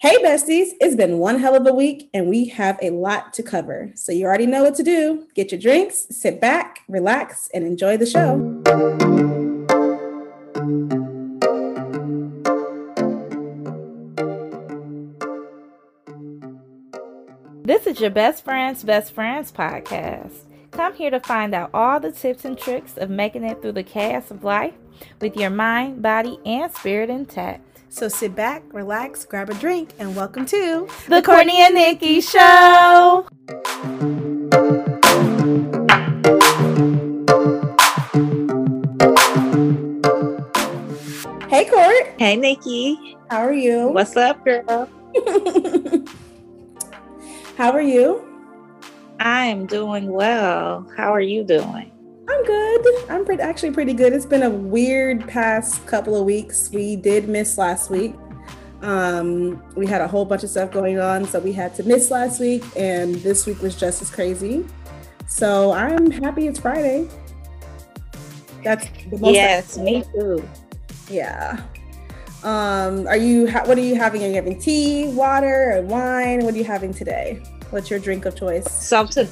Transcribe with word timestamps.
Hey, 0.00 0.16
besties, 0.22 0.74
it's 0.80 0.94
been 0.94 1.18
one 1.18 1.40
hell 1.40 1.56
of 1.56 1.66
a 1.66 1.74
week 1.74 2.08
and 2.14 2.28
we 2.28 2.44
have 2.50 2.78
a 2.80 2.90
lot 2.90 3.32
to 3.32 3.42
cover. 3.42 3.90
So, 3.96 4.12
you 4.12 4.26
already 4.26 4.46
know 4.46 4.62
what 4.62 4.76
to 4.76 4.84
do. 4.84 5.26
Get 5.34 5.50
your 5.50 5.60
drinks, 5.60 6.06
sit 6.10 6.40
back, 6.40 6.82
relax, 6.86 7.50
and 7.52 7.66
enjoy 7.66 7.96
the 7.96 8.06
show. 8.06 8.38
This 17.64 17.88
is 17.88 17.98
your 17.98 18.10
best 18.10 18.44
friend's 18.44 18.84
best 18.84 19.12
friends 19.12 19.50
podcast. 19.50 20.44
Come 20.70 20.94
here 20.94 21.10
to 21.10 21.18
find 21.18 21.56
out 21.56 21.70
all 21.74 21.98
the 21.98 22.12
tips 22.12 22.44
and 22.44 22.56
tricks 22.56 22.96
of 22.96 23.10
making 23.10 23.42
it 23.42 23.60
through 23.60 23.72
the 23.72 23.82
chaos 23.82 24.30
of 24.30 24.44
life 24.44 24.74
with 25.20 25.36
your 25.36 25.50
mind, 25.50 26.02
body, 26.02 26.38
and 26.46 26.72
spirit 26.72 27.10
intact. 27.10 27.67
So 27.90 28.06
sit 28.06 28.34
back, 28.34 28.62
relax, 28.74 29.24
grab 29.24 29.48
a 29.48 29.54
drink, 29.54 29.94
and 29.98 30.14
welcome 30.14 30.44
to 30.46 30.86
The 31.08 31.22
Courtney 31.22 31.62
and 31.62 31.74
Nikki 31.74 32.20
Show. 32.20 33.26
Hey, 41.48 41.64
Court. 41.64 42.06
Hey, 42.18 42.36
Nikki. 42.36 43.16
How 43.30 43.38
are 43.38 43.54
you? 43.54 43.88
What's 43.88 44.14
up, 44.16 44.44
girl? 44.44 44.88
How 47.56 47.72
are 47.72 47.80
you? 47.80 48.22
I'm 49.18 49.64
doing 49.64 50.12
well. 50.12 50.86
How 50.94 51.12
are 51.12 51.22
you 51.22 51.42
doing? 51.42 51.90
I'm 52.28 52.44
good. 52.44 52.86
I'm 53.08 53.24
pretty, 53.24 53.42
actually 53.42 53.70
pretty 53.70 53.94
good. 53.94 54.12
It's 54.12 54.26
been 54.26 54.42
a 54.42 54.50
weird 54.50 55.26
past 55.26 55.86
couple 55.86 56.14
of 56.14 56.24
weeks. 56.24 56.70
We 56.72 56.96
did 56.96 57.28
miss 57.28 57.56
last 57.56 57.90
week. 57.90 58.14
Um, 58.82 59.62
we 59.74 59.86
had 59.86 60.00
a 60.00 60.08
whole 60.08 60.24
bunch 60.24 60.44
of 60.44 60.50
stuff 60.50 60.70
going 60.70 60.98
on, 61.00 61.24
so 61.24 61.40
we 61.40 61.52
had 61.52 61.74
to 61.76 61.82
miss 61.82 62.10
last 62.10 62.38
week, 62.38 62.62
and 62.76 63.14
this 63.16 63.46
week 63.46 63.60
was 63.60 63.74
just 63.74 64.02
as 64.02 64.10
crazy. 64.10 64.64
So 65.26 65.72
I'm 65.72 66.10
happy 66.10 66.46
it's 66.46 66.60
Friday. 66.60 67.08
That's 68.62 68.86
the 69.10 69.18
most. 69.18 69.34
Yes, 69.34 69.78
me 69.78 70.04
too. 70.14 70.46
Yeah. 71.08 71.60
Um, 72.44 73.06
are 73.08 73.16
you? 73.16 73.50
Ha- 73.50 73.64
what 73.64 73.78
are 73.78 73.82
you 73.82 73.96
having? 73.96 74.22
Are 74.22 74.28
you 74.28 74.34
having 74.34 74.60
tea, 74.60 75.08
water, 75.08 75.72
or 75.76 75.82
wine? 75.82 76.44
What 76.44 76.54
are 76.54 76.58
you 76.58 76.64
having 76.64 76.94
today? 76.94 77.42
What's 77.70 77.90
your 77.90 77.98
drink 77.98 78.26
of 78.26 78.36
choice? 78.36 78.70
So 78.70 79.06
to, 79.06 79.28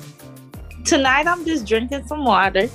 tonight, 0.86 1.26
I'm 1.26 1.44
just 1.44 1.66
drinking 1.66 2.06
some 2.06 2.24
water 2.24 2.68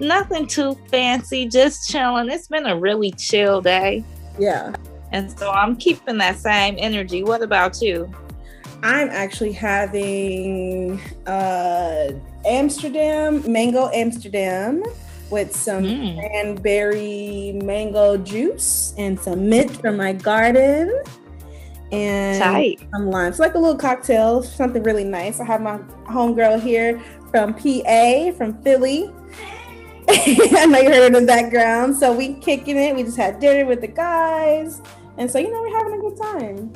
nothing 0.00 0.46
too 0.46 0.76
fancy, 0.90 1.46
just 1.46 1.88
chilling. 1.88 2.30
It's 2.30 2.48
been 2.48 2.66
a 2.66 2.76
really 2.76 3.12
chill 3.12 3.60
day. 3.60 4.04
Yeah. 4.38 4.74
And 5.12 5.30
so 5.38 5.50
I'm 5.50 5.76
keeping 5.76 6.18
that 6.18 6.38
same 6.38 6.76
energy. 6.78 7.22
What 7.22 7.42
about 7.42 7.80
you? 7.80 8.12
I'm 8.82 9.08
actually 9.08 9.52
having 9.52 11.00
uh 11.26 12.12
Amsterdam, 12.44 13.50
mango 13.50 13.90
Amsterdam 13.94 14.82
with 15.30 15.54
some 15.56 15.84
mm. 15.84 16.18
cranberry 16.18 17.58
mango 17.64 18.18
juice 18.18 18.92
and 18.98 19.18
some 19.18 19.48
mint 19.48 19.80
from 19.80 19.96
my 19.96 20.12
garden 20.12 21.02
and 21.94 22.42
Tight. 22.42 22.80
some. 22.92 23.14
It's 23.14 23.38
like 23.38 23.54
a 23.54 23.58
little 23.58 23.76
cocktail, 23.76 24.42
something 24.42 24.82
really 24.82 25.04
nice. 25.04 25.40
I 25.40 25.44
have 25.44 25.60
my 25.60 25.78
homegirl 26.08 26.60
here 26.60 27.00
from 27.30 27.54
PA, 27.54 28.32
from 28.36 28.60
Philly. 28.62 29.10
I 30.08 30.66
know 30.66 30.80
you 30.80 30.90
heard 30.90 31.02
it 31.02 31.06
in 31.06 31.12
the 31.14 31.26
background. 31.26 31.96
So 31.96 32.12
we 32.12 32.34
kicking 32.34 32.76
it. 32.76 32.94
We 32.94 33.02
just 33.02 33.16
had 33.16 33.40
dinner 33.40 33.66
with 33.66 33.80
the 33.80 33.88
guys. 33.88 34.82
And 35.16 35.30
so, 35.30 35.38
you 35.38 35.50
know, 35.50 35.60
we're 35.60 35.76
having 35.76 35.94
a 35.94 36.02
good 36.02 36.16
time. 36.16 36.72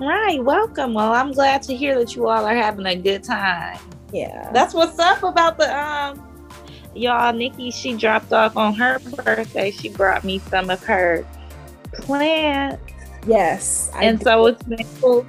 Right. 0.00 0.42
Welcome. 0.42 0.94
Well, 0.94 1.12
I'm 1.12 1.32
glad 1.32 1.62
to 1.62 1.74
hear 1.74 1.98
that 1.98 2.14
you 2.14 2.28
all 2.28 2.44
are 2.44 2.54
having 2.54 2.86
a 2.86 2.96
good 2.96 3.22
time. 3.22 3.78
Yeah. 4.12 4.50
That's 4.52 4.74
what's 4.74 4.98
up 4.98 5.22
about 5.22 5.56
the 5.56 5.76
um 5.76 6.22
y'all. 6.94 7.32
Nikki, 7.32 7.70
she 7.70 7.94
dropped 7.94 8.32
off 8.32 8.56
on 8.56 8.74
her 8.74 8.98
birthday. 8.98 9.70
She 9.70 9.88
brought 9.88 10.24
me 10.24 10.40
some 10.40 10.70
of 10.70 10.82
her 10.84 11.26
plants. 11.92 12.82
Yes. 13.26 13.90
I 13.94 14.04
and 14.04 14.22
so 14.22 14.46
it's 14.46 14.62
been 14.62 14.86
cool. 15.00 15.26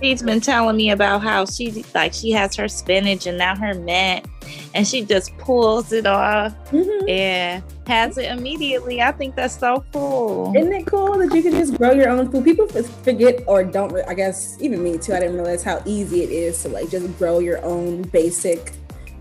She's 0.00 0.22
been 0.22 0.40
telling 0.40 0.76
me 0.76 0.90
about 0.90 1.22
how 1.22 1.44
she 1.46 1.84
like 1.94 2.12
she 2.12 2.30
has 2.32 2.54
her 2.56 2.68
spinach 2.68 3.26
and 3.26 3.38
now 3.38 3.56
her 3.56 3.74
mint 3.74 4.26
and 4.74 4.86
she 4.86 5.02
just 5.04 5.36
pulls 5.38 5.92
it 5.92 6.06
off 6.06 6.52
mm-hmm. 6.70 7.08
and 7.08 7.62
has 7.86 8.18
it 8.18 8.30
immediately. 8.30 9.02
I 9.02 9.12
think 9.12 9.34
that's 9.34 9.58
so 9.58 9.84
cool. 9.92 10.52
Isn't 10.56 10.72
it 10.72 10.86
cool 10.86 11.18
that 11.18 11.34
you 11.34 11.42
can 11.42 11.52
just 11.52 11.76
grow 11.76 11.92
your 11.92 12.08
own 12.08 12.30
food? 12.30 12.44
People 12.44 12.68
forget 12.68 13.42
or 13.46 13.64
don't, 13.64 13.94
I 14.06 14.14
guess, 14.14 14.56
even 14.60 14.82
me 14.82 14.98
too, 14.98 15.14
I 15.14 15.20
didn't 15.20 15.36
realize 15.36 15.62
how 15.62 15.82
easy 15.86 16.22
it 16.22 16.30
is 16.30 16.62
to 16.62 16.68
like 16.68 16.90
just 16.90 17.16
grow 17.18 17.38
your 17.38 17.64
own 17.64 18.02
basic 18.02 18.72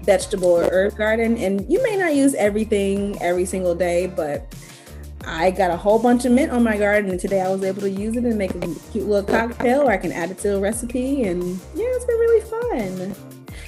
vegetable 0.02 0.50
or 0.50 0.70
herb 0.72 0.96
garden. 0.97 1.38
And 1.38 1.70
you 1.72 1.82
may 1.84 1.96
not 1.96 2.16
use 2.16 2.36
everything 2.36 3.20
every 3.22 3.46
single 3.46 3.76
day, 3.76 4.08
but 4.08 4.53
I 5.24 5.52
got 5.52 5.72
a 5.72 5.78
whole 5.78 6.00
bunch 6.00 6.26
of 6.26 6.31
mint 6.31 6.52
on 6.52 6.64
my 6.64 6.78
garden, 6.78 7.09
and 7.09 7.20
today 7.20 7.42
I 7.42 7.50
was 7.50 7.64
able 7.64 7.81
to 7.81 7.90
use 7.90 8.16
it 8.16 8.26
and 8.26 8.38
make 8.38 8.53
a 8.53 8.59
cute 8.59 9.08
little 9.08 9.24
cocktail, 9.24 9.81
or 9.81 9.92
I 9.92 9.98
can 9.98 10.12
add 10.12 10.31
it 10.31 10.40
to 10.40 10.58
a 10.58 10.59
recipe. 10.59 11.24
And 11.24 11.44
yeah, 11.74 11.86
it's 11.88 12.06
been 12.06 12.18
really 12.18 12.42
fun 12.42 13.16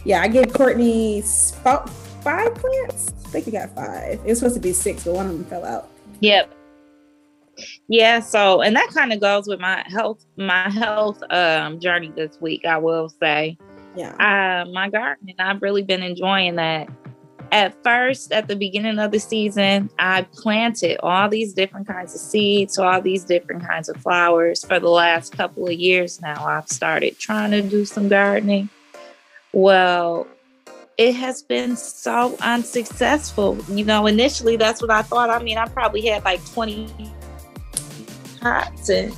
yeah, 0.07 0.21
I 0.21 0.29
gave 0.29 0.53
Courtney 0.53 1.21
five 1.21 2.55
plants. 2.55 3.13
I 3.25 3.29
think 3.29 3.45
we 3.45 3.51
got 3.51 3.75
five. 3.75 4.13
It 4.13 4.25
was 4.25 4.39
supposed 4.39 4.55
to 4.55 4.61
be 4.61 4.71
six, 4.71 5.03
but 5.03 5.13
one 5.13 5.25
of 5.25 5.33
them 5.33 5.43
fell 5.43 5.65
out. 5.65 5.89
Yep. 6.21 6.53
Yeah, 7.89 8.21
so 8.21 8.61
and 8.61 8.75
that 8.75 8.89
kind 8.93 9.11
of 9.11 9.19
goes 9.19 9.47
with 9.47 9.59
my 9.59 9.83
health, 9.87 10.25
my 10.37 10.69
health 10.69 11.21
um 11.29 11.79
journey 11.81 12.13
this 12.15 12.39
week, 12.39 12.65
I 12.65 12.77
will 12.77 13.09
say. 13.09 13.57
Yeah. 13.97 14.13
Uh, 14.13 14.69
my 14.71 14.89
garden, 14.89 15.27
and 15.29 15.41
I've 15.41 15.61
really 15.61 15.81
been 15.81 16.03
enjoying 16.03 16.55
that. 16.55 16.87
At 17.51 17.81
first, 17.81 18.31
at 18.31 18.47
the 18.47 18.55
beginning 18.55 18.99
of 18.99 19.11
the 19.11 19.19
season, 19.19 19.89
I 19.97 20.23
planted 20.33 20.99
all 21.01 21.29
these 21.29 21.53
different 21.53 21.87
kinds 21.87 22.13
of 22.13 22.19
seeds, 22.19 22.77
all 22.77 23.01
these 23.01 23.23
different 23.23 23.65
kinds 23.65 23.87
of 23.87 23.97
flowers. 23.97 24.65
For 24.65 24.79
the 24.79 24.89
last 24.89 25.35
couple 25.35 25.65
of 25.67 25.73
years 25.73 26.21
now, 26.21 26.45
I've 26.45 26.67
started 26.67 27.17
trying 27.19 27.51
to 27.51 27.61
do 27.61 27.85
some 27.85 28.09
gardening. 28.09 28.69
Well, 29.53 30.27
it 30.97 31.13
has 31.15 31.41
been 31.41 31.77
so 31.77 32.35
unsuccessful. 32.41 33.57
You 33.69 33.85
know, 33.85 34.07
initially 34.07 34.57
that's 34.57 34.81
what 34.81 34.91
I 34.91 35.01
thought. 35.03 35.29
I 35.29 35.41
mean, 35.41 35.57
I 35.57 35.67
probably 35.67 36.05
had 36.05 36.25
like 36.25 36.45
20 36.51 36.89
pots 38.41 38.89
and 38.89 39.15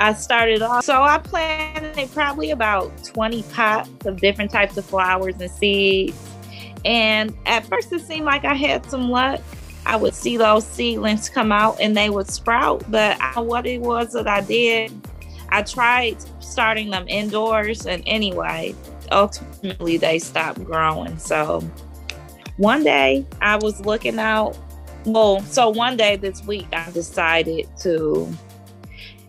I 0.00 0.14
started 0.14 0.60
off. 0.60 0.84
So 0.84 1.02
I 1.02 1.18
planted 1.18 2.10
probably 2.12 2.50
about 2.50 3.04
20 3.04 3.42
pots 3.44 3.90
of 4.06 4.20
different 4.20 4.50
types 4.50 4.76
of 4.76 4.84
flowers 4.84 5.36
and 5.40 5.50
seeds. 5.50 6.33
And 6.84 7.34
at 7.46 7.64
first 7.66 7.92
it 7.92 8.02
seemed 8.02 8.26
like 8.26 8.44
I 8.44 8.54
had 8.54 8.84
some 8.90 9.10
luck. 9.10 9.40
I 9.86 9.96
would 9.96 10.14
see 10.14 10.36
those 10.36 10.66
seedlings 10.66 11.28
come 11.28 11.52
out 11.52 11.78
and 11.80 11.96
they 11.96 12.10
would 12.10 12.28
sprout. 12.28 12.84
But 12.90 13.20
I, 13.20 13.40
what 13.40 13.66
it 13.66 13.80
was 13.80 14.12
that 14.12 14.26
I 14.26 14.40
did, 14.40 14.92
I 15.50 15.62
tried 15.62 16.16
starting 16.42 16.90
them 16.90 17.06
indoors. 17.08 17.86
And 17.86 18.02
anyway, 18.06 18.74
ultimately 19.12 19.96
they 19.96 20.18
stopped 20.18 20.64
growing. 20.64 21.18
So 21.18 21.60
one 22.56 22.84
day 22.84 23.26
I 23.40 23.56
was 23.56 23.84
looking 23.84 24.18
out. 24.18 24.56
Well, 25.04 25.40
so 25.42 25.68
one 25.68 25.96
day 25.96 26.16
this 26.16 26.42
week 26.44 26.66
I 26.72 26.90
decided 26.90 27.68
to 27.80 28.32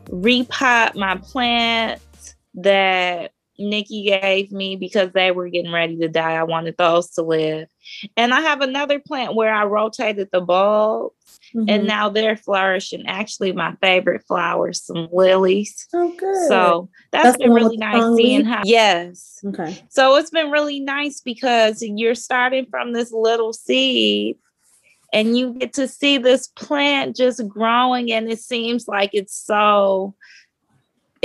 repot 0.09 0.95
my 0.95 1.17
plants 1.17 2.35
that 2.55 3.33
Nikki 3.57 4.03
gave 4.03 4.51
me 4.51 4.75
because 4.75 5.11
they 5.11 5.31
were 5.31 5.49
getting 5.49 5.71
ready 5.71 5.97
to 5.97 6.07
die. 6.07 6.33
I 6.33 6.43
wanted 6.43 6.77
those 6.77 7.11
to 7.11 7.21
live. 7.21 7.67
And 8.17 8.33
I 8.33 8.41
have 8.41 8.61
another 8.61 8.99
plant 8.99 9.35
where 9.35 9.53
I 9.53 9.65
rotated 9.65 10.29
the 10.31 10.41
bulbs 10.41 11.15
Mm-hmm. 11.55 11.69
And 11.69 11.87
now 11.87 12.09
they're 12.09 12.35
flourishing. 12.35 13.05
Actually, 13.07 13.51
my 13.53 13.75
favorite 13.81 14.23
flowers, 14.27 14.81
some 14.81 15.07
lilies. 15.11 15.87
Oh, 15.93 16.13
good. 16.17 16.47
So 16.49 16.89
that's, 17.11 17.25
that's 17.25 17.37
been 17.37 17.53
really 17.53 17.77
nice 17.77 18.15
seeing 18.15 18.45
how. 18.45 18.63
Yes. 18.65 19.39
Okay. 19.45 19.81
So 19.89 20.15
it's 20.17 20.31
been 20.31 20.51
really 20.51 20.79
nice 20.79 21.21
because 21.21 21.81
you're 21.81 22.15
starting 22.15 22.65
from 22.65 22.93
this 22.93 23.11
little 23.11 23.53
seed 23.53 24.37
and 25.13 25.37
you 25.37 25.53
get 25.53 25.73
to 25.73 25.87
see 25.87 26.17
this 26.17 26.47
plant 26.47 27.15
just 27.15 27.47
growing 27.47 28.11
and 28.11 28.29
it 28.29 28.39
seems 28.39 28.87
like 28.87 29.11
it's 29.13 29.35
so 29.35 30.15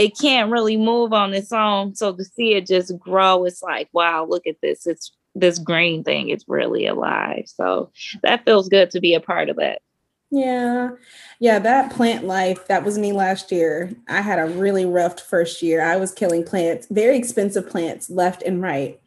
it 0.00 0.18
can't 0.18 0.50
really 0.50 0.76
move 0.76 1.12
on 1.12 1.34
its 1.34 1.52
own 1.52 1.94
so 1.94 2.14
to 2.14 2.24
see 2.24 2.54
it 2.54 2.66
just 2.66 2.98
grow 2.98 3.44
it's 3.44 3.62
like 3.62 3.88
wow 3.92 4.24
look 4.24 4.46
at 4.46 4.60
this 4.62 4.86
it's 4.86 5.12
this 5.34 5.58
green 5.58 6.02
thing 6.02 6.30
is 6.30 6.44
really 6.48 6.86
alive 6.86 7.44
so 7.46 7.90
that 8.22 8.44
feels 8.44 8.68
good 8.68 8.90
to 8.90 9.00
be 9.00 9.14
a 9.14 9.20
part 9.20 9.48
of 9.48 9.58
it 9.58 9.82
yeah. 10.32 10.90
Yeah, 11.40 11.58
that 11.58 11.92
plant 11.92 12.24
life, 12.24 12.68
that 12.68 12.84
was 12.84 12.96
me 12.98 13.12
last 13.12 13.50
year. 13.50 13.92
I 14.08 14.20
had 14.20 14.38
a 14.38 14.46
really 14.46 14.84
rough 14.84 15.18
first 15.18 15.60
year. 15.60 15.82
I 15.82 15.96
was 15.96 16.12
killing 16.12 16.44
plants, 16.44 16.86
very 16.88 17.18
expensive 17.18 17.68
plants 17.68 18.08
left 18.10 18.42
and 18.42 18.62
right. 18.62 19.00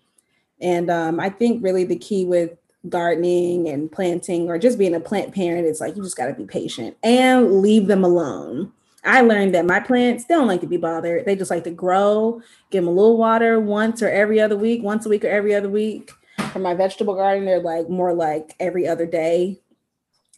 And 0.60 0.90
um, 0.90 1.20
I 1.20 1.30
think 1.30 1.64
really 1.64 1.86
the 1.86 1.96
key 1.96 2.26
with 2.26 2.58
gardening 2.90 3.70
and 3.70 3.90
planting 3.90 4.50
or 4.50 4.60
just 4.60 4.78
being 4.78 4.94
a 4.94 5.00
plant 5.00 5.34
parent 5.34 5.66
is 5.66 5.80
like 5.80 5.96
you 5.96 6.04
just 6.04 6.18
got 6.18 6.28
to 6.28 6.34
be 6.34 6.46
patient 6.46 6.98
and 7.04 7.62
leave 7.62 7.88
them 7.88 8.04
alone. 8.04 8.74
I 9.06 9.22
learned 9.22 9.54
that 9.56 9.66
my 9.66 9.80
plants 9.80 10.26
they 10.26 10.36
don't 10.36 10.48
like 10.48 10.62
to 10.62 10.68
be 10.68 10.78
bothered. 10.78 11.26
They 11.26 11.36
just 11.36 11.52
like 11.52 11.64
to 11.66 11.72
grow, 11.72 12.42
give 12.70 12.84
them 12.84 12.88
a 12.88 12.96
little 12.96 13.18
water 13.18 13.60
once 13.60 14.02
or 14.02 14.10
every 14.10 14.40
other 14.40 14.56
week, 14.56 14.82
once 14.84 15.06
a 15.06 15.10
week 15.10 15.26
or 15.26 15.30
every 15.30 15.54
other 15.54 15.70
week. 15.70 16.12
For 16.52 16.60
my 16.60 16.74
vegetable 16.74 17.16
garden, 17.16 17.46
they're 17.46 17.60
like 17.60 17.90
more 17.90 18.14
like 18.14 18.56
every 18.60 18.88
other 18.88 19.06
day 19.06 19.60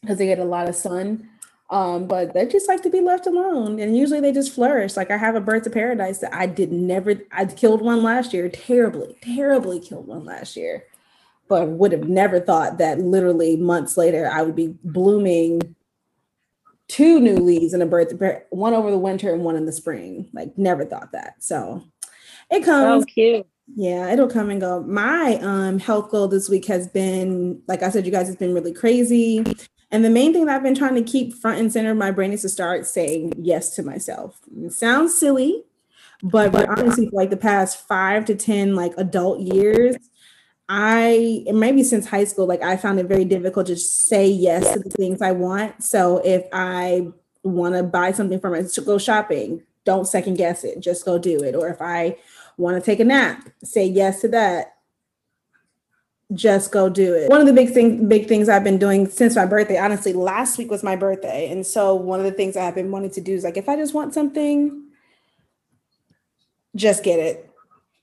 because 0.01 0.17
they 0.17 0.27
get 0.27 0.39
a 0.39 0.45
lot 0.45 0.69
of 0.69 0.75
sun. 0.75 1.29
Um, 1.69 2.07
but 2.07 2.33
they 2.33 2.45
just 2.45 2.67
like 2.67 2.83
to 2.83 2.91
be 2.91 3.01
left 3.01 3.25
alone, 3.25 3.79
and 3.79 3.97
usually 3.97 4.21
they 4.21 4.31
just 4.31 4.53
flourish. 4.53 4.95
Like 4.95 5.09
I 5.09 5.17
have 5.17 5.35
a 5.35 5.41
birds 5.41 5.65
of 5.65 5.73
paradise 5.73 6.19
that 6.19 6.33
I 6.33 6.45
did 6.45 6.71
never. 6.71 7.15
I 7.31 7.45
killed 7.45 7.81
one 7.81 8.03
last 8.03 8.33
year, 8.33 8.49
terribly, 8.49 9.17
terribly 9.21 9.79
killed 9.79 10.05
one 10.05 10.25
last 10.25 10.55
year, 10.55 10.83
but 11.47 11.67
would 11.67 11.91
have 11.91 12.07
never 12.07 12.39
thought 12.39 12.77
that 12.77 12.99
literally 12.99 13.57
months 13.57 13.97
later 13.97 14.29
I 14.31 14.43
would 14.43 14.55
be 14.55 14.75
blooming 14.83 15.75
two 16.87 17.19
new 17.19 17.37
leaves 17.37 17.73
in 17.73 17.81
a 17.81 17.85
birds 17.85 18.13
one 18.49 18.73
over 18.73 18.91
the 18.91 18.97
winter 18.97 19.33
and 19.33 19.43
one 19.43 19.55
in 19.55 19.65
the 19.65 19.71
spring. 19.71 20.29
Like 20.33 20.57
never 20.57 20.85
thought 20.85 21.11
that. 21.13 21.35
So 21.39 21.83
it 22.51 22.63
comes. 22.63 23.03
So 23.03 23.05
cute. 23.05 23.47
Yeah, 23.75 24.11
it'll 24.11 24.29
come 24.29 24.51
and 24.51 24.61
go. 24.61 24.83
My 24.83 25.39
um 25.41 25.79
health 25.79 26.11
goal 26.11 26.27
this 26.27 26.49
week 26.49 26.65
has 26.65 26.87
been, 26.87 27.61
like 27.67 27.81
I 27.81 27.89
said, 27.89 28.05
you 28.05 28.11
guys, 28.11 28.29
it's 28.29 28.37
been 28.37 28.53
really 28.53 28.73
crazy. 28.73 29.43
And 29.91 30.03
the 30.03 30.09
main 30.09 30.33
thing 30.33 30.45
that 30.45 30.55
I've 30.55 30.63
been 30.63 30.75
trying 30.75 30.95
to 30.95 31.03
keep 31.03 31.33
front 31.33 31.59
and 31.59 31.71
center 31.71 31.91
of 31.91 31.97
my 31.97 32.11
brain 32.11 32.33
is 32.33 32.41
to 32.41 32.49
start 32.49 32.85
saying 32.85 33.33
yes 33.37 33.75
to 33.75 33.83
myself. 33.83 34.39
It 34.57 34.73
sounds 34.73 35.17
silly, 35.17 35.63
but, 36.21 36.51
but 36.51 36.67
honestly, 36.67 37.07
for 37.07 37.15
like 37.15 37.29
the 37.29 37.37
past 37.37 37.87
five 37.87 38.25
to 38.25 38.35
10 38.35 38.75
like 38.75 38.93
adult 38.97 39.39
years, 39.39 39.95
I 40.67 41.43
maybe 41.51 41.83
since 41.83 42.07
high 42.07 42.23
school, 42.23 42.47
like 42.47 42.63
I 42.63 42.77
found 42.77 42.99
it 42.99 43.05
very 43.05 43.25
difficult 43.25 43.67
to 43.67 43.77
say 43.77 44.27
yes 44.27 44.73
to 44.73 44.79
the 44.79 44.89
things 44.89 45.21
I 45.21 45.31
want. 45.31 45.83
So 45.83 46.21
if 46.25 46.45
I 46.51 47.07
want 47.43 47.75
to 47.75 47.83
buy 47.83 48.11
something 48.11 48.39
myself, 48.43 48.73
to 48.73 48.81
go 48.81 48.97
shopping, 48.97 49.61
don't 49.83 50.07
second 50.07 50.37
guess 50.37 50.63
it, 50.63 50.79
just 50.79 51.05
go 51.05 51.19
do 51.19 51.43
it. 51.43 51.55
Or 51.55 51.69
if 51.69 51.81
I 51.81 52.17
want 52.57 52.77
to 52.77 52.81
take 52.81 52.99
a 52.99 53.05
nap, 53.05 53.47
say 53.63 53.85
yes 53.85 54.21
to 54.21 54.27
that 54.29 54.75
just 56.33 56.71
go 56.71 56.89
do 56.89 57.13
it. 57.13 57.29
One 57.29 57.39
of 57.39 57.47
the 57.47 57.53
big 57.53 57.71
thing, 57.71 58.07
big 58.07 58.27
things 58.27 58.49
I've 58.49 58.63
been 58.63 58.79
doing 58.79 59.07
since 59.07 59.35
my 59.35 59.45
birthday, 59.45 59.77
honestly, 59.77 60.13
last 60.13 60.57
week 60.57 60.71
was 60.71 60.83
my 60.83 60.95
birthday. 60.95 61.51
And 61.51 61.65
so 61.65 61.93
one 61.93 62.19
of 62.19 62.25
the 62.25 62.31
things 62.31 62.57
I've 62.57 62.75
been 62.75 62.91
wanting 62.91 63.11
to 63.11 63.21
do 63.21 63.33
is 63.33 63.43
like, 63.43 63.57
if 63.57 63.69
I 63.69 63.75
just 63.75 63.93
want 63.93 64.13
something, 64.13 64.85
just 66.75 67.03
get 67.03 67.19
it. 67.19 67.44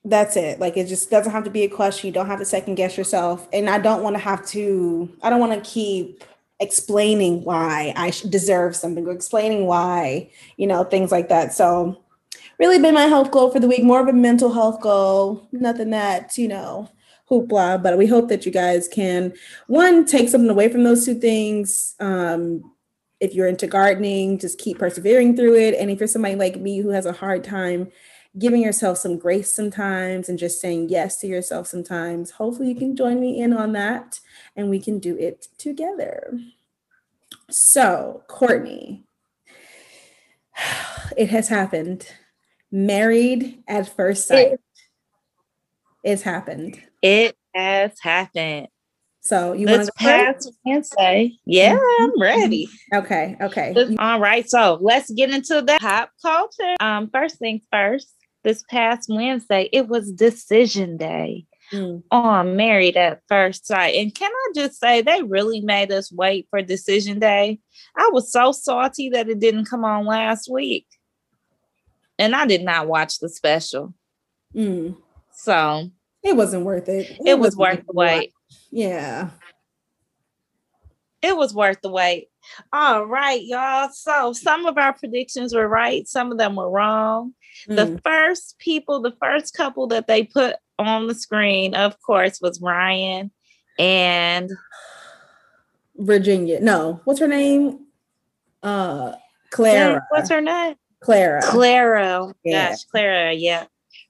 That's 0.04 0.36
it. 0.36 0.58
Like, 0.58 0.76
it 0.76 0.88
just 0.88 1.10
doesn't 1.10 1.30
have 1.30 1.44
to 1.44 1.50
be 1.50 1.62
a 1.62 1.68
question. 1.68 2.08
You 2.08 2.12
don't 2.12 2.26
have 2.26 2.40
to 2.40 2.44
second 2.44 2.74
guess 2.74 2.98
yourself. 2.98 3.48
And 3.52 3.70
I 3.70 3.78
don't 3.78 4.02
want 4.02 4.16
to 4.16 4.22
have 4.22 4.44
to, 4.48 5.08
I 5.22 5.30
don't 5.30 5.40
want 5.40 5.52
to 5.52 5.70
keep 5.70 6.24
explaining 6.58 7.44
why 7.44 7.92
I 7.96 8.12
deserve 8.28 8.74
something 8.74 9.06
or 9.06 9.12
explaining 9.12 9.66
why, 9.66 10.30
you 10.56 10.66
know, 10.66 10.84
things 10.84 11.12
like 11.12 11.28
that. 11.28 11.52
So 11.52 12.02
really 12.58 12.80
been 12.80 12.94
my 12.94 13.06
health 13.06 13.30
goal 13.30 13.50
for 13.50 13.60
the 13.60 13.68
week, 13.68 13.84
more 13.84 14.00
of 14.00 14.08
a 14.08 14.12
mental 14.12 14.52
health 14.52 14.80
goal, 14.80 15.46
nothing 15.52 15.90
that, 15.90 16.36
you 16.36 16.48
know, 16.48 16.88
hoopla. 17.30 17.82
But 17.82 17.98
we 17.98 18.06
hope 18.06 18.28
that 18.28 18.44
you 18.44 18.52
guys 18.52 18.88
can 18.88 19.32
one 19.66 20.04
take 20.04 20.28
something 20.28 20.50
away 20.50 20.68
from 20.68 20.84
those 20.84 21.04
two 21.04 21.14
things. 21.14 21.94
Um, 22.00 22.72
if 23.20 23.34
you're 23.34 23.46
into 23.46 23.68
gardening, 23.68 24.38
just 24.38 24.58
keep 24.58 24.78
persevering 24.78 25.36
through 25.36 25.56
it. 25.56 25.74
And 25.74 25.90
if 25.90 26.00
you're 26.00 26.08
somebody 26.08 26.34
like 26.34 26.56
me 26.56 26.78
who 26.78 26.88
has 26.90 27.06
a 27.06 27.12
hard 27.12 27.44
time 27.44 27.90
giving 28.38 28.62
yourself 28.62 28.98
some 28.98 29.18
grace 29.18 29.52
sometimes 29.52 30.28
and 30.28 30.38
just 30.38 30.60
saying 30.60 30.88
yes 30.88 31.18
to 31.20 31.26
yourself 31.26 31.66
sometimes, 31.66 32.32
hopefully 32.32 32.68
you 32.68 32.74
can 32.74 32.96
join 32.96 33.20
me 33.20 33.40
in 33.40 33.52
on 33.52 33.72
that 33.72 34.20
and 34.56 34.70
we 34.70 34.80
can 34.80 34.98
do 34.98 35.16
it 35.18 35.48
together. 35.58 36.38
So, 37.50 38.22
Courtney, 38.28 39.04
it 41.16 41.30
has 41.30 41.48
happened. 41.48 42.06
Married 42.70 43.62
at 43.68 43.94
first 43.94 44.26
sight. 44.26 44.58
It's 46.02 46.22
happened. 46.22 46.80
It 47.02 47.36
has 47.54 47.92
happened. 48.00 48.68
So 49.20 49.52
you 49.52 49.68
want 49.68 49.84
to 49.84 49.92
pass 49.98 50.50
Wednesday? 50.64 51.38
Yeah, 51.44 51.76
mm-hmm. 51.76 52.02
I'm 52.02 52.20
ready. 52.20 52.68
Okay, 52.92 53.36
okay. 53.40 53.72
All 53.98 54.18
right, 54.18 54.48
so 54.48 54.78
let's 54.80 55.12
get 55.12 55.30
into 55.30 55.62
the 55.62 55.78
pop 55.80 56.10
culture. 56.20 56.74
Um, 56.80 57.08
first 57.12 57.38
things 57.38 57.62
first. 57.70 58.12
This 58.44 58.64
past 58.68 59.08
Wednesday, 59.08 59.68
it 59.72 59.88
was 59.88 60.10
decision 60.10 60.96
day 60.96 61.46
mm. 61.72 62.02
on 62.10 62.56
Married 62.56 62.96
at 62.96 63.20
First 63.28 63.66
Sight. 63.66 63.94
And 63.94 64.14
can 64.14 64.30
I 64.32 64.52
just 64.54 64.80
say, 64.80 65.00
they 65.00 65.22
really 65.22 65.60
made 65.60 65.92
us 65.92 66.10
wait 66.12 66.48
for 66.50 66.60
decision 66.60 67.20
day. 67.20 67.60
I 67.96 68.10
was 68.12 68.32
so 68.32 68.52
salty 68.52 69.10
that 69.10 69.28
it 69.28 69.38
didn't 69.38 69.66
come 69.66 69.84
on 69.84 70.06
last 70.06 70.50
week. 70.50 70.86
And 72.18 72.34
I 72.34 72.46
did 72.46 72.62
not 72.62 72.88
watch 72.88 73.18
the 73.18 73.28
special. 73.28 73.94
Mm. 74.54 74.96
So 75.32 75.90
it 76.22 76.36
wasn't 76.36 76.64
worth 76.64 76.88
it. 76.88 77.10
It, 77.10 77.20
it 77.26 77.38
was 77.38 77.56
worth 77.56 77.84
the 77.86 77.92
wait. 77.92 78.32
Yeah. 78.70 79.30
It 81.22 81.36
was 81.36 81.54
worth 81.54 81.80
the 81.80 81.90
wait. 81.90 82.28
All 82.72 83.06
right, 83.06 83.40
y'all. 83.42 83.88
So 83.92 84.32
some 84.32 84.66
of 84.66 84.76
our 84.76 84.92
predictions 84.92 85.54
were 85.54 85.68
right, 85.68 86.08
some 86.08 86.32
of 86.32 86.38
them 86.38 86.56
were 86.56 86.68
wrong. 86.68 87.34
Mm. 87.68 87.76
The 87.76 88.00
first 88.02 88.58
people, 88.58 89.00
the 89.00 89.16
first 89.20 89.54
couple 89.54 89.86
that 89.88 90.06
they 90.06 90.24
put 90.24 90.56
on 90.78 91.06
the 91.06 91.14
screen, 91.14 91.74
of 91.74 92.00
course, 92.02 92.40
was 92.40 92.60
Ryan 92.60 93.30
and 93.78 94.50
Virginia. 95.96 96.60
No, 96.60 97.00
what's 97.04 97.20
her 97.20 97.28
name? 97.28 97.86
Uh 98.62 99.12
Clara. 99.50 100.06
What's 100.10 100.30
her 100.30 100.40
name? 100.40 100.76
Clara. 101.00 101.42
Clara. 101.42 102.32
Yeah. 102.44 102.70
Gosh, 102.70 102.84
Clara, 102.84 103.32
yeah. 103.32 103.66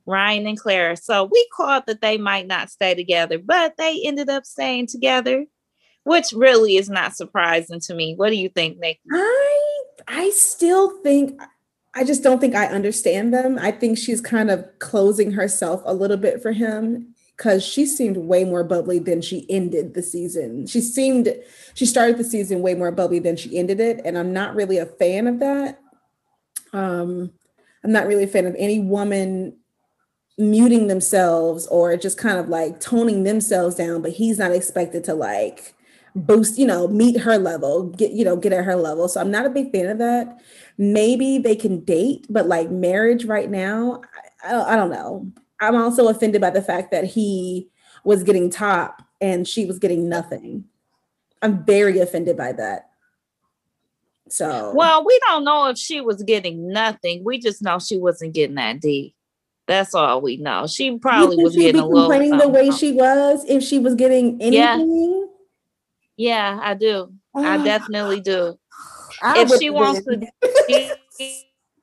Ryan 0.06 0.46
and 0.46 0.58
Clara. 0.58 0.96
So 0.96 1.25
we 1.25 1.49
called 1.54 1.84
that 1.87 2.00
they 2.00 2.19
might 2.19 2.46
not 2.46 2.70
stay 2.70 2.94
together, 2.94 3.38
but 3.38 3.76
they 3.76 4.00
ended 4.04 4.28
up 4.28 4.44
staying 4.44 4.88
together, 4.88 5.46
which 6.04 6.32
really 6.32 6.76
is 6.76 6.90
not 6.90 7.16
surprising 7.16 7.81
to 7.81 7.94
me. 7.94 8.14
What 8.14 8.31
do 8.31 8.37
you 8.37 8.49
think, 8.49 8.78
Nick? 8.78 9.00
I 9.10 9.72
I 10.08 10.31
still 10.31 10.99
think 11.02 11.40
I 11.94 12.05
just 12.05 12.23
don't 12.23 12.41
think 12.41 12.55
I 12.55 12.67
understand 12.67 13.35
them. 13.35 13.59
I 13.61 13.71
think 13.71 13.99
she's 13.99 14.21
kind 14.21 14.50
of 14.50 14.67
closing 14.79 15.33
herself 15.33 15.83
a 15.85 15.94
little 15.94 16.17
bit 16.17 16.41
for 16.41 16.53
him 16.53 17.15
because 17.37 17.65
she 17.65 17.87
seemed 17.87 18.17
way 18.17 18.44
more 18.44 18.65
bubbly 18.65 18.99
than 18.99 19.21
she 19.21 19.47
ended 19.50 19.94
the 19.94 20.03
season. 20.03 20.67
She 20.67 20.81
seemed 20.81 21.35
she 21.75 21.87
started 21.87 22.19
the 22.19 22.25
season 22.25 22.62
way 22.62 22.75
more 22.75 22.93
bubbly 22.93 23.19
than 23.19 23.37
she 23.37 23.59
ended 23.59 23.81
it, 23.81 24.00
and 24.05 24.17
I'm 24.17 24.33
not 24.33 24.55
really 24.55 24.79
a 24.79 24.87
fan 24.87 25.27
of 25.27 25.41
that. 25.41 25.81
Um, 26.73 27.33
I'm 27.85 27.93
not 27.93 28.06
really 28.06 28.25
a 28.25 28.29
fan 28.29 28.47
of 28.47 28.55
any 28.59 28.79
woman 28.79 29.56
muting 30.38 30.87
themselves 30.87 31.66
or 31.66 31.97
just 31.97 32.16
kind 32.16 32.38
of 32.38 32.49
like 32.49 32.81
toning 32.81 33.25
themselves 33.25 33.75
down, 33.75 34.02
but 34.02 34.12
he's 34.12 34.38
not 34.38 34.52
expected 34.52 35.05
to 35.05 35.14
like 35.14 35.75
boost, 36.14 36.59
you 36.59 36.66
know, 36.66 36.88
meet 36.88 37.21
her 37.21 37.38
level, 37.38 37.85
get, 37.85 38.12
you 38.12 38.25
know, 38.25 38.37
get 38.37 38.52
at 38.52 38.64
her 38.64 38.76
level. 38.76 39.09
So 39.09 39.21
I'm 39.21 39.31
not 39.31 39.47
a 39.47 39.50
big 39.50 39.73
fan 39.73 39.87
of 39.87 39.99
that. 39.99 40.40
Maybe 40.78 41.38
they 41.38 41.57
can 41.57 41.81
date, 41.81 42.26
but 42.28 42.47
like 42.47 42.71
marriage 42.71 43.25
right 43.25 43.50
now, 43.50 44.02
I, 44.45 44.75
I, 44.75 44.76
don't, 44.76 44.90
know. 44.90 45.31
I'm 45.61 45.76
also 45.76 46.09
offended 46.09 46.40
by 46.40 46.50
the 46.50 46.62
fact 46.62 46.90
that 46.90 47.04
he 47.04 47.69
was 48.04 48.23
getting 48.23 48.50
top 48.50 49.02
and 49.21 49.47
she 49.47 49.64
was 49.64 49.78
getting 49.78 50.09
nothing. 50.09 50.64
I'm 51.40 51.64
very 51.64 51.99
offended 51.99 52.37
by 52.37 52.52
that. 52.52 52.90
So, 54.28 54.73
well, 54.75 55.04
we 55.04 55.19
don't 55.26 55.45
know 55.45 55.66
if 55.66 55.76
she 55.76 56.00
was 56.00 56.23
getting 56.23 56.69
nothing. 56.69 57.23
We 57.25 57.38
just 57.38 57.62
know 57.62 57.78
she 57.78 57.99
wasn't 57.99 58.33
getting 58.33 58.57
that 58.57 58.81
D. 58.81 59.14
That's 59.66 59.95
all 59.95 60.21
we 60.21 60.38
know. 60.38 60.66
She 60.66 60.99
probably 60.99 61.37
was 61.42 61.54
getting 61.54 61.81
a 61.81 61.87
little 61.87 62.09
complaining 62.09 62.38
the 62.38 62.49
way 62.49 62.71
she 62.71 62.92
was 62.92 63.45
if 63.47 63.62
she 63.62 63.78
was 63.78 63.95
getting 63.95 64.40
anything. 64.40 64.54
Yeah, 64.54 65.26
yeah 66.16 66.59
I 66.62 66.75
do. 66.75 67.12
I 67.35 67.62
definitely 67.62 68.21
do. 68.21 68.59
I 69.23 69.42
if 69.42 69.59
she 69.59 69.71
wants 69.71 70.04
to, 70.04 70.16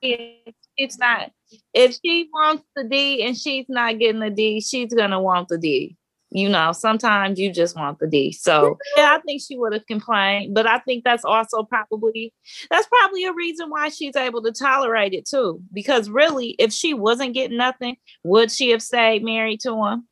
D, 0.01 0.43
it's 0.77 0.97
not. 0.97 1.31
If 1.73 1.97
she 2.03 2.29
wants 2.31 2.63
the 2.75 2.83
D 2.83 3.23
and 3.23 3.37
she's 3.37 3.65
not 3.69 3.99
getting 3.99 4.21
the 4.21 4.29
D, 4.29 4.61
she's 4.61 4.93
gonna 4.93 5.21
want 5.21 5.47
the 5.47 5.57
D 5.57 5.97
you 6.31 6.47
know, 6.47 6.71
sometimes 6.71 7.39
you 7.39 7.51
just 7.51 7.75
want 7.75 7.99
the 7.99 8.07
D. 8.07 8.31
So 8.31 8.77
yeah, 8.97 9.15
I 9.17 9.21
think 9.21 9.41
she 9.41 9.57
would 9.57 9.73
have 9.73 9.85
complained, 9.87 10.53
but 10.53 10.67
I 10.67 10.79
think 10.79 11.03
that's 11.03 11.25
also 11.25 11.63
probably 11.63 12.33
that's 12.69 12.87
probably 12.87 13.25
a 13.25 13.33
reason 13.33 13.69
why 13.69 13.89
she's 13.89 14.15
able 14.15 14.43
to 14.43 14.51
tolerate 14.51 15.13
it 15.13 15.27
too. 15.27 15.61
Because 15.73 16.09
really, 16.09 16.49
if 16.59 16.71
she 16.71 16.93
wasn't 16.93 17.33
getting 17.33 17.57
nothing, 17.57 17.97
would 18.23 18.51
she 18.51 18.69
have 18.69 18.83
stayed 18.83 19.23
married 19.23 19.61
to 19.61 19.73
him? 19.83 20.07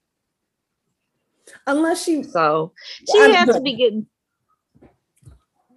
Unless 1.66 2.04
she 2.04 2.24
so 2.24 2.74
she 3.12 3.20
I, 3.20 3.28
has 3.30 3.56
to 3.56 3.62
be 3.62 3.76
getting 3.76 4.08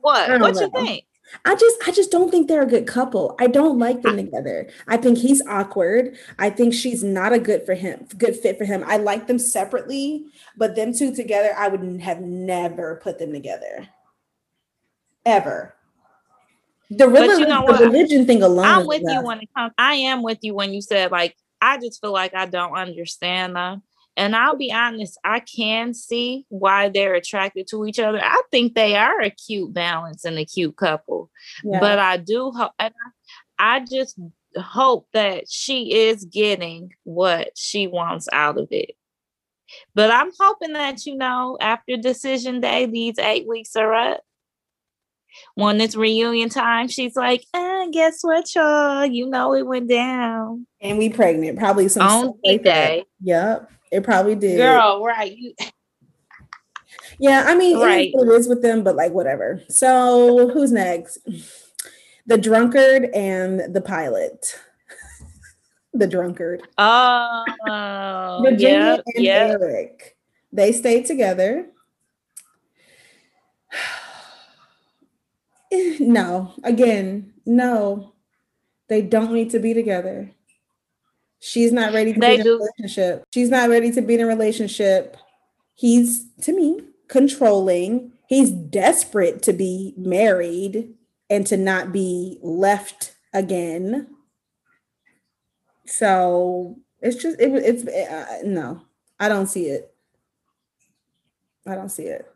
what? 0.00 0.40
What 0.40 0.54
you 0.60 0.70
think? 0.70 1.04
I 1.44 1.54
just 1.54 1.76
I 1.86 1.92
just 1.92 2.10
don't 2.10 2.30
think 2.30 2.48
they're 2.48 2.62
a 2.62 2.66
good 2.66 2.88
couple. 2.88 3.36
I 3.38 3.46
don't 3.46 3.78
like 3.78 4.02
them 4.02 4.16
together. 4.16 4.68
I 4.88 4.96
think 4.96 5.18
he's 5.18 5.40
awkward. 5.46 6.16
I 6.40 6.50
think 6.50 6.74
she's 6.74 7.04
not 7.04 7.32
a 7.32 7.38
good 7.38 7.64
for 7.64 7.74
him, 7.74 8.06
good 8.18 8.34
fit 8.34 8.58
for 8.58 8.64
him. 8.64 8.82
I 8.86 8.96
like 8.96 9.28
them 9.28 9.38
separately, 9.38 10.26
but 10.56 10.74
them 10.74 10.92
two 10.92 11.14
together, 11.14 11.54
I 11.56 11.68
would 11.68 12.00
have 12.00 12.20
never 12.20 13.00
put 13.02 13.20
them 13.20 13.32
together. 13.32 13.88
Ever. 15.24 15.74
the 16.90 17.06
religion, 17.06 17.40
you 17.40 17.46
know 17.46 17.66
the 17.66 17.84
religion 17.84 18.26
thing 18.26 18.42
alone. 18.42 18.64
I'm 18.64 18.86
with 18.86 19.02
enough. 19.02 19.14
you 19.14 19.22
when 19.22 19.40
it 19.40 19.48
comes. 19.56 19.72
I 19.78 19.94
am 19.94 20.24
with 20.24 20.38
you 20.42 20.54
when 20.54 20.72
you 20.72 20.82
said 20.82 21.12
like 21.12 21.36
I 21.60 21.78
just 21.78 22.00
feel 22.00 22.12
like 22.12 22.34
I 22.34 22.46
don't 22.46 22.74
understand 22.74 23.54
them. 23.54 23.82
And 24.16 24.36
I'll 24.36 24.56
be 24.56 24.72
honest, 24.72 25.18
I 25.24 25.40
can 25.40 25.94
see 25.94 26.44
why 26.48 26.88
they're 26.88 27.14
attracted 27.14 27.66
to 27.68 27.86
each 27.86 27.98
other. 27.98 28.20
I 28.22 28.42
think 28.50 28.74
they 28.74 28.96
are 28.96 29.20
a 29.20 29.30
cute 29.30 29.72
balance 29.72 30.24
and 30.24 30.38
a 30.38 30.44
cute 30.44 30.76
couple. 30.76 31.30
Yeah. 31.64 31.80
But 31.80 31.98
I 31.98 32.16
do 32.16 32.50
hope, 32.50 32.72
I, 33.58 33.80
just 33.80 34.18
hope 34.56 35.06
that 35.12 35.44
she 35.48 35.94
is 35.94 36.24
getting 36.24 36.92
what 37.04 37.50
she 37.56 37.86
wants 37.86 38.28
out 38.32 38.58
of 38.58 38.68
it. 38.70 38.96
But 39.94 40.10
I'm 40.10 40.32
hoping 40.38 40.72
that, 40.72 41.06
you 41.06 41.16
know, 41.16 41.56
after 41.60 41.96
decision 41.96 42.60
day, 42.60 42.86
these 42.86 43.18
eight 43.18 43.46
weeks 43.46 43.76
are 43.76 43.94
up. 43.94 44.20
When 45.54 45.80
it's 45.80 45.94
reunion 45.94 46.48
time, 46.48 46.88
she's 46.88 47.14
like, 47.14 47.44
eh, 47.54 47.86
guess 47.92 48.18
what, 48.22 48.52
y'all? 48.54 49.06
You 49.06 49.26
know 49.26 49.54
it 49.54 49.64
went 49.64 49.88
down. 49.88 50.66
And 50.80 50.98
we 50.98 51.08
pregnant, 51.08 51.56
probably 51.56 51.88
some 51.88 52.02
on 52.02 52.40
day. 52.42 53.04
Yep. 53.22 53.70
It 53.90 54.04
probably 54.04 54.34
did. 54.34 54.58
Girl, 54.58 55.02
right. 55.04 55.36
You 55.36 55.54
Yeah, 57.18 57.44
I 57.46 57.54
mean 57.54 57.78
right. 57.78 58.10
it 58.14 58.28
is 58.28 58.48
with 58.48 58.62
them, 58.62 58.82
but 58.82 58.96
like 58.96 59.12
whatever. 59.12 59.62
So 59.68 60.48
who's 60.48 60.72
next? 60.72 61.18
The 62.26 62.38
drunkard 62.38 63.10
and 63.14 63.74
the 63.74 63.82
pilot. 63.82 64.58
the 65.92 66.06
drunkard. 66.06 66.62
Oh, 66.78 68.40
Virginia 68.42 68.96
yep, 68.96 69.04
and 69.14 69.24
yep. 69.24 69.60
Erik. 69.60 70.16
They 70.52 70.72
stayed 70.72 71.04
together. 71.04 71.66
no, 76.00 76.54
again, 76.64 77.34
no. 77.44 78.14
They 78.88 79.02
don't 79.02 79.32
need 79.32 79.50
to 79.50 79.60
be 79.60 79.74
together. 79.74 80.30
She's 81.40 81.72
not 81.72 81.92
ready 81.92 82.12
to 82.12 82.20
they 82.20 82.36
be 82.36 82.40
in 82.42 82.46
a 82.46 82.50
relationship. 82.50 83.24
She's 83.32 83.48
not 83.48 83.70
ready 83.70 83.90
to 83.92 84.02
be 84.02 84.14
in 84.14 84.20
a 84.20 84.26
relationship. 84.26 85.16
He's 85.74 86.26
to 86.42 86.52
me 86.52 86.80
controlling. 87.08 88.12
He's 88.28 88.50
desperate 88.50 89.42
to 89.42 89.52
be 89.52 89.94
married 89.96 90.94
and 91.30 91.46
to 91.46 91.56
not 91.56 91.92
be 91.92 92.38
left 92.42 93.14
again. 93.32 94.08
So 95.86 96.76
it's 97.00 97.16
just 97.16 97.40
it, 97.40 97.52
it's 97.54 97.86
uh, 97.86 98.42
no, 98.44 98.82
I 99.18 99.28
don't 99.28 99.46
see 99.46 99.66
it. 99.66 99.92
I 101.66 101.74
don't 101.74 101.88
see 101.88 102.04
it. 102.04 102.26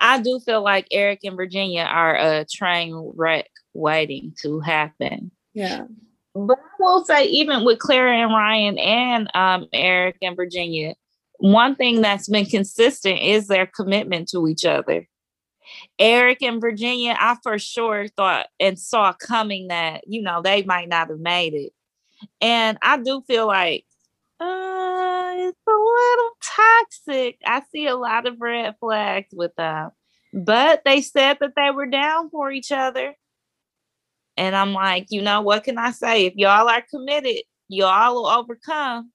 I 0.00 0.20
do 0.20 0.38
feel 0.38 0.62
like 0.62 0.86
Erik 0.90 1.20
and 1.24 1.36
Virginia 1.36 1.82
are 1.82 2.16
a 2.16 2.44
train 2.44 3.12
wreck 3.14 3.50
waiting 3.72 4.34
to 4.42 4.60
happen. 4.60 5.30
Yeah. 5.52 5.86
But 6.34 6.58
I 6.58 6.82
will 6.82 7.04
say, 7.04 7.26
even 7.26 7.64
with 7.64 7.78
Clara 7.78 8.16
and 8.16 8.32
Ryan 8.32 8.78
and 8.78 9.30
um, 9.34 9.66
Erik 9.72 10.16
and 10.20 10.36
Virginia, 10.36 10.94
one 11.38 11.76
thing 11.76 12.00
that's 12.00 12.28
been 12.28 12.46
consistent 12.46 13.20
is 13.20 13.46
their 13.46 13.66
commitment 13.66 14.28
to 14.30 14.48
each 14.48 14.64
other. 14.64 15.08
Erik 15.98 16.42
and 16.42 16.60
Virginia, 16.60 17.16
I 17.18 17.36
for 17.42 17.58
sure 17.58 18.08
thought 18.08 18.46
and 18.60 18.78
saw 18.78 19.12
coming 19.12 19.68
that, 19.68 20.06
you 20.06 20.22
know, 20.22 20.42
they 20.42 20.62
might 20.62 20.88
not 20.88 21.08
have 21.08 21.20
made 21.20 21.54
it. 21.54 21.72
And 22.40 22.78
I 22.82 22.98
do 22.98 23.22
feel 23.26 23.46
like 23.46 23.84
uh, 24.40 25.34
it's 25.36 25.58
a 25.66 25.70
little 25.70 26.30
toxic. 26.42 27.38
I 27.46 27.62
see 27.72 27.86
a 27.86 27.96
lot 27.96 28.26
of 28.26 28.40
red 28.40 28.74
flags 28.80 29.28
with 29.32 29.54
them. 29.56 29.90
But 30.32 30.82
they 30.84 31.00
said 31.00 31.38
that 31.40 31.52
they 31.56 31.70
were 31.70 31.86
down 31.86 32.30
for 32.30 32.50
each 32.50 32.72
other. 32.72 33.14
And 34.36 34.56
I'm 34.56 34.72
like, 34.72 35.06
you 35.10 35.22
know, 35.22 35.40
what 35.42 35.64
can 35.64 35.78
I 35.78 35.90
say? 35.92 36.26
If 36.26 36.34
y'all 36.36 36.68
are 36.68 36.82
committed, 36.90 37.42
y'all 37.68 38.14
will 38.14 38.26
overcome. 38.26 39.12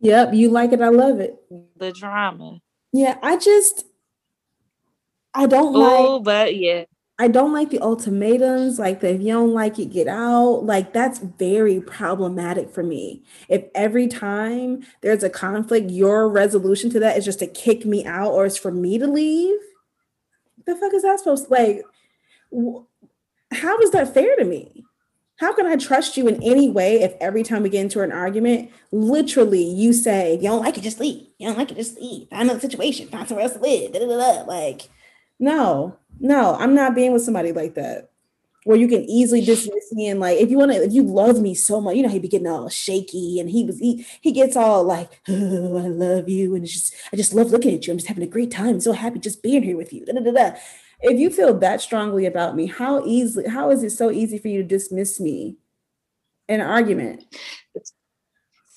Yep, 0.00 0.34
you 0.34 0.50
like 0.50 0.72
it. 0.72 0.82
I 0.82 0.88
love 0.88 1.20
it. 1.20 1.36
The 1.78 1.92
drama. 1.92 2.58
Yeah, 2.92 3.18
I 3.22 3.38
just 3.38 3.86
I 5.34 5.46
don't 5.46 5.74
Ooh, 5.74 6.16
like 6.16 6.24
but 6.24 6.56
yeah. 6.56 6.84
I 7.18 7.28
don't 7.28 7.52
like 7.52 7.70
the 7.70 7.78
ultimatums, 7.78 8.80
like 8.80 9.00
the 9.00 9.14
if 9.14 9.20
you 9.20 9.32
don't 9.32 9.54
like 9.54 9.78
it, 9.78 9.92
get 9.92 10.08
out. 10.08 10.64
Like 10.64 10.92
that's 10.92 11.20
very 11.20 11.80
problematic 11.80 12.70
for 12.70 12.82
me. 12.82 13.22
If 13.48 13.64
every 13.74 14.08
time 14.08 14.84
there's 15.00 15.22
a 15.22 15.30
conflict, 15.30 15.90
your 15.90 16.28
resolution 16.28 16.90
to 16.90 17.00
that 17.00 17.16
is 17.16 17.24
just 17.24 17.38
to 17.38 17.46
kick 17.46 17.86
me 17.86 18.04
out 18.04 18.32
or 18.32 18.46
it's 18.46 18.56
for 18.56 18.72
me 18.72 18.98
to 18.98 19.06
leave, 19.06 19.58
the 20.66 20.74
fuck 20.76 20.92
is 20.92 21.02
that 21.02 21.18
supposed 21.18 21.46
to 21.46 21.52
like? 21.52 21.82
How 23.54 23.78
is 23.78 23.90
that 23.90 24.12
fair 24.12 24.36
to 24.36 24.44
me? 24.44 24.84
How 25.36 25.52
can 25.52 25.66
I 25.66 25.76
trust 25.76 26.16
you 26.16 26.28
in 26.28 26.42
any 26.42 26.70
way 26.70 27.02
if 27.02 27.14
every 27.20 27.42
time 27.42 27.62
we 27.62 27.68
get 27.68 27.82
into 27.82 28.02
an 28.02 28.12
argument, 28.12 28.70
literally 28.92 29.64
you 29.64 29.92
say, 29.92 30.36
you 30.36 30.42
don't 30.42 30.62
like 30.62 30.78
it, 30.78 30.82
just 30.82 31.00
leave. 31.00 31.26
You 31.38 31.48
don't 31.48 31.58
like 31.58 31.72
it, 31.72 31.76
just 31.76 31.98
leave. 31.98 32.28
Find 32.28 32.42
another 32.42 32.60
situation, 32.60 33.08
find 33.08 33.26
somewhere 33.26 33.44
else 33.44 33.54
to 33.54 33.60
live. 33.60 33.92
Da, 33.92 33.98
da, 33.98 34.06
da, 34.06 34.42
like, 34.44 34.88
no, 35.40 35.96
no, 36.20 36.54
I'm 36.54 36.74
not 36.74 36.94
being 36.94 37.12
with 37.12 37.22
somebody 37.22 37.52
like 37.52 37.74
that. 37.74 38.10
Where 38.62 38.78
you 38.78 38.88
can 38.88 39.02
easily 39.02 39.44
dismiss 39.44 39.92
me 39.92 40.08
and 40.08 40.18
like 40.18 40.38
if 40.38 40.50
you 40.50 40.56
want 40.56 40.72
to, 40.72 40.82
if 40.82 40.92
you 40.94 41.02
love 41.02 41.38
me 41.38 41.54
so 41.54 41.82
much, 41.82 41.96
you 41.96 42.02
know, 42.02 42.08
he'd 42.08 42.22
be 42.22 42.28
getting 42.28 42.46
all 42.46 42.70
shaky 42.70 43.38
and 43.38 43.50
he 43.50 43.62
was 43.62 43.78
he 43.78 44.06
he 44.22 44.32
gets 44.32 44.56
all 44.56 44.82
like, 44.84 45.20
oh, 45.28 45.76
I 45.76 45.88
love 45.88 46.30
you, 46.30 46.54
and 46.54 46.64
it's 46.64 46.72
just 46.72 46.94
I 47.12 47.16
just 47.16 47.34
love 47.34 47.50
looking 47.50 47.74
at 47.74 47.86
you. 47.86 47.92
I'm 47.92 47.98
just 47.98 48.08
having 48.08 48.22
a 48.24 48.26
great 48.26 48.50
time. 48.50 48.68
I'm 48.68 48.80
so 48.80 48.92
happy 48.92 49.18
just 49.18 49.42
being 49.42 49.62
here 49.62 49.76
with 49.76 49.92
you. 49.92 50.06
Da, 50.06 50.14
da, 50.14 50.20
da, 50.20 50.30
da 50.30 50.56
if 51.04 51.18
you 51.18 51.30
feel 51.30 51.54
that 51.58 51.80
strongly 51.80 52.26
about 52.26 52.56
me, 52.56 52.66
how 52.66 53.04
easily, 53.04 53.48
how 53.48 53.70
is 53.70 53.82
it 53.82 53.90
so 53.90 54.10
easy 54.10 54.38
for 54.38 54.48
you 54.48 54.62
to 54.62 54.68
dismiss 54.68 55.20
me 55.20 55.56
in 56.48 56.60
an 56.60 56.66
argument? 56.66 57.24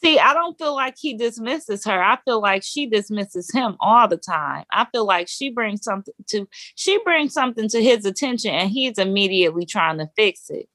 See, 0.03 0.19
I 0.19 0.33
don't 0.35 0.57
feel 0.59 0.75
like 0.75 0.95
he 0.99 1.15
dismisses 1.15 1.83
her. 1.85 2.03
I 2.03 2.19
feel 2.23 2.39
like 2.39 2.63
she 2.63 2.85
dismisses 2.85 3.51
him 3.51 3.77
all 3.79 4.07
the 4.07 4.17
time. 4.17 4.65
I 4.71 4.85
feel 4.91 5.07
like 5.07 5.27
she 5.27 5.49
brings 5.49 5.83
something 5.83 6.13
to 6.27 6.47
she 6.75 7.01
brings 7.03 7.33
something 7.33 7.67
to 7.69 7.81
his 7.81 8.05
attention 8.05 8.51
and 8.51 8.69
he's 8.69 8.99
immediately 8.99 9.65
trying 9.65 9.97
to 9.97 10.07
fix 10.15 10.51
it. 10.51 10.69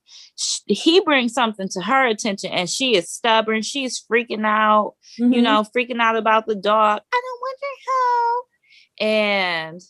He 0.66 1.00
brings 1.02 1.34
something 1.34 1.68
to 1.68 1.80
her 1.82 2.06
attention 2.06 2.50
and 2.50 2.68
she 2.68 2.96
is 2.96 3.08
stubborn. 3.08 3.62
She's 3.62 4.02
freaking 4.10 4.44
out, 4.44 4.94
mm-hmm. 5.20 5.32
you 5.32 5.42
know, 5.42 5.64
freaking 5.76 6.00
out 6.00 6.16
about 6.16 6.46
the 6.46 6.56
dog. 6.56 7.00
I 7.12 7.20
don't 7.22 7.32
your 7.62 7.78
help. 7.94 8.46
And 8.98 9.80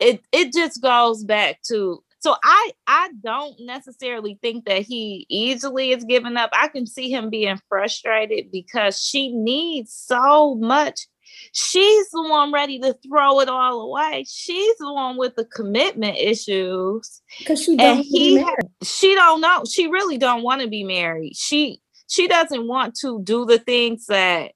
it 0.00 0.22
it 0.32 0.52
just 0.52 0.82
goes 0.82 1.24
back 1.24 1.62
to 1.68 2.02
so 2.26 2.34
I 2.42 2.72
I 2.86 3.10
don't 3.22 3.54
necessarily 3.60 4.38
think 4.42 4.64
that 4.64 4.82
he 4.82 5.26
easily 5.28 5.92
is 5.92 6.04
giving 6.04 6.36
up. 6.36 6.50
I 6.52 6.68
can 6.68 6.86
see 6.86 7.10
him 7.10 7.30
being 7.30 7.60
frustrated 7.68 8.50
because 8.50 9.00
she 9.00 9.32
needs 9.32 9.92
so 9.92 10.56
much. 10.56 11.06
She's 11.52 12.10
the 12.10 12.22
one 12.22 12.52
ready 12.52 12.78
to 12.80 12.94
throw 12.94 13.40
it 13.40 13.48
all 13.48 13.82
away. 13.82 14.24
She's 14.28 14.76
the 14.78 14.92
one 14.92 15.16
with 15.16 15.36
the 15.36 15.44
commitment 15.44 16.16
issues. 16.16 17.22
Because 17.38 17.62
she 17.62 17.76
don't 17.76 17.98
and 17.98 18.04
he 18.04 18.44
she 18.82 19.14
don't 19.14 19.40
know. 19.40 19.62
She 19.70 19.86
really 19.86 20.18
don't 20.18 20.42
want 20.42 20.62
to 20.62 20.68
be 20.68 20.82
married. 20.82 21.36
She 21.36 21.80
she 22.08 22.26
doesn't 22.26 22.66
want 22.66 22.96
to 23.02 23.22
do 23.22 23.44
the 23.44 23.58
things 23.58 24.06
that 24.06 24.52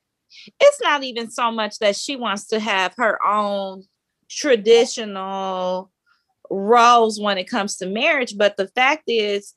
it's 0.61 0.81
not 0.81 1.03
even 1.03 1.31
so 1.31 1.51
much 1.51 1.79
that 1.79 1.97
she 1.97 2.17
wants 2.17 2.47
to 2.49 2.61
have 2.61 2.95
her 2.97 3.19
own 3.25 3.85
traditional 4.31 5.91
roles 6.51 7.21
when 7.21 7.37
it 7.37 7.49
comes 7.49 7.77
to 7.77 7.87
marriage. 7.87 8.37
But 8.37 8.57
the 8.57 8.69
fact 8.69 9.05
is, 9.09 9.55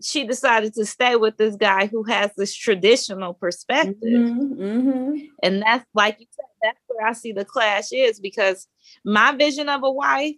she 0.00 0.24
decided 0.24 0.74
to 0.74 0.86
stay 0.86 1.16
with 1.16 1.36
this 1.36 1.56
guy 1.56 1.86
who 1.86 2.04
has 2.04 2.30
this 2.36 2.54
traditional 2.54 3.34
perspective. 3.34 3.96
Mm-hmm, 4.02 4.62
mm-hmm. 4.62 5.16
And 5.42 5.62
that's 5.62 5.84
like 5.92 6.20
you 6.20 6.26
said, 6.30 6.44
that's 6.62 6.78
where 6.86 7.06
I 7.06 7.12
see 7.12 7.32
the 7.32 7.44
clash 7.44 7.92
is 7.92 8.20
because 8.20 8.68
my 9.04 9.32
vision 9.32 9.68
of 9.68 9.82
a 9.82 9.90
wife 9.90 10.36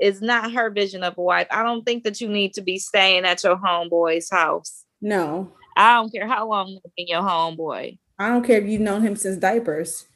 is 0.00 0.20
not 0.20 0.52
her 0.52 0.70
vision 0.70 1.04
of 1.04 1.16
a 1.16 1.22
wife. 1.22 1.46
I 1.50 1.62
don't 1.62 1.84
think 1.84 2.04
that 2.04 2.20
you 2.20 2.28
need 2.28 2.54
to 2.54 2.62
be 2.62 2.78
staying 2.78 3.24
at 3.24 3.44
your 3.44 3.56
homeboy's 3.56 4.28
house. 4.28 4.84
No. 5.00 5.52
I 5.76 5.94
don't 5.94 6.12
care 6.12 6.26
how 6.26 6.48
long 6.48 6.68
you've 6.68 6.94
been 6.96 7.06
your 7.06 7.22
homeboy. 7.22 7.98
I 8.18 8.28
don't 8.28 8.44
care 8.44 8.60
if 8.60 8.66
you've 8.66 8.80
known 8.80 9.02
him 9.02 9.14
since 9.14 9.36
diapers. 9.36 10.06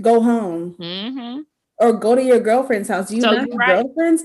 Go 0.00 0.20
home. 0.20 0.74
Mm-hmm 0.80 1.40
or 1.80 1.92
go 1.94 2.14
to 2.14 2.22
your 2.22 2.38
girlfriend's 2.38 2.88
house. 2.88 3.08
Do 3.08 3.16
you 3.16 3.22
so 3.22 3.32
not 3.32 3.40
have 3.40 3.48
right. 3.54 3.82
girlfriends? 3.82 4.22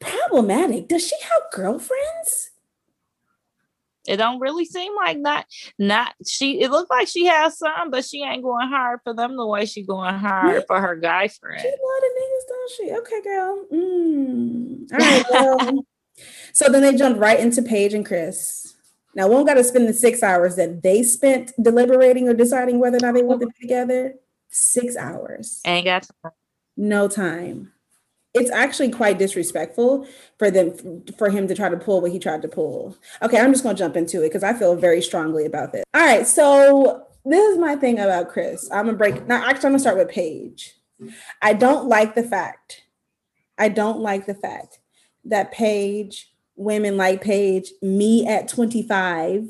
Problematic. 0.00 0.88
Does 0.88 1.06
she 1.06 1.16
have 1.22 1.42
girlfriends? 1.52 2.50
It 4.06 4.16
don't 4.16 4.40
really 4.40 4.64
seem 4.64 4.96
like 4.96 5.18
not 5.18 5.44
Not 5.78 6.14
she. 6.26 6.60
It 6.60 6.70
looks 6.70 6.88
like 6.90 7.08
she 7.08 7.26
has 7.26 7.58
some, 7.58 7.90
but 7.90 8.04
she 8.04 8.22
ain't 8.22 8.42
going 8.42 8.68
hard 8.68 9.00
for 9.04 9.14
them 9.14 9.36
the 9.36 9.46
way 9.46 9.66
she 9.66 9.82
going 9.82 10.14
hard 10.14 10.64
for 10.66 10.80
her 10.80 10.96
guy 10.96 11.28
friend. 11.28 11.60
She 11.60 11.68
a 11.68 11.70
lot 11.70 12.02
of 12.02 12.12
niggas, 12.18 12.48
don't 12.48 12.70
she? 12.76 12.92
Okay, 12.92 13.22
girl. 13.22 13.66
Mm. 13.72 14.92
All 14.92 14.98
right, 14.98 15.24
well. 15.30 15.84
so 16.52 16.72
then 16.72 16.82
they 16.82 16.94
jumped 16.94 17.20
right 17.20 17.38
into 17.38 17.60
Paige 17.62 17.94
and 17.94 18.06
Chris. 18.06 18.74
Now, 19.14 19.26
we 19.26 19.34
don't 19.34 19.46
got 19.46 19.54
to 19.54 19.64
spend 19.64 19.88
the 19.88 19.92
six 19.92 20.22
hours 20.22 20.56
that 20.56 20.82
they 20.82 21.02
spent 21.02 21.52
deliberating 21.60 22.28
or 22.28 22.34
deciding 22.34 22.78
whether 22.78 22.98
or 22.98 23.00
not 23.00 23.14
they 23.14 23.22
want 23.22 23.40
to 23.40 23.48
be 23.48 23.60
together. 23.60 24.14
Six 24.48 24.96
hours. 24.96 25.60
Ain't 25.66 25.84
got 25.84 26.08
time 26.22 26.32
no 26.78 27.08
time. 27.08 27.72
it's 28.34 28.50
actually 28.50 28.90
quite 28.90 29.18
disrespectful 29.18 30.06
for 30.38 30.50
them 30.50 31.02
for 31.16 31.28
him 31.30 31.48
to 31.48 31.54
try 31.54 31.68
to 31.68 31.76
pull 31.76 32.00
what 32.00 32.12
he 32.12 32.18
tried 32.18 32.42
to 32.42 32.48
pull. 32.48 32.96
Okay, 33.22 33.38
I'm 33.38 33.52
just 33.52 33.64
gonna 33.64 33.76
jump 33.76 33.96
into 33.96 34.20
it 34.22 34.28
because 34.28 34.44
I 34.44 34.52
feel 34.52 34.76
very 34.76 35.02
strongly 35.02 35.44
about 35.44 35.72
this. 35.72 35.84
All 35.94 36.00
right, 36.00 36.26
so 36.26 37.06
this 37.24 37.52
is 37.52 37.58
my 37.58 37.74
thing 37.76 37.98
about 37.98 38.28
Chris. 38.28 38.70
I'm 38.70 38.86
gonna 38.86 38.96
break 38.96 39.26
now. 39.26 39.36
Actually, 39.36 39.66
I'm 39.66 39.72
gonna 39.72 39.78
start 39.80 39.96
with 39.96 40.08
Paige. 40.10 40.74
I 41.42 41.52
don't 41.52 41.88
like 41.88 42.14
the 42.14 42.22
fact. 42.22 42.82
I 43.56 43.68
don't 43.68 44.00
like 44.00 44.26
the 44.26 44.34
fact 44.34 44.78
that 45.24 45.52
Paige, 45.52 46.30
women 46.56 46.96
like 46.96 47.22
Paige, 47.22 47.72
me 47.82 48.26
at 48.26 48.48
25, 48.48 49.48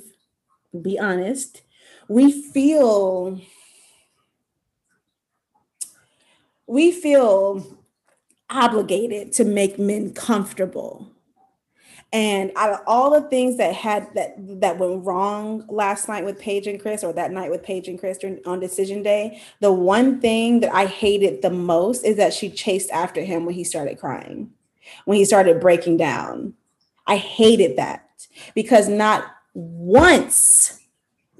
be 0.82 0.98
honest, 0.98 1.62
we 2.08 2.32
feel 2.52 3.40
we 6.68 6.92
feel 6.92 7.66
obligated 8.50 9.32
to 9.32 9.44
make 9.44 9.78
men 9.78 10.12
comfortable. 10.12 11.10
And 12.10 12.52
out 12.56 12.72
of 12.72 12.80
all 12.86 13.10
the 13.10 13.28
things 13.28 13.58
that 13.58 13.74
had 13.74 14.14
that 14.14 14.34
that 14.60 14.78
went 14.78 15.04
wrong 15.04 15.66
last 15.68 16.08
night 16.08 16.24
with 16.24 16.38
Paige 16.38 16.66
and 16.66 16.80
Chris, 16.80 17.04
or 17.04 17.12
that 17.12 17.32
night 17.32 17.50
with 17.50 17.62
Paige 17.62 17.88
and 17.88 17.98
Chris 17.98 18.18
on 18.46 18.60
decision 18.60 19.02
day, 19.02 19.42
the 19.60 19.72
one 19.72 20.20
thing 20.20 20.60
that 20.60 20.74
I 20.74 20.86
hated 20.86 21.42
the 21.42 21.50
most 21.50 22.04
is 22.04 22.16
that 22.16 22.32
she 22.32 22.48
chased 22.48 22.90
after 22.90 23.22
him 23.22 23.44
when 23.44 23.54
he 23.54 23.64
started 23.64 23.98
crying, 23.98 24.50
when 25.04 25.18
he 25.18 25.24
started 25.26 25.60
breaking 25.60 25.98
down. 25.98 26.54
I 27.06 27.16
hated 27.16 27.76
that 27.76 28.08
because 28.54 28.88
not 28.88 29.26
once 29.52 30.80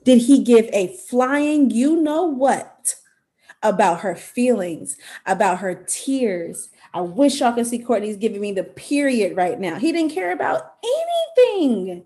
did 0.05 0.19
he 0.19 0.43
give 0.43 0.69
a 0.73 0.89
flying, 1.09 1.71
you 1.71 1.97
know 1.97 2.25
what, 2.25 2.78
about 3.63 4.01
her 4.01 4.15
feelings, 4.15 4.97
about 5.27 5.59
her 5.59 5.75
tears, 5.87 6.71
I 6.95 7.01
wish 7.01 7.41
y'all 7.41 7.53
could 7.53 7.67
see 7.67 7.79
Courtney's 7.79 8.17
giving 8.17 8.41
me 8.41 8.53
the 8.53 8.65
period 8.65 9.37
right 9.37 9.59
now. 9.59 9.77
He 9.77 9.93
didn't 9.93 10.13
care 10.13 10.33
about 10.33 10.75
anything. 11.37 12.05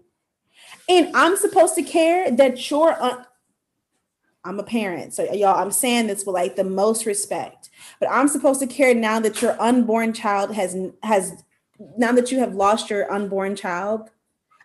And 0.89 1.15
I'm 1.15 1.37
supposed 1.37 1.75
to 1.77 1.83
care 1.83 2.31
that 2.31 2.71
you're 2.71 3.01
un- 3.01 3.25
I'm 4.45 4.59
a 4.59 4.65
parent. 4.65 5.15
So 5.15 5.23
y'all, 5.33 5.59
I'm 5.59 5.71
saying 5.71 6.09
this 6.09 6.27
with 6.27 6.35
like 6.35 6.57
the 6.57 6.65
most 6.65 7.07
respect. 7.07 7.71
But 8.01 8.11
I'm 8.11 8.27
supposed 8.27 8.61
to 8.61 8.67
care 8.67 8.95
now 8.95 9.21
that 9.21 9.41
your 9.41 9.61
unborn 9.61 10.13
child 10.13 10.53
has 10.55 10.77
has 11.03 11.45
now 11.97 12.13
that 12.13 12.33
you 12.33 12.41
have 12.41 12.55
lost 12.55 12.91
your 12.91 13.11
unborn 13.11 13.55
child. 13.55 14.11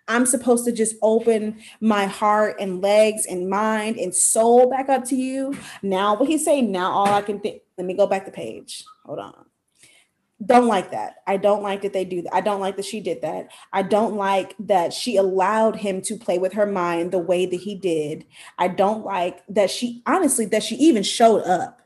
I'm 0.07 0.25
supposed 0.25 0.65
to 0.65 0.71
just 0.71 0.95
open 1.01 1.59
my 1.81 2.05
heart 2.05 2.57
and 2.59 2.81
legs 2.81 3.25
and 3.25 3.49
mind 3.49 3.97
and 3.97 4.13
soul 4.13 4.69
back 4.69 4.89
up 4.89 5.05
to 5.05 5.15
you. 5.15 5.57
Now, 5.81 6.15
what 6.15 6.29
he's 6.29 6.45
saying, 6.45 6.71
now 6.71 6.91
all 6.91 7.07
I 7.07 7.21
can 7.21 7.39
think, 7.39 7.61
let 7.77 7.85
me 7.85 7.93
go 7.93 8.07
back 8.07 8.25
the 8.25 8.31
page. 8.31 8.83
Hold 9.05 9.19
on 9.19 9.47
don't 10.45 10.67
like 10.67 10.91
that. 10.91 11.15
I 11.25 11.37
don't 11.37 11.63
like 11.63 11.81
that 11.81 11.93
they 11.93 12.05
do 12.05 12.21
that. 12.21 12.35
I 12.35 12.41
don't 12.41 12.59
like 12.59 12.75
that 12.75 12.85
she 12.85 12.99
did 12.99 13.21
that. 13.23 13.51
I 13.73 13.81
don't 13.81 14.15
like 14.15 14.55
that 14.59 14.93
she 14.93 15.17
allowed 15.17 15.75
him 15.75 16.01
to 16.03 16.15
play 16.15 16.37
with 16.37 16.53
her 16.53 16.67
mind 16.67 17.11
the 17.11 17.17
way 17.17 17.47
that 17.47 17.59
he 17.59 17.73
did. 17.73 18.25
I 18.59 18.67
don't 18.67 19.03
like 19.03 19.43
that 19.49 19.71
she 19.71 20.03
honestly 20.05 20.45
that 20.47 20.61
she 20.61 20.75
even 20.75 21.01
showed 21.01 21.41
up. 21.43 21.81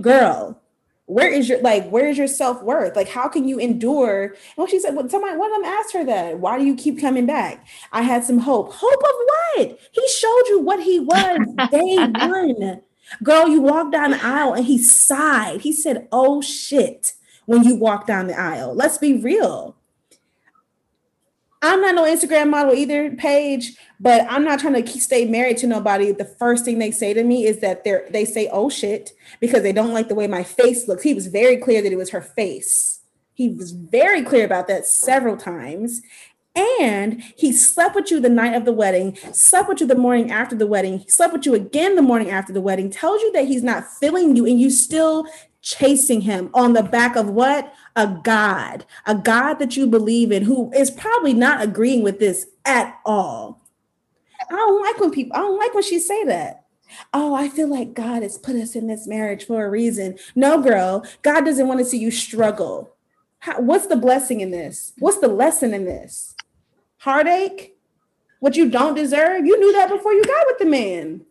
Girl, 0.00 0.60
where 1.06 1.28
is 1.28 1.48
your 1.48 1.60
like 1.60 1.88
where 1.90 2.08
is 2.08 2.18
your 2.18 2.28
self-worth? 2.28 2.96
Like 2.96 3.08
how 3.08 3.28
can 3.28 3.46
you 3.46 3.58
endure? 3.58 4.34
Well, 4.56 4.66
she 4.66 4.78
said, 4.78 4.94
well, 4.94 5.08
somebody 5.08 5.36
one 5.36 5.52
of 5.52 5.62
them 5.62 5.72
asked 5.72 5.92
her 5.92 6.04
that. 6.04 6.38
Why 6.38 6.58
do 6.58 6.64
you 6.64 6.74
keep 6.74 7.00
coming 7.00 7.26
back? 7.26 7.66
I 7.92 8.02
had 8.02 8.24
some 8.24 8.38
hope. 8.38 8.72
Hope 8.72 9.02
of 9.02 9.14
what? 9.26 9.78
He 9.92 10.08
showed 10.08 10.44
you 10.48 10.60
what 10.60 10.82
he 10.82 11.00
was 11.00 11.38
day 11.70 11.96
one. 12.06 12.82
Girl, 13.22 13.48
you 13.48 13.60
walked 13.60 13.92
down 13.92 14.12
the 14.12 14.24
aisle 14.24 14.54
and 14.54 14.64
he 14.64 14.78
sighed. 14.78 15.60
He 15.60 15.72
said, 15.72 16.08
Oh 16.12 16.40
shit 16.40 17.14
when 17.46 17.64
you 17.64 17.74
walk 17.74 18.06
down 18.06 18.28
the 18.28 18.38
aisle. 18.38 18.74
Let's 18.74 18.98
be 18.98 19.18
real. 19.18 19.76
I'm 21.62 21.80
not 21.80 21.94
no 21.94 22.02
Instagram 22.02 22.50
model 22.50 22.74
either, 22.74 23.12
Paige, 23.12 23.76
but 24.00 24.26
I'm 24.28 24.44
not 24.44 24.58
trying 24.58 24.84
to 24.84 25.00
stay 25.00 25.26
married 25.26 25.58
to 25.58 25.68
nobody. 25.68 26.10
The 26.10 26.24
first 26.24 26.64
thing 26.64 26.78
they 26.78 26.90
say 26.90 27.14
to 27.14 27.22
me 27.22 27.46
is 27.46 27.60
that 27.60 27.84
they're 27.84 28.06
they 28.10 28.24
say, 28.24 28.48
oh 28.52 28.68
shit, 28.68 29.12
because 29.40 29.62
they 29.62 29.72
don't 29.72 29.94
like 29.94 30.08
the 30.08 30.16
way 30.16 30.26
my 30.26 30.42
face 30.42 30.88
looks. 30.88 31.04
He 31.04 31.14
was 31.14 31.28
very 31.28 31.56
clear 31.56 31.80
that 31.80 31.92
it 31.92 31.96
was 31.96 32.10
her 32.10 32.20
face. 32.20 33.00
He 33.34 33.48
was 33.48 33.70
very 33.70 34.22
clear 34.22 34.44
about 34.44 34.66
that 34.68 34.86
several 34.86 35.36
times. 35.36 36.02
And 36.54 37.22
he 37.36 37.52
slept 37.52 37.94
with 37.94 38.10
you 38.10 38.20
the 38.20 38.28
night 38.28 38.54
of 38.54 38.66
the 38.66 38.74
wedding, 38.74 39.16
slept 39.32 39.68
with 39.68 39.80
you 39.80 39.86
the 39.86 39.94
morning 39.94 40.30
after 40.30 40.54
the 40.54 40.66
wedding, 40.66 41.02
slept 41.08 41.32
with 41.32 41.46
you 41.46 41.54
again 41.54 41.96
the 41.96 42.02
morning 42.02 42.28
after 42.30 42.52
the 42.52 42.60
wedding, 42.60 42.90
tells 42.90 43.22
you 43.22 43.32
that 43.32 43.46
he's 43.46 43.62
not 43.62 43.86
feeling 44.00 44.36
you, 44.36 44.44
and 44.44 44.60
you 44.60 44.68
still 44.68 45.26
chasing 45.62 46.20
him 46.20 46.50
on 46.52 46.74
the 46.74 46.82
back 46.82 47.16
of 47.16 47.30
what? 47.30 47.72
A 47.94 48.06
God, 48.06 48.86
a 49.06 49.14
God 49.14 49.54
that 49.54 49.76
you 49.76 49.86
believe 49.86 50.32
in 50.32 50.44
who 50.44 50.72
is 50.72 50.90
probably 50.90 51.34
not 51.34 51.62
agreeing 51.62 52.02
with 52.02 52.18
this 52.18 52.46
at 52.64 52.98
all. 53.04 53.60
I 54.50 54.54
don't 54.54 54.82
like 54.82 54.98
when 54.98 55.10
people, 55.10 55.36
I 55.36 55.40
don't 55.40 55.58
like 55.58 55.74
when 55.74 55.82
she 55.82 55.98
say 55.98 56.24
that. 56.24 56.64
Oh, 57.12 57.34
I 57.34 57.48
feel 57.48 57.68
like 57.68 57.94
God 57.94 58.22
has 58.22 58.38
put 58.38 58.56
us 58.56 58.74
in 58.74 58.86
this 58.86 59.06
marriage 59.06 59.46
for 59.46 59.64
a 59.64 59.70
reason. 59.70 60.18
No, 60.34 60.60
girl, 60.60 61.04
God 61.22 61.44
doesn't 61.44 61.68
want 61.68 61.80
to 61.80 61.84
see 61.84 61.98
you 61.98 62.10
struggle. 62.10 62.94
How, 63.38 63.60
what's 63.60 63.86
the 63.86 63.96
blessing 63.96 64.40
in 64.40 64.50
this? 64.50 64.92
What's 64.98 65.18
the 65.18 65.28
lesson 65.28 65.74
in 65.74 65.84
this? 65.84 66.34
Heartache? 66.98 67.76
What 68.40 68.56
you 68.56 68.70
don't 68.70 68.94
deserve? 68.94 69.46
You 69.46 69.58
knew 69.58 69.72
that 69.72 69.88
before 69.88 70.12
you 70.12 70.24
got 70.24 70.46
with 70.46 70.58
the 70.58 70.66
man. 70.66 71.22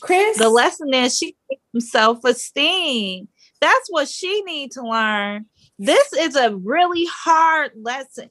Chris? 0.00 0.38
The 0.38 0.48
lesson 0.48 0.92
is 0.94 1.16
she 1.16 1.36
self-esteem. 1.78 3.28
That's 3.66 3.88
what 3.90 4.08
she 4.08 4.42
need 4.42 4.70
to 4.72 4.82
learn. 4.82 5.46
This 5.76 6.12
is 6.12 6.36
a 6.36 6.54
really 6.54 7.04
hard 7.12 7.72
lesson. 7.74 8.30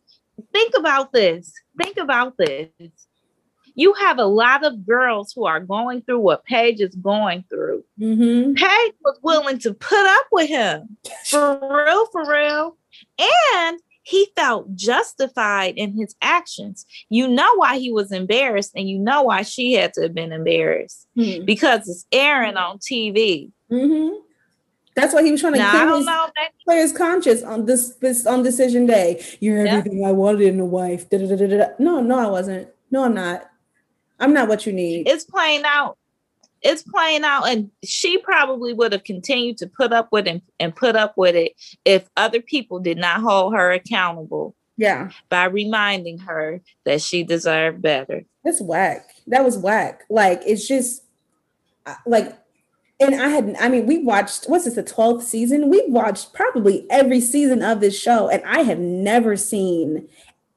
Think 0.54 0.74
about 0.78 1.12
this. 1.12 1.52
Think 1.78 1.98
about 1.98 2.38
this. 2.38 2.70
You 3.76 3.94
have 3.96 4.18
a 4.18 4.24
lot 4.24 4.64
of 4.66 4.88
girls 4.88 5.34
who 5.36 5.46
are 5.46 5.60
going 5.60 6.04
through 6.04 6.22
what 6.22 6.46
Paige 6.46 6.80
is 6.80 6.96
going 6.96 7.44
through. 7.50 7.84
Mm-hmm. 8.00 8.54
Paige 8.54 8.94
was 9.04 9.20
willing 9.24 9.60
to 9.60 9.74
put 9.74 10.06
up 10.06 10.26
with 10.32 10.48
him 10.48 10.96
for 11.26 11.60
real, 11.62 12.06
for 12.14 12.32
real. 12.32 12.78
And 13.20 13.82
he 14.04 14.28
felt 14.38 14.74
justified 14.74 15.74
in 15.76 15.98
his 15.98 16.16
actions. 16.22 16.86
You 17.10 17.28
know 17.28 17.56
why 17.56 17.78
he 17.78 17.92
was 17.92 18.14
embarrassed, 18.14 18.72
and 18.74 18.88
you 18.88 19.00
know 19.00 19.24
why 19.24 19.42
she 19.42 19.74
had 19.74 19.92
to 19.96 20.04
have 20.04 20.14
been 20.14 20.32
embarrassed 20.32 21.08
mm-hmm. 21.18 21.44
because 21.44 21.90
it's 21.90 22.06
airing 22.14 22.56
on 22.56 22.78
TV. 22.78 23.52
Mm-hmm. 23.70 24.16
That's 24.96 25.14
why 25.14 25.24
he 25.24 25.32
was 25.32 25.42
trying 25.42 25.54
to 25.54 25.60
clear, 25.60 25.96
his, 25.96 26.10
clear 26.64 26.82
his 26.82 26.92
conscience 26.94 27.44
on 27.44 27.66
this 27.66 27.96
this 27.96 28.26
on 28.26 28.44
decision 28.44 28.86
day. 28.86 29.24
You're 29.42 29.68
everything 29.68 30.00
yeah. 30.00 30.10
I 30.10 30.12
wanted 30.14 30.42
in 30.42 30.60
a 30.60 30.66
wife. 30.66 31.10
Da-da-da-da-da. 31.10 31.74
No, 31.80 32.02
no, 32.02 32.18
I 32.18 32.28
wasn't. 32.28 32.70
No, 32.92 33.04
I'm 33.04 33.14
not. 33.14 33.50
I'm 34.20 34.34
not 34.34 34.48
what 34.48 34.66
you 34.66 34.72
need. 34.72 35.10
It's 35.10 35.26
playing 35.26 35.64
out 35.66 35.98
it's 36.66 36.82
playing 36.82 37.24
out 37.24 37.48
and 37.48 37.70
she 37.84 38.18
probably 38.18 38.74
would 38.74 38.92
have 38.92 39.04
continued 39.04 39.58
to 39.58 39.68
put 39.68 39.94
up 39.94 40.08
with 40.12 40.28
it 40.28 40.42
and 40.60 40.76
put 40.76 40.96
up 40.96 41.14
with 41.16 41.36
it 41.36 41.54
if 41.86 42.10
other 42.18 42.42
people 42.42 42.80
did 42.80 42.98
not 42.98 43.22
hold 43.22 43.54
her 43.54 43.72
accountable 43.72 44.56
yeah 44.76 45.10
by 45.30 45.46
reminding 45.46 46.18
her 46.18 46.60
that 46.84 47.02
she 47.02 47.24
deserved 47.24 47.82
better 47.82 48.24
that's 48.44 48.62
whack 48.62 49.10
that 49.28 49.44
was 49.44 49.58
whack 49.58 50.04
like 50.10 50.42
it's 50.46 50.68
just 50.68 51.04
like 52.08 52.36
and 53.00 53.16
I 53.16 53.28
had, 53.28 53.56
I 53.60 53.68
mean, 53.68 53.88
we 53.88 53.98
watched, 53.98 54.46
what's 54.46 54.66
this, 54.66 54.76
the 54.76 54.84
12th 54.84 55.24
season? 55.24 55.70
We 55.70 55.84
watched 55.88 56.34
probably 56.34 56.86
every 56.90 57.20
season 57.20 57.62
of 57.62 57.82
this 57.82 58.00
show, 58.00 58.30
and 58.30 58.42
I 58.46 58.62
have 58.62 58.80
never 58.80 59.36
seen 59.36 60.08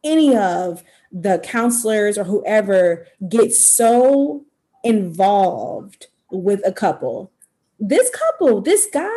any 0.04 0.36
of 0.36 0.84
the 1.10 1.40
counselors 1.42 2.16
or 2.16 2.24
whoever 2.24 3.06
get 3.28 3.52
so 3.52 4.44
involved 4.84 6.06
with 6.30 6.60
a 6.64 6.72
couple. 6.72 7.32
This 7.80 8.10
couple, 8.10 8.60
this 8.60 8.86
guy 8.92 9.08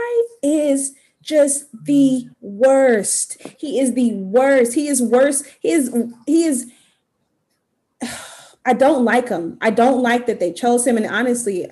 is 0.41 0.93
just 1.21 1.65
the 1.85 2.27
worst. 2.39 3.37
He 3.59 3.79
is 3.79 3.93
the 3.93 4.13
worst. 4.13 4.73
He 4.73 4.87
is 4.87 5.01
worse. 5.01 5.43
He 5.61 5.71
is 5.71 5.93
he 6.25 6.45
is 6.45 6.71
I 8.65 8.73
don't 8.73 9.05
like 9.05 9.29
him. 9.29 9.57
I 9.61 9.71
don't 9.71 10.01
like 10.01 10.27
that 10.27 10.39
they 10.39 10.53
chose 10.53 10.85
him 10.85 10.97
and 10.97 11.05
honestly 11.05 11.67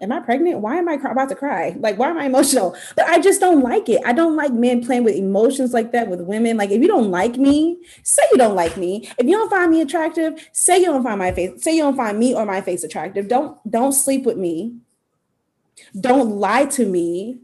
am 0.00 0.12
I 0.12 0.20
pregnant? 0.20 0.60
Why 0.60 0.76
am 0.76 0.88
I 0.88 0.94
about 0.94 1.28
to 1.30 1.34
cry? 1.34 1.74
Like, 1.78 1.98
why 1.98 2.10
am 2.10 2.18
I 2.18 2.26
emotional? 2.26 2.76
But 2.96 3.06
I 3.06 3.18
just 3.18 3.40
don't 3.40 3.62
like 3.62 3.88
it. 3.88 4.00
I 4.06 4.12
don't 4.12 4.36
like 4.36 4.52
men 4.52 4.84
playing 4.84 5.04
with 5.04 5.16
emotions 5.16 5.72
like 5.72 5.92
that 5.92 6.08
with 6.08 6.20
women. 6.20 6.56
Like, 6.56 6.70
if 6.70 6.80
you 6.80 6.88
don't 6.88 7.10
like 7.10 7.36
me, 7.36 7.78
say 8.02 8.22
you 8.32 8.38
don't 8.38 8.54
like 8.54 8.76
me. 8.76 9.08
If 9.18 9.26
you 9.26 9.32
don't 9.32 9.50
find 9.50 9.70
me 9.70 9.80
attractive, 9.80 10.48
say 10.52 10.78
you 10.78 10.86
don't 10.86 11.02
find 11.02 11.18
my 11.18 11.32
face. 11.32 11.62
Say 11.62 11.76
you 11.76 11.82
don't 11.82 11.96
find 11.96 12.18
me 12.18 12.34
or 12.34 12.44
my 12.44 12.60
face 12.60 12.84
attractive. 12.84 13.28
Don't 13.28 13.58
don't 13.70 13.92
sleep 13.92 14.24
with 14.24 14.36
me. 14.36 14.76
Don't 15.98 16.30
lie 16.30 16.66
to 16.66 16.86
me. 16.86 17.40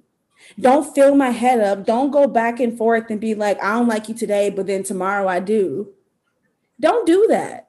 Don't 0.60 0.94
fill 0.94 1.14
my 1.14 1.30
head 1.30 1.60
up. 1.60 1.86
Don't 1.86 2.10
go 2.10 2.26
back 2.26 2.60
and 2.60 2.76
forth 2.76 3.10
and 3.10 3.20
be 3.20 3.34
like, 3.34 3.62
I 3.62 3.72
don't 3.72 3.88
like 3.88 4.08
you 4.08 4.14
today, 4.14 4.50
but 4.50 4.66
then 4.66 4.82
tomorrow 4.82 5.26
I 5.26 5.40
do. 5.40 5.92
Don't 6.78 7.06
do 7.06 7.26
that. 7.28 7.63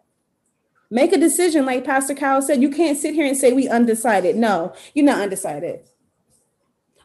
Make 0.91 1.13
a 1.13 1.17
decision, 1.17 1.65
like 1.65 1.83
Pastor 1.83 2.13
Kyle 2.13 2.41
said. 2.41 2.61
You 2.61 2.69
can't 2.69 2.97
sit 2.97 3.15
here 3.15 3.25
and 3.25 3.37
say 3.37 3.53
we 3.53 3.67
undecided. 3.67 4.35
No, 4.35 4.73
you're 4.93 5.05
not 5.05 5.21
undecided. 5.21 5.81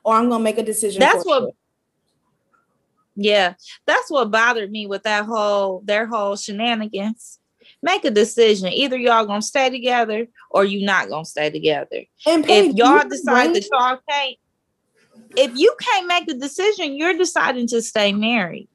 or 0.05 0.14
I'm 0.14 0.29
gonna 0.29 0.45
make 0.45 0.59
a 0.59 0.62
decision. 0.62 1.01
That's 1.01 1.25
what. 1.25 1.43
You. 1.43 1.53
Yeah, 3.16 3.55
that's 3.87 4.11
what 4.11 4.31
bothered 4.31 4.71
me 4.71 4.87
with 4.87 5.03
that 5.03 5.27
whole 5.27 5.83
their 5.85 6.07
whole 6.07 6.37
shenanigans. 6.37 7.38
Make 7.83 8.05
a 8.05 8.11
decision. 8.11 8.69
Either 8.69 8.97
y'all 8.97 9.27
gonna 9.27 9.43
stay 9.43 9.71
together 9.71 10.27
or 10.51 10.64
you 10.64 10.85
not 10.85 11.09
gonna 11.09 11.25
stay 11.25 11.51
together. 11.51 12.05
And 12.27 12.49
if 12.49 12.75
y'all 12.75 13.09
decide 13.09 13.55
that 13.55 13.66
y'all 13.71 13.99
can't, 14.09 14.37
if 15.37 15.53
you 15.57 15.75
can't 15.81 16.07
make 16.07 16.31
a 16.31 16.35
decision, 16.35 16.95
you're 16.95 17.16
deciding 17.16 17.66
to 17.69 17.83
stay 17.83 18.12
married. 18.12 18.69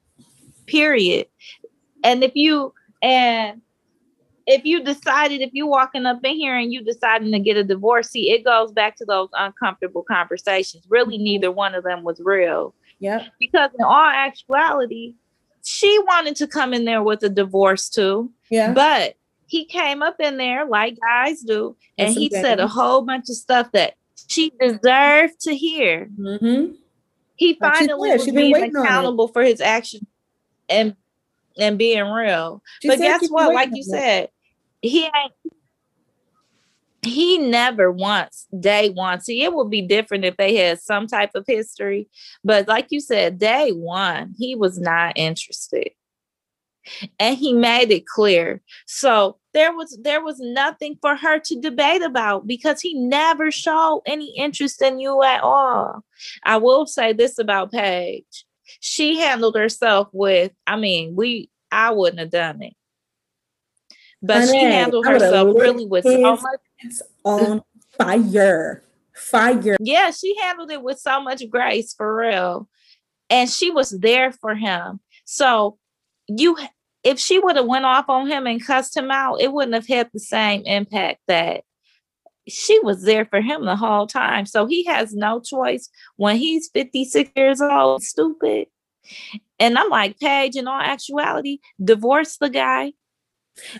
Period. 0.66 1.26
And 2.02 2.22
if 2.22 2.32
you 2.34 2.72
and 3.02 3.62
if 4.46 4.64
you 4.64 4.82
decided 4.82 5.40
if 5.40 5.50
you 5.52 5.66
walking 5.66 6.06
up 6.06 6.24
in 6.24 6.36
here 6.36 6.56
and 6.56 6.72
you 6.72 6.82
deciding 6.82 7.32
to 7.32 7.38
get 7.38 7.56
a 7.56 7.64
divorce, 7.64 8.10
see, 8.10 8.30
it 8.30 8.44
goes 8.44 8.70
back 8.72 8.96
to 8.96 9.04
those 9.04 9.28
uncomfortable 9.32 10.02
conversations. 10.02 10.84
Really, 10.88 11.18
neither 11.18 11.50
one 11.50 11.74
of 11.74 11.84
them 11.84 12.04
was 12.04 12.20
real. 12.20 12.74
Yeah. 13.00 13.26
Because 13.40 13.70
in 13.78 13.84
all 13.84 14.06
actuality, 14.06 15.14
she 15.64 15.98
wanted 16.06 16.36
to 16.36 16.46
come 16.46 16.72
in 16.72 16.84
there 16.84 17.02
with 17.02 17.22
a 17.24 17.28
divorce 17.28 17.88
too. 17.88 18.30
Yeah. 18.50 18.72
But 18.72 19.16
he 19.46 19.64
came 19.64 20.02
up 20.02 20.20
in 20.20 20.36
there 20.36 20.64
like 20.64 20.98
guys 21.00 21.40
do, 21.40 21.76
and 21.98 22.12
he 22.12 22.30
said 22.30 22.60
a 22.60 22.68
whole 22.68 23.02
bunch 23.02 23.28
of 23.28 23.36
stuff 23.36 23.72
that 23.72 23.94
she 24.28 24.52
deserved 24.60 25.40
to 25.40 25.54
hear. 25.56 26.08
Mm-hmm. 26.18 26.72
He 27.36 27.54
finally 27.54 28.12
was 28.12 28.30
being 28.30 28.76
accountable 28.76 29.28
for 29.28 29.42
his 29.42 29.60
actions 29.60 30.06
and 30.68 30.96
and 31.58 31.78
being 31.78 32.04
real. 32.04 32.62
She 32.82 32.88
but 32.88 32.98
guess 32.98 33.28
what? 33.28 33.54
Like 33.54 33.70
you 33.72 33.82
said, 33.82 34.30
he 34.88 35.04
ain't 35.04 35.32
he 37.06 37.38
never 37.38 37.90
wants 37.90 38.46
day 38.58 38.90
one. 38.90 39.20
See, 39.20 39.42
it 39.42 39.54
would 39.54 39.70
be 39.70 39.82
different 39.82 40.24
if 40.24 40.36
they 40.36 40.56
had 40.56 40.80
some 40.80 41.06
type 41.06 41.30
of 41.34 41.44
history. 41.46 42.08
But 42.44 42.68
like 42.68 42.88
you 42.90 43.00
said, 43.00 43.38
day 43.38 43.70
one, 43.70 44.34
he 44.36 44.54
was 44.54 44.78
not 44.78 45.12
interested. 45.16 45.90
And 47.18 47.36
he 47.36 47.52
made 47.52 47.90
it 47.90 48.06
clear. 48.06 48.62
So 48.86 49.38
there 49.54 49.74
was 49.74 49.98
there 50.02 50.22
was 50.22 50.38
nothing 50.38 50.98
for 51.00 51.16
her 51.16 51.40
to 51.40 51.60
debate 51.60 52.02
about 52.02 52.46
because 52.46 52.80
he 52.80 52.94
never 52.94 53.50
showed 53.50 54.02
any 54.06 54.32
interest 54.36 54.80
in 54.82 55.00
you 55.00 55.22
at 55.22 55.42
all. 55.42 56.04
I 56.44 56.58
will 56.58 56.86
say 56.86 57.12
this 57.12 57.38
about 57.38 57.72
Paige. 57.72 58.44
She 58.80 59.18
handled 59.18 59.56
herself 59.56 60.08
with, 60.12 60.52
I 60.66 60.76
mean, 60.76 61.16
we 61.16 61.50
I 61.72 61.90
wouldn't 61.90 62.20
have 62.20 62.30
done 62.30 62.62
it. 62.62 62.74
But 64.26 64.48
she 64.48 64.60
handled 64.60 65.06
herself 65.06 65.54
really 65.56 65.86
with 65.86 66.04
so 66.04 66.36
much 66.36 66.60
on 67.24 67.62
fire. 67.98 68.82
Fire. 69.14 69.76
Yeah, 69.80 70.10
she 70.10 70.36
handled 70.40 70.70
it 70.70 70.82
with 70.82 70.98
so 70.98 71.20
much 71.22 71.42
grace 71.48 71.94
for 71.94 72.16
real. 72.16 72.68
And 73.30 73.50
she 73.50 73.70
was 73.70 73.90
there 73.90 74.32
for 74.32 74.54
him. 74.54 75.00
So 75.24 75.78
you 76.28 76.56
if 77.06 77.20
she 77.20 77.38
would 77.38 77.54
have 77.54 77.66
went 77.66 77.84
off 77.84 78.08
on 78.08 78.26
him 78.26 78.48
and 78.48 78.64
cussed 78.64 78.96
him 78.96 79.12
out, 79.12 79.40
it 79.40 79.52
wouldn't 79.52 79.74
have 79.74 79.86
had 79.86 80.10
the 80.12 80.18
same 80.18 80.62
impact 80.66 81.20
that 81.28 81.62
she 82.48 82.80
was 82.80 83.02
there 83.02 83.24
for 83.24 83.40
him 83.40 83.64
the 83.64 83.76
whole 83.76 84.08
time. 84.08 84.44
So 84.44 84.66
he 84.66 84.84
has 84.86 85.14
no 85.14 85.40
choice 85.40 85.88
when 86.16 86.36
he's 86.36 86.68
56 86.74 87.30
years 87.36 87.60
old, 87.60 88.02
stupid. 88.02 88.66
And 89.60 89.78
I'm 89.78 89.88
like, 89.88 90.18
Paige, 90.18 90.56
in 90.56 90.66
all 90.66 90.80
actuality, 90.80 91.58
divorce 91.82 92.38
the 92.38 92.50
guy. 92.50 92.92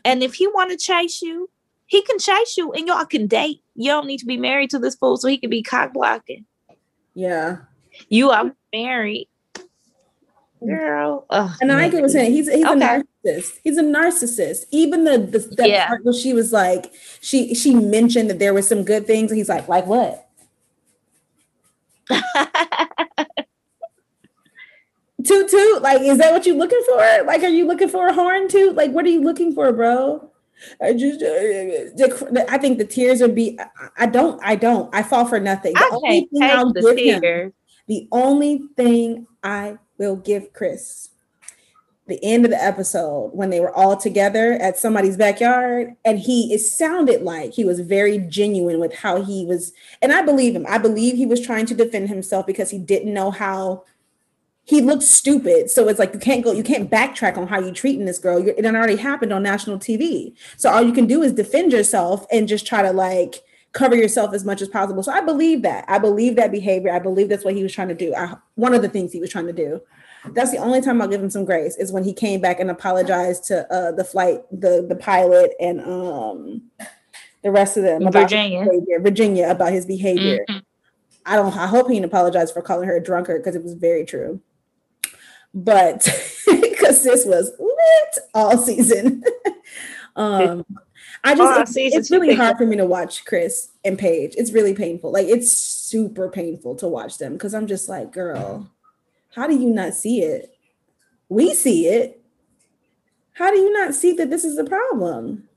And 0.05 0.23
if 0.23 0.35
he 0.35 0.47
want 0.47 0.71
to 0.71 0.77
chase 0.77 1.23
you, 1.23 1.51
he 1.87 2.03
can 2.03 2.19
chase 2.19 2.57
you 2.57 2.73
and 2.73 2.87
y'all 2.87 3.05
can 3.05 3.27
date. 3.27 3.62
You 3.75 3.91
don't 3.91 4.07
need 4.07 4.19
to 4.19 4.27
be 4.27 4.37
married 4.37 4.71
to 4.71 4.79
this 4.79 4.97
fool 4.97 5.17
so 5.17 5.29
he 5.29 5.39
can 5.39 5.51
be 5.51 5.62
cock 5.62 5.93
blocking. 5.93 6.45
Yeah. 7.15 7.59
You 8.09 8.31
are 8.31 8.55
married. 8.73 9.29
Girl. 10.67 11.27
and 11.31 11.71
I 11.71 11.89
get 11.89 12.03
what 12.03 12.11
saying. 12.11 12.33
He's 12.33 12.51
he's 12.51 12.65
okay. 12.65 12.73
a 12.73 13.03
narcissist. 13.25 13.59
He's 13.62 13.77
a 13.77 13.83
narcissist. 13.83 14.65
Even 14.71 15.05
the, 15.05 15.19
the 15.19 15.39
that 15.57 15.69
yeah. 15.69 15.87
part 15.87 16.05
where 16.05 16.15
she 16.15 16.33
was 16.33 16.53
like, 16.53 16.93
she 17.21 17.55
she 17.55 17.75
mentioned 17.75 18.31
that 18.31 18.39
there 18.39 18.55
were 18.55 18.62
some 18.62 18.83
good 18.83 19.07
things, 19.07 19.31
and 19.31 19.39
he's 19.39 19.51
like, 19.51 19.69
like 19.69 19.87
what? 19.87 20.29
toot 25.24 25.48
toot 25.48 25.83
like 25.83 26.02
is 26.02 26.18
that 26.18 26.33
what 26.33 26.44
you're 26.44 26.57
looking 26.57 26.83
for 26.87 27.24
like 27.24 27.42
are 27.42 27.48
you 27.48 27.66
looking 27.66 27.88
for 27.88 28.09
a 28.09 28.12
horn 28.12 28.48
toot 28.48 28.74
like 28.74 28.90
what 28.90 29.05
are 29.05 29.11
you 29.11 29.22
looking 29.22 29.55
for 29.55 29.72
bro 29.72 30.31
I 30.81 30.92
just, 30.94 31.22
uh, 31.22 32.44
I 32.48 32.59
think 32.59 32.79
the 32.79 32.87
tears 32.87 33.20
would 33.20 33.35
be. 33.35 33.59
I 33.98 34.07
don't. 34.07 34.40
I 34.42 34.57
don't. 34.57 34.92
I 34.94 35.02
fall 35.02 35.26
for 35.26 35.38
nothing. 35.38 35.74
The 35.74 35.81
I 35.81 35.90
only 35.92 36.29
thing 36.33 36.42
I'll 36.42 36.72
give 36.72 36.96
tears. 36.96 37.22
him, 37.22 37.52
the 37.87 38.09
only 38.11 38.62
thing 38.76 39.26
I 39.42 39.79
will 39.98 40.16
give 40.16 40.52
Chris, 40.52 41.11
the 42.07 42.18
end 42.22 42.44
of 42.44 42.50
the 42.50 42.62
episode 42.62 43.31
when 43.35 43.50
they 43.50 43.61
were 43.61 43.74
all 43.74 43.96
together 43.96 44.55
at 44.55 44.79
somebody's 44.79 45.16
backyard, 45.16 45.94
and 46.05 46.18
he 46.18 46.52
it 46.55 46.61
sounded 46.61 47.22
like 47.22 47.52
he 47.52 47.64
was 47.64 47.81
very 47.81 48.18
genuine 48.18 48.81
with 48.81 48.94
how 48.94 49.22
he 49.22 49.44
was, 49.44 49.72
and 50.00 50.12
I 50.12 50.22
believe 50.22 50.57
him. 50.57 50.66
I 50.68 50.79
believe 50.79 51.16
he 51.16 51.26
was 51.26 51.40
trying 51.40 51.66
to 51.66 51.74
defend 51.74 52.09
himself 52.09 52.46
because 52.46 52.70
he 52.70 52.79
didn't 52.79 53.12
know 53.12 53.31
how 53.31 53.85
he 54.66 54.81
looked 54.81 55.05
stupid. 55.05 55.70
So 55.70 55.88
it's 55.88 56.00
like 56.00 56.12
you 56.12 56.18
can't 56.18 56.44
go, 56.44 56.52
you 56.52 56.64
can't 56.64 56.90
backtrack 56.90 57.38
on 57.38 57.46
how 57.46 57.61
you're 57.61 57.72
treating 57.72 58.05
this 58.05 58.18
girl. 58.18 58.46
It 58.46 58.66
already 58.66 58.96
happened 58.96 59.33
on 59.33 59.44
national 59.44 59.79
TV. 59.79 60.35
So 60.57 60.68
all 60.68 60.83
you 60.83 60.92
can 60.92 61.07
do 61.07 61.22
is 61.22 61.33
defend 61.33 61.72
yourself 61.72 62.26
and 62.33 62.48
just 62.48 62.66
try 62.66 62.83
to 62.83 62.92
like 62.92 63.44
cover 63.72 63.94
yourself 63.94 64.35
as 64.35 64.44
much 64.44 64.61
as 64.61 64.68
possible. 64.68 65.05
So 65.05 65.12
I 65.12 65.20
believe 65.20 65.62
that. 65.62 65.85
I 65.87 65.98
believe 65.98 66.35
that 66.35 66.50
behavior. 66.50 66.92
I 66.92 66.98
believe 66.98 67.29
that's 67.29 67.44
what 67.44 67.55
he 67.55 67.62
was 67.62 67.72
trying 67.72 67.88
to 67.88 67.94
do. 67.94 68.12
I, 68.12 68.35
one 68.57 68.74
of 68.74 68.83
the 68.83 68.88
things 68.88 69.12
he 69.12 69.20
was 69.20 69.31
trying 69.31 69.46
to 69.46 69.52
do. 69.52 69.81
That's 70.35 70.50
the 70.50 70.59
only 70.59 70.81
time 70.81 71.00
I'll 71.00 71.07
give 71.07 71.22
him 71.22 71.31
some 71.31 71.44
grace 71.44 71.76
is 71.76 71.92
when 71.92 72.02
he 72.02 72.12
came 72.12 72.40
back 72.40 72.59
and 72.59 72.68
apologized 72.68 73.44
to 73.44 73.72
uh, 73.72 73.92
the 73.92 74.02
flight, 74.02 74.40
the 74.50 74.85
the 74.88 74.96
pilot, 74.96 75.52
and 75.61 75.81
um, 75.83 76.62
the 77.44 77.52
rest 77.52 77.76
of 77.76 77.85
them. 77.85 78.11
Virginia, 78.11 78.66
Virginia 78.98 79.48
about 79.48 79.72
his 79.72 79.87
behavior. 79.87 80.44
Mm-hmm. 80.50 80.59
I 81.26 81.37
don't. 81.37 81.57
I 81.57 81.68
hope 81.68 81.87
he 81.87 81.94
didn't 81.94 82.07
apologize 82.07 82.50
for 82.50 82.61
calling 82.61 82.88
her 82.88 82.96
a 82.96 83.00
drunkard 83.00 83.40
because 83.40 83.55
it 83.55 83.62
was 83.62 83.74
very 83.74 84.05
true 84.05 84.40
but 85.57 86.05
because 86.47 87.03
this 87.03 87.25
was 87.25 87.51
lit 87.59 88.25
all 88.35 88.59
season. 88.59 89.25
um, 90.16 90.64
I 91.25 91.35
just 91.35 91.77
it's, 91.77 91.97
it's 91.97 92.11
really 92.11 92.35
hard 92.35 92.59
for 92.59 92.66
me 92.66 92.77
to 92.77 92.85
watch 92.85 93.25
Chris 93.25 93.71
and 93.85 93.99
Paige. 93.99 94.35
It's 94.37 94.53
really 94.53 94.75
painful. 94.75 95.11
Like 95.11 95.27
it's 95.27 95.51
super 95.51 96.29
painful 96.29 96.77
to 96.77 96.87
watch 96.87 97.19
them 97.19 97.33
because 97.33 97.55
I'm 97.55 97.66
just 97.66 97.88
like, 97.88 98.12
girl, 98.12 98.71
how 99.35 99.47
do 99.47 99.59
you 99.59 99.71
not 99.71 99.95
see 99.95 100.23
it? 100.23 100.55
We 101.29 101.55
see 101.55 101.88
it. 101.88 102.23
How 103.33 103.51
do 103.51 103.57
you 103.57 103.73
not 103.73 103.95
see 103.95 104.12
that 104.12 104.31
this 104.31 104.45
is 104.45 104.59
a 104.59 104.64
problem? 104.64 105.49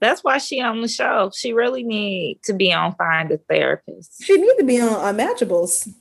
That's 0.00 0.22
why 0.22 0.38
she 0.38 0.60
on 0.60 0.82
the 0.82 0.88
show. 0.88 1.30
She 1.34 1.54
really 1.54 1.82
need 1.82 2.40
to 2.44 2.52
be 2.52 2.72
on 2.72 2.94
Find 2.94 3.30
a 3.30 3.38
Therapist. 3.38 4.22
She 4.22 4.36
need 4.36 4.56
to 4.58 4.64
be 4.64 4.80
on 4.80 4.88
Unmatchables. 4.90 5.92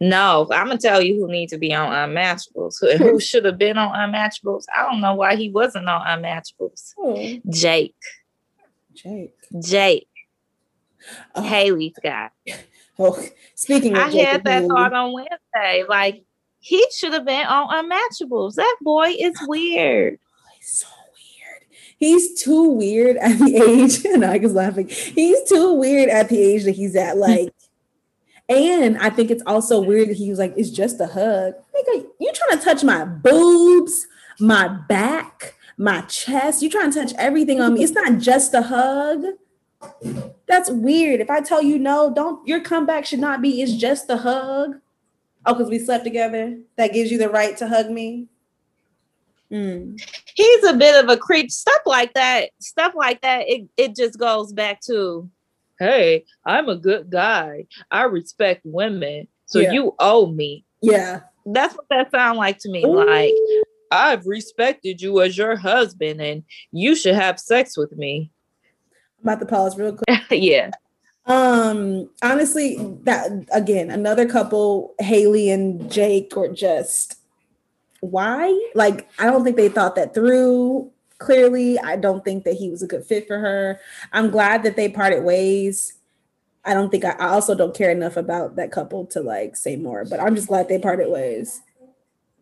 No, 0.00 0.48
I'm 0.52 0.66
gonna 0.66 0.78
tell 0.78 1.00
you 1.02 1.14
who 1.20 1.28
needs 1.30 1.52
to 1.52 1.58
be 1.58 1.74
on 1.74 1.90
Unmatchables. 1.90 2.74
Who, 2.80 2.96
who 2.96 3.20
should 3.28 3.44
have 3.44 3.58
been 3.58 3.78
on 3.78 3.94
Unmatchables? 3.94 4.64
I 4.74 4.82
don't 4.82 5.00
know 5.00 5.14
why 5.14 5.36
he 5.36 5.50
wasn't 5.50 5.88
on 5.88 6.00
Unmatchables. 6.06 6.94
Oh. 6.98 7.16
Jake. 7.50 7.94
Jake. 8.94 9.34
Jake. 9.62 10.08
Oh. 11.34 11.42
Haley's 11.42 11.94
guy. 12.02 12.30
Oh, 12.98 13.22
speaking 13.54 13.96
I 13.96 14.10
had 14.10 14.44
that 14.44 14.62
Haley. 14.62 14.68
thought 14.68 14.92
on 14.92 15.12
Wednesday. 15.12 15.84
Like 15.88 16.24
he 16.60 16.84
should 16.96 17.12
have 17.12 17.24
been 17.24 17.46
on 17.46 17.68
Unmatchables. 17.84 18.54
That 18.56 18.76
boy 18.80 19.14
is 19.18 19.34
weird. 19.46 20.18
Oh, 20.18 20.50
he's 20.58 20.68
so 20.80 20.88
weird. 20.88 21.64
He's 21.98 22.42
too 22.42 22.70
weird 22.70 23.16
at 23.18 23.38
the 23.38 23.56
age, 23.68 24.04
and 24.04 24.24
I 24.24 24.38
was 24.38 24.52
laughing. 24.52 24.88
He's 24.88 25.42
too 25.48 25.74
weird 25.74 26.08
at 26.10 26.28
the 26.28 26.40
age 26.42 26.64
that 26.64 26.72
he's 26.72 26.96
at. 26.96 27.16
Like 27.16 27.54
and 28.48 28.96
I 28.98 29.10
think 29.10 29.30
it's 29.30 29.42
also 29.46 29.80
weird 29.80 30.08
that 30.08 30.16
he 30.16 30.30
was 30.30 30.38
like, 30.38 30.54
it's 30.56 30.70
just 30.70 31.00
a 31.00 31.06
hug. 31.06 31.54
Nigga, 31.74 32.06
you 32.18 32.32
trying 32.32 32.58
to 32.58 32.64
touch 32.64 32.82
my 32.82 33.04
boobs, 33.04 34.06
my 34.40 34.68
back, 34.88 35.54
my 35.76 36.00
chest. 36.02 36.62
You 36.62 36.70
trying 36.70 36.90
to 36.90 37.00
touch 37.00 37.12
everything 37.18 37.60
on 37.60 37.74
me. 37.74 37.84
It's 37.84 37.92
not 37.92 38.18
just 38.18 38.54
a 38.54 38.62
hug. 38.62 39.24
That's 40.46 40.70
weird. 40.70 41.20
If 41.20 41.30
I 41.30 41.40
tell 41.40 41.62
you 41.62 41.78
no, 41.78 42.12
don't 42.12 42.46
your 42.48 42.60
comeback 42.60 43.04
should 43.04 43.20
not 43.20 43.42
be 43.42 43.60
it's 43.60 43.74
just 43.74 44.08
a 44.10 44.16
hug. 44.16 44.76
Oh, 45.46 45.54
because 45.54 45.70
we 45.70 45.78
slept 45.78 46.04
together. 46.04 46.58
That 46.76 46.92
gives 46.92 47.12
you 47.12 47.18
the 47.18 47.28
right 47.28 47.56
to 47.58 47.68
hug 47.68 47.90
me. 47.90 48.28
Mm. 49.52 50.00
He's 50.34 50.64
a 50.64 50.74
bit 50.74 51.02
of 51.02 51.10
a 51.10 51.16
creep. 51.16 51.50
Stuff 51.50 51.82
like 51.86 52.14
that, 52.14 52.50
stuff 52.60 52.94
like 52.94 53.20
that, 53.22 53.48
it, 53.48 53.68
it 53.76 53.96
just 53.96 54.18
goes 54.18 54.52
back 54.52 54.80
to 54.82 55.28
hey, 55.78 56.24
I'm 56.44 56.68
a 56.68 56.76
good 56.76 57.10
guy. 57.10 57.66
I 57.90 58.04
respect 58.04 58.62
women. 58.64 59.28
So 59.46 59.60
yeah. 59.60 59.72
you 59.72 59.94
owe 59.98 60.26
me. 60.26 60.64
Yeah. 60.82 61.20
That's 61.46 61.74
what 61.74 61.86
that 61.90 62.10
sounds 62.10 62.36
like 62.36 62.58
to 62.58 62.70
me. 62.70 62.84
Ooh. 62.84 63.04
Like, 63.04 63.32
I've 63.90 64.26
respected 64.26 65.00
you 65.00 65.20
as 65.22 65.38
your 65.38 65.56
husband 65.56 66.20
and 66.20 66.42
you 66.72 66.94
should 66.94 67.14
have 67.14 67.40
sex 67.40 67.76
with 67.76 67.92
me. 67.96 68.30
I'm 69.20 69.28
about 69.30 69.40
to 69.40 69.46
pause 69.46 69.78
real 69.78 69.96
quick. 69.96 70.20
yeah. 70.30 70.70
Um, 71.26 72.08
honestly, 72.22 72.76
that 73.04 73.30
again, 73.52 73.90
another 73.90 74.26
couple, 74.26 74.94
Haley 74.98 75.50
and 75.50 75.90
Jake, 75.90 76.36
or 76.36 76.48
just 76.48 77.18
why? 78.00 78.70
Like, 78.74 79.08
I 79.18 79.24
don't 79.24 79.44
think 79.44 79.56
they 79.56 79.68
thought 79.68 79.94
that 79.96 80.14
through. 80.14 80.90
Clearly, 81.18 81.78
I 81.80 81.96
don't 81.96 82.24
think 82.24 82.44
that 82.44 82.54
he 82.54 82.70
was 82.70 82.82
a 82.82 82.86
good 82.86 83.04
fit 83.04 83.26
for 83.26 83.38
her. 83.38 83.80
I'm 84.12 84.30
glad 84.30 84.62
that 84.62 84.76
they 84.76 84.88
parted 84.88 85.24
ways. 85.24 85.94
I 86.64 86.74
don't 86.74 86.90
think 86.90 87.04
I, 87.04 87.10
I 87.12 87.28
also 87.28 87.54
don't 87.54 87.74
care 87.74 87.90
enough 87.90 88.16
about 88.16 88.56
that 88.56 88.70
couple 88.70 89.06
to 89.06 89.20
like 89.20 89.56
say 89.56 89.76
more, 89.76 90.04
but 90.04 90.20
I'm 90.20 90.36
just 90.36 90.48
glad 90.48 90.68
they 90.68 90.78
parted 90.78 91.10
ways. 91.10 91.60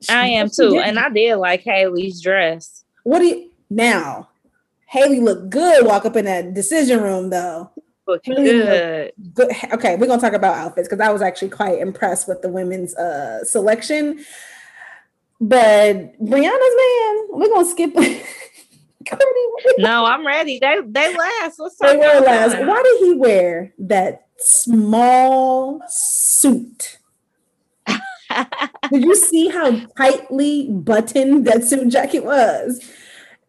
I 0.09 0.29
am 0.29 0.51
too, 0.51 0.79
and 0.79 0.99
I 0.99 1.09
did 1.09 1.37
like 1.37 1.63
Haley's 1.63 2.21
dress. 2.21 2.85
What 3.05 3.21
do 3.21 3.27
you 3.27 3.51
now? 3.71 4.29
Haley 4.87 5.21
looked 5.21 5.51
good 5.51 5.87
walk 5.87 6.05
up 6.05 6.17
in 6.17 6.27
that 6.27 6.55
decision 6.55 7.01
room 7.03 7.31
though. 7.31 7.71
Look 8.07 8.25
good. 8.25 9.13
good. 9.35 9.51
Okay, 9.73 9.97
we're 9.97 10.07
gonna 10.07 10.21
talk 10.21 10.33
about 10.33 10.57
outfits 10.57 10.89
because 10.89 11.01
I 11.01 11.11
was 11.11 11.23
actually 11.23 11.49
quite 11.49 11.79
impressed 11.79 12.29
with 12.29 12.43
the 12.43 12.49
women's 12.49 12.95
uh 12.97 13.45
selection. 13.45 14.25
But 15.41 16.19
Briana's 16.25 16.77
man, 16.77 17.27
we're 17.31 17.49
gonna 17.49 17.65
skip. 17.65 17.95
no, 19.79 20.05
I'm 20.05 20.27
ready. 20.27 20.59
They 20.59 20.79
they 20.87 21.17
last. 21.17 21.59
Let's 21.59 21.77
they 21.79 21.97
were 21.97 22.21
last. 22.21 22.53
That. 22.53 22.67
Why 22.67 22.83
did 22.83 23.07
he 23.07 23.15
wear 23.15 23.73
that 23.79 24.27
small 24.39 25.83
suit? 25.89 26.99
did 28.91 29.05
you 29.05 29.17
see 29.17 29.49
how 29.49 29.87
tightly 29.97 30.69
buttoned 30.71 31.47
that 31.47 31.65
suit 31.65 31.89
jacket 31.89 32.25
was? 32.25 32.83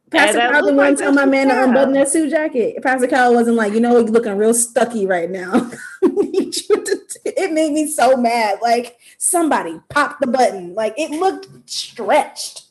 Pastor 0.10 0.39
Kyle 0.39 0.62
didn't 0.62 0.78
want 0.78 0.98
to 0.98 1.04
tell 1.04 1.12
my 1.12 1.26
man 1.26 1.50
to 1.50 1.63
unbutton 1.63 1.93
that 1.93 2.08
suit 2.08 2.30
jacket. 2.30 2.82
Pastor 2.82 3.08
Kyle 3.08 3.34
wasn't 3.34 3.58
like, 3.58 3.74
you 3.74 3.82
know, 3.82 4.00
he's 4.00 4.10
looking 4.10 4.38
real 4.38 4.54
stucky 4.54 5.06
right 5.06 5.30
now. 5.30 5.70
it 6.02 7.52
made 7.52 7.74
me 7.74 7.88
so 7.88 8.15
mad. 8.15 8.60
Like 8.62 8.98
somebody 9.17 9.80
popped 9.89 10.22
the 10.22 10.28
button. 10.28 10.74
Like 10.74 10.93
it 10.98 11.12
looked 11.12 11.70
stretched. 11.70 12.66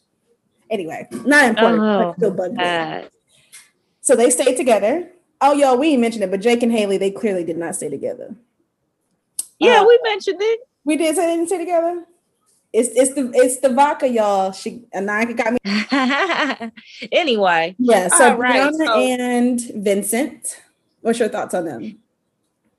Anyway, 0.71 1.07
not 1.25 1.45
important. 1.45 1.83
Oh, 1.83 2.15
still 2.17 2.31
bugged 2.33 2.61
So 4.01 4.17
they 4.17 4.31
stayed 4.31 4.57
together. 4.57 5.11
Oh, 5.41 5.53
y'all, 5.53 5.77
we 5.77 5.97
didn't 5.97 6.23
it, 6.23 6.31
but 6.31 6.41
Jake 6.41 6.63
and 6.63 6.73
Haley, 6.73 6.97
they 6.97 7.11
clearly 7.11 7.45
did 7.45 7.59
not 7.59 7.75
stay 7.77 7.89
together. 7.89 8.35
Yeah, 9.59 9.81
uh, 9.81 9.87
we 9.87 9.99
mentioned 10.03 10.39
it. 10.41 10.61
We 10.85 10.97
did 10.97 11.15
say 11.15 11.27
they 11.27 11.37
didn't 11.37 11.49
stay 11.49 11.59
together. 11.59 12.05
It's 12.73 12.89
it's 12.91 13.15
the 13.15 13.31
it's 13.35 13.59
the 13.59 13.71
vodka, 13.71 14.09
y'all. 14.09 14.53
She 14.53 14.85
Annika 14.95 15.37
got 15.37 15.53
me. 15.53 17.09
anyway. 17.13 17.75
Yeah. 17.79 18.09
So 18.09 18.37
right, 18.37 18.75
so 18.75 18.99
and 18.99 19.61
Vincent. 19.77 20.61
What's 21.01 21.19
your 21.19 21.29
thoughts 21.29 21.55
on 21.55 21.65
them? 21.65 21.99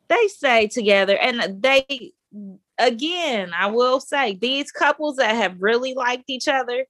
They 0.08 0.28
stay 0.28 0.68
together, 0.68 1.18
and 1.18 1.62
they 1.62 2.14
again, 2.78 3.52
I 3.58 3.68
will 3.68 4.00
say 4.00 4.36
these 4.36 4.72
couples 4.72 5.18
that 5.18 5.36
have 5.36 5.62
really 5.62 5.94
liked 5.94 6.30
each 6.30 6.48
other, 6.48 6.86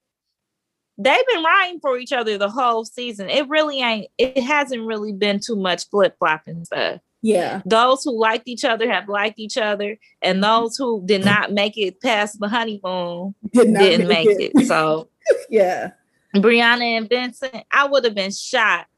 they've 0.97 1.27
been 1.33 1.43
riding 1.43 1.79
for 1.79 1.97
each 1.97 2.11
other 2.11 2.37
the 2.37 2.49
whole 2.49 2.85
season. 2.85 3.29
It 3.29 3.47
really 3.49 3.81
ain't. 3.81 4.07
It 4.17 4.39
hasn't 4.39 4.83
really 4.83 5.13
been 5.13 5.39
too 5.39 5.55
much 5.55 5.87
flip 5.89 6.15
flopping 6.19 6.65
stuff. 6.65 7.01
Yeah. 7.21 7.61
Those 7.65 8.03
who 8.03 8.19
liked 8.19 8.47
each 8.47 8.63
other 8.63 8.89
have 8.89 9.09
liked 9.09 9.39
each 9.39 9.57
other, 9.57 9.97
and 10.21 10.43
those 10.43 10.77
who 10.77 11.03
did 11.05 11.25
not 11.25 11.51
make 11.51 11.77
it 11.77 12.01
past 12.01 12.39
the 12.39 12.47
honeymoon 12.47 13.35
Did 13.53 13.69
not 13.69 14.07
make, 14.07 14.27
it. 14.27 14.51
it. 14.55 14.67
So, 14.67 15.09
yeah. 15.49 15.91
Briana 16.35 16.97
and 16.97 17.09
Vincent, 17.09 17.63
I 17.71 17.87
would 17.87 18.03
have 18.03 18.15
been 18.15 18.31
shocked. 18.31 18.89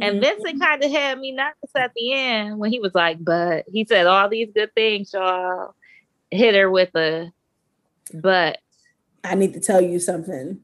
And 0.00 0.14
mm-hmm. 0.16 0.24
Vincent 0.24 0.60
kind 0.60 0.82
of 0.82 0.90
had 0.90 1.18
me 1.18 1.32
nervous 1.32 1.70
at 1.76 1.92
the 1.94 2.12
end 2.12 2.58
when 2.58 2.70
he 2.70 2.78
was 2.78 2.94
like, 2.94 3.18
but 3.20 3.64
he 3.72 3.84
said 3.84 4.06
all 4.06 4.28
these 4.28 4.48
good 4.54 4.72
things, 4.74 5.12
y'all. 5.12 5.74
Hit 6.30 6.54
her 6.54 6.70
with 6.70 6.94
a 6.94 7.32
but. 8.14 8.58
I 9.24 9.34
need 9.34 9.54
to 9.54 9.60
tell 9.60 9.80
you 9.80 9.98
something 9.98 10.60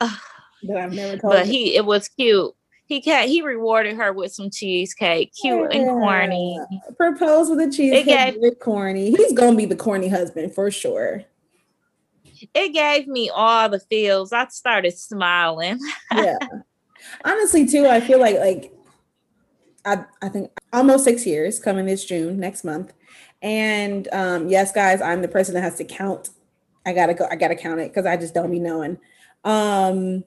that 0.62 0.76
I've 0.76 0.92
never 0.92 1.18
told. 1.18 1.32
But 1.32 1.46
you. 1.46 1.52
he, 1.52 1.76
it 1.76 1.84
was 1.84 2.08
cute 2.08 2.54
he 2.88 3.02
cat 3.02 3.28
he 3.28 3.42
rewarded 3.42 3.96
her 3.96 4.12
with 4.14 4.32
some 4.32 4.50
cheesecake, 4.50 5.32
cute 5.40 5.72
yeah. 5.72 5.80
and 5.80 5.90
corny. 5.90 6.58
Proposed 6.96 7.50
with 7.50 7.60
a 7.60 7.70
cheesecake, 7.70 8.40
gave, 8.40 8.58
corny. 8.60 9.10
He's 9.10 9.34
gonna 9.34 9.56
be 9.56 9.66
the 9.66 9.76
corny 9.76 10.08
husband 10.08 10.54
for 10.54 10.70
sure. 10.70 11.22
It 12.54 12.72
gave 12.72 13.06
me 13.06 13.28
all 13.28 13.68
the 13.68 13.78
feels. 13.78 14.32
I 14.32 14.46
started 14.48 14.96
smiling. 14.98 15.78
yeah, 16.14 16.38
honestly, 17.24 17.66
too, 17.66 17.86
I 17.86 18.00
feel 18.00 18.18
like 18.18 18.38
like 18.38 18.72
I 19.84 20.04
I 20.22 20.30
think 20.30 20.50
almost 20.72 21.04
six 21.04 21.26
years 21.26 21.58
coming 21.58 21.84
this 21.84 22.06
June 22.06 22.40
next 22.40 22.64
month, 22.64 22.94
and 23.42 24.08
um 24.12 24.48
yes, 24.48 24.72
guys, 24.72 25.02
I'm 25.02 25.20
the 25.20 25.28
person 25.28 25.52
that 25.54 25.60
has 25.62 25.74
to 25.74 25.84
count. 25.84 26.30
I 26.86 26.94
gotta 26.94 27.12
go. 27.12 27.26
I 27.30 27.36
gotta 27.36 27.54
count 27.54 27.80
it 27.80 27.90
because 27.90 28.06
I 28.06 28.16
just 28.16 28.32
don't 28.32 28.50
be 28.50 28.60
knowing. 28.60 28.96
Um, 29.48 30.24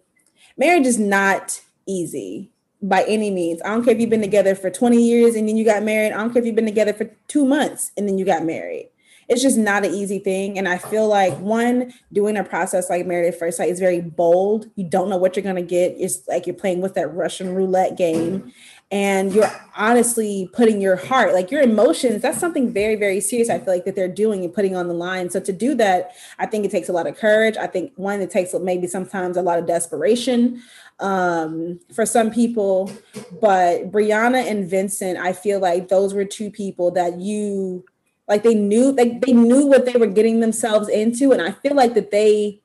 marriage 0.57 0.87
is 0.87 0.99
not 0.99 1.61
easy 1.85 2.51
by 2.81 3.03
any 3.03 3.29
means. 3.29 3.61
I 3.61 3.69
don't 3.69 3.83
care 3.85 3.93
if 3.93 4.01
you've 4.01 4.09
been 4.09 4.21
together 4.21 4.55
for 4.55 4.71
20 4.71 4.97
years 5.01 5.35
and 5.35 5.47
then 5.47 5.55
you 5.55 5.63
got 5.63 5.83
married. 5.83 6.11
I 6.11 6.17
don't 6.17 6.33
care 6.33 6.41
if 6.41 6.47
you've 6.47 6.55
been 6.55 6.65
together 6.65 6.93
for 6.93 7.05
two 7.27 7.45
months 7.45 7.91
and 7.95 8.07
then 8.07 8.17
you 8.17 8.25
got 8.25 8.43
married. 8.43 8.89
It's 9.29 9.43
just 9.43 9.57
not 9.57 9.85
an 9.85 9.93
easy 9.93 10.17
thing. 10.17 10.57
And 10.57 10.67
I 10.67 10.79
feel 10.79 11.07
like 11.07 11.37
one, 11.37 11.93
doing 12.11 12.35
a 12.35 12.43
process 12.43 12.89
like 12.89 13.05
married 13.05 13.27
at 13.27 13.39
first 13.39 13.57
sight 13.57 13.69
is 13.69 13.79
very 13.79 14.01
bold. 14.01 14.69
You 14.75 14.89
don't 14.89 15.09
know 15.09 15.17
what 15.17 15.35
you're 15.35 15.43
gonna 15.43 15.61
get. 15.61 15.95
It's 15.97 16.27
like 16.27 16.47
you're 16.47 16.55
playing 16.55 16.81
with 16.81 16.95
that 16.95 17.13
Russian 17.13 17.53
roulette 17.53 17.95
game. 17.95 18.51
And 18.91 19.33
you're 19.33 19.49
honestly 19.77 20.49
putting 20.51 20.81
your 20.81 20.97
heart, 20.97 21.33
like 21.33 21.49
your 21.49 21.61
emotions, 21.61 22.21
that's 22.21 22.39
something 22.39 22.73
very, 22.73 22.95
very 22.95 23.21
serious. 23.21 23.49
I 23.49 23.57
feel 23.57 23.73
like 23.73 23.85
that 23.85 23.95
they're 23.95 24.09
doing 24.09 24.43
and 24.43 24.53
putting 24.53 24.75
on 24.75 24.89
the 24.89 24.93
line. 24.93 25.29
So 25.29 25.39
to 25.39 25.53
do 25.53 25.75
that, 25.75 26.11
I 26.39 26.45
think 26.45 26.65
it 26.65 26.71
takes 26.71 26.89
a 26.89 26.93
lot 26.93 27.07
of 27.07 27.15
courage. 27.15 27.55
I 27.55 27.67
think 27.67 27.93
one, 27.95 28.21
it 28.21 28.29
takes 28.29 28.53
maybe 28.53 28.87
sometimes 28.87 29.37
a 29.37 29.41
lot 29.41 29.59
of 29.59 29.65
desperation 29.65 30.61
um, 30.99 31.79
for 31.93 32.05
some 32.05 32.31
people. 32.31 32.91
But 33.39 33.91
Briana 33.91 34.45
and 34.49 34.69
Vincent, 34.69 35.17
I 35.17 35.33
feel 35.33 35.59
like 35.59 35.87
those 35.87 36.13
were 36.13 36.25
two 36.25 36.51
people 36.51 36.91
that 36.91 37.19
you 37.19 37.85
like 38.27 38.43
they 38.43 38.55
knew 38.55 38.93
like 38.93 39.19
they 39.21 39.33
knew 39.33 39.65
what 39.65 39.85
they 39.85 39.99
were 39.99 40.07
getting 40.07 40.39
themselves 40.39 40.87
into. 40.87 41.31
And 41.33 41.41
I 41.41 41.51
feel 41.51 41.75
like 41.75 41.93
that 41.95 42.11
they 42.11 42.60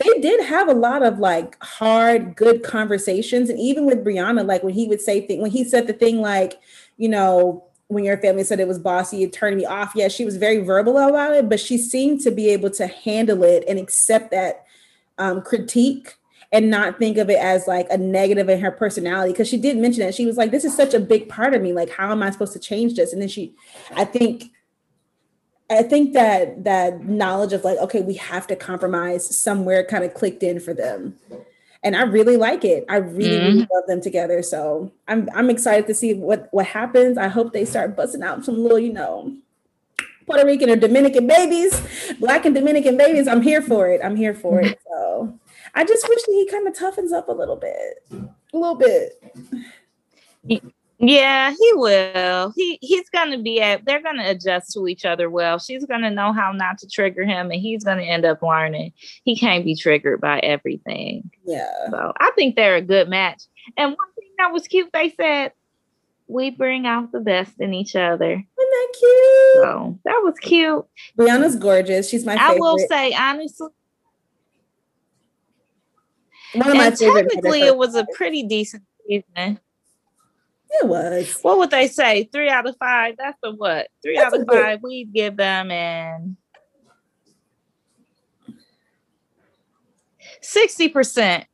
they 0.00 0.20
did 0.20 0.44
have 0.44 0.68
a 0.68 0.74
lot 0.74 1.02
of 1.02 1.18
like 1.18 1.62
hard, 1.62 2.34
good 2.34 2.62
conversations. 2.62 3.50
And 3.50 3.58
even 3.58 3.84
with 3.84 4.04
Briana, 4.04 4.46
like 4.46 4.62
when 4.62 4.72
he 4.72 4.88
would 4.88 5.00
say 5.00 5.26
thing 5.26 5.42
when 5.42 5.50
he 5.50 5.62
said 5.62 5.86
the 5.86 5.92
thing 5.92 6.20
like, 6.20 6.58
you 6.96 7.08
know, 7.08 7.64
when 7.88 8.04
your 8.04 8.16
family 8.18 8.44
said 8.44 8.60
it 8.60 8.68
was 8.68 8.78
bossy, 8.78 9.22
it 9.22 9.32
turned 9.32 9.56
me 9.56 9.66
off. 9.66 9.92
Yes, 9.94 10.12
she 10.12 10.24
was 10.24 10.36
very 10.36 10.58
verbal 10.58 10.96
about 10.96 11.34
it, 11.34 11.48
but 11.48 11.60
she 11.60 11.76
seemed 11.76 12.20
to 12.20 12.30
be 12.30 12.48
able 12.48 12.70
to 12.70 12.86
handle 12.86 13.42
it 13.42 13.64
and 13.68 13.78
accept 13.78 14.30
that 14.30 14.64
um, 15.18 15.42
critique 15.42 16.14
and 16.52 16.70
not 16.70 16.98
think 16.98 17.18
of 17.18 17.28
it 17.28 17.38
as 17.38 17.66
like 17.66 17.86
a 17.90 17.98
negative 17.98 18.48
in 18.48 18.60
her 18.60 18.70
personality 18.70 19.32
because 19.32 19.48
she 19.48 19.56
did 19.56 19.76
mention 19.76 20.02
it 20.02 20.14
she 20.14 20.26
was 20.26 20.36
like 20.36 20.50
this 20.50 20.64
is 20.64 20.74
such 20.74 20.94
a 20.94 20.98
big 20.98 21.28
part 21.28 21.54
of 21.54 21.62
me 21.62 21.72
like 21.72 21.90
how 21.90 22.10
am 22.10 22.24
i 22.24 22.30
supposed 22.30 22.52
to 22.52 22.58
change 22.58 22.96
this 22.96 23.12
and 23.12 23.22
then 23.22 23.28
she 23.28 23.54
i 23.94 24.04
think 24.04 24.50
i 25.70 25.82
think 25.82 26.12
that 26.12 26.64
that 26.64 27.04
knowledge 27.04 27.52
of 27.52 27.64
like 27.64 27.78
okay 27.78 28.00
we 28.00 28.14
have 28.14 28.46
to 28.46 28.56
compromise 28.56 29.36
somewhere 29.36 29.84
kind 29.84 30.04
of 30.04 30.14
clicked 30.14 30.42
in 30.42 30.60
for 30.60 30.74
them 30.74 31.16
and 31.82 31.96
i 31.96 32.02
really 32.02 32.36
like 32.36 32.64
it 32.64 32.84
i 32.88 32.96
really, 32.96 33.30
mm-hmm. 33.30 33.46
really 33.46 33.68
love 33.72 33.86
them 33.86 34.00
together 34.00 34.42
so 34.42 34.90
i'm 35.08 35.28
i'm 35.34 35.50
excited 35.50 35.86
to 35.86 35.94
see 35.94 36.14
what 36.14 36.48
what 36.52 36.66
happens 36.66 37.16
i 37.16 37.28
hope 37.28 37.52
they 37.52 37.64
start 37.64 37.96
busting 37.96 38.22
out 38.22 38.44
some 38.44 38.58
little 38.58 38.78
you 38.78 38.92
know 38.92 39.32
Puerto 40.26 40.46
Rican 40.46 40.70
or 40.70 40.76
Dominican 40.76 41.26
babies, 41.26 41.82
Black 42.20 42.46
and 42.46 42.54
Dominican 42.54 42.96
babies. 42.96 43.26
I'm 43.26 43.42
here 43.42 43.60
for 43.60 43.90
it. 43.90 44.00
I'm 44.04 44.14
here 44.14 44.32
for 44.32 44.60
it. 44.60 44.78
So 44.86 45.36
I 45.74 45.84
just 45.84 46.08
wish 46.08 46.22
that 46.22 46.32
he 46.32 46.46
kind 46.48 46.68
of 46.68 46.74
toughens 46.74 47.12
up 47.12 47.28
a 47.28 47.32
little 47.32 47.56
bit, 47.56 48.04
a 48.12 48.56
little 48.56 48.76
bit. 48.76 49.20
Yeah, 51.02 51.50
he 51.50 51.72
will. 51.74 52.52
He 52.54 52.78
he's 52.82 53.08
gonna 53.08 53.38
be 53.38 53.60
at. 53.62 53.86
They're 53.86 54.02
gonna 54.02 54.28
adjust 54.28 54.72
to 54.74 54.86
each 54.86 55.06
other 55.06 55.30
well. 55.30 55.58
She's 55.58 55.86
gonna 55.86 56.10
know 56.10 56.34
how 56.34 56.52
not 56.52 56.76
to 56.78 56.88
trigger 56.88 57.24
him, 57.24 57.50
and 57.50 57.60
he's 57.60 57.84
gonna 57.84 58.02
end 58.02 58.26
up 58.26 58.42
learning 58.42 58.92
he 59.24 59.34
can't 59.34 59.64
be 59.64 59.74
triggered 59.74 60.20
by 60.20 60.40
everything. 60.40 61.30
Yeah. 61.44 61.70
So 61.90 62.12
I 62.20 62.30
think 62.34 62.54
they're 62.54 62.76
a 62.76 62.82
good 62.82 63.08
match. 63.08 63.44
And 63.78 63.90
one 63.92 64.12
thing 64.14 64.28
that 64.36 64.52
was 64.52 64.68
cute, 64.68 64.90
they 64.92 65.08
said 65.10 65.52
we 66.26 66.50
bring 66.50 66.86
out 66.86 67.12
the 67.12 67.20
best 67.20 67.58
in 67.60 67.72
each 67.72 67.96
other. 67.96 68.32
Isn't 68.32 68.46
that 68.56 68.88
cute? 68.98 69.64
So 69.64 69.98
that 70.04 70.20
was 70.22 70.34
cute. 70.40 70.84
Briana's 71.16 71.56
gorgeous. 71.56 72.10
She's 72.10 72.26
my 72.26 72.36
favorite. 72.36 72.56
I 72.56 72.58
will 72.58 72.78
say 72.78 73.14
honestly, 73.14 73.68
one 76.54 76.70
of 76.70 76.76
my 76.76 76.90
technically, 76.90 77.62
it 77.62 77.76
was 77.76 77.94
a 77.94 78.06
pretty 78.14 78.42
decent 78.42 78.82
season. 79.06 79.58
It 80.70 80.86
was. 80.86 81.38
What 81.42 81.58
would 81.58 81.70
they 81.70 81.88
say? 81.88 82.24
Three 82.32 82.48
out 82.48 82.66
of 82.66 82.76
five. 82.78 83.16
That's 83.18 83.38
a 83.42 83.50
what? 83.50 83.88
Three 84.02 84.16
That's 84.16 84.34
out 84.34 84.40
of 84.40 84.46
five. 84.46 84.82
We'd 84.82 85.12
give 85.12 85.36
them 85.36 85.70
and 85.70 86.36
sixty 90.40 90.88
percent. 90.88 91.46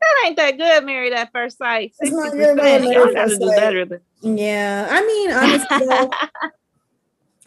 that 0.00 0.26
ain't 0.26 0.36
that 0.36 0.56
good. 0.56 0.84
Married 0.84 1.12
at 1.12 1.32
first 1.32 1.58
sight. 1.58 1.94
Not 2.00 2.32
good. 2.32 2.84
Y'all 2.84 3.12
got 3.12 3.28
to 3.28 3.38
do 3.38 3.50
better 3.50 3.84
than. 3.84 4.00
Yeah, 4.22 4.88
I 4.90 5.04
mean, 5.04 5.32
honestly, 5.32 6.10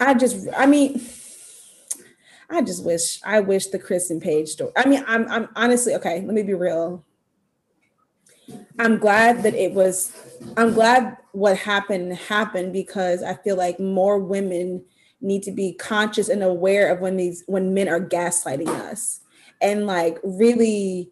I 0.00 0.14
just, 0.14 0.46
I 0.56 0.66
mean, 0.66 1.00
I 2.50 2.62
just 2.62 2.84
wish, 2.84 3.20
I 3.24 3.40
wish 3.40 3.66
the 3.66 3.78
Chris 3.78 4.10
and 4.10 4.22
Paige 4.22 4.48
story. 4.48 4.72
I 4.76 4.86
mean, 4.88 5.04
I'm, 5.06 5.28
I'm 5.28 5.48
honestly 5.56 5.94
okay. 5.96 6.20
Let 6.20 6.34
me 6.34 6.42
be 6.42 6.54
real. 6.54 7.04
I'm 8.78 8.98
glad 8.98 9.42
that 9.42 9.54
it 9.54 9.72
was. 9.72 10.12
I'm 10.56 10.72
glad 10.72 11.16
what 11.32 11.56
happened 11.56 12.14
happened 12.14 12.72
because 12.72 13.22
I 13.22 13.34
feel 13.34 13.56
like 13.56 13.80
more 13.80 14.18
women 14.18 14.84
need 15.20 15.42
to 15.42 15.52
be 15.52 15.72
conscious 15.72 16.28
and 16.28 16.42
aware 16.42 16.92
of 16.92 17.00
when 17.00 17.16
these 17.16 17.44
when 17.46 17.74
men 17.74 17.88
are 17.88 18.00
gaslighting 18.00 18.68
us 18.68 19.20
and 19.60 19.86
like 19.86 20.18
really 20.22 21.10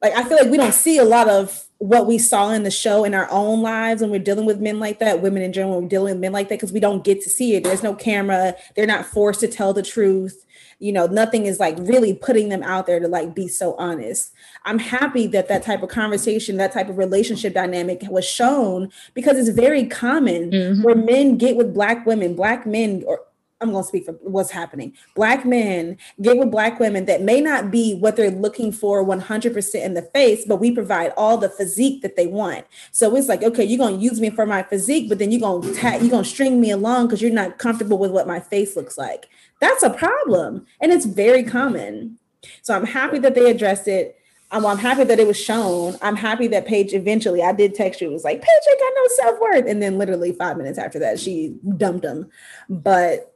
like 0.00 0.14
I 0.14 0.24
feel 0.24 0.38
like 0.38 0.50
we 0.50 0.56
don't 0.56 0.74
see 0.74 0.98
a 0.98 1.04
lot 1.04 1.28
of 1.28 1.66
what 1.78 2.06
we 2.06 2.16
saw 2.16 2.50
in 2.50 2.62
the 2.62 2.70
show 2.70 3.04
in 3.04 3.12
our 3.12 3.28
own 3.30 3.60
lives 3.60 4.02
when 4.02 4.10
we're 4.10 4.20
dealing 4.20 4.46
with 4.46 4.60
men 4.60 4.78
like 4.78 5.00
that, 5.00 5.20
women 5.20 5.42
in 5.42 5.52
general, 5.52 5.80
we're 5.80 5.88
dealing 5.88 6.14
with 6.14 6.20
men 6.20 6.32
like 6.32 6.48
that, 6.48 6.54
because 6.56 6.72
we 6.72 6.78
don't 6.78 7.02
get 7.02 7.20
to 7.20 7.28
see 7.28 7.54
it. 7.54 7.64
There's 7.64 7.82
no 7.82 7.92
camera, 7.92 8.54
they're 8.76 8.86
not 8.86 9.04
forced 9.04 9.40
to 9.40 9.48
tell 9.48 9.72
the 9.72 9.82
truth. 9.82 10.44
You 10.82 10.92
know, 10.92 11.06
nothing 11.06 11.46
is 11.46 11.60
like 11.60 11.76
really 11.78 12.12
putting 12.12 12.48
them 12.48 12.62
out 12.64 12.86
there 12.86 12.98
to 12.98 13.06
like 13.06 13.34
be 13.34 13.46
so 13.46 13.74
honest. 13.76 14.32
I'm 14.64 14.80
happy 14.80 15.28
that 15.28 15.46
that 15.46 15.62
type 15.62 15.82
of 15.82 15.90
conversation, 15.90 16.56
that 16.56 16.72
type 16.72 16.88
of 16.88 16.98
relationship 16.98 17.54
dynamic 17.54 18.02
was 18.10 18.24
shown 18.24 18.90
because 19.14 19.38
it's 19.38 19.56
very 19.56 19.86
common 19.86 20.50
mm-hmm. 20.50 20.82
where 20.82 20.96
men 20.96 21.38
get 21.38 21.56
with 21.56 21.72
black 21.72 22.04
women, 22.04 22.34
black 22.34 22.66
men 22.66 23.04
or 23.06 23.20
I'm 23.62 23.70
going 23.70 23.84
to 23.84 23.88
speak 23.88 24.04
for 24.04 24.12
what's 24.22 24.50
happening. 24.50 24.92
Black 25.14 25.44
men 25.44 25.96
get 26.20 26.36
with 26.36 26.50
black 26.50 26.80
women 26.80 27.06
that 27.06 27.22
may 27.22 27.40
not 27.40 27.70
be 27.70 27.94
what 27.94 28.16
they're 28.16 28.30
looking 28.30 28.72
for 28.72 29.04
100% 29.04 29.74
in 29.74 29.94
the 29.94 30.02
face, 30.02 30.44
but 30.46 30.56
we 30.56 30.72
provide 30.72 31.12
all 31.16 31.38
the 31.38 31.48
physique 31.48 32.02
that 32.02 32.16
they 32.16 32.26
want. 32.26 32.66
So 32.90 33.14
it's 33.16 33.28
like, 33.28 33.42
okay, 33.42 33.64
you're 33.64 33.78
going 33.78 33.98
to 33.98 34.02
use 34.04 34.20
me 34.20 34.30
for 34.30 34.46
my 34.46 34.62
physique, 34.62 35.08
but 35.08 35.18
then 35.18 35.30
you're 35.30 35.40
going 35.40 35.62
to 35.62 35.80
ta- 35.80 35.98
you're 36.00 36.10
going 36.10 36.24
to 36.24 36.28
string 36.28 36.60
me 36.60 36.70
along 36.70 37.06
because 37.06 37.22
you're 37.22 37.32
not 37.32 37.58
comfortable 37.58 37.98
with 37.98 38.10
what 38.10 38.26
my 38.26 38.40
face 38.40 38.76
looks 38.76 38.98
like. 38.98 39.28
That's 39.60 39.82
a 39.82 39.90
problem, 39.90 40.66
and 40.80 40.90
it's 40.90 41.06
very 41.06 41.44
common. 41.44 42.18
So 42.62 42.74
I'm 42.74 42.84
happy 42.84 43.18
that 43.20 43.34
they 43.34 43.50
addressed 43.50 43.86
it. 43.86 44.16
I'm, 44.52 44.66
I'm 44.66 44.78
happy 44.78 45.04
that 45.04 45.18
it 45.18 45.26
was 45.26 45.40
shown. 45.40 45.96
I'm 46.02 46.16
happy 46.16 46.46
that 46.48 46.66
Paige 46.66 46.92
eventually, 46.92 47.42
I 47.42 47.52
did 47.52 47.74
text 47.74 48.00
you, 48.00 48.10
it 48.10 48.12
was 48.12 48.24
like, 48.24 48.40
Paige 48.40 48.62
ain't 48.70 48.80
got 48.80 48.92
no 48.94 49.08
self 49.08 49.40
worth. 49.40 49.66
And 49.66 49.82
then 49.82 49.98
literally 49.98 50.32
five 50.32 50.56
minutes 50.56 50.78
after 50.78 50.98
that, 50.98 51.18
she 51.18 51.56
dumped 51.76 52.04
him. 52.04 52.30
But 52.68 53.31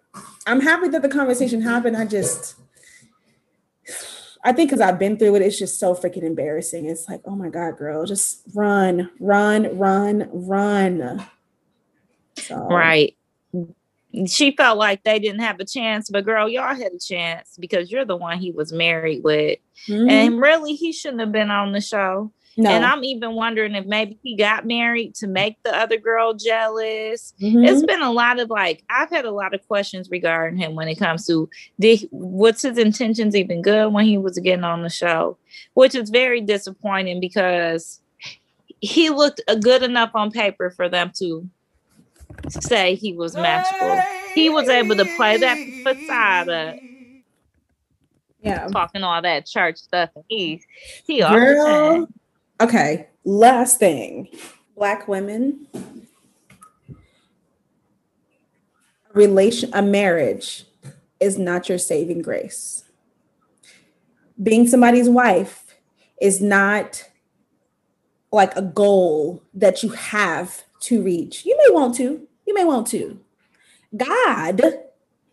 I'm 0.46 0.60
happy 0.60 0.88
that 0.88 1.02
the 1.02 1.08
conversation 1.08 1.60
happened. 1.60 1.96
I 1.96 2.04
just, 2.06 2.54
I 4.44 4.52
think 4.52 4.70
because 4.70 4.80
I've 4.80 4.98
been 4.98 5.16
through 5.16 5.34
it, 5.36 5.42
it's 5.42 5.58
just 5.58 5.80
so 5.80 5.94
freaking 5.94 6.22
embarrassing. 6.22 6.86
It's 6.86 7.08
like, 7.08 7.20
oh 7.24 7.34
my 7.34 7.48
God, 7.48 7.76
girl, 7.76 8.04
just 8.06 8.42
run, 8.54 9.10
run, 9.18 9.76
run, 9.76 10.28
run. 10.32 11.26
So. 12.36 12.66
Right. 12.68 13.16
She 14.26 14.54
felt 14.56 14.78
like 14.78 15.02
they 15.02 15.18
didn't 15.18 15.40
have 15.40 15.60
a 15.60 15.64
chance, 15.64 16.08
but 16.08 16.24
girl, 16.24 16.48
y'all 16.48 16.74
had 16.74 16.92
a 16.92 16.98
chance 16.98 17.56
because 17.58 17.90
you're 17.90 18.04
the 18.04 18.16
one 18.16 18.38
he 18.38 18.50
was 18.50 18.72
married 18.72 19.22
with. 19.22 19.58
Mm-hmm. 19.88 20.08
And 20.08 20.40
really, 20.40 20.74
he 20.74 20.92
shouldn't 20.92 21.20
have 21.20 21.32
been 21.32 21.50
on 21.50 21.72
the 21.72 21.80
show. 21.80 22.32
No. 22.58 22.70
And 22.70 22.84
I'm 22.84 23.04
even 23.04 23.34
wondering 23.34 23.74
if 23.74 23.84
maybe 23.84 24.18
he 24.22 24.34
got 24.34 24.66
married 24.66 25.14
to 25.16 25.26
make 25.26 25.62
the 25.62 25.76
other 25.76 25.98
girl 25.98 26.32
jealous. 26.32 27.34
Mm-hmm. 27.40 27.64
It's 27.64 27.82
been 27.82 28.00
a 28.00 28.10
lot 28.10 28.40
of 28.40 28.48
like 28.48 28.82
I've 28.88 29.10
had 29.10 29.26
a 29.26 29.30
lot 29.30 29.52
of 29.52 29.66
questions 29.68 30.10
regarding 30.10 30.58
him 30.58 30.74
when 30.74 30.88
it 30.88 30.94
comes 30.94 31.26
to 31.26 31.50
did 31.78 32.08
what's 32.10 32.62
his 32.62 32.78
intentions 32.78 33.36
even 33.36 33.60
good 33.60 33.92
when 33.92 34.06
he 34.06 34.16
was 34.16 34.38
getting 34.38 34.64
on 34.64 34.82
the 34.82 34.88
show, 34.88 35.36
which 35.74 35.94
is 35.94 36.08
very 36.08 36.40
disappointing 36.40 37.20
because 37.20 38.00
he 38.80 39.10
looked 39.10 39.42
good 39.60 39.82
enough 39.82 40.12
on 40.14 40.30
paper 40.30 40.70
for 40.70 40.88
them 40.88 41.12
to 41.16 41.46
say 42.48 42.94
he 42.94 43.12
was 43.12 43.36
matchable. 43.36 44.02
He 44.34 44.48
was 44.48 44.68
able 44.68 44.96
to 44.96 45.04
play 45.16 45.36
that 45.36 45.58
facade 45.82 46.80
yeah 48.46 48.68
talking 48.68 49.02
all 49.02 49.20
that 49.20 49.44
church 49.46 49.76
stuff 49.76 50.10
he 50.28 50.62
he 51.06 51.20
Girl, 51.20 52.06
Okay, 52.60 53.08
last 53.24 53.78
thing. 53.78 54.28
Black 54.76 55.08
women 55.08 55.66
relation 59.12 59.70
a 59.72 59.82
marriage 59.82 60.64
is 61.20 61.38
not 61.38 61.68
your 61.68 61.78
saving 61.78 62.22
grace. 62.22 62.84
Being 64.42 64.66
somebody's 64.66 65.08
wife 65.08 65.74
is 66.20 66.40
not 66.40 67.02
like 68.30 68.54
a 68.56 68.62
goal 68.62 69.42
that 69.54 69.82
you 69.82 69.90
have 69.90 70.62
to 70.80 71.02
reach. 71.02 71.44
You 71.46 71.56
may 71.56 71.74
want 71.74 71.94
to. 71.96 72.26
You 72.46 72.54
may 72.54 72.64
want 72.64 72.86
to. 72.88 73.18
God 73.96 74.62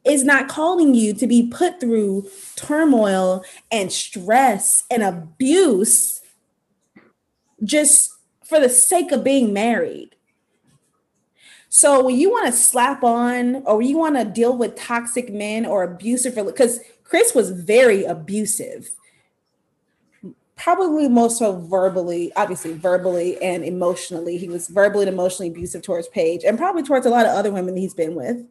is 0.06 0.24
not 0.24 0.48
calling 0.48 0.94
you 0.94 1.14
to 1.14 1.28
be 1.28 1.48
put 1.48 1.80
through 1.80 2.30
turmoil 2.56 3.44
and 3.72 3.92
stress 3.92 4.84
and 4.90 5.04
abuse 5.04 6.22
just 7.64 8.14
for 8.44 8.60
the 8.60 8.70
sake 8.70 9.12
of 9.12 9.24
being 9.24 9.54
married. 9.54 10.16
So 11.70 12.04
when 12.04 12.16
you 12.16 12.30
want 12.30 12.46
to 12.46 12.52
slap 12.52 13.04
on 13.04 13.64
or 13.66 13.82
you 13.82 13.98
want 13.98 14.16
to 14.16 14.26
deal 14.26 14.56
with 14.56 14.76
toxic 14.76 15.34
men 15.34 15.66
or 15.66 15.84
abusive, 15.84 16.36
because 16.36 16.80
Chris 17.04 17.34
was 17.34 17.50
very 17.50 18.04
abusive, 18.04 18.92
probably 20.56 21.10
most 21.10 21.40
so 21.40 21.60
verbally, 21.62 22.32
obviously 22.36 22.74
verbally 22.74 23.42
and 23.42 23.66
emotionally. 23.66 24.38
He 24.38 24.50
was 24.50 24.68
verbally 24.68 25.08
and 25.08 25.14
emotionally 25.14 25.50
abusive 25.50 25.82
towards 25.82 26.08
Paige 26.10 26.44
and 26.44 26.60
probably 26.60 26.84
towards 26.84 27.06
a 27.06 27.10
lot 27.10 27.26
of 27.26 27.32
other 27.32 27.52
women 27.52 27.76
he's 27.76 27.96
been 27.96 28.14
with. 28.14 28.46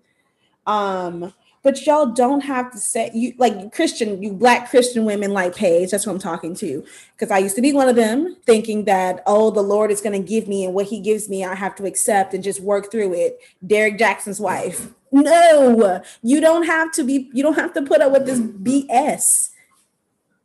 Um, 0.66 1.32
but 1.62 1.86
y'all 1.86 2.06
don't 2.06 2.40
have 2.40 2.72
to 2.72 2.78
say 2.78 3.10
you 3.14 3.34
like 3.38 3.72
Christian, 3.72 4.22
you 4.22 4.32
black 4.32 4.68
Christian 4.68 5.04
women 5.04 5.32
like 5.32 5.54
Paige. 5.54 5.90
That's 5.90 6.06
what 6.06 6.12
I'm 6.12 6.18
talking 6.18 6.54
to. 6.56 6.84
Because 7.14 7.30
I 7.30 7.38
used 7.38 7.54
to 7.56 7.62
be 7.62 7.72
one 7.72 7.88
of 7.88 7.96
them, 7.96 8.36
thinking 8.44 8.84
that, 8.84 9.22
oh, 9.26 9.50
the 9.50 9.62
Lord 9.62 9.90
is 9.90 10.00
going 10.00 10.20
to 10.20 10.28
give 10.28 10.48
me, 10.48 10.64
and 10.64 10.74
what 10.74 10.86
He 10.86 11.00
gives 11.00 11.28
me, 11.28 11.44
I 11.44 11.54
have 11.54 11.76
to 11.76 11.84
accept 11.84 12.34
and 12.34 12.42
just 12.42 12.60
work 12.60 12.90
through 12.90 13.14
it. 13.14 13.38
Derek 13.64 13.98
Jackson's 13.98 14.40
wife. 14.40 14.88
No, 15.12 16.02
you 16.22 16.40
don't 16.40 16.64
have 16.64 16.90
to 16.92 17.04
be, 17.04 17.30
you 17.32 17.42
don't 17.42 17.58
have 17.58 17.74
to 17.74 17.82
put 17.82 18.00
up 18.00 18.12
with 18.12 18.26
this 18.26 18.40
BS. 18.40 19.50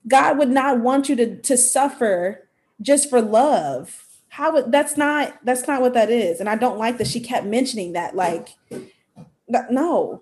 God 0.08 0.38
would 0.38 0.50
not 0.50 0.80
want 0.80 1.10
you 1.10 1.16
to, 1.16 1.38
to 1.42 1.58
suffer 1.58 2.48
just 2.82 3.10
for 3.10 3.22
love. 3.22 4.04
How 4.30 4.54
would 4.54 4.72
that's 4.72 4.98
not 4.98 5.34
that's 5.44 5.68
not 5.68 5.82
what 5.82 5.96
that 5.96 6.12
is. 6.12 6.40
And 6.40 6.48
I 6.48 6.56
don't 6.56 6.78
like 6.78 7.00
that 7.00 7.08
she 7.08 7.20
kept 7.20 7.48
mentioning 7.48 7.94
that. 7.94 8.16
Like, 8.16 8.50
no, 9.72 10.22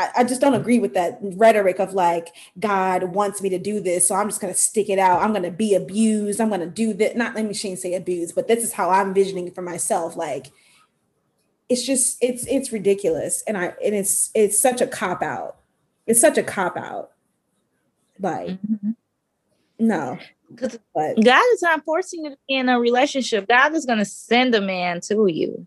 I, 0.00 0.20
I 0.20 0.24
just 0.24 0.40
don't 0.40 0.54
agree 0.54 0.78
with 0.78 0.94
that 0.94 1.18
rhetoric 1.20 1.78
of 1.78 1.92
like 1.92 2.28
God 2.58 3.02
wants 3.14 3.42
me 3.42 3.50
to 3.50 3.58
do 3.58 3.80
this, 3.80 4.08
so 4.08 4.14
I'm 4.14 4.28
just 4.28 4.40
gonna 4.40 4.54
stick 4.54 4.88
it 4.88 4.98
out. 4.98 5.20
I'm 5.20 5.34
gonna 5.34 5.50
be 5.50 5.74
abused. 5.74 6.40
I'm 6.40 6.48
gonna 6.48 6.66
do 6.66 6.94
that. 6.94 7.16
Not 7.16 7.34
let 7.34 7.44
me 7.44 7.52
say 7.52 7.94
abused, 7.94 8.34
but 8.34 8.48
this 8.48 8.64
is 8.64 8.72
how 8.72 8.88
I'm 8.88 9.08
envisioning 9.08 9.48
it 9.48 9.54
for 9.54 9.60
myself. 9.60 10.16
Like 10.16 10.46
it's 11.68 11.84
just 11.84 12.16
it's 12.22 12.46
it's 12.46 12.72
ridiculous, 12.72 13.42
and 13.46 13.58
I 13.58 13.74
and 13.84 13.94
it's 13.94 14.30
it's 14.34 14.58
such 14.58 14.80
a 14.80 14.86
cop 14.86 15.22
out. 15.22 15.56
It's 16.06 16.20
such 16.20 16.38
a 16.38 16.42
cop 16.42 16.78
out. 16.78 17.10
Like 18.18 18.48
mm-hmm. 18.48 18.92
no, 19.78 20.18
but 20.94 21.22
God 21.22 21.44
is 21.52 21.62
not 21.62 21.84
forcing 21.84 22.24
you 22.24 22.30
to 22.30 22.38
be 22.48 22.54
in 22.54 22.70
a 22.70 22.80
relationship. 22.80 23.48
God 23.48 23.74
is 23.74 23.84
gonna 23.84 24.06
send 24.06 24.54
a 24.54 24.62
man 24.62 25.02
to 25.02 25.26
you. 25.26 25.66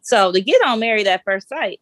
So 0.00 0.32
to 0.32 0.40
get 0.40 0.64
on 0.64 0.80
married 0.80 1.06
at 1.06 1.24
first 1.24 1.50
sight 1.50 1.80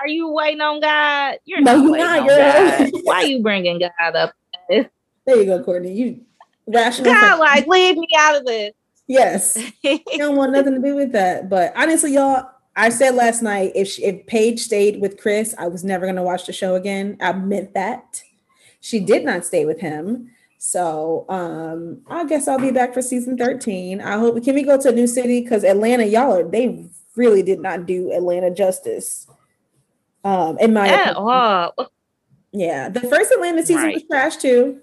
are 0.00 0.08
you 0.08 0.28
waiting 0.28 0.60
on 0.60 0.80
God? 0.80 1.38
You're 1.44 1.60
no, 1.60 1.76
not 1.76 1.90
waiting 1.90 2.06
not, 2.06 2.18
on 2.20 2.26
God. 2.26 2.90
Why 3.04 3.14
are 3.16 3.24
you 3.24 3.42
bringing 3.42 3.80
God 3.80 4.16
up? 4.16 4.34
There 4.68 5.36
you 5.36 5.44
go, 5.44 5.62
Courtney. 5.62 5.92
You 5.92 6.20
rational. 6.66 7.12
God, 7.12 7.38
like 7.38 7.66
leave 7.66 7.96
me 7.96 8.08
out 8.16 8.36
of 8.36 8.44
this. 8.44 8.72
Yes, 9.06 9.58
you 9.82 10.00
don't 10.16 10.36
want 10.36 10.52
nothing 10.52 10.74
to 10.74 10.80
do 10.80 10.96
with 10.96 11.12
that. 11.12 11.48
But 11.48 11.72
honestly, 11.76 12.14
y'all, 12.14 12.48
I 12.74 12.90
said 12.90 13.14
last 13.14 13.42
night 13.42 13.72
if 13.74 13.88
she, 13.88 14.04
if 14.04 14.26
Paige 14.26 14.60
stayed 14.60 15.00
with 15.00 15.18
Chris, 15.18 15.54
I 15.58 15.68
was 15.68 15.84
never 15.84 16.06
gonna 16.06 16.22
watch 16.22 16.46
the 16.46 16.52
show 16.52 16.74
again. 16.74 17.16
I 17.20 17.32
meant 17.32 17.74
that. 17.74 18.22
She 18.80 19.00
did 19.00 19.24
not 19.24 19.44
stay 19.44 19.64
with 19.64 19.80
him. 19.80 20.30
So 20.58 21.24
um 21.28 22.02
I 22.08 22.24
guess 22.24 22.48
I'll 22.48 22.58
be 22.58 22.70
back 22.70 22.94
for 22.94 23.02
season 23.02 23.36
13. 23.36 24.00
I 24.00 24.18
hope 24.18 24.42
can 24.44 24.54
we 24.54 24.62
go 24.62 24.80
to 24.80 24.88
a 24.88 24.92
new 24.92 25.06
city? 25.06 25.40
Because 25.40 25.64
Atlanta, 25.64 26.04
y'all 26.04 26.32
are 26.32 26.48
they 26.48 26.86
really 27.14 27.42
did 27.42 27.60
not 27.60 27.86
do 27.86 28.12
Atlanta 28.12 28.50
justice. 28.50 29.26
Um, 30.26 30.58
in 30.58 30.74
my 30.74 30.88
At 30.88 31.14
all. 31.14 31.72
Yeah, 32.50 32.88
the 32.88 33.00
first 33.02 33.30
Atlanta 33.30 33.64
season 33.64 33.84
right. 33.84 33.94
was 33.94 34.02
trash 34.10 34.36
too. 34.38 34.80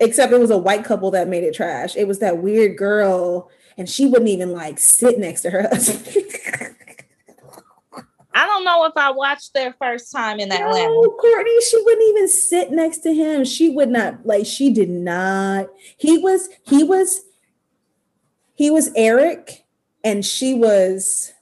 Except 0.00 0.32
it 0.32 0.38
was 0.38 0.50
a 0.50 0.58
white 0.58 0.84
couple 0.84 1.10
that 1.12 1.28
made 1.28 1.44
it 1.44 1.54
trash. 1.54 1.96
It 1.96 2.06
was 2.06 2.18
that 2.18 2.38
weird 2.38 2.76
girl, 2.76 3.50
and 3.78 3.88
she 3.88 4.04
wouldn't 4.04 4.28
even 4.28 4.52
like 4.52 4.78
sit 4.78 5.18
next 5.18 5.40
to 5.42 5.50
her 5.50 5.68
I 8.34 8.46
don't 8.46 8.64
know 8.64 8.84
if 8.84 8.92
I 8.96 9.12
watched 9.12 9.54
their 9.54 9.74
first 9.74 10.10
time 10.10 10.40
in 10.40 10.50
Atlanta. 10.52 10.88
No, 10.88 11.16
Courtney, 11.18 11.60
she 11.70 11.82
wouldn't 11.82 12.08
even 12.10 12.28
sit 12.28 12.70
next 12.70 12.98
to 12.98 13.14
him. 13.14 13.44
She 13.44 13.70
would 13.70 13.88
not 13.88 14.26
like 14.26 14.44
she 14.44 14.72
did 14.72 14.90
not. 14.90 15.68
He 15.96 16.18
was 16.18 16.48
he 16.66 16.82
was 16.82 17.22
he 18.54 18.70
was 18.70 18.90
Erik 18.94 19.64
and 20.04 20.24
she 20.24 20.54
was 20.54 21.32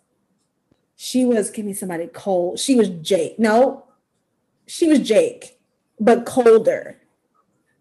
she 1.02 1.24
was 1.24 1.48
give 1.48 1.64
me 1.64 1.72
somebody 1.72 2.08
cold. 2.08 2.58
She 2.58 2.76
was 2.76 2.90
Jake. 2.90 3.38
No, 3.38 3.86
she 4.66 4.86
was 4.86 4.98
Jake, 4.98 5.58
but 5.98 6.26
colder. 6.26 6.98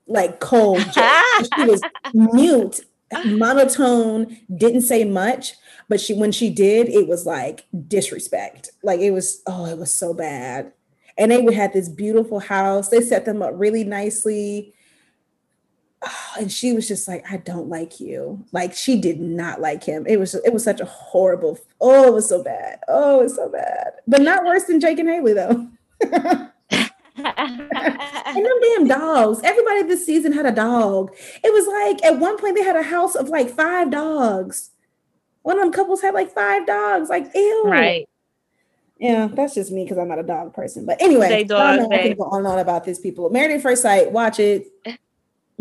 Like 0.07 0.39
cold. 0.39 0.79
she 0.93 1.65
was 1.65 1.81
mute, 2.13 2.79
monotone, 3.25 4.37
didn't 4.55 4.83
say 4.83 5.03
much, 5.03 5.55
but 5.89 5.99
she 5.99 6.13
when 6.13 6.31
she 6.31 6.49
did, 6.49 6.87
it 6.87 7.09
was 7.09 7.25
like 7.25 7.65
disrespect. 7.89 8.71
Like 8.83 9.01
it 9.01 9.11
was, 9.11 9.41
oh, 9.45 9.65
it 9.65 9.77
was 9.77 9.93
so 9.93 10.13
bad. 10.13 10.71
And 11.17 11.29
they 11.29 11.41
would 11.41 11.55
have 11.55 11.73
this 11.73 11.89
beautiful 11.89 12.39
house. 12.39 12.87
They 12.87 13.01
set 13.01 13.25
them 13.25 13.41
up 13.41 13.51
really 13.53 13.83
nicely. 13.83 14.73
Oh, 16.01 16.31
and 16.39 16.51
she 16.51 16.73
was 16.73 16.87
just 16.87 17.07
like, 17.07 17.25
I 17.31 17.37
don't 17.37 17.69
like 17.69 17.99
you. 17.99 18.43
Like 18.51 18.73
she 18.73 18.99
did 18.99 19.19
not 19.19 19.61
like 19.61 19.83
him. 19.83 20.05
It 20.07 20.17
was 20.19 20.35
it 20.35 20.53
was 20.53 20.63
such 20.63 20.79
a 20.79 20.85
horrible, 20.85 21.57
oh, 21.81 22.07
it 22.07 22.13
was 22.13 22.27
so 22.29 22.43
bad. 22.43 22.79
Oh, 22.87 23.19
it 23.19 23.23
was 23.23 23.35
so 23.35 23.49
bad. 23.49 23.93
But 24.07 24.21
not 24.21 24.45
worse 24.45 24.63
than 24.63 24.79
Jake 24.79 24.99
and 24.99 25.09
Haley, 25.09 25.33
though. 25.33 25.67
and 27.25 28.45
them 28.45 28.59
damn 28.61 28.87
dogs. 28.87 29.41
Everybody 29.43 29.83
this 29.83 30.05
season 30.05 30.31
had 30.31 30.45
a 30.45 30.51
dog. 30.51 31.13
It 31.43 31.53
was 31.53 31.67
like 31.67 32.03
at 32.05 32.19
one 32.19 32.37
point 32.37 32.55
they 32.55 32.63
had 32.63 32.75
a 32.75 32.83
house 32.83 33.15
of 33.15 33.29
like 33.29 33.49
five 33.49 33.91
dogs. 33.91 34.71
One 35.41 35.57
of 35.57 35.63
them 35.63 35.73
couples 35.73 36.01
had 36.01 36.13
like 36.13 36.33
five 36.33 36.65
dogs. 36.67 37.09
Like, 37.09 37.29
ew. 37.33 37.63
Right. 37.65 38.07
Yeah, 38.99 39.29
that's 39.31 39.55
just 39.55 39.71
me 39.71 39.85
because 39.85 39.97
I'm 39.97 40.09
not 40.09 40.19
a 40.19 40.23
dog 40.23 40.53
person. 40.53 40.85
But 40.85 41.01
anyway, 41.01 41.29
They 41.29 41.43
dogs, 41.45 41.61
I 41.61 41.75
don't 41.77 41.89
know, 41.89 41.95
I 41.95 42.01
they- 42.01 42.09
can 42.09 42.17
go 42.17 42.23
on 42.25 42.39
and 42.39 42.47
on 42.47 42.59
about 42.59 42.83
these 42.83 42.99
people. 42.99 43.29
Married 43.29 43.55
at 43.55 43.61
First 43.61 43.81
Sight, 43.81 44.11
watch 44.11 44.39
it. 44.39 44.67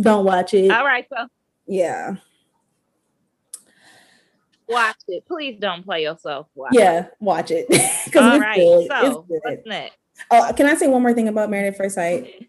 Don't 0.00 0.24
watch 0.24 0.54
it. 0.54 0.70
All 0.70 0.84
right, 0.84 1.06
so 1.08 1.26
Yeah. 1.66 2.16
watch 4.68 4.96
it. 5.08 5.26
Please 5.26 5.58
don't 5.60 5.84
play 5.84 6.02
yourself. 6.02 6.46
Watch 6.54 6.72
Yeah, 6.74 7.06
watch 7.20 7.50
it. 7.50 7.66
All 8.16 8.38
right. 8.38 8.56
good. 8.56 8.88
So 8.88 9.24
what's 9.28 9.66
next? 9.66 9.96
Oh, 10.30 10.52
can 10.56 10.66
I 10.66 10.74
say 10.74 10.88
one 10.88 11.02
more 11.02 11.14
thing 11.14 11.28
about 11.28 11.50
Married 11.50 11.68
at 11.68 11.76
First 11.76 11.94
Sight? 11.94 12.48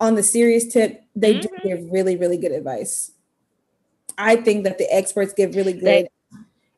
On 0.00 0.14
the 0.14 0.22
serious 0.22 0.66
tip, 0.72 1.02
they 1.14 1.38
do 1.40 1.48
Mhm. 1.48 1.62
give 1.62 1.92
really, 1.92 2.16
really 2.16 2.36
good 2.36 2.52
advice. 2.52 3.12
I 4.18 4.36
think 4.36 4.64
that 4.64 4.78
the 4.78 4.92
experts 4.94 5.32
give 5.32 5.54
really 5.56 5.72
They- 5.72 6.02
good 6.02 6.08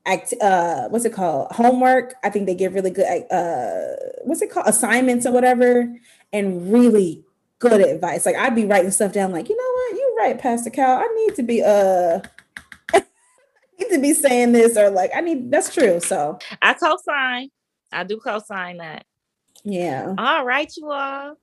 act 0.07 0.33
uh 0.41 0.89
what's 0.89 1.05
it 1.05 1.13
called? 1.13 1.51
Homework. 1.53 2.15
I 2.23 2.31
think 2.31 2.47
they 2.47 2.55
give 2.55 2.75
really 2.75 2.91
good 2.91 3.07
uh 3.31 3.97
what's 4.25 4.41
it 4.41 4.51
called? 4.51 4.67
Assignments 4.69 5.27
or 5.27 5.33
whatever, 5.33 5.93
and 6.33 6.73
really 6.73 7.25
good 7.59 7.81
advice. 7.81 8.27
Like 8.27 8.37
I'd 8.37 8.55
be 8.55 8.65
writing 8.67 8.91
stuff 8.91 9.13
down, 9.13 9.33
like, 9.33 9.49
you 9.49 9.57
know 9.57 9.73
what, 9.73 9.97
you're 9.99 10.15
right, 10.17 10.39
Pastor 10.39 10.71
Cal. 10.71 10.99
I 10.99 11.07
need 11.15 11.35
to 11.37 11.43
be 11.43 11.63
uh 11.63 12.21
I 12.95 13.03
need 13.79 13.91
to 13.91 14.01
be 14.01 14.13
saying 14.13 14.53
this, 14.53 14.77
or 14.77 14.91
like 14.91 15.11
I 15.15 15.21
need 15.21 15.51
that's 15.51 15.73
true. 15.73 16.01
So 16.01 16.39
I 16.63 16.75
co-sign. 16.75 17.51
I 17.93 18.05
do 18.05 18.19
co-sign 18.19 18.79
that. 18.79 19.05
yeah. 19.65 20.15
All 20.19 20.45
right, 20.45 20.71
you 20.77 20.91
all. 20.91 21.37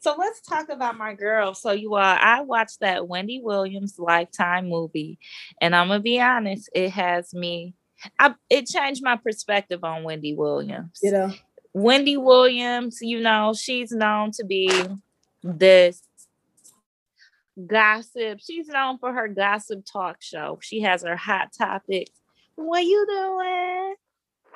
So 0.00 0.14
let's 0.16 0.40
talk 0.40 0.68
about 0.68 0.96
my 0.96 1.14
girl. 1.14 1.54
So 1.54 1.72
you 1.72 1.94
all, 1.94 2.00
I 2.00 2.42
watched 2.42 2.80
that 2.80 3.08
Wendy 3.08 3.40
Williams 3.42 3.98
Lifetime 3.98 4.68
movie, 4.68 5.18
and 5.60 5.74
I'm 5.74 5.88
gonna 5.88 6.00
be 6.00 6.20
honest, 6.20 6.70
it 6.74 6.90
has 6.90 7.34
me. 7.34 7.74
I, 8.18 8.34
it 8.48 8.66
changed 8.66 9.02
my 9.02 9.16
perspective 9.16 9.82
on 9.82 10.04
Wendy 10.04 10.34
Williams. 10.34 11.00
You 11.02 11.10
know, 11.10 11.32
Wendy 11.72 12.16
Williams, 12.16 12.98
you 13.00 13.20
know, 13.20 13.54
she's 13.54 13.90
known 13.90 14.30
to 14.32 14.44
be 14.44 14.70
this 15.56 16.02
gossip. 17.66 18.40
She's 18.40 18.68
known 18.68 18.98
for 18.98 19.12
her 19.12 19.28
gossip 19.28 19.84
talk 19.90 20.18
show. 20.20 20.58
She 20.62 20.80
has 20.82 21.02
her 21.02 21.16
hot 21.16 21.52
topics. 21.56 22.10
What 22.56 22.84
you 22.84 23.06
doing? 23.08 23.94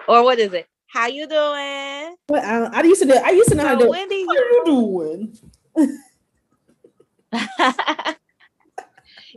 Or 0.09 0.24
what 0.24 0.38
is 0.38 0.53
it? 0.53 0.66
How 0.86 1.07
you 1.07 1.26
doing? 1.26 2.16
Well, 2.28 2.70
I, 2.74 2.80
I 2.80 2.82
used 2.82 3.03
to 3.03 3.09
do. 3.09 3.14
I 3.14 3.30
used 3.30 3.49
to 3.49 3.55
know 3.55 3.66
how 3.66 3.74
to 3.74 3.80
So 3.80 3.86
do. 3.86 3.90
Wendy, 3.90 4.24
What 4.24 4.38
are 4.38 4.51
you 4.51 4.64
doing? 4.66 5.38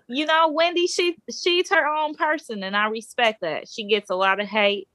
you 0.07 0.25
know, 0.25 0.49
Wendy, 0.51 0.87
she 0.87 1.15
she's 1.31 1.69
her 1.69 1.87
own 1.87 2.15
person, 2.15 2.61
and 2.63 2.75
I 2.75 2.87
respect 2.87 3.41
that. 3.41 3.69
She 3.69 3.85
gets 3.85 4.09
a 4.09 4.15
lot 4.15 4.41
of 4.41 4.47
hate 4.47 4.89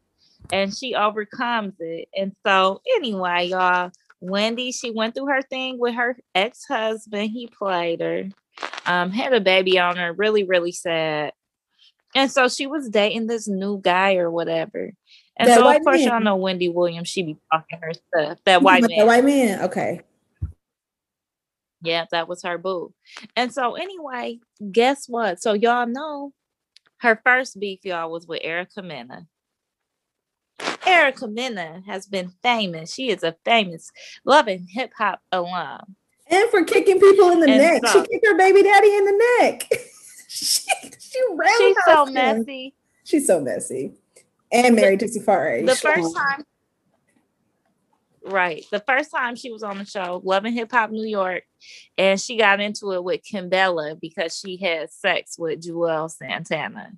and 0.53 0.75
she 0.75 0.95
overcomes 0.95 1.75
it. 1.79 2.09
And 2.17 2.35
so, 2.45 2.81
anyway, 2.97 3.47
y'all, 3.47 3.91
Wendy, 4.21 4.73
she 4.73 4.91
went 4.91 5.14
through 5.14 5.27
her 5.27 5.43
thing 5.43 5.79
with 5.79 5.95
her 5.95 6.16
ex-husband. 6.35 7.31
He 7.31 7.47
played 7.47 8.01
her, 8.01 8.29
um, 8.87 9.11
had 9.11 9.33
a 9.33 9.41
baby 9.41 9.79
on 9.79 9.97
her, 9.97 10.12
really, 10.12 10.45
really 10.45 10.73
sad. 10.73 11.33
And 12.14 12.31
so 12.31 12.49
she 12.49 12.66
was 12.66 12.89
dating 12.89 13.29
this 13.29 13.49
new 13.49 13.81
guy 13.81 14.16
or 14.16 14.31
whatever. 14.31 14.93
And 15.37 15.49
That 15.49 15.59
so 15.59 15.68
of 15.68 15.83
course 15.83 16.01
man. 16.01 16.09
y'all 16.09 16.21
know 16.21 16.37
Wendy 16.37 16.68
Williams, 16.68 17.09
she 17.09 17.23
be 17.23 17.37
talking 17.53 17.79
her 17.81 17.93
stuff. 17.95 18.39
That 18.45 18.62
white 18.62 18.83
man. 18.87 18.99
The 18.99 19.07
white 19.07 19.25
man. 19.25 19.62
Okay. 19.62 20.03
Yeah, 21.83 22.05
that 22.11 22.29
was 22.29 22.43
her 22.43 22.59
boo. 22.59 22.93
And 23.37 23.55
so 23.55 23.75
anyway, 23.75 24.41
guess 24.71 25.09
what? 25.09 25.41
So 25.41 25.55
y'all 25.55 25.87
know 25.87 26.35
her 26.99 27.18
first 27.25 27.59
beef, 27.59 27.81
y'all, 27.85 28.11
was 28.11 28.27
with 28.27 28.41
Erica 28.45 28.83
Mena. 28.83 29.27
Erica 30.87 31.29
Mena 31.29 31.83
has 31.87 32.07
been 32.07 32.33
famous. 32.43 32.93
She 32.93 33.11
is 33.11 33.23
a 33.23 33.37
famous 33.45 33.91
Love 34.25 34.49
and 34.49 34.67
Hip 34.71 34.93
Hop 34.99 35.21
alum. 35.33 35.97
And 36.27 36.49
for 36.51 36.65
kicking 36.65 37.01
people 37.01 37.31
in 37.31 37.41
the 37.41 37.49
And 37.49 37.59
neck, 37.59 37.83
so- 37.87 37.93
she 38.03 38.09
kicked 38.09 38.27
her 38.27 38.37
baby 38.37 38.63
daddy 38.63 38.95
in 38.95 39.05
the 39.05 39.37
neck. 39.41 39.69
she, 40.29 40.63
she 40.99 41.21
She's 41.59 41.77
so 41.85 42.07
messy. 42.07 42.75
She's 43.05 43.27
so 43.27 43.41
messy. 43.41 43.93
And 44.53 44.77
married 44.77 45.01
to 45.01 45.07
Safaree. 45.07 45.65
The 45.65 45.77
first 45.77 46.17
time, 46.17 46.45
right? 48.25 48.65
The 48.71 48.81
first 48.81 49.11
time 49.11 49.37
she 49.37 49.51
was 49.53 49.63
on 49.63 49.79
the 49.79 49.85
show, 49.85 50.21
Love 50.25 50.45
and 50.45 50.55
Hip 50.55 50.71
Hop 50.73 50.91
New 50.91 51.07
York, 51.07 51.45
and 51.97 52.21
she 52.21 52.37
got 52.37 52.61
into 52.61 52.93
it 52.93 53.05
with 53.05 53.23
Kimbella 53.23 53.99
because 54.01 54.37
she 54.37 54.57
had 54.57 54.91
sex 54.91 55.39
with 55.39 55.63
Juelz 55.63 56.17
Santana. 56.17 56.93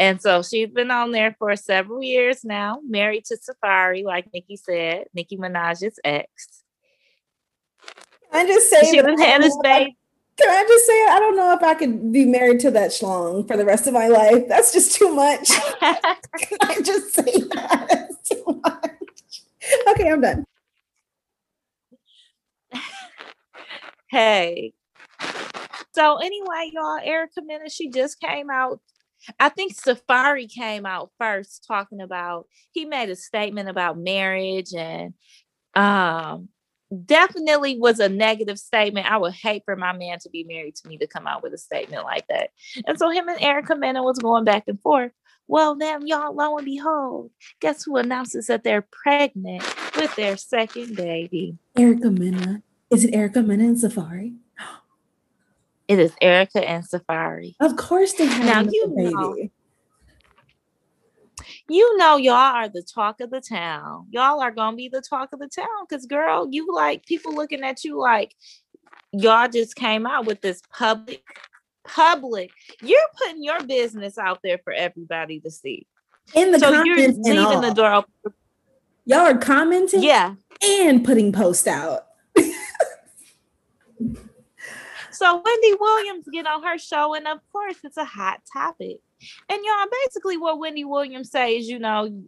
And 0.00 0.18
so 0.20 0.42
she's 0.42 0.70
been 0.70 0.90
on 0.90 1.12
there 1.12 1.36
for 1.38 1.54
several 1.56 2.02
years 2.02 2.42
now, 2.42 2.80
married 2.88 3.26
to 3.26 3.36
Safaree, 3.36 4.02
like 4.02 4.32
Nikki 4.32 4.56
said, 4.56 5.04
Nicki 5.12 5.36
Minaj's 5.36 6.00
ex. 6.02 6.62
Can 8.32 8.46
I 8.46 8.46
just 8.46 8.70
say 8.70 8.80
She 8.90 8.98
I 8.98 9.10
had 9.20 9.42
his 9.42 9.54
know 9.54 9.60
if 9.62 9.66
I- 9.66 9.78
baby. 9.80 9.96
Can 10.40 10.48
I 10.48 10.64
just 10.66 10.86
say 10.86 11.06
I 11.06 11.18
don't 11.18 11.36
know 11.36 11.52
if 11.52 11.62
I 11.62 11.74
could 11.74 12.12
be 12.12 12.24
married 12.24 12.60
to 12.60 12.70
that 12.70 12.92
schlong 12.92 13.46
for 13.46 13.58
the 13.58 13.64
rest 13.66 13.86
of 13.86 13.92
my 13.92 14.08
life. 14.08 14.48
That's 14.48 14.72
just 14.72 14.94
too 14.94 15.14
much. 15.14 15.50
Can 15.80 16.58
I 16.62 16.80
just 16.82 17.12
say 17.14 17.24
that? 17.52 17.86
That's 17.90 18.28
too 18.30 18.60
much. 18.64 19.42
Okay, 19.90 20.10
I'm 20.10 20.22
done. 20.22 20.46
hey. 24.10 24.72
So 25.92 26.16
anyway, 26.16 26.70
y'all, 26.72 26.98
Erica 27.04 27.42
Mena, 27.44 27.68
she 27.68 27.90
just 27.90 28.18
came 28.18 28.48
out. 28.48 28.80
I 29.38 29.48
think 29.48 29.74
Safaree 29.74 30.50
came 30.50 30.86
out 30.86 31.10
first 31.18 31.64
talking 31.66 32.00
about 32.00 32.46
he 32.72 32.84
made 32.84 33.10
a 33.10 33.16
statement 33.16 33.68
about 33.68 33.98
marriage 33.98 34.72
and 34.74 35.14
um 35.74 36.48
definitely 37.04 37.78
was 37.78 38.00
a 38.00 38.08
negative 38.08 38.58
statement. 38.58 39.10
I 39.10 39.16
would 39.16 39.32
hate 39.32 39.62
for 39.64 39.76
my 39.76 39.92
man 39.92 40.18
to 40.20 40.30
be 40.30 40.44
married 40.44 40.76
to 40.76 40.88
me 40.88 40.98
to 40.98 41.06
come 41.06 41.26
out 41.26 41.42
with 41.42 41.54
a 41.54 41.58
statement 41.58 42.04
like 42.04 42.26
that. 42.28 42.50
And 42.86 42.98
so 42.98 43.10
him 43.10 43.28
and 43.28 43.40
Erica 43.40 43.76
Mena 43.76 44.02
was 44.02 44.18
going 44.18 44.44
back 44.44 44.64
and 44.66 44.80
forth. 44.80 45.12
Well, 45.46 45.74
then 45.74 46.06
y'all, 46.06 46.34
lo 46.34 46.56
and 46.56 46.64
behold, 46.64 47.30
guess 47.60 47.84
who 47.84 47.96
announces 47.96 48.46
that 48.46 48.62
they're 48.62 48.86
pregnant 48.90 49.64
with 49.96 50.14
their 50.16 50.36
second 50.36 50.96
baby? 50.96 51.58
Erica 51.76 52.10
Mena. 52.10 52.62
Is 52.90 53.04
it 53.04 53.14
Erica 53.14 53.42
Mena 53.42 53.64
and 53.64 53.76
Safaree? 53.76 54.36
It 55.90 55.98
is 55.98 56.12
Erica 56.22 56.66
and 56.70 56.84
Safaree. 56.84 57.56
Of 57.58 57.74
course 57.76 58.12
they 58.12 58.26
have 58.26 58.44
Now, 58.46 58.70
you 58.72 58.92
baby. 58.96 59.12
know. 59.12 59.36
You 61.68 61.96
know, 61.96 62.16
y'all 62.16 62.34
are 62.36 62.68
the 62.68 62.84
talk 62.84 63.20
of 63.20 63.30
the 63.30 63.40
town. 63.40 64.06
Y'all 64.12 64.38
are 64.40 64.52
gonna 64.52 64.76
be 64.76 64.88
the 64.88 65.00
talk 65.00 65.30
of 65.32 65.40
the 65.40 65.48
town 65.48 65.66
because, 65.88 66.06
girl, 66.06 66.46
you 66.48 66.72
like 66.72 67.04
people 67.06 67.34
looking 67.34 67.64
at 67.64 67.82
you 67.82 67.98
like 67.98 68.36
y'all 69.10 69.48
just 69.48 69.74
came 69.74 70.06
out 70.06 70.26
with 70.26 70.40
this 70.42 70.62
public, 70.72 71.24
public. 71.84 72.52
You're 72.82 73.00
putting 73.18 73.42
your 73.42 73.60
business 73.64 74.16
out 74.16 74.38
there 74.44 74.58
for 74.62 74.72
everybody 74.72 75.40
to 75.40 75.50
see. 75.50 75.88
In 76.36 76.52
the 76.52 76.60
so 76.60 76.70
you're 76.84 76.98
comments 76.98 77.28
and 77.28 77.36
leaving 77.36 77.60
the 77.62 77.74
door 77.74 77.92
open. 77.94 78.12
Y'all 79.06 79.26
are 79.26 79.36
commenting 79.36 80.04
Yeah. 80.04 80.36
and 80.64 81.04
putting 81.04 81.32
posts 81.32 81.66
out. 81.66 82.06
So 85.20 85.42
Wendy 85.44 85.74
Williams 85.78 86.24
get 86.32 86.46
on 86.46 86.62
her 86.62 86.78
show, 86.78 87.12
and 87.12 87.28
of 87.28 87.40
course, 87.52 87.76
it's 87.84 87.98
a 87.98 88.06
hot 88.06 88.40
topic. 88.50 89.00
And 89.50 89.60
y'all, 89.62 89.86
basically, 90.06 90.38
what 90.38 90.58
Wendy 90.58 90.84
Williams 90.84 91.30
says, 91.30 91.68
you 91.68 91.78
know, 91.78 92.24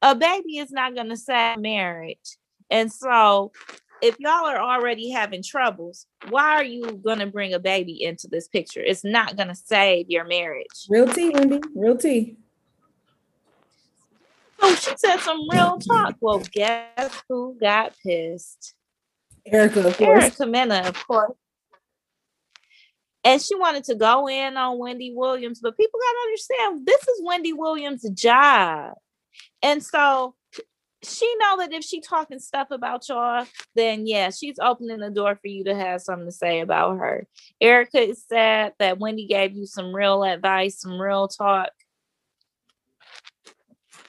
a 0.00 0.14
baby 0.14 0.58
is 0.58 0.70
not 0.70 0.94
going 0.94 1.08
to 1.08 1.16
save 1.16 1.58
marriage. 1.58 2.36
And 2.70 2.92
so, 2.92 3.50
if 4.00 4.14
y'all 4.20 4.46
are 4.46 4.60
already 4.60 5.10
having 5.10 5.42
troubles, 5.42 6.06
why 6.28 6.54
are 6.54 6.62
you 6.62 7.00
going 7.04 7.18
to 7.18 7.26
bring 7.26 7.52
a 7.52 7.58
baby 7.58 8.00
into 8.00 8.28
this 8.28 8.46
picture? 8.46 8.80
It's 8.80 9.02
not 9.02 9.36
going 9.36 9.48
to 9.48 9.56
save 9.56 10.08
your 10.08 10.24
marriage. 10.24 10.86
Real 10.88 11.08
tea, 11.08 11.30
Wendy. 11.30 11.60
Real 11.74 11.96
tea. 11.96 12.36
So 14.60 14.72
she 14.76 14.92
said 14.96 15.16
some 15.16 15.48
real 15.50 15.78
talk. 15.78 16.14
Well, 16.20 16.44
guess 16.52 17.22
who 17.28 17.56
got 17.60 17.92
pissed? 18.06 18.76
Erica, 19.46 19.84
of 19.84 19.96
course. 19.96 20.22
Erica 20.22 20.46
Mena, 20.46 20.82
of 20.86 21.06
course. 21.08 21.32
And 23.24 23.40
she 23.40 23.54
wanted 23.54 23.84
to 23.84 23.94
go 23.94 24.28
in 24.28 24.56
on 24.56 24.78
Wendy 24.78 25.12
Williams, 25.14 25.60
but 25.60 25.76
people 25.76 26.00
got 26.00 26.12
to 26.12 26.28
understand 26.28 26.86
this 26.86 27.02
is 27.02 27.22
Wendy 27.22 27.52
Williams' 27.52 28.08
job. 28.10 28.94
And 29.62 29.82
so 29.82 30.34
she 31.02 31.34
know 31.38 31.58
that 31.58 31.72
if 31.72 31.82
she 31.84 32.00
talking 32.00 32.38
stuff 32.38 32.70
about 32.70 33.08
y'all, 33.08 33.46
then 33.74 34.06
yeah, 34.06 34.30
she's 34.30 34.58
opening 34.60 34.98
the 35.00 35.10
door 35.10 35.34
for 35.36 35.48
you 35.48 35.64
to 35.64 35.74
have 35.74 36.02
something 36.02 36.26
to 36.26 36.32
say 36.32 36.60
about 36.60 36.98
her. 36.98 37.26
Erica 37.60 38.00
is 38.00 38.24
sad 38.26 38.74
that 38.78 38.98
Wendy 38.98 39.26
gave 39.26 39.54
you 39.54 39.66
some 39.66 39.94
real 39.94 40.22
advice, 40.24 40.80
some 40.80 41.00
real 41.00 41.28
talk. 41.28 41.70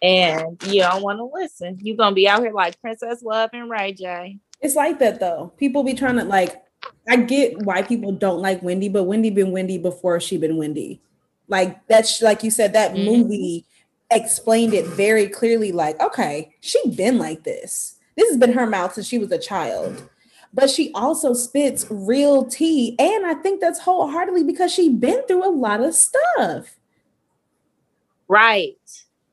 And 0.01 0.62
you 0.66 0.82
don't 0.82 1.03
want 1.03 1.20
to 1.20 1.30
listen. 1.32 1.78
You're 1.82 1.97
gonna 1.97 2.16
be 2.16 2.28
out 2.28 2.41
here 2.41 2.53
like 2.53 2.80
Princess 2.82 3.22
Love 3.22 3.51
and 3.53 3.70
Ray 3.70 3.93
J. 3.93 4.39
It's 4.59 4.76
like 4.76 4.99
that 4.99 5.20
though. 5.20 5.53
People 5.57 5.84
be 5.84 5.93
trying 5.93 6.18
to 6.18 6.24
like 6.24 6.62
I 7.07 7.17
get 7.17 7.57
why 7.63 7.82
people 7.82 8.11
don't 8.11 8.41
like 8.41 8.61
Wendy, 8.61 8.89
but 8.89 9.03
Wendy 9.03 9.29
been 9.29 9.51
Wendy 9.51 9.77
before 9.77 10.19
she 10.19 10.38
been 10.38 10.57
Wendy. 10.57 11.01
Like 11.47 11.86
that's 11.88 12.21
like 12.21 12.43
you 12.43 12.51
said, 12.51 12.73
that 12.73 12.93
mm-hmm. 12.93 13.05
movie 13.05 13.65
explained 14.11 14.73
it 14.73 14.86
very 14.88 15.27
clearly. 15.27 15.71
Like, 15.71 15.99
okay, 15.99 16.55
she 16.61 16.79
been 16.89 17.17
like 17.17 17.43
this. 17.43 17.97
This 18.15 18.29
has 18.29 18.38
been 18.38 18.53
her 18.53 18.67
mouth 18.67 18.93
since 18.93 19.07
she 19.07 19.17
was 19.17 19.32
a 19.32 19.38
child. 19.38 20.09
But 20.53 20.69
she 20.69 20.91
also 20.93 21.34
spits 21.34 21.86
real 21.89 22.43
tea, 22.43 22.95
and 22.99 23.25
I 23.25 23.36
think 23.36 23.61
that's 23.61 23.79
wholeheartedly 23.79 24.43
because 24.43 24.71
she 24.71 24.89
been 24.89 25.25
through 25.25 25.47
a 25.47 25.49
lot 25.49 25.82
of 25.82 25.95
stuff. 25.95 26.77
Right. 28.27 28.77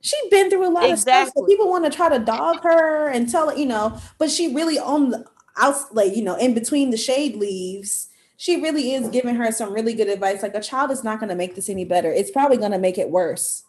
She 0.01 0.16
been 0.30 0.49
through 0.49 0.66
a 0.66 0.70
lot 0.70 0.88
exactly. 0.88 0.92
of 0.92 1.28
stuff. 1.28 1.32
So 1.36 1.44
people 1.44 1.68
want 1.68 1.84
to 1.84 1.90
try 1.90 2.09
to 2.09 2.20
dog 2.20 2.62
her 2.62 3.09
and 3.09 3.28
tell 3.28 3.57
you 3.57 3.66
know, 3.66 4.01
but 4.18 4.30
she 4.30 4.55
really 4.55 4.78
on 4.78 5.11
the 5.11 5.24
out 5.59 5.95
like 5.95 6.15
you 6.17 6.23
know 6.23 6.37
in 6.37 6.55
between 6.55 6.91
the 6.91 6.97
shade 6.97 7.37
leaves 7.37 8.09
she 8.39 8.63
really 8.63 8.95
is 8.95 9.09
giving 9.09 9.35
her 9.35 9.51
some 9.51 9.73
really 9.73 9.95
good 9.95 10.09
advice. 10.09 10.43
Like 10.43 10.55
a 10.55 10.63
child 10.63 10.93
is 10.93 11.03
not 11.03 11.19
going 11.19 11.29
to 11.29 11.35
make 11.35 11.57
this 11.57 11.69
any 11.69 11.85
better. 11.85 12.11
It's 12.11 12.31
probably 12.31 12.57
going 12.57 12.71
to 12.71 12.79
make 12.79 12.97
it 12.97 13.11
worse. 13.11 13.65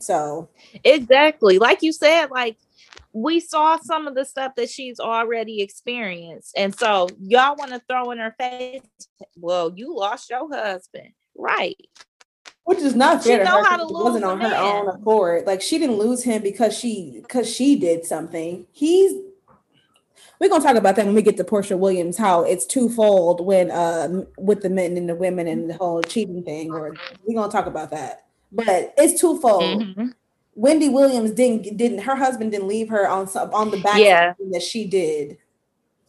So. 0.00 0.48
Exactly. 0.82 1.58
Like 1.58 1.82
you 1.82 1.92
said 1.92 2.30
like 2.30 2.56
we 3.12 3.38
saw 3.38 3.78
some 3.78 4.08
of 4.08 4.14
the 4.14 4.24
stuff 4.24 4.54
that 4.56 4.70
she's 4.70 4.98
already 4.98 5.60
experienced. 5.60 6.54
And 6.56 6.76
so 6.76 7.08
y'all 7.20 7.54
want 7.54 7.70
to 7.72 7.82
throw 7.86 8.10
in 8.10 8.18
her 8.18 8.34
face? 8.38 8.80
Well 9.36 9.72
you 9.76 9.94
lost 9.94 10.30
your 10.30 10.48
husband. 10.48 11.10
Right. 11.36 11.76
Which 12.64 12.78
is 12.78 12.94
not 12.94 13.22
fair 13.22 13.40
she 13.40 13.44
know 13.44 13.62
how 13.62 13.76
to 13.76 13.84
lose 13.84 14.04
wasn't 14.04 14.24
on 14.24 14.40
her 14.40 14.48
man. 14.48 14.58
own 14.58 14.88
accord. 14.88 15.46
Like 15.46 15.60
she 15.60 15.78
didn't 15.78 15.98
lose 15.98 16.22
him 16.22 16.42
because 16.42 16.76
she 16.76 17.20
because 17.20 17.48
she 17.48 17.78
did 17.78 18.06
something. 18.06 18.66
He's 18.72 19.12
we're 20.40 20.48
gonna 20.48 20.64
talk 20.64 20.76
about 20.76 20.96
that 20.96 21.06
when 21.06 21.14
we 21.14 21.22
get 21.22 21.36
to 21.36 21.44
Porsha 21.44 21.78
Williams, 21.78 22.16
how 22.16 22.42
it's 22.42 22.66
twofold 22.66 23.44
when 23.44 23.70
uh 23.70 24.24
with 24.36 24.62
the 24.62 24.70
men 24.70 24.96
and 24.96 25.08
the 25.08 25.14
women 25.14 25.46
and 25.46 25.70
the 25.70 25.74
whole 25.74 26.02
cheating 26.02 26.42
thing, 26.42 26.72
or 26.72 26.94
we're 27.24 27.34
gonna 27.34 27.52
talk 27.52 27.66
about 27.66 27.90
that. 27.90 28.26
But 28.52 28.94
it's 28.96 29.20
twofold. 29.20 29.82
Mm-hmm. 29.82 30.08
Wendy 30.56 30.88
Williams 30.88 31.32
didn't 31.32 31.76
didn't 31.76 31.98
her 32.00 32.16
husband 32.16 32.52
didn't 32.52 32.68
leave 32.68 32.88
her 32.88 33.08
on 33.08 33.28
on 33.28 33.70
the 33.70 33.80
back 33.80 33.98
yeah. 33.98 34.34
that 34.52 34.62
she 34.62 34.86
did. 34.86 35.38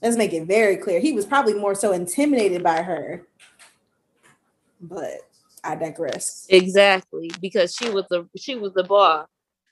Let's 0.02 0.18
make 0.18 0.34
it 0.34 0.46
very 0.46 0.78
clear. 0.78 1.00
He 1.00 1.14
was 1.14 1.26
probably 1.26 1.54
more 1.54 1.74
so 1.74 1.92
intimidated 1.92 2.62
by 2.62 2.84
her. 2.84 3.26
But 4.80 5.22
I 5.64 5.76
digress. 5.76 6.46
Exactly, 6.50 7.32
because 7.42 7.74
she 7.76 7.90
was 7.90 8.06
the 8.10 8.28
she 8.38 8.56
was 8.56 8.74
the 8.74 8.84
boss. 8.84 9.28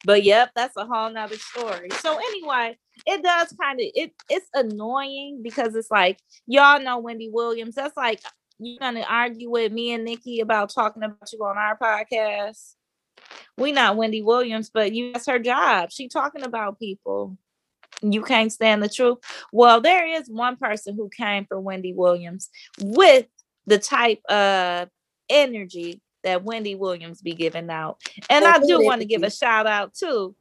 But 0.06 0.24
yep, 0.24 0.52
that's 0.56 0.76
a 0.76 0.86
whole 0.86 1.10
nother 1.10 1.38
story. 1.38 1.90
So 2.02 2.18
anyway, 2.18 2.78
it 3.06 3.24
does 3.24 3.56
kind 3.60 3.80
of 3.80 3.86
it 3.96 4.14
it's 4.30 4.48
annoying 4.54 5.42
because 5.42 5.76
it's 5.76 5.92
like 5.92 6.20
y'all 6.46 6.82
know 6.82 7.00
Wendy 7.00 7.30
Williams. 7.32 7.76
That's 7.76 7.96
like 7.96 8.22
you're 8.60 8.80
gonna 8.80 9.06
argue 9.08 9.50
with 9.50 9.72
me 9.72 9.94
and 9.94 10.04
Nikki 10.04 10.42
about 10.42 10.70
talking 10.70 11.04
about 11.04 11.32
you 11.32 11.40
on 11.44 11.58
our 11.58 11.78
podcast. 11.78 12.74
We 13.58 13.72
not 13.72 13.96
Wendy 13.96 14.22
Williams, 14.22 14.70
but 14.74 14.94
you 14.94 15.14
that's 15.14 15.28
her 15.28 15.40
job. 15.40 15.92
She 15.92 16.10
talking 16.10 16.44
about 16.44 16.80
people. 16.80 17.38
You 18.02 18.22
can't 18.24 18.52
stand 18.52 18.84
the 18.84 18.90
truth. 18.90 19.20
Well, 19.54 19.80
there 19.80 20.06
is 20.06 20.30
one 20.30 20.58
person 20.58 20.96
who 20.96 21.10
came 21.10 21.46
for 21.46 21.60
Wendy 21.60 21.94
Williams 21.94 22.50
with 22.82 23.28
the 23.66 23.80
type 23.80 24.22
of 24.30 24.90
energy 25.30 26.02
that 26.24 26.44
Wendy 26.44 26.76
Williams 26.76 27.22
be 27.22 27.34
giving 27.34 27.70
out. 27.70 28.02
And 28.30 28.46
I 28.46 28.60
do 28.60 28.84
want 28.84 29.02
to 29.02 29.08
give 29.08 29.24
a 29.24 29.30
shout 29.30 29.68
out 29.68 29.94
too. 29.94 30.36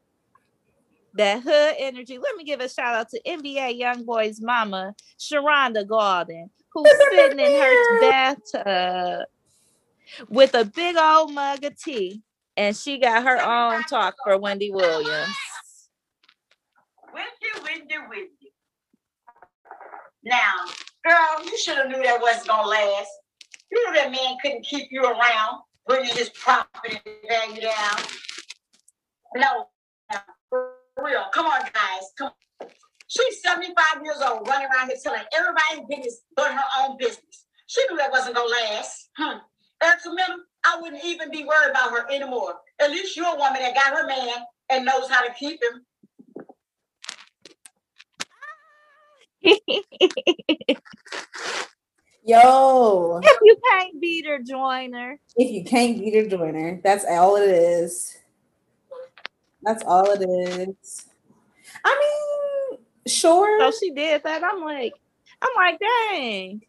That 1.15 1.43
hood 1.43 1.75
energy. 1.79 2.19
Let 2.19 2.37
me 2.37 2.45
give 2.45 2.61
a 2.61 2.69
shout 2.69 2.95
out 2.95 3.09
to 3.11 3.21
NBA 3.27 3.79
Young 3.79 4.05
Boy's 4.05 4.41
mama, 4.41 4.95
Sharhonda 5.19 5.87
Gaulden, 5.87 6.49
who's 6.73 6.91
sitting 7.11 7.39
in 7.39 7.61
her 7.61 8.01
bathtub 8.01 9.27
with 10.29 10.55
a 10.55 10.65
big 10.65 10.97
old 10.97 11.35
mug 11.35 11.65
of 11.65 11.79
tea, 11.79 12.23
and 12.57 12.75
she 12.75 12.99
got 12.99 13.25
her 13.25 13.41
own 13.43 13.83
talk 13.85 14.15
for 14.25 14.39
Wendy 14.39 14.71
Williams. 14.71 15.37
Wendy, 17.13 17.63
Wendy, 17.63 17.95
Wendy. 18.09 18.53
Now, 20.25 20.55
girl, 21.05 21.45
you 21.45 21.59
should 21.59 21.77
have 21.77 21.89
knew 21.89 22.03
that 22.03 22.23
wasn't 22.23 22.49
gonna 22.49 22.69
last. 22.69 23.11
You 23.71 23.87
knew 23.87 23.97
that 23.97 24.11
man 24.13 24.37
couldn't 24.41 24.65
keep 24.65 24.89
you 24.91 25.03
around 25.03 25.61
bringing 25.87 26.15
his 26.17 26.31
property 26.31 26.99
value 27.29 27.63
down. 27.63 27.99
No, 29.37 29.69
for 30.51 30.73
real. 31.03 31.25
Come 31.33 31.47
on, 31.47 31.63
guys. 31.63 32.13
Come 32.19 32.29
on. 32.29 32.69
She's 33.09 33.43
75 33.43 34.05
years 34.05 34.19
old, 34.23 34.49
running 34.49 34.69
around 34.75 34.89
here 34.89 34.99
telling 35.03 35.23
everybody 35.37 35.87
business 35.89 36.23
but 36.37 36.53
her 36.53 36.65
own 36.81 36.97
business. 36.99 37.47
She 37.67 37.83
knew 37.91 37.97
that 37.99 38.11
wasn't 38.11 38.37
gonna 38.37 38.49
last. 38.51 39.11
Hmm. 39.19 39.39
Erica 39.83 40.09
Mena, 40.11 40.37
I 40.65 40.81
wouldn't 40.81 41.05
even 41.05 41.31
be 41.31 41.45
worried 41.45 41.71
about 41.71 41.91
her 41.93 42.11
anymore. 42.11 42.55
At 42.81 42.91
least 42.91 43.17
you're 43.17 43.27
a 43.27 43.37
woman 43.37 43.61
that 43.63 43.75
got 43.75 43.97
her 43.97 44.07
man 44.07 44.37
and 44.71 44.85
knows 44.85 45.11
how 45.11 45.27
to 45.27 45.33
keep 45.35 45.61
him. 45.63 45.85
Yo. 52.25 53.21
If 53.23 53.39
you 53.43 53.57
can't 53.71 54.01
beat 54.01 54.27
her, 54.27 54.39
join 54.39 54.93
her. 54.93 55.19
If 55.37 55.51
you 55.51 55.65
can't 55.65 55.99
beat 55.99 56.15
her, 56.15 56.29
join 56.29 56.55
her. 56.55 56.81
That's 56.85 57.05
all 57.05 57.37
it 57.37 57.49
is. 57.49 58.17
That's 59.63 59.83
all 59.85 60.11
it 60.11 60.23
is. 60.23 61.07
I 61.85 62.71
mean, 62.71 62.79
sure. 63.07 63.61
So 63.61 63.79
she 63.79 63.91
did 63.91 64.23
that. 64.23 64.45
I'm 64.45 64.63
like, 64.63 64.95
I'm 65.41 65.51
like, 65.57 65.81
dang. 65.81 66.63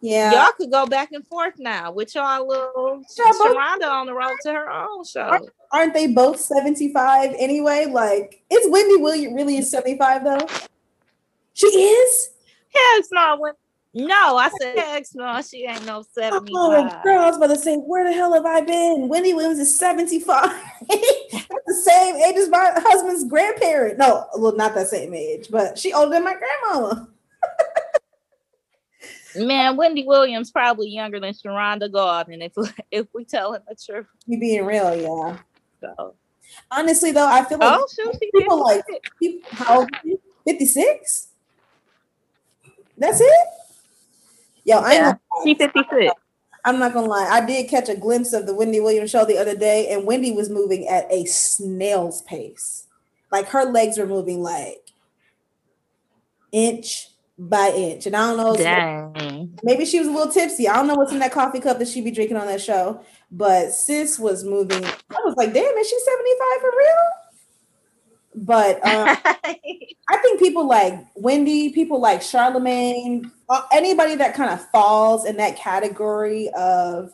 Yeah. 0.00 0.32
Y'all 0.32 0.52
could 0.56 0.70
go 0.70 0.86
back 0.86 1.12
and 1.12 1.26
forth 1.26 1.54
now 1.58 1.90
with 1.92 2.14
y'all 2.14 2.46
little 2.46 3.02
Sharhonda 3.18 3.90
on 3.90 4.06
the 4.06 4.14
road 4.14 4.36
to 4.42 4.52
her 4.52 4.70
own 4.70 5.04
show. 5.04 5.38
Aren't 5.72 5.94
they 5.94 6.06
both 6.06 6.38
75 6.38 7.34
anyway? 7.38 7.86
Like, 7.86 8.42
is 8.50 8.70
Wendy 8.70 8.96
Williams 8.96 9.34
really 9.34 9.60
75 9.62 10.24
though? 10.24 10.46
She 11.54 11.66
is? 11.66 12.30
Yeah, 12.74 12.98
it's 12.98 13.10
not 13.10 13.40
when 13.40 13.54
no, 13.96 14.36
I 14.36 14.50
said 14.60 14.76
heck 14.76 15.04
no, 15.14 15.40
she 15.40 15.64
ain't 15.64 15.86
no 15.86 16.04
75. 16.12 16.50
Oh, 16.54 17.00
girl, 17.02 17.18
I 17.18 17.28
was 17.28 17.38
about 17.38 17.46
to 17.46 17.56
say, 17.56 17.76
where 17.76 18.06
the 18.06 18.12
hell 18.12 18.34
have 18.34 18.44
I 18.44 18.60
been? 18.60 19.08
Wendy 19.08 19.32
Williams 19.32 19.58
is 19.58 19.74
75. 19.78 20.50
That's 20.90 21.48
the 21.66 21.74
same 21.74 22.16
age 22.16 22.36
as 22.36 22.50
my 22.50 22.72
husband's 22.76 23.24
grandparent. 23.24 23.96
No, 23.96 24.26
well, 24.36 24.54
not 24.54 24.74
that 24.74 24.88
same 24.88 25.14
age, 25.14 25.48
but 25.50 25.78
she 25.78 25.94
older 25.94 26.10
than 26.10 26.24
my 26.24 26.34
grandmama. 26.34 27.08
Man, 29.46 29.78
Wendy 29.78 30.04
Williams 30.04 30.50
probably 30.50 30.90
younger 30.90 31.18
than 31.18 31.32
Sharhonda 31.32 31.90
Gaulden 31.90 32.44
if 32.44 32.52
if 32.90 33.06
we 33.14 33.24
tell 33.24 33.54
him 33.54 33.62
the 33.66 33.76
truth. 33.76 34.06
You 34.26 34.38
being 34.38 34.66
real, 34.66 34.94
yeah. 34.94 35.38
So 35.80 36.14
honestly 36.70 37.12
though, 37.12 37.28
I 37.28 37.44
feel 37.46 37.56
like 37.56 37.80
oh, 37.80 37.86
shoot, 37.94 38.14
people 38.20 38.62
like 38.62 38.84
people, 39.18 39.48
how 39.52 39.78
old 39.80 39.90
56? 40.46 41.28
That's 42.98 43.22
it? 43.22 43.46
Yo, 44.66 44.78
I 44.78 44.94
yeah, 44.94 45.14
she 45.44 45.54
56. 45.54 46.12
I'm 46.64 46.80
not 46.80 46.92
gonna 46.92 47.06
lie. 47.06 47.28
I 47.30 47.46
did 47.46 47.70
catch 47.70 47.88
a 47.88 47.94
glimpse 47.94 48.32
of 48.32 48.46
the 48.46 48.54
Wendy 48.54 48.80
Williams 48.80 49.10
show 49.10 49.24
the 49.24 49.38
other 49.38 49.56
day, 49.56 49.88
and 49.88 50.04
Wendy 50.04 50.32
was 50.32 50.50
moving 50.50 50.88
at 50.88 51.06
a 51.10 51.24
snail's 51.24 52.22
pace. 52.22 52.86
Like 53.30 53.46
her 53.48 53.64
legs 53.64 53.96
were 53.96 54.06
moving 54.06 54.42
like 54.42 54.90
inch 56.50 57.10
by 57.38 57.70
inch. 57.76 58.06
And 58.06 58.16
I 58.16 58.28
don't 58.28 58.36
know. 58.38 58.56
Dang. 58.56 59.56
Maybe 59.62 59.84
she 59.84 60.00
was 60.00 60.08
a 60.08 60.10
little 60.10 60.32
tipsy. 60.32 60.68
I 60.68 60.74
don't 60.74 60.88
know 60.88 60.94
what's 60.94 61.12
in 61.12 61.20
that 61.20 61.32
coffee 61.32 61.60
cup 61.60 61.78
that 61.78 61.88
she 61.88 62.00
be 62.00 62.10
drinking 62.10 62.36
on 62.36 62.46
that 62.46 62.60
show. 62.60 63.00
But 63.30 63.70
sis 63.70 64.18
was 64.18 64.42
moving. 64.42 64.84
I 64.84 65.20
was 65.24 65.34
like, 65.36 65.52
damn, 65.52 65.76
is 65.76 65.88
she 65.88 65.98
75 66.00 66.60
for 66.60 66.72
real? 66.76 67.25
But 68.36 68.76
um, 68.86 69.16
I 69.24 70.16
think 70.22 70.38
people 70.38 70.66
like 70.66 70.94
Wendy, 71.14 71.70
people 71.72 72.00
like 72.00 72.22
Charlemagne, 72.22 73.30
uh, 73.48 73.62
anybody 73.72 74.14
that 74.16 74.34
kind 74.34 74.50
of 74.50 74.64
falls 74.70 75.24
in 75.24 75.36
that 75.38 75.56
category 75.56 76.50
of 76.50 77.12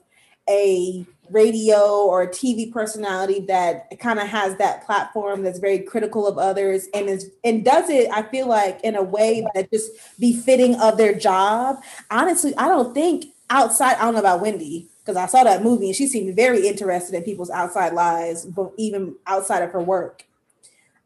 a 0.48 1.06
radio 1.30 2.04
or 2.04 2.22
a 2.22 2.28
TV 2.28 2.70
personality 2.70 3.40
that 3.40 3.98
kind 4.00 4.18
of 4.18 4.26
has 4.26 4.56
that 4.58 4.84
platform 4.84 5.42
that's 5.42 5.58
very 5.58 5.78
critical 5.78 6.26
of 6.26 6.36
others 6.36 6.88
and 6.92 7.08
is 7.08 7.30
and 7.44 7.64
does 7.64 7.88
it, 7.88 8.10
I 8.12 8.22
feel 8.22 8.48
like 8.48 8.80
in 8.82 8.96
a 8.96 9.02
way 9.02 9.46
that 9.54 9.70
just 9.70 9.92
befitting 10.18 10.74
of 10.76 10.98
their 10.98 11.14
job. 11.14 11.82
Honestly, 12.10 12.54
I 12.58 12.68
don't 12.68 12.92
think 12.92 13.26
outside, 13.48 13.96
I 13.96 14.04
don't 14.04 14.14
know 14.14 14.20
about 14.20 14.40
Wendy, 14.40 14.88
because 15.00 15.16
I 15.16 15.26
saw 15.26 15.44
that 15.44 15.62
movie 15.62 15.86
and 15.86 15.96
she 15.96 16.06
seemed 16.06 16.34
very 16.36 16.66
interested 16.66 17.14
in 17.14 17.22
people's 17.22 17.50
outside 17.50 17.92
lives, 17.92 18.44
but 18.44 18.72
even 18.76 19.16
outside 19.26 19.62
of 19.62 19.70
her 19.70 19.82
work. 19.82 20.24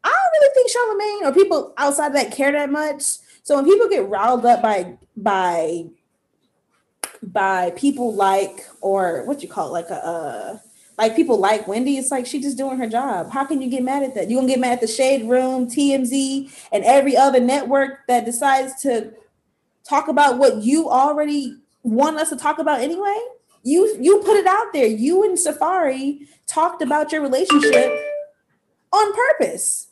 I 0.07 0.11
don't 0.11 0.41
really 0.41 0.53
think 0.53 0.69
Charlemagne 0.69 1.25
or 1.25 1.33
people 1.33 1.73
outside 1.77 2.07
of 2.07 2.13
that 2.13 2.31
care 2.31 2.51
that 2.51 2.71
much. 2.71 3.03
So 3.43 3.55
when 3.55 3.65
people 3.65 3.89
get 3.89 4.07
riled 4.07 4.45
up 4.45 4.61
by 4.61 4.97
by 5.15 5.85
by 7.23 7.71
people 7.75 8.13
like 8.13 8.65
or 8.81 9.25
what 9.25 9.41
you 9.41 9.49
call 9.49 9.69
it, 9.69 9.71
like 9.71 9.89
a 9.89 10.05
uh, 10.05 10.57
like 10.97 11.15
people 11.15 11.37
like 11.37 11.67
Wendy, 11.67 11.97
it's 11.97 12.11
like 12.11 12.25
she's 12.25 12.43
just 12.43 12.57
doing 12.57 12.77
her 12.77 12.87
job. 12.87 13.31
How 13.31 13.45
can 13.45 13.61
you 13.61 13.69
get 13.69 13.83
mad 13.83 14.03
at 14.03 14.15
that? 14.15 14.29
You 14.29 14.37
gonna 14.37 14.47
get 14.47 14.59
mad 14.59 14.73
at 14.73 14.81
the 14.81 14.87
Shade 14.87 15.29
Room, 15.29 15.67
TMZ, 15.67 16.51
and 16.71 16.83
every 16.83 17.15
other 17.15 17.39
network 17.39 18.07
that 18.07 18.25
decides 18.25 18.81
to 18.81 19.13
talk 19.87 20.07
about 20.07 20.37
what 20.37 20.63
you 20.63 20.89
already 20.89 21.55
want 21.83 22.17
us 22.17 22.29
to 22.29 22.35
talk 22.35 22.59
about 22.59 22.81
anyway? 22.81 23.17
You 23.63 23.97
you 23.99 24.19
put 24.19 24.37
it 24.37 24.47
out 24.47 24.73
there. 24.73 24.87
You 24.87 25.23
and 25.23 25.37
Safaree 25.37 26.27
talked 26.47 26.81
about 26.81 27.11
your 27.11 27.21
relationship 27.21 27.91
on 28.91 29.13
purpose. 29.13 29.86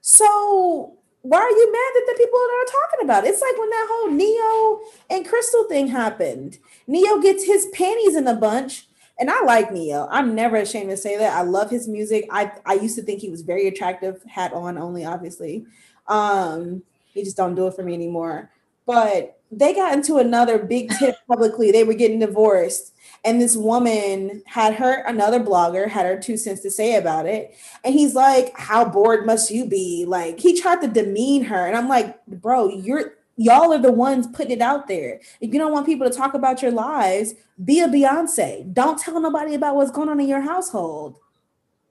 So 0.00 0.96
why 1.22 1.38
are 1.38 1.50
you 1.50 1.72
mad 1.72 1.92
that 1.94 2.04
the 2.06 2.18
people 2.18 2.38
that 2.38 2.66
are 2.66 2.80
talking 2.80 3.04
about 3.04 3.24
it? 3.24 3.28
It's 3.28 3.42
like 3.42 3.58
when 3.58 3.70
that 3.70 3.88
whole 3.90 4.10
Ne-Yo 4.10 4.80
and 5.10 5.28
Crystal 5.28 5.64
thing 5.64 5.88
happened. 5.88 6.58
Ne-Yo 6.86 7.20
gets 7.20 7.44
his 7.44 7.68
panties 7.72 8.16
in 8.16 8.26
a 8.26 8.34
bunch. 8.34 8.86
And 9.18 9.30
I 9.30 9.42
like 9.44 9.70
Ne-Yo. 9.70 10.08
I'm 10.10 10.34
never 10.34 10.56
ashamed 10.56 10.88
to 10.88 10.96
say 10.96 11.18
that. 11.18 11.36
I 11.36 11.42
love 11.42 11.70
his 11.70 11.86
music. 11.86 12.26
I, 12.30 12.52
I 12.64 12.74
used 12.74 12.96
to 12.96 13.02
think 13.02 13.20
he 13.20 13.28
was 13.28 13.42
very 13.42 13.68
attractive, 13.68 14.22
hat 14.22 14.54
on 14.54 14.78
only, 14.78 15.04
obviously. 15.04 15.66
Um, 16.08 16.82
he 17.12 17.22
just 17.22 17.36
don't 17.36 17.54
do 17.54 17.66
it 17.66 17.74
for 17.74 17.82
me 17.82 17.92
anymore. 17.92 18.50
But 18.86 19.38
they 19.52 19.74
got 19.74 19.92
into 19.92 20.16
another 20.16 20.58
big 20.58 20.90
tip 20.98 21.16
publicly. 21.28 21.70
They 21.70 21.84
were 21.84 21.92
getting 21.92 22.20
divorced. 22.20 22.94
And 23.24 23.40
this 23.40 23.56
woman 23.56 24.42
had 24.46 24.74
her, 24.74 25.04
another 25.04 25.40
blogger, 25.40 25.88
had 25.88 26.06
her 26.06 26.18
two 26.18 26.36
cents 26.36 26.60
to 26.62 26.70
say 26.70 26.96
about 26.96 27.26
it. 27.26 27.54
And 27.84 27.94
he's 27.94 28.14
like, 28.14 28.52
How 28.58 28.84
bored 28.84 29.26
must 29.26 29.50
you 29.50 29.66
be? 29.66 30.04
Like, 30.06 30.40
he 30.40 30.58
tried 30.58 30.80
to 30.82 30.88
demean 30.88 31.44
her. 31.44 31.66
And 31.66 31.76
I'm 31.76 31.88
like, 31.88 32.24
Bro, 32.26 32.70
you're, 32.70 33.14
y'all 33.36 33.72
are 33.72 33.78
the 33.78 33.92
ones 33.92 34.26
putting 34.26 34.52
it 34.52 34.62
out 34.62 34.88
there. 34.88 35.20
If 35.40 35.52
you 35.52 35.58
don't 35.58 35.72
want 35.72 35.86
people 35.86 36.08
to 36.08 36.16
talk 36.16 36.34
about 36.34 36.62
your 36.62 36.72
lives, 36.72 37.34
be 37.62 37.80
a 37.80 37.88
Beyonce. 37.88 38.72
Don't 38.72 38.98
tell 38.98 39.20
nobody 39.20 39.54
about 39.54 39.76
what's 39.76 39.90
going 39.90 40.08
on 40.08 40.18
in 40.20 40.28
your 40.28 40.40
household. 40.40 41.18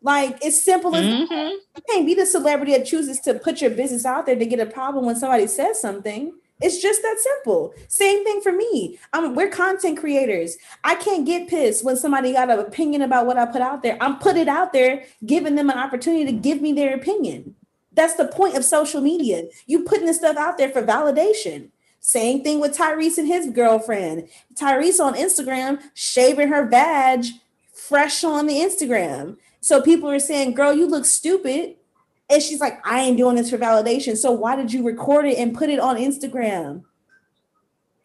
Like 0.01 0.37
it's 0.43 0.61
simple 0.61 0.95
as 0.95 1.05
Mhm. 1.05 1.51
you 1.75 1.83
can't 1.89 2.05
be 2.05 2.15
the 2.15 2.25
celebrity 2.25 2.71
that 2.71 2.85
chooses 2.85 3.19
to 3.21 3.33
put 3.33 3.61
your 3.61 3.71
business 3.71 4.05
out 4.05 4.25
there 4.25 4.35
to 4.35 4.45
get 4.45 4.59
a 4.59 4.65
problem 4.65 5.05
when 5.05 5.15
somebody 5.15 5.45
says 5.45 5.79
something. 5.79 6.33
It's 6.61 6.81
just 6.81 7.01
that 7.01 7.17
simple. 7.19 7.73
Same 7.87 8.23
thing 8.23 8.41
for 8.41 8.51
me. 8.51 8.99
I'm 9.13 9.33
we're 9.33 9.49
content 9.49 9.97
creators. 9.97 10.57
I 10.83 10.95
can't 10.95 11.25
get 11.25 11.47
pissed 11.47 11.85
when 11.85 11.95
somebody 11.95 12.33
got 12.33 12.49
an 12.49 12.59
opinion 12.59 13.01
about 13.01 13.25
what 13.25 13.37
I 13.37 13.45
put 13.45 13.61
out 13.61 13.81
there. 13.81 13.97
I'm 14.01 14.19
put 14.19 14.35
it 14.35 14.47
out 14.47 14.73
there, 14.73 15.05
giving 15.25 15.55
them 15.55 15.69
an 15.69 15.77
opportunity 15.77 16.25
to 16.25 16.31
give 16.31 16.61
me 16.61 16.73
their 16.73 16.93
opinion. 16.93 17.55
That's 17.93 18.15
the 18.15 18.27
point 18.27 18.55
of 18.55 18.65
social 18.65 19.01
media. 19.01 19.45
You 19.67 19.83
putting 19.83 20.05
this 20.05 20.17
stuff 20.17 20.37
out 20.37 20.57
there 20.57 20.69
for 20.69 20.83
validation. 20.83 21.69
Same 22.01 22.43
thing 22.43 22.59
with 22.59 22.77
Tyrese 22.77 23.17
and 23.17 23.27
his 23.27 23.49
girlfriend. 23.49 24.29
Tyrese 24.55 25.03
on 25.03 25.15
Instagram 25.15 25.81
shaving 25.93 26.49
her 26.49 26.65
badge 26.65 27.33
fresh 27.73 28.23
on 28.23 28.45
the 28.45 28.55
Instagram. 28.55 29.37
So 29.61 29.81
people 29.81 30.09
are 30.09 30.19
saying, 30.19 30.53
girl, 30.53 30.73
you 30.73 30.87
look 30.87 31.05
stupid. 31.05 31.75
And 32.29 32.41
she's 32.43 32.59
like, 32.59 32.85
I 32.85 33.01
ain't 33.01 33.17
doing 33.17 33.35
this 33.35 33.49
for 33.49 33.57
validation. 33.57 34.15
So 34.15 34.31
why 34.31 34.55
did 34.55 34.71
you 34.71 34.85
record 34.85 35.25
it 35.25 35.37
and 35.37 35.55
put 35.55 35.69
it 35.69 35.79
on 35.79 35.97
Instagram? 35.97 36.83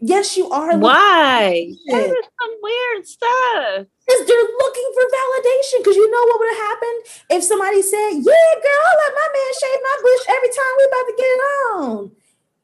Yes, 0.00 0.36
you 0.36 0.50
are. 0.50 0.68
looking 0.68 0.80
Why? 0.80 1.72
for 1.88 1.96
That 1.96 2.04
it. 2.04 2.10
is 2.10 2.26
some 2.40 2.54
weird 2.62 3.06
stuff. 3.06 3.86
Because 4.06 4.26
they're 4.26 4.50
looking 4.58 4.90
for 4.94 5.02
validation. 5.02 5.78
Because 5.78 5.96
you 5.96 6.10
know 6.10 6.24
what 6.24 6.40
would 6.40 6.48
have 6.48 6.66
happened 6.66 7.00
if 7.30 7.44
somebody 7.44 7.80
said, 7.82 8.10
Yeah, 8.12 8.54
girl, 8.64 8.84
I 8.84 8.94
let 9.00 9.14
my 9.14 9.28
man 9.32 9.52
shave 9.60 9.80
my 9.82 9.96
bush 10.02 10.26
every 10.28 10.48
time 10.48 10.74
we 10.76 10.84
about 10.84 11.06
to 11.06 11.14
get 11.16 11.24
it 11.24 11.40
on. 11.76 12.10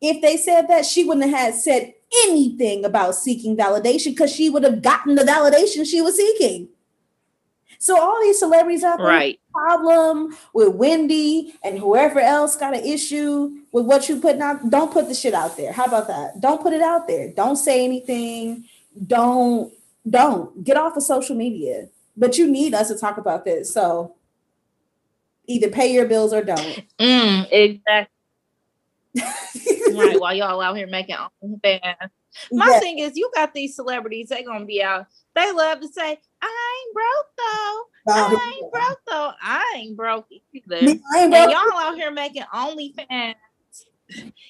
If 0.02 0.22
they 0.22 0.36
said 0.38 0.68
that, 0.68 0.86
she 0.86 1.04
wouldn't 1.04 1.30
have 1.30 1.38
had 1.38 1.54
said 1.54 1.92
anything 2.26 2.84
about 2.84 3.14
seeking 3.14 3.56
validation 3.56 4.12
because 4.12 4.34
she 4.34 4.50
would 4.50 4.64
have 4.64 4.82
gotten 4.82 5.14
the 5.14 5.22
validation 5.22 5.86
she 5.86 6.00
was 6.00 6.16
seeking. 6.16 6.68
So 7.82 7.98
all 7.98 8.20
these 8.22 8.38
celebrities 8.38 8.84
out 8.84 8.98
there 8.98 9.06
Right. 9.06 9.40
problem 9.54 10.36
with 10.52 10.74
Wendy 10.74 11.54
and 11.64 11.78
whoever 11.78 12.20
else 12.20 12.54
got 12.54 12.76
an 12.76 12.84
issue 12.84 13.52
with 13.72 13.86
what 13.86 14.06
you 14.08 14.20
putting 14.20 14.42
out, 14.42 14.68
don't 14.68 14.92
put 14.92 15.08
the 15.08 15.14
shit 15.14 15.32
out 15.32 15.56
there. 15.56 15.72
How 15.72 15.86
about 15.86 16.06
that? 16.08 16.40
Don't 16.42 16.60
put 16.62 16.74
it 16.74 16.82
out 16.82 17.08
there. 17.08 17.32
Don't 17.32 17.56
say 17.56 17.82
anything. 17.84 18.64
Don't 19.06 19.72
don't 20.08 20.62
get 20.64 20.76
off 20.76 20.96
of 20.96 21.02
social 21.02 21.34
media. 21.36 21.88
But 22.16 22.36
you 22.38 22.46
need 22.46 22.74
us 22.74 22.88
to 22.88 22.96
talk 22.98 23.16
about 23.18 23.44
this. 23.46 23.72
So 23.72 24.14
either 25.46 25.68
pay 25.70 25.92
your 25.92 26.06
bills 26.06 26.32
or 26.34 26.42
don't. 26.44 26.84
Mm, 27.00 27.48
exactly. 27.50 28.12
Right. 29.92 30.20
While 30.20 30.34
y'all 30.34 30.60
out 30.60 30.76
here 30.76 30.86
making 30.86 31.16
OnlyFans. 31.42 32.10
My 32.52 32.68
Yeah. 32.72 32.78
thing 32.80 32.98
is, 33.00 33.16
you 33.16 33.30
got 33.34 33.54
these 33.54 33.74
celebrities, 33.74 34.28
they 34.28 34.42
gonna 34.44 34.64
be 34.66 34.82
out. 34.82 35.06
They 35.34 35.50
love 35.52 35.80
to 35.80 35.88
say, 35.88 36.18
I 36.42 36.82
ain't 36.82 36.94
broke 36.94 37.26
though. 37.36 38.12
Um, 38.12 38.36
I 38.36 38.58
ain't 38.60 38.72
broke 38.72 38.98
though. 39.06 39.32
I 39.42 39.74
ain't 39.76 39.96
broke 39.96 40.26
either. 40.52 40.82
me, 40.82 41.00
I 41.14 41.20
ain't 41.20 41.34
And 41.34 41.50
y'all 41.50 41.78
out 41.78 41.94
here 41.94 42.10
making 42.10 42.44
OnlyFans. 42.54 43.34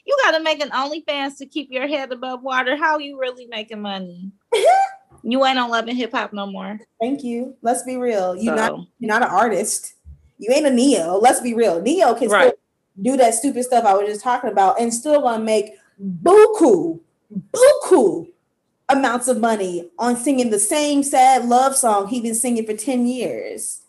You 0.05 0.17
gotta 0.25 0.43
make 0.43 0.63
an 0.63 0.71
OnlyFans 0.71 1.37
to 1.39 1.47
keep 1.47 1.71
your 1.71 1.87
head 1.87 2.13
above 2.13 2.43
water. 2.43 2.77
How 2.77 2.99
you 2.99 3.19
really 3.21 3.47
making 3.47 3.83
money? 3.83 4.33
you 5.23 5.45
ain't 5.45 5.59
on 5.59 5.71
Love 5.71 5.89
and 5.89 5.97
Hip 5.97 6.13
Hop 6.13 6.33
no 6.33 6.47
more. 6.47 6.81
Thank 7.01 7.23
you. 7.23 7.57
Let's 7.63 7.83
be 7.83 7.97
real. 7.97 8.37
You're 8.37 8.55
not 8.55 8.81
you're 8.99 9.09
not 9.09 9.23
an 9.23 9.29
artist. 9.31 9.95
You 10.39 10.53
ain't 10.55 10.67
a 10.67 10.71
Ne-Yo. 10.71 11.19
Let's 11.19 11.41
be 11.41 11.55
real. 11.55 11.83
Ne-Yo 11.83 12.15
can 12.15 12.31
Right. 12.31 12.49
still 12.49 12.59
do 13.03 13.17
that 13.19 13.35
stupid 13.35 13.65
stuff 13.65 13.85
I 13.85 13.95
was 13.95 14.09
just 14.09 14.23
talking 14.23 14.51
about 14.51 14.81
and 14.81 14.93
still 14.93 15.21
gonna 15.21 15.43
make 15.45 15.73
buku, 16.23 17.01
buku 17.53 18.29
amounts 18.91 19.29
of 19.29 19.39
money 19.39 19.89
on 19.99 20.17
singing 20.17 20.51
the 20.51 20.59
same 20.59 21.03
sad 21.03 21.47
love 21.47 21.77
song 21.77 22.09
he's 22.09 22.23
been 22.23 22.35
singing 22.35 22.67
for 22.67 22.75
10 22.75 23.07
years. 23.07 23.83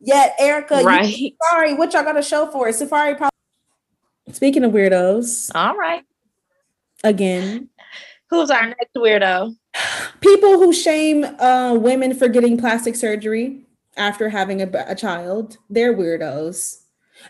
Yet 0.00 0.34
Erica, 0.38 0.80
you- 0.80 0.86
right. 0.86 1.14
sorry, 1.50 1.74
what 1.74 1.92
y'all 1.94 2.02
got 2.04 2.18
a 2.18 2.22
show 2.22 2.46
for? 2.50 2.68
Safaree 2.68 3.16
probably 3.16 3.30
Speaking 4.32 4.64
of 4.64 4.72
weirdos, 4.72 5.50
All 5.54 5.74
right. 5.76 6.02
again, 7.02 7.68
Who's 8.30 8.50
our 8.50 8.66
next 8.66 8.94
weirdo? 8.96 9.54
people 10.20 10.58
who 10.58 10.72
shame 10.72 11.24
uh, 11.24 11.74
women 11.74 12.14
for 12.14 12.28
getting 12.28 12.56
plastic 12.58 12.96
surgery 12.96 13.64
after 13.96 14.28
having 14.28 14.60
a, 14.62 14.68
a 14.88 14.94
child, 14.94 15.58
they're 15.70 15.94
weirdos 15.94 16.80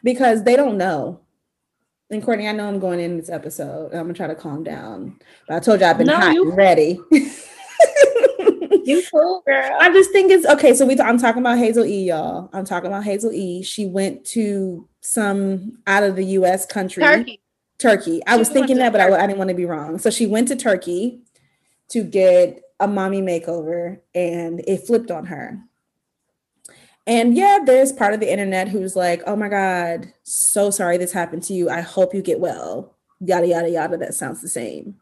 because 0.03 0.45
they 0.45 0.57
don't 0.57 0.79
know. 0.79 1.21
And 2.11 2.23
Courtney, 2.23 2.47
I 2.49 2.53
know 2.53 2.69
I'm 2.69 2.79
going 2.79 3.01
in 3.01 3.17
this 3.17 3.31
episode. 3.31 3.87
I'm 3.93 4.03
gonna 4.03 4.15
try 4.15 4.27
to 4.27 4.35
calm 4.35 4.63
down, 4.63 5.19
but 5.49 5.57
I 5.57 5.61
told 5.61 5.81
you 5.81 5.87
I've 5.87 5.99
been 5.99 6.07
No, 6.07 6.17
hot 6.17 6.35
you- 6.35 6.49
and 6.49 6.57
ready. 6.57 7.01
You 8.85 9.03
cool, 9.11 9.43
girl. 9.47 9.77
I 9.81 9.91
just 9.93 10.11
think 10.11 10.31
it's 10.31 10.47
okay. 10.47 10.75
So 10.75 10.85
we, 10.85 10.99
I'm 11.01 11.19
talking 11.19 11.41
about 11.41 11.57
Hazel 11.59 11.87
E, 11.87 12.05
y'all. 12.09 12.51
I'm 12.53 12.67
talking 12.67 12.89
about 12.89 13.05
Hazel 13.05 13.33
E. 13.33 13.63
She 13.63 13.87
went 13.87 14.25
to 14.27 14.87
some 15.01 15.79
out 15.87 16.03
of 16.03 16.17
the 16.17 16.25
U.S. 16.25 16.67
country. 16.67 17.03
Turkey. 17.03 17.41
Turkey. 17.79 18.23
I 18.27 18.35
She 18.35 18.39
was 18.41 18.49
thinking 18.51 18.77
that, 18.79 18.93
but 18.93 19.01
I, 19.01 19.07
I 19.23 19.27
didn't 19.27 19.39
want 19.39 19.49
to 19.49 19.55
be 19.57 19.65
wrong. 19.65 19.99
So 19.99 20.11
she 20.11 20.27
went 20.27 20.49
to 20.49 20.57
Turkey 20.57 21.21
to 21.89 22.03
get 22.05 22.61
a 22.79 22.87
mommy 22.87 23.23
makeover 23.23 24.01
and 24.15 24.61
it 24.69 24.87
flipped 24.87 25.11
on 25.11 25.27
her. 25.27 25.59
And 27.07 27.37
yeah, 27.37 27.59
there's 27.65 27.93
part 27.93 28.15
of 28.15 28.21
the 28.21 28.31
internet 28.33 28.69
who's 28.69 28.97
like, 28.97 29.23
oh 29.27 29.37
my 29.37 29.49
God, 29.49 30.13
so 30.23 30.71
sorry 30.71 30.97
this 30.97 31.13
happened 31.13 31.43
to 31.45 31.55
you. 31.55 31.69
I 31.69 31.83
hope 31.83 32.15
you 32.15 32.23
get 32.23 32.41
well. 32.41 32.97
Yada, 33.21 33.47
yada, 33.47 33.69
yada. 33.69 33.97
That 33.99 34.15
sounds 34.15 34.41
the 34.41 34.49
same. 34.49 34.97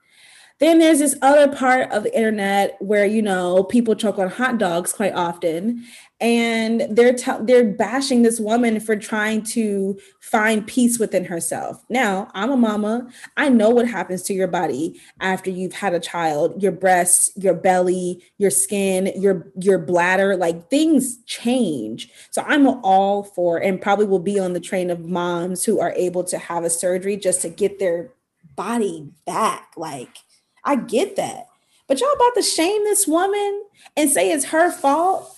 Then 0.59 0.79
there's 0.79 1.01
this 1.01 1.17
other 1.23 1.53
part 1.53 1.91
of 1.91 2.05
the 2.05 2.17
internet 2.17 2.77
where 2.81 3.07
you 3.07 3.23
know 3.23 3.65
people 3.65 3.97
choke 3.97 4.19
on 4.19 4.29
hot 4.29 4.59
dogs 4.59 4.93
quite 4.93 5.13
often, 5.13 5.85
and 6.23 6.87
they're 6.89 7.13
t- 7.13 7.33
they're 7.41 7.65
bashing 7.65 8.23
this 8.23 8.39
woman 8.39 8.79
for 8.79 8.95
trying 8.95 9.43
to 9.43 9.99
find 10.21 10.65
peace 10.65 10.97
within 11.01 11.25
herself. 11.25 11.85
Now, 11.89 12.31
I'm 12.33 12.53
a 12.53 12.57
mama. 12.57 13.11
I 13.37 13.49
know 13.49 13.71
what 13.71 13.89
happens 13.89 14.23
to 14.25 14.33
your 14.33 14.47
body 14.47 15.01
after 15.21 15.51
you've 15.51 15.73
had 15.73 15.95
a 15.95 16.01
child. 16.01 16.63
Your 16.63 16.71
breasts, 16.71 17.33
your 17.37 17.55
belly, 17.55 18.23
your 18.39 18.53
skin, 18.53 19.13
your 19.17 19.51
your 19.61 19.81
bladder, 19.81 20.37
like 20.37 20.71
things 20.71 21.19
change. 21.25 22.09
So 22.31 22.45
I'm 22.47 22.69
all 22.69 23.25
for 23.25 23.59
and 23.59 23.83
probably 23.83 24.07
will 24.07 24.21
be 24.21 24.39
on 24.39 24.53
the 24.53 24.61
train 24.61 24.91
of 24.91 25.01
moms 25.01 25.65
who 25.65 25.81
are 25.81 25.93
able 25.97 26.23
to 26.25 26.39
have 26.39 26.63
a 26.63 26.71
surgery 26.71 27.17
just 27.17 27.43
to 27.43 27.49
get 27.49 27.81
their 27.81 28.13
body 28.55 29.11
back. 29.27 29.73
Like 29.77 30.19
I 30.65 30.77
get 30.77 31.17
that. 31.17 31.49
But 31.89 32.01
y'all 32.01 32.13
about 32.13 32.35
to 32.37 32.43
shame 32.43 32.85
this 32.85 33.09
woman 33.09 33.65
and 33.97 34.09
say 34.09 34.31
it's 34.31 34.47
her 34.47 34.71
fault 34.71 35.37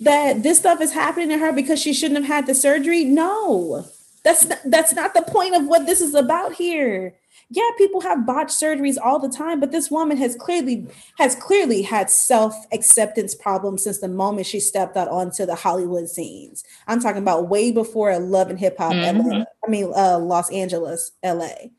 that 0.00 0.42
this 0.42 0.58
stuff 0.58 0.80
is 0.80 0.92
happening 0.92 1.28
to 1.30 1.38
her 1.38 1.52
because 1.52 1.80
she 1.80 1.92
shouldn't 1.92 2.24
have 2.24 2.26
had 2.26 2.46
the 2.46 2.54
surgery? 2.54 3.04
No. 3.04 3.86
That's 4.24 4.46
not, 4.46 4.58
that's 4.64 4.94
not 4.94 5.14
the 5.14 5.22
point 5.22 5.54
of 5.54 5.66
what 5.66 5.86
this 5.86 6.00
is 6.00 6.14
about 6.14 6.54
here. 6.54 7.14
Yeah, 7.50 7.68
people 7.78 8.02
have 8.02 8.26
botched 8.26 8.50
surgeries 8.50 8.98
all 9.02 9.18
the 9.18 9.30
time, 9.30 9.58
but 9.58 9.72
this 9.72 9.90
woman 9.90 10.18
has 10.18 10.36
clearly 10.36 10.86
has 11.16 11.34
clearly 11.34 11.80
had 11.80 12.10
self-acceptance 12.10 13.34
problems 13.34 13.84
since 13.84 14.00
the 14.00 14.08
moment 14.08 14.46
she 14.46 14.60
stepped 14.60 14.98
out 14.98 15.08
onto 15.08 15.46
the 15.46 15.54
Hollywood 15.54 16.10
scenes. 16.10 16.62
I'm 16.86 17.00
talking 17.00 17.22
about 17.22 17.48
way 17.48 17.72
before 17.72 18.18
Love 18.18 18.50
and 18.50 18.58
Hip 18.58 18.76
Hop 18.76 18.92
mm-hmm. 18.92 19.42
I 19.66 19.70
mean 19.70 19.90
uh, 19.96 20.18
Los 20.18 20.50
Angeles, 20.52 21.12
LA. 21.24 21.70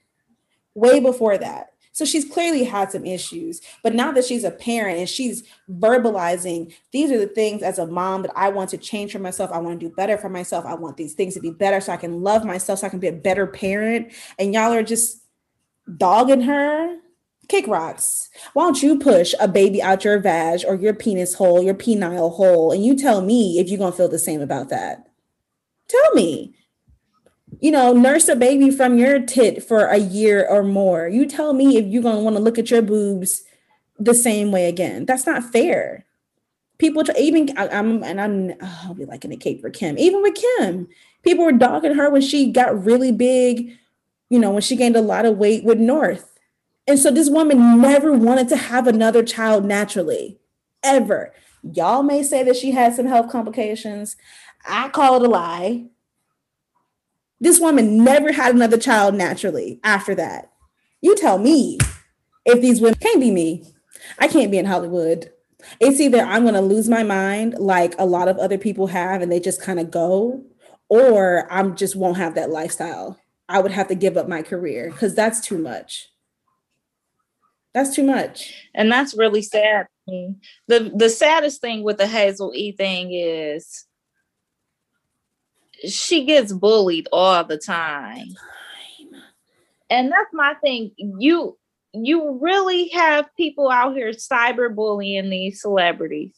Way 0.73 0.99
before 0.99 1.37
that. 1.37 1.73
So 1.99 2.05
she's 2.05 2.23
clearly 2.23 2.63
had 2.63 2.93
some 2.93 3.05
issues. 3.05 3.59
But 3.83 3.93
now 3.93 4.13
that 4.13 4.23
she's 4.23 4.45
a 4.45 4.51
parent 4.51 4.99
and 4.99 5.09
she's 5.09 5.43
verbalizing, 5.69 6.73
these 6.93 7.11
are 7.11 7.17
the 7.17 7.27
things 7.27 7.61
as 7.61 7.77
a 7.77 7.87
mom 7.87 8.21
that 8.21 8.31
I 8.37 8.47
want 8.47 8.69
to 8.69 8.77
change 8.77 9.11
for 9.11 9.19
myself. 9.19 9.51
I 9.51 9.57
want 9.57 9.81
to 9.81 9.89
do 9.89 9.93
better 9.93 10.17
for 10.17 10.29
myself. 10.29 10.63
I 10.65 10.75
want 10.75 10.95
these 10.95 11.13
things 11.13 11.33
to 11.33 11.41
be 11.41 11.51
better 11.51 11.81
so 11.81 11.91
I 11.91 11.97
can 11.97 12.23
love 12.23 12.45
myself, 12.45 12.79
so 12.79 12.87
I 12.87 12.89
can 12.89 13.01
be 13.01 13.09
a 13.09 13.11
better 13.11 13.45
parent. 13.45 14.13
And 14.37 14.53
y'all 14.53 14.71
are 14.71 14.81
just 14.81 15.25
dogging 15.97 16.39
her. 16.39 16.99
Kick 17.49 17.67
rocks. 17.67 18.29
Why 18.53 18.63
don't 18.63 18.81
you 18.81 18.97
push 18.97 19.33
a 19.37 19.49
baby 19.49 19.81
out 19.81 20.05
your 20.05 20.19
vag 20.19 20.61
or 20.65 20.75
your 20.75 20.93
penis 20.93 21.33
hole, 21.33 21.61
your 21.61 21.73
penile 21.73 22.33
hole, 22.33 22.71
and 22.71 22.81
you 22.81 22.95
tell 22.95 23.19
me 23.19 23.59
if 23.59 23.67
you're 23.67 23.77
gonna 23.77 23.91
feel 23.91 24.07
the 24.07 24.19
same 24.19 24.39
about 24.39 24.69
that? 24.69 25.05
Tell 25.89 26.13
me 26.13 26.55
you 27.59 27.71
know, 27.71 27.93
nurse 27.93 28.27
a 28.29 28.35
baby 28.35 28.71
from 28.71 28.97
your 28.97 29.19
tit 29.19 29.63
for 29.63 29.85
a 29.85 29.97
year 29.97 30.45
or 30.49 30.63
more. 30.63 31.07
You 31.07 31.25
tell 31.25 31.53
me 31.53 31.77
if 31.77 31.85
you're 31.85 32.03
gonna 32.03 32.21
want 32.21 32.35
to 32.35 32.41
look 32.41 32.57
at 32.57 32.71
your 32.71 32.81
boobs 32.81 33.43
the 33.97 34.13
same 34.13 34.51
way 34.51 34.67
again. 34.67 35.05
That's 35.05 35.25
not 35.25 35.43
fair. 35.43 36.05
People 36.77 37.03
even 37.17 37.57
I, 37.57 37.67
am 37.67 38.03
and 38.03 38.21
I'm 38.21 38.53
oh, 38.61 38.81
I'll 38.85 38.93
be 38.93 39.05
liking 39.05 39.33
a 39.33 39.37
cake 39.37 39.59
for 39.59 39.69
Kim. 39.69 39.97
Even 39.97 40.21
with 40.21 40.35
Kim, 40.35 40.87
people 41.23 41.43
were 41.43 41.51
dogging 41.51 41.95
her 41.95 42.09
when 42.09 42.21
she 42.21 42.51
got 42.51 42.85
really 42.85 43.11
big. 43.11 43.77
You 44.29 44.39
know, 44.39 44.51
when 44.51 44.61
she 44.61 44.75
gained 44.75 44.95
a 44.95 45.01
lot 45.01 45.25
of 45.25 45.37
weight 45.37 45.63
with 45.65 45.79
North, 45.79 46.39
and 46.87 46.97
so 46.97 47.11
this 47.11 47.29
woman 47.29 47.81
never 47.81 48.13
wanted 48.13 48.47
to 48.49 48.57
have 48.57 48.87
another 48.87 49.23
child 49.23 49.65
naturally, 49.65 50.39
ever. 50.83 51.33
Y'all 51.61 52.03
may 52.03 52.23
say 52.23 52.43
that 52.43 52.55
she 52.55 52.71
had 52.71 52.95
some 52.95 53.07
health 53.07 53.29
complications. 53.29 54.15
I 54.65 54.87
call 54.89 55.15
it 55.15 55.27
a 55.27 55.29
lie 55.29 55.89
this 57.39 57.59
woman 57.59 58.03
never 58.03 58.31
had 58.31 58.53
another 58.53 58.77
child 58.77 59.15
naturally 59.15 59.79
after 59.83 60.15
that. 60.15 60.51
You 61.01 61.15
tell 61.15 61.37
me 61.37 61.77
if 62.45 62.61
these 62.61 62.81
women 62.81 62.99
can't 62.99 63.21
be 63.21 63.31
me. 63.31 63.65
I 64.17 64.27
can't 64.27 64.51
be 64.51 64.57
in 64.57 64.65
Hollywood. 64.65 65.31
It's 65.79 65.99
either 65.99 66.19
I'm 66.19 66.43
going 66.43 66.53
to 66.53 66.61
lose 66.61 66.89
my 66.89 67.03
mind 67.03 67.55
like 67.59 67.95
a 67.97 68.05
lot 68.05 68.27
of 68.27 68.37
other 68.37 68.57
people 68.57 68.87
have 68.87 69.21
and 69.21 69.31
they 69.31 69.39
just 69.39 69.61
kind 69.61 69.79
of 69.79 69.91
go, 69.91 70.43
or 70.89 71.47
I'm 71.51 71.75
just 71.75 71.95
won't 71.95 72.17
have 72.17 72.35
that 72.35 72.49
lifestyle. 72.49 73.19
I 73.47 73.61
would 73.61 73.71
have 73.71 73.87
to 73.87 73.95
give 73.95 74.17
up 74.17 74.27
my 74.27 74.41
career 74.41 74.89
because 74.91 75.15
that's 75.15 75.41
too 75.41 75.57
much. 75.57 76.09
That's 77.73 77.95
too 77.95 78.03
much. 78.03 78.53
And 78.73 78.91
that's 78.91 79.17
really 79.17 79.41
sad. 79.41 79.87
The 80.07 80.91
the 80.95 81.09
saddest 81.09 81.61
thing 81.61 81.83
with 81.83 81.97
the 81.97 82.07
Hazel 82.07 82.51
E 82.55 82.71
thing 82.71 83.11
is 83.13 83.85
she 85.87 86.25
gets 86.25 86.53
bullied 86.53 87.07
all 87.11 87.43
the 87.43 87.57
time. 87.57 88.27
And 89.89 90.11
that's 90.11 90.33
my 90.33 90.55
thing. 90.55 90.91
You 90.97 91.57
you 91.93 92.37
really 92.39 92.89
have 92.89 93.25
people 93.35 93.69
out 93.69 93.95
here 93.95 94.11
cyberbullying 94.11 95.29
these 95.29 95.61
celebrities. 95.61 96.35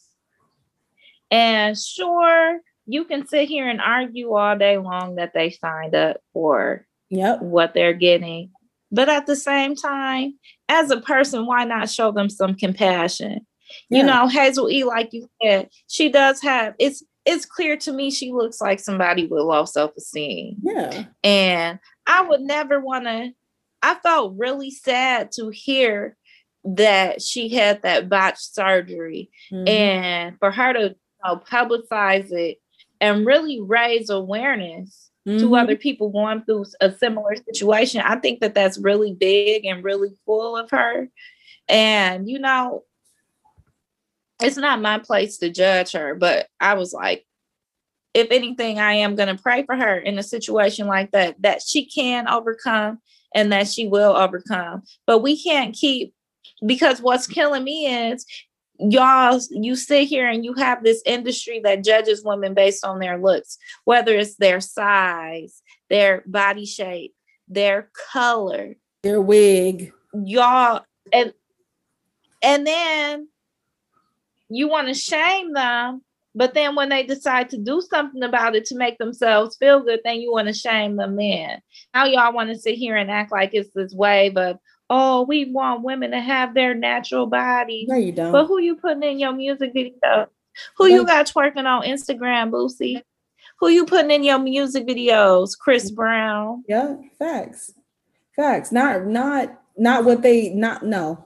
And 1.29 1.77
sure, 1.77 2.59
you 2.85 3.05
can 3.05 3.27
sit 3.27 3.49
here 3.49 3.67
and 3.67 3.81
argue 3.81 4.33
all 4.33 4.57
day 4.57 4.77
long 4.77 5.15
that 5.15 5.33
they 5.33 5.49
signed 5.49 5.95
up 5.95 6.17
for 6.33 6.85
yep. 7.09 7.41
what 7.41 7.73
they're 7.73 7.93
getting. 7.93 8.51
But 8.91 9.09
at 9.09 9.25
the 9.25 9.35
same 9.35 9.75
time, 9.75 10.37
as 10.67 10.91
a 10.91 10.99
person, 10.99 11.45
why 11.45 11.63
not 11.63 11.89
show 11.89 12.11
them 12.11 12.29
some 12.29 12.55
compassion? 12.55 13.45
Yeah. 13.89 13.99
You 13.99 14.05
know, 14.05 14.27
Hazel 14.27 14.69
E, 14.69 14.83
like 14.83 15.13
you 15.13 15.29
said, 15.41 15.69
she 15.87 16.09
does 16.09 16.41
have 16.41 16.75
it's 16.79 17.03
it's 17.25 17.45
clear 17.45 17.77
to 17.77 17.91
me 17.91 18.09
she 18.11 18.31
looks 18.31 18.59
like 18.59 18.79
somebody 18.79 19.27
with 19.27 19.43
low 19.43 19.65
self-esteem. 19.65 20.57
Yeah. 20.63 21.05
And 21.23 21.79
I 22.07 22.21
would 22.23 22.41
never 22.41 22.79
want 22.79 23.05
to 23.05 23.31
I 23.81 23.95
felt 23.95 24.37
really 24.37 24.71
sad 24.71 25.31
to 25.33 25.49
hear 25.49 26.15
that 26.63 27.21
she 27.21 27.49
had 27.49 27.81
that 27.81 28.09
botched 28.09 28.53
surgery 28.53 29.31
mm-hmm. 29.51 29.67
and 29.67 30.39
for 30.39 30.51
her 30.51 30.73
to 30.73 30.79
you 30.79 30.95
know, 31.25 31.37
publicize 31.37 32.31
it 32.31 32.59
and 32.99 33.25
really 33.25 33.59
raise 33.59 34.09
awareness 34.09 35.09
mm-hmm. 35.27 35.39
to 35.39 35.55
other 35.55 35.75
people 35.75 36.09
going 36.09 36.43
through 36.43 36.65
a 36.79 36.91
similar 36.91 37.35
situation. 37.35 38.01
I 38.01 38.17
think 38.17 38.41
that 38.41 38.53
that's 38.53 38.77
really 38.77 39.13
big 39.13 39.65
and 39.65 39.83
really 39.83 40.11
cool 40.25 40.55
of 40.55 40.69
her. 40.69 41.09
And 41.67 42.29
you 42.29 42.37
know, 42.37 42.83
it's 44.41 44.57
not 44.57 44.81
my 44.81 44.99
place 44.99 45.37
to 45.37 45.49
judge 45.49 45.91
her, 45.93 46.15
but 46.15 46.47
I 46.59 46.73
was 46.73 46.93
like, 46.93 47.25
if 48.13 48.27
anything, 48.31 48.79
I 48.79 48.93
am 48.93 49.15
going 49.15 49.35
to 49.35 49.41
pray 49.41 49.63
for 49.63 49.75
her 49.75 49.97
in 49.97 50.17
a 50.17 50.23
situation 50.23 50.87
like 50.87 51.11
that, 51.11 51.41
that 51.41 51.61
she 51.61 51.85
can 51.85 52.27
overcome 52.27 52.99
and 53.33 53.51
that 53.53 53.67
she 53.67 53.87
will 53.87 54.15
overcome. 54.15 54.83
But 55.07 55.19
we 55.19 55.41
can't 55.41 55.73
keep, 55.73 56.13
because 56.65 57.01
what's 57.01 57.27
killing 57.27 57.63
me 57.63 58.09
is 58.11 58.25
y'all, 58.77 59.39
you 59.51 59.75
sit 59.75 60.07
here 60.07 60.27
and 60.27 60.43
you 60.43 60.53
have 60.55 60.83
this 60.83 61.01
industry 61.05 61.61
that 61.63 61.83
judges 61.83 62.23
women 62.25 62.53
based 62.53 62.83
on 62.83 62.99
their 62.99 63.17
looks, 63.17 63.57
whether 63.85 64.13
it's 64.13 64.35
their 64.35 64.59
size, 64.59 65.61
their 65.89 66.23
body 66.25 66.65
shape, 66.65 67.13
their 67.47 67.89
color, 68.11 68.75
their 69.03 69.21
wig. 69.21 69.93
Y'all, 70.13 70.85
and 71.13 71.33
and 72.43 72.67
then 72.67 73.27
you 74.51 74.67
want 74.67 74.87
to 74.87 74.93
shame 74.93 75.53
them, 75.53 76.01
but 76.33 76.53
then 76.53 76.75
when 76.75 76.89
they 76.89 77.03
decide 77.03 77.49
to 77.49 77.57
do 77.57 77.81
something 77.81 78.23
about 78.23 78.55
it 78.55 78.65
to 78.65 78.75
make 78.75 78.97
themselves 78.97 79.57
feel 79.57 79.81
good, 79.81 79.99
then 80.03 80.21
you 80.21 80.31
want 80.31 80.47
to 80.47 80.53
shame 80.53 80.95
them 80.95 81.15
then. 81.15 81.61
Now 81.93 82.05
y'all 82.05 82.33
want 82.33 82.49
to 82.49 82.57
sit 82.57 82.75
here 82.75 82.95
and 82.95 83.11
act 83.11 83.31
like 83.31 83.51
it's 83.53 83.73
this 83.73 83.93
wave 83.93 84.37
of, 84.37 84.57
oh, 84.89 85.23
we 85.23 85.51
want 85.51 85.83
women 85.83 86.11
to 86.11 86.19
have 86.19 86.53
their 86.53 86.73
natural 86.73 87.27
body. 87.27 87.85
No, 87.87 87.95
you 87.95 88.11
don't. 88.11 88.31
But 88.31 88.45
who 88.47 88.59
you 88.59 88.75
putting 88.75 89.03
in 89.03 89.19
your 89.19 89.33
music 89.33 89.71
video? 89.73 90.27
Who 90.77 90.87
you 90.87 91.05
got 91.05 91.27
twerking 91.27 91.65
on 91.65 91.83
Instagram, 91.83 92.51
Boosie? 92.51 93.01
Who 93.59 93.69
you 93.69 93.85
putting 93.85 94.11
in 94.11 94.23
your 94.23 94.39
music 94.39 94.87
videos? 94.87 95.57
Chris 95.57 95.91
Brown. 95.91 96.63
Yeah, 96.67 96.95
facts. 97.17 97.71
Facts. 98.35 98.71
Not 98.71 99.05
not 99.05 99.61
not 99.77 100.03
what 100.03 100.21
they 100.23 100.49
not 100.49 100.83
no. 100.83 101.25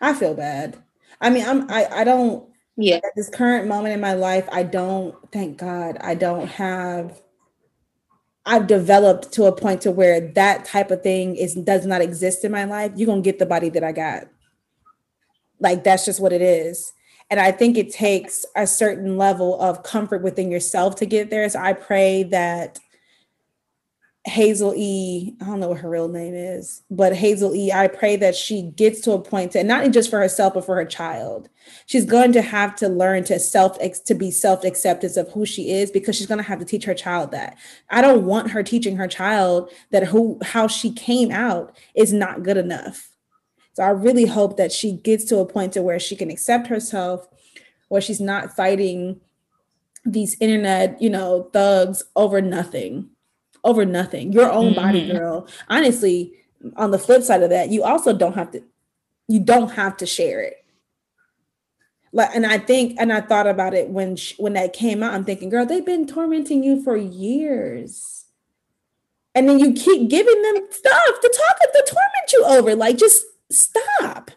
I 0.00 0.12
feel 0.12 0.34
bad. 0.34 0.76
I 1.20 1.30
mean, 1.30 1.46
I'm 1.46 1.70
I 1.70 1.86
I 1.86 2.04
don't 2.04 2.48
yeah 2.76 2.96
at 2.96 3.12
this 3.16 3.28
current 3.28 3.68
moment 3.68 3.94
in 3.94 4.00
my 4.00 4.14
life, 4.14 4.48
I 4.52 4.62
don't 4.62 5.14
thank 5.32 5.58
God 5.58 5.98
I 6.00 6.14
don't 6.14 6.46
have 6.46 7.20
I've 8.46 8.66
developed 8.66 9.32
to 9.32 9.44
a 9.44 9.52
point 9.52 9.82
to 9.82 9.90
where 9.90 10.20
that 10.32 10.64
type 10.64 10.90
of 10.90 11.02
thing 11.02 11.36
is 11.36 11.54
does 11.54 11.86
not 11.86 12.00
exist 12.00 12.44
in 12.44 12.52
my 12.52 12.64
life. 12.64 12.92
You're 12.96 13.06
gonna 13.06 13.20
get 13.20 13.38
the 13.38 13.46
body 13.46 13.68
that 13.70 13.84
I 13.84 13.92
got. 13.92 14.28
Like 15.58 15.84
that's 15.84 16.04
just 16.04 16.20
what 16.20 16.32
it 16.32 16.42
is. 16.42 16.92
And 17.28 17.38
I 17.38 17.52
think 17.52 17.76
it 17.78 17.92
takes 17.92 18.44
a 18.56 18.66
certain 18.66 19.16
level 19.16 19.60
of 19.60 19.84
comfort 19.84 20.22
within 20.22 20.50
yourself 20.50 20.96
to 20.96 21.06
get 21.06 21.30
there. 21.30 21.48
So 21.48 21.60
I 21.60 21.74
pray 21.74 22.24
that 22.24 22.80
Hazel 24.30 24.72
E, 24.76 25.34
I 25.40 25.44
don't 25.44 25.60
know 25.60 25.68
what 25.68 25.80
her 25.80 25.90
real 25.90 26.08
name 26.08 26.34
is, 26.34 26.82
but 26.90 27.14
Hazel 27.14 27.54
E, 27.54 27.72
I 27.72 27.88
pray 27.88 28.16
that 28.16 28.36
she 28.36 28.62
gets 28.62 29.00
to 29.02 29.12
a 29.12 29.20
point 29.20 29.52
to 29.52 29.64
not 29.64 29.90
just 29.90 30.08
for 30.08 30.20
herself, 30.20 30.54
but 30.54 30.64
for 30.64 30.76
her 30.76 30.84
child. 30.84 31.48
She's 31.86 32.06
going 32.06 32.32
to 32.32 32.42
have 32.42 32.76
to 32.76 32.88
learn 32.88 33.24
to 33.24 33.38
self 33.38 33.78
to 33.78 34.14
be 34.14 34.30
self 34.30 34.64
acceptance 34.64 35.16
of 35.16 35.30
who 35.32 35.44
she 35.44 35.72
is 35.72 35.90
because 35.90 36.16
she's 36.16 36.28
going 36.28 36.38
to 36.38 36.44
have 36.44 36.60
to 36.60 36.64
teach 36.64 36.84
her 36.84 36.94
child 36.94 37.32
that. 37.32 37.58
I 37.90 38.00
don't 38.00 38.24
want 38.24 38.52
her 38.52 38.62
teaching 38.62 38.96
her 38.96 39.08
child 39.08 39.70
that 39.90 40.04
who 40.04 40.38
how 40.42 40.68
she 40.68 40.92
came 40.92 41.30
out 41.30 41.76
is 41.94 42.12
not 42.12 42.42
good 42.42 42.56
enough. 42.56 43.10
So 43.72 43.82
I 43.82 43.90
really 43.90 44.26
hope 44.26 44.56
that 44.56 44.72
she 44.72 44.92
gets 44.92 45.24
to 45.26 45.38
a 45.38 45.46
point 45.46 45.72
to 45.72 45.82
where 45.82 45.98
she 45.98 46.14
can 46.14 46.30
accept 46.30 46.68
herself, 46.68 47.26
where 47.88 48.00
she's 48.00 48.20
not 48.20 48.54
fighting 48.54 49.20
these 50.04 50.36
internet, 50.40 51.00
you 51.02 51.10
know, 51.10 51.50
thugs 51.52 52.02
over 52.16 52.40
nothing, 52.40 53.10
over 53.64 53.84
nothing. 53.84 54.32
Your 54.32 54.50
own 54.50 54.72
mm-hmm. 54.72 54.82
body, 54.82 55.12
girl. 55.12 55.48
Honestly, 55.68 56.34
on 56.76 56.90
the 56.90 56.98
flip 56.98 57.22
side 57.22 57.42
of 57.42 57.50
that, 57.50 57.70
you 57.70 57.82
also 57.82 58.16
don't 58.16 58.34
have 58.34 58.50
to, 58.52 58.62
you 59.28 59.40
don't 59.40 59.70
have 59.70 59.96
to 59.98 60.06
share 60.06 60.40
it. 60.42 60.56
Like, 62.12 62.30
and 62.34 62.44
I 62.44 62.58
think, 62.58 62.96
and 62.98 63.12
I 63.12 63.20
thought 63.20 63.46
about 63.46 63.72
it 63.72 63.88
when 63.88 64.16
she, 64.16 64.34
when 64.36 64.54
that 64.54 64.72
came 64.72 65.02
out. 65.02 65.14
I'm 65.14 65.24
thinking, 65.24 65.48
girl, 65.48 65.64
they've 65.64 65.86
been 65.86 66.06
tormenting 66.06 66.64
you 66.64 66.82
for 66.82 66.96
years, 66.96 68.26
and 69.34 69.48
then 69.48 69.60
you 69.60 69.72
keep 69.72 70.10
giving 70.10 70.42
them 70.42 70.66
stuff 70.70 71.20
to 71.20 71.28
talk 71.28 71.60
to 71.60 71.84
torment 71.86 72.32
you 72.32 72.44
over. 72.46 72.74
Like, 72.74 72.98
just 72.98 73.24
stop. 73.48 74.32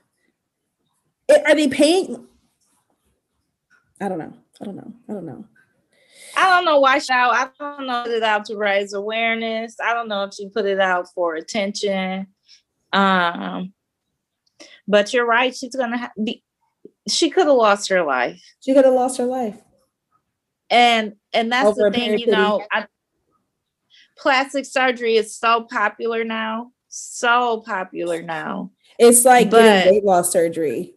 Are 1.30 1.56
they 1.56 1.68
paying? 1.68 2.28
I 4.00 4.08
don't 4.08 4.20
know. 4.20 4.34
I 4.62 4.66
don't 4.66 4.76
know. 4.76 4.94
I 5.10 5.14
don't 5.14 5.26
know. 5.26 5.46
I 6.36 6.50
don't 6.50 6.66
know 6.66 6.80
why 6.80 7.00
she 7.00 7.12
out. 7.12 7.34
I 7.34 7.50
don't 7.60 7.88
know 7.88 8.06
it 8.06 8.24
out 8.24 8.46
to 8.46 8.58
raise 8.58 8.94
awareness. 8.94 9.76
I 9.84 9.94
don't 9.94 10.08
know 10.08 10.24
if 10.24 10.34
she 10.34 10.50
put 10.50 10.66
it 10.66 10.80
out 10.80 11.08
for 11.14 11.36
attention. 11.36 12.28
Um, 12.92 13.74
but 14.88 15.14
you're 15.14 15.26
right. 15.26 15.56
She's 15.56 15.76
gonna 15.76 15.98
ha- 15.98 16.12
be. 16.22 16.44
She 17.08 17.30
could 17.30 17.48
have 17.48 17.56
lost 17.56 17.90
her 17.90 18.04
life. 18.04 18.42
She 18.62 18.74
could 18.74 18.86
have 18.86 18.94
lost 18.94 19.18
her 19.18 19.26
life. 19.26 19.58
And 20.70 21.14
and 21.34 21.52
that's 21.52 21.68
Over 21.68 21.90
the 21.90 21.98
thing, 21.98 22.20
you 22.20 22.28
know. 22.28 22.66
I, 22.72 22.88
plastic 24.18 24.66
surgery 24.66 25.18
is 25.18 25.36
so 25.36 25.68
popular 25.70 26.24
now. 26.24 26.72
So 26.88 27.62
popular 27.66 28.22
now. 28.22 28.72
It's 29.00 29.26
like 29.26 29.50
but, 29.50 29.88
weight 29.88 30.04
loss 30.04 30.32
surgery. 30.32 30.96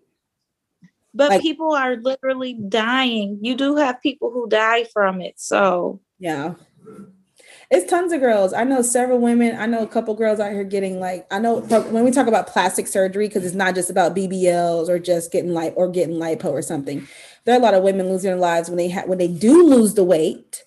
But 1.16 1.30
like, 1.30 1.42
people 1.42 1.72
are 1.72 1.96
literally 1.96 2.54
dying. 2.68 3.38
You 3.40 3.54
do 3.54 3.76
have 3.76 4.02
people 4.02 4.30
who 4.30 4.48
die 4.48 4.84
from 4.92 5.20
it. 5.20 5.34
So 5.38 6.00
yeah. 6.18 6.54
It's 7.68 7.90
tons 7.90 8.12
of 8.12 8.20
girls. 8.20 8.52
I 8.52 8.62
know 8.62 8.80
several 8.82 9.18
women. 9.18 9.56
I 9.56 9.66
know 9.66 9.82
a 9.82 9.88
couple 9.88 10.14
girls 10.14 10.38
out 10.38 10.52
here 10.52 10.62
getting 10.62 11.00
like 11.00 11.26
I 11.32 11.40
know 11.40 11.60
when 11.60 12.04
we 12.04 12.12
talk 12.12 12.28
about 12.28 12.46
plastic 12.46 12.86
surgery 12.86 13.26
because 13.26 13.44
it's 13.44 13.54
not 13.54 13.74
just 13.74 13.90
about 13.90 14.14
BBLs 14.14 14.88
or 14.88 14.98
just 14.98 15.32
getting 15.32 15.52
like 15.52 15.72
or 15.76 15.90
getting 15.90 16.16
lipo 16.16 16.46
or 16.46 16.62
something. 16.62 17.08
There 17.44 17.54
are 17.54 17.58
a 17.58 17.62
lot 17.62 17.74
of 17.74 17.82
women 17.82 18.08
losing 18.08 18.30
their 18.30 18.38
lives 18.38 18.68
when 18.68 18.76
they 18.76 18.88
have 18.88 19.08
when 19.08 19.18
they 19.18 19.26
do 19.26 19.66
lose 19.66 19.94
the 19.94 20.04
weight, 20.04 20.64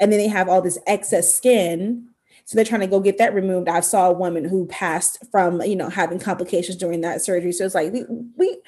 and 0.00 0.10
then 0.10 0.18
they 0.18 0.28
have 0.28 0.48
all 0.48 0.62
this 0.62 0.78
excess 0.86 1.34
skin 1.34 2.08
so 2.46 2.54
they're 2.54 2.64
trying 2.64 2.82
to 2.82 2.86
go 2.86 3.00
get 3.00 3.18
that 3.18 3.34
removed. 3.34 3.68
I 3.68 3.80
saw 3.80 4.08
a 4.08 4.12
woman 4.12 4.44
who 4.44 4.66
passed 4.66 5.18
from, 5.32 5.60
you 5.62 5.74
know, 5.74 5.88
having 5.88 6.20
complications 6.20 6.76
during 6.76 7.00
that 7.00 7.20
surgery. 7.20 7.50
So 7.50 7.64
it's 7.64 7.74
like 7.74 7.92
we, 7.92 8.04
we 8.36 8.60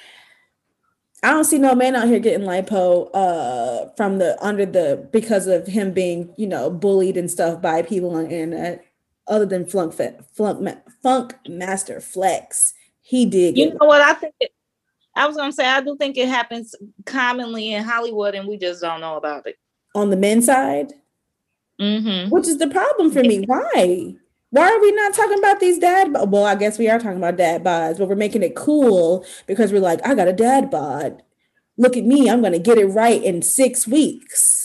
I 1.23 1.31
don't 1.31 1.45
see 1.45 1.59
no 1.59 1.75
man 1.75 1.97
out 1.97 2.09
here 2.09 2.21
getting 2.21 2.47
lipo 2.47 3.11
uh 3.13 3.91
from 3.97 4.19
the 4.19 4.37
under 4.45 4.65
the 4.65 5.09
because 5.13 5.47
of 5.47 5.67
him 5.67 5.93
being, 5.93 6.33
you 6.37 6.47
know, 6.47 6.71
bullied 6.71 7.17
and 7.17 7.31
stuff 7.31 7.61
by 7.61 7.83
people 7.83 8.15
on 8.15 8.29
the 8.29 8.37
internet, 8.37 8.85
other 9.27 9.47
than 9.47 9.67
flunk 9.67 9.95
flunk 9.95 10.79
funk 11.03 11.35
master 11.49 12.01
flex. 12.01 12.75
He 13.01 13.27
did 13.27 13.57
You 13.57 13.71
know 13.71 13.87
what 13.87 14.01
I 14.01 14.13
think 14.15 14.35
it, 14.39 14.53
I 15.17 15.27
was 15.27 15.37
gonna 15.37 15.53
say 15.53 15.67
I 15.67 15.81
do 15.81 15.97
think 15.97 16.17
it 16.17 16.29
happens 16.29 16.75
commonly 17.05 17.73
in 17.73 17.83
Hollywood 17.83 18.35
and 18.35 18.47
we 18.47 18.57
just 18.57 18.81
don't 18.81 19.01
know 19.01 19.17
about 19.17 19.47
it. 19.47 19.59
On 19.95 20.11
the 20.11 20.17
men's 20.17 20.47
side? 20.47 20.93
Mm-hmm. 21.81 22.31
Which 22.31 22.47
is 22.47 22.59
the 22.59 22.69
problem 22.69 23.11
for 23.11 23.23
me. 23.23 23.45
Why? 23.47 24.15
Why 24.51 24.69
are 24.71 24.81
we 24.81 24.93
not 24.93 25.15
talking 25.15 25.39
about 25.39 25.61
these 25.61 25.79
dad? 25.79 26.13
Well, 26.13 26.45
I 26.45 26.55
guess 26.55 26.79
we 26.79 26.89
are 26.89 26.99
talking 26.99 27.19
about 27.19 27.37
dad 27.37 27.63
bods, 27.65 27.99
but 27.99 28.09
we're 28.09 28.17
making 28.17 28.43
it 28.43 28.57
cool 28.57 29.25
because 29.47 29.73
we're 29.73 29.81
like, 29.81 30.01
I 30.07 30.15
got 30.15 30.29
a 30.29 30.33
dad 30.33 30.71
bod. 30.71 31.23
Look 31.77 31.97
at 31.97 32.05
me, 32.05 32.31
I'm 32.31 32.43
gonna 32.43 32.59
get 32.59 32.79
it 32.79 32.87
right 32.87 33.23
in 33.23 33.43
six 33.43 33.87
weeks. 33.87 34.58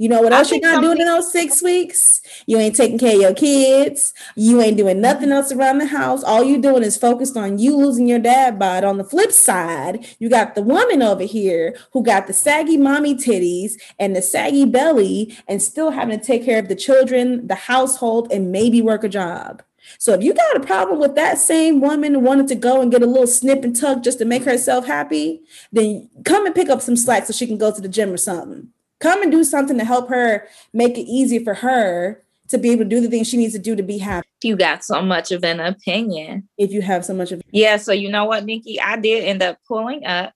You 0.00 0.08
know 0.08 0.22
what 0.22 0.32
else 0.32 0.52
you're 0.52 0.60
not 0.60 0.80
doing 0.80 1.00
in 1.00 1.06
those 1.06 1.32
six 1.32 1.60
weeks? 1.60 2.20
You 2.46 2.56
ain't 2.56 2.76
taking 2.76 2.98
care 2.98 3.16
of 3.16 3.20
your 3.20 3.34
kids. 3.34 4.14
You 4.36 4.60
ain't 4.60 4.76
doing 4.76 5.00
nothing 5.00 5.32
else 5.32 5.50
around 5.50 5.78
the 5.78 5.86
house. 5.86 6.22
All 6.22 6.44
you 6.44 6.62
doing 6.62 6.84
is 6.84 6.96
focused 6.96 7.36
on 7.36 7.58
you 7.58 7.76
losing 7.76 8.06
your 8.06 8.20
dad 8.20 8.60
bod. 8.60 8.84
On 8.84 8.96
the 8.96 9.02
flip 9.02 9.32
side, 9.32 10.06
you 10.20 10.30
got 10.30 10.54
the 10.54 10.62
woman 10.62 11.02
over 11.02 11.24
here 11.24 11.76
who 11.92 12.04
got 12.04 12.28
the 12.28 12.32
saggy 12.32 12.76
mommy 12.76 13.16
titties 13.16 13.72
and 13.98 14.14
the 14.14 14.22
saggy 14.22 14.64
belly 14.64 15.36
and 15.48 15.60
still 15.60 15.90
having 15.90 16.16
to 16.16 16.24
take 16.24 16.44
care 16.44 16.60
of 16.60 16.68
the 16.68 16.76
children, 16.76 17.48
the 17.48 17.56
household, 17.56 18.30
and 18.30 18.52
maybe 18.52 18.80
work 18.80 19.02
a 19.02 19.08
job. 19.08 19.64
So 19.98 20.12
if 20.12 20.22
you 20.22 20.32
got 20.32 20.56
a 20.56 20.60
problem 20.60 21.00
with 21.00 21.16
that 21.16 21.38
same 21.38 21.80
woman 21.80 22.22
wanting 22.22 22.46
to 22.48 22.54
go 22.54 22.82
and 22.82 22.92
get 22.92 23.02
a 23.02 23.06
little 23.06 23.26
snip 23.26 23.64
and 23.64 23.74
tuck 23.74 24.04
just 24.04 24.18
to 24.18 24.24
make 24.24 24.44
herself 24.44 24.86
happy, 24.86 25.40
then 25.72 26.08
come 26.24 26.46
and 26.46 26.54
pick 26.54 26.68
up 26.68 26.82
some 26.82 26.94
slack 26.94 27.26
so 27.26 27.32
she 27.32 27.48
can 27.48 27.58
go 27.58 27.74
to 27.74 27.80
the 27.80 27.88
gym 27.88 28.12
or 28.12 28.16
something 28.16 28.68
come 29.00 29.22
and 29.22 29.30
do 29.30 29.44
something 29.44 29.78
to 29.78 29.84
help 29.84 30.08
her 30.08 30.46
make 30.72 30.98
it 30.98 31.02
easy 31.02 31.42
for 31.42 31.54
her 31.54 32.22
to 32.48 32.58
be 32.58 32.70
able 32.70 32.84
to 32.84 32.88
do 32.88 33.00
the 33.00 33.08
things 33.08 33.28
she 33.28 33.36
needs 33.36 33.52
to 33.52 33.58
do 33.58 33.76
to 33.76 33.82
be 33.82 33.98
happy. 33.98 34.26
You 34.42 34.56
got 34.56 34.84
so 34.84 35.02
much 35.02 35.30
of 35.32 35.44
an 35.44 35.60
opinion. 35.60 36.48
If 36.56 36.70
you 36.72 36.82
have 36.82 37.04
so 37.04 37.14
much 37.14 37.32
of 37.32 37.42
Yeah, 37.52 37.76
so 37.76 37.92
you 37.92 38.10
know 38.10 38.24
what, 38.24 38.44
Nikki? 38.44 38.80
I 38.80 38.96
did 38.96 39.24
end 39.24 39.42
up 39.42 39.58
pulling 39.66 40.06
up 40.06 40.32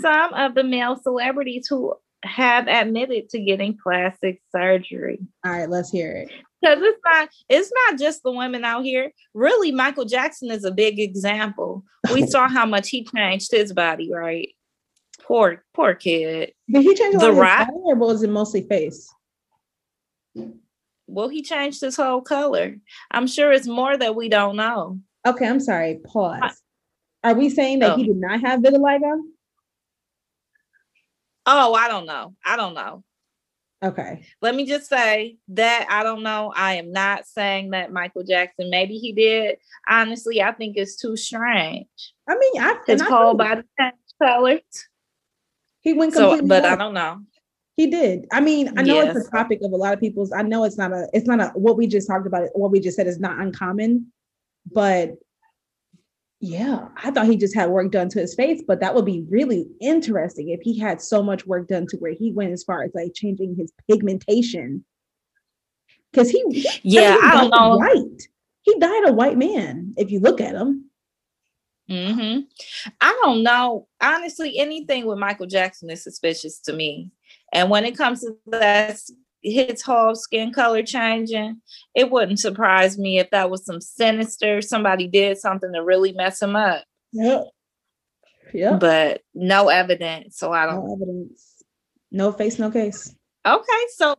some 0.00 0.32
of 0.32 0.54
the 0.54 0.64
male 0.64 0.96
celebrities 0.96 1.66
who 1.68 1.94
have 2.24 2.68
admitted 2.68 3.28
to 3.30 3.40
getting 3.40 3.78
plastic 3.82 4.40
surgery. 4.54 5.18
All 5.44 5.52
right, 5.52 5.68
let's 5.68 5.90
hear 5.90 6.12
it. 6.12 6.30
Because 6.60 6.78
it's 6.82 7.00
not 7.04 7.28
it's 7.48 7.72
not 7.86 7.98
just 7.98 8.22
the 8.22 8.32
women 8.32 8.64
out 8.64 8.84
here. 8.84 9.12
Really, 9.32 9.72
Michael 9.72 10.04
Jackson 10.04 10.50
is 10.50 10.64
a 10.64 10.70
big 10.70 10.98
example. 10.98 11.84
We 12.12 12.26
saw 12.26 12.48
how 12.48 12.66
much 12.66 12.90
he 12.90 13.04
changed 13.04 13.50
his 13.50 13.72
body, 13.72 14.12
right? 14.12 14.50
Poor, 15.30 15.62
poor 15.74 15.94
kid. 15.94 16.54
Did 16.68 16.82
he 16.82 16.92
change 16.92 17.20
the 17.20 17.32
rock, 17.32 17.68
or 17.72 17.94
was 17.94 18.24
it 18.24 18.30
mostly 18.30 18.62
face? 18.62 19.14
Well, 21.06 21.28
he 21.28 21.42
changed 21.42 21.80
his 21.80 21.94
whole 21.94 22.20
color. 22.20 22.74
I'm 23.12 23.28
sure 23.28 23.52
it's 23.52 23.68
more 23.68 23.96
that 23.96 24.16
we 24.16 24.28
don't 24.28 24.56
know. 24.56 24.98
Okay, 25.24 25.46
I'm 25.46 25.60
sorry. 25.60 26.00
Pause. 26.04 26.60
Are 27.22 27.34
we 27.34 27.48
saying 27.48 27.78
that 27.78 27.92
oh. 27.92 27.96
he 27.96 28.08
did 28.08 28.16
not 28.16 28.40
have 28.40 28.58
vitiligo? 28.58 29.20
Oh, 31.46 31.74
I 31.74 31.86
don't 31.86 32.06
know. 32.06 32.34
I 32.44 32.56
don't 32.56 32.74
know. 32.74 33.04
Okay. 33.84 34.26
Let 34.42 34.56
me 34.56 34.66
just 34.66 34.88
say 34.88 35.36
that 35.50 35.86
I 35.88 36.02
don't 36.02 36.24
know. 36.24 36.52
I 36.56 36.74
am 36.74 36.90
not 36.90 37.24
saying 37.24 37.70
that 37.70 37.92
Michael 37.92 38.24
Jackson, 38.24 38.68
maybe 38.68 38.98
he 38.98 39.12
did. 39.12 39.58
Honestly, 39.88 40.42
I 40.42 40.50
think 40.50 40.76
it's 40.76 40.96
too 40.96 41.16
strange. 41.16 41.86
I 42.28 42.36
mean, 42.36 42.60
I, 42.60 42.78
his 42.84 43.00
whole 43.00 43.34
body 43.34 43.62
colors. 44.20 44.88
He 45.80 45.92
went 45.92 46.14
completely. 46.14 46.40
So, 46.40 46.46
but 46.46 46.64
I 46.64 46.76
don't 46.76 46.94
know. 46.94 47.20
He 47.76 47.86
did. 47.86 48.26
I 48.32 48.40
mean, 48.40 48.78
I 48.78 48.82
know 48.82 48.96
yes. 48.96 49.16
it's 49.16 49.28
a 49.28 49.30
topic 49.30 49.60
of 49.62 49.72
a 49.72 49.76
lot 49.76 49.94
of 49.94 50.00
people's. 50.00 50.32
I 50.32 50.42
know 50.42 50.64
it's 50.64 50.76
not 50.76 50.92
a. 50.92 51.08
It's 51.12 51.26
not 51.26 51.40
a. 51.40 51.46
What 51.54 51.76
we 51.76 51.86
just 51.86 52.06
talked 52.06 52.26
about. 52.26 52.48
What 52.54 52.70
we 52.70 52.80
just 52.80 52.96
said 52.96 53.06
is 53.06 53.18
not 53.18 53.38
uncommon, 53.38 54.12
but 54.70 55.12
yeah, 56.40 56.88
I 57.02 57.10
thought 57.10 57.26
he 57.26 57.36
just 57.36 57.54
had 57.54 57.70
work 57.70 57.90
done 57.90 58.08
to 58.10 58.20
his 58.20 58.34
face, 58.34 58.62
but 58.66 58.80
that 58.80 58.94
would 58.94 59.04
be 59.04 59.24
really 59.28 59.66
interesting 59.80 60.48
if 60.50 60.60
he 60.62 60.78
had 60.78 61.00
so 61.00 61.22
much 61.22 61.46
work 61.46 61.68
done 61.68 61.86
to 61.88 61.96
where 61.98 62.12
he 62.12 62.32
went 62.32 62.52
as 62.52 62.64
far 62.64 62.82
as 62.82 62.90
like 62.94 63.12
changing 63.14 63.56
his 63.56 63.72
pigmentation. 63.88 64.84
Because 66.10 66.30
he, 66.30 66.42
yeah, 66.82 67.16
I, 67.22 67.28
I 67.28 67.40
don't 67.40 67.50
know. 67.50 67.76
White. 67.76 68.22
He 68.62 68.78
died 68.78 69.08
a 69.08 69.12
white 69.12 69.38
man. 69.38 69.94
If 69.96 70.10
you 70.10 70.20
look 70.20 70.40
at 70.40 70.54
him. 70.54 70.89
Mm-hmm. 71.90 72.40
I 73.00 73.20
don't 73.22 73.42
know. 73.42 73.88
Honestly, 74.00 74.58
anything 74.58 75.06
with 75.06 75.18
Michael 75.18 75.46
Jackson 75.46 75.90
is 75.90 76.04
suspicious 76.04 76.60
to 76.60 76.72
me. 76.72 77.10
And 77.52 77.68
when 77.68 77.84
it 77.84 77.96
comes 77.96 78.20
to 78.20 78.36
that, 78.46 78.96
his 79.42 79.82
whole 79.82 80.14
skin 80.14 80.52
color 80.52 80.82
changing, 80.82 81.60
it 81.94 82.10
wouldn't 82.10 82.38
surprise 82.38 82.98
me 82.98 83.18
if 83.18 83.30
that 83.30 83.50
was 83.50 83.64
some 83.64 83.80
sinister, 83.80 84.60
somebody 84.60 85.08
did 85.08 85.38
something 85.38 85.72
to 85.72 85.82
really 85.82 86.12
mess 86.12 86.40
him 86.40 86.54
up. 86.54 86.84
Yeah. 87.12 87.42
Yeah. 88.52 88.76
But 88.76 89.22
no 89.34 89.68
evidence. 89.68 90.38
So 90.38 90.52
I 90.52 90.66
don't 90.66 90.86
no 90.86 90.94
evidence. 90.94 91.64
No 92.12 92.32
face, 92.32 92.58
no 92.58 92.70
case. 92.70 93.14
Okay. 93.46 93.86
So 93.96 94.16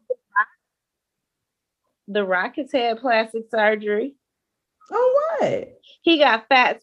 the 2.08 2.26
Rock 2.26 2.56
has 2.58 2.72
had 2.72 3.00
plastic 3.00 3.44
surgery. 3.50 4.16
Oh 4.92 5.36
what? 5.40 5.80
He 6.02 6.20
got 6.20 6.48
fat 6.50 6.82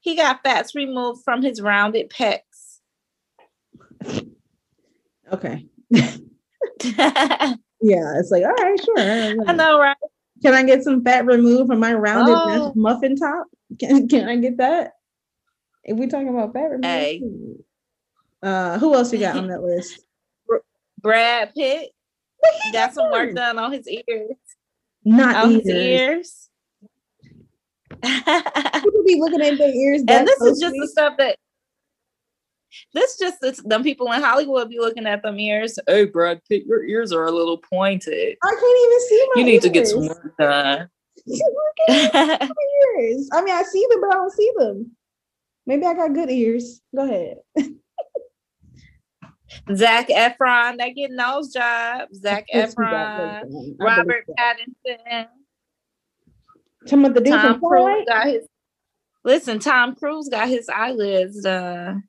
he 0.00 0.16
got 0.16 0.42
fats 0.42 0.74
removed 0.74 1.22
from 1.24 1.42
his 1.42 1.60
rounded 1.60 2.10
pecs. 2.10 2.80
Okay. 5.32 5.66
yeah, 5.90 6.18
it's 6.82 8.30
like, 8.30 8.44
all 8.44 8.50
right, 8.50 8.80
sure. 8.84 8.98
I 9.48 9.52
know, 9.52 9.78
right? 9.78 9.96
Can 10.42 10.54
I 10.54 10.64
get 10.64 10.82
some 10.82 11.04
fat 11.04 11.24
removed 11.24 11.68
from 11.68 11.80
my 11.80 11.94
rounded 11.94 12.34
oh. 12.34 12.72
muffin 12.74 13.16
top? 13.16 13.46
Can, 13.78 14.08
can 14.08 14.28
I 14.28 14.36
get 14.36 14.58
that? 14.58 14.92
If 15.84 15.96
we 15.98 16.06
talking 16.06 16.28
about 16.28 16.52
fat 16.52 16.70
removal, 16.70 16.90
hey. 16.90 17.22
uh, 18.42 18.78
who 18.78 18.94
else 18.94 19.12
you 19.12 19.18
got 19.18 19.36
on 19.36 19.48
that 19.48 19.62
list? 19.62 20.00
Brad 21.00 21.54
Pitt 21.54 21.90
got 22.72 22.94
some 22.94 23.10
work 23.10 23.34
done 23.34 23.58
on 23.58 23.72
his 23.72 23.88
ears. 23.88 24.36
Not 25.04 25.36
on 25.36 25.52
ears. 25.52 25.62
his 25.64 25.74
ears. 25.74 26.48
People 28.82 29.04
be 29.06 29.20
looking 29.20 29.40
at 29.42 29.58
their 29.58 29.74
ears. 29.74 30.00
and 30.00 30.08
that 30.08 30.26
this 30.26 30.40
is 30.42 30.60
just 30.60 30.74
the 30.78 30.88
stuff 30.88 31.14
that 31.18 31.36
this 32.94 33.18
just 33.18 33.40
the, 33.40 33.52
them 33.64 33.82
people 33.82 34.10
in 34.12 34.22
Hollywood 34.22 34.70
be 34.70 34.78
looking 34.78 35.06
at 35.06 35.22
them 35.22 35.38
ears. 35.38 35.78
Hey, 35.86 36.06
Brad 36.06 36.40
Pitt, 36.48 36.64
your 36.66 36.84
ears 36.84 37.12
are 37.12 37.26
a 37.26 37.30
little 37.30 37.58
pointed. 37.58 38.36
I 38.42 38.48
can't 38.48 38.60
even 38.86 39.08
see 39.08 39.26
my 39.34 39.40
You 39.40 39.44
need 39.44 39.62
to 39.62 39.68
get 39.68 39.86
some 39.88 40.04
ears. 40.04 40.08
work 40.08 40.34
done. 40.38 40.88
Look 41.26 41.40
at 41.88 42.50
ears. 42.96 43.28
I 43.32 43.42
mean, 43.42 43.54
I 43.54 43.62
see 43.62 43.86
them, 43.90 44.00
but 44.00 44.10
I 44.10 44.14
don't 44.14 44.32
see 44.32 44.52
them. 44.56 44.90
Maybe 45.66 45.84
I 45.86 45.94
got 45.94 46.14
good 46.14 46.30
ears. 46.30 46.80
Go 46.94 47.04
ahead. 47.04 47.38
Zac 49.76 50.08
Efron, 50.08 50.78
they 50.78 50.92
getting 50.92 51.16
those 51.16 51.52
jobs. 51.52 52.18
Zac 52.20 52.46
Yes, 52.52 52.74
Efron, 52.74 53.42
good 53.42 53.52
ones. 53.52 53.76
I 53.80 53.84
Robert. 53.84 54.24
Pattinson, 54.38 55.26
Some 56.86 57.04
of 57.04 57.14
the 57.14 57.20
dude 57.20 57.32
Tom 57.34 57.60
Cruise 57.60 58.04
got 58.08 58.26
his. 58.26 58.46
Listen, 59.24 59.58
Tom 59.58 59.94
Cruise 59.94 60.28
got 60.28 60.48
his 60.48 60.68
eyelids 60.68 61.42
done. 61.42 62.04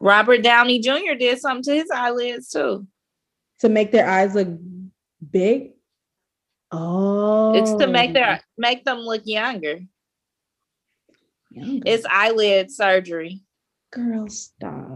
Robert 0.00 0.42
Downey 0.42 0.80
Jr. 0.80 1.14
did 1.18 1.38
something 1.38 1.62
to 1.64 1.74
his 1.74 1.90
eyelids 1.90 2.50
too. 2.50 2.86
to 3.60 3.68
make 3.68 3.92
their 3.92 4.08
eyes 4.08 4.34
look 4.34 4.48
big. 5.30 5.70
Oh, 6.70 7.54
It's 7.54 7.72
to 7.76 7.86
make 7.86 8.12
their 8.12 8.40
oh. 8.40 8.44
make 8.58 8.84
them 8.84 8.98
look 8.98 9.22
younger. 9.24 9.80
Younger. 11.50 11.82
It's 11.86 12.04
eyelid 12.10 12.70
surgery. 12.72 13.42
girl 13.92 14.28
stop. 14.28 14.90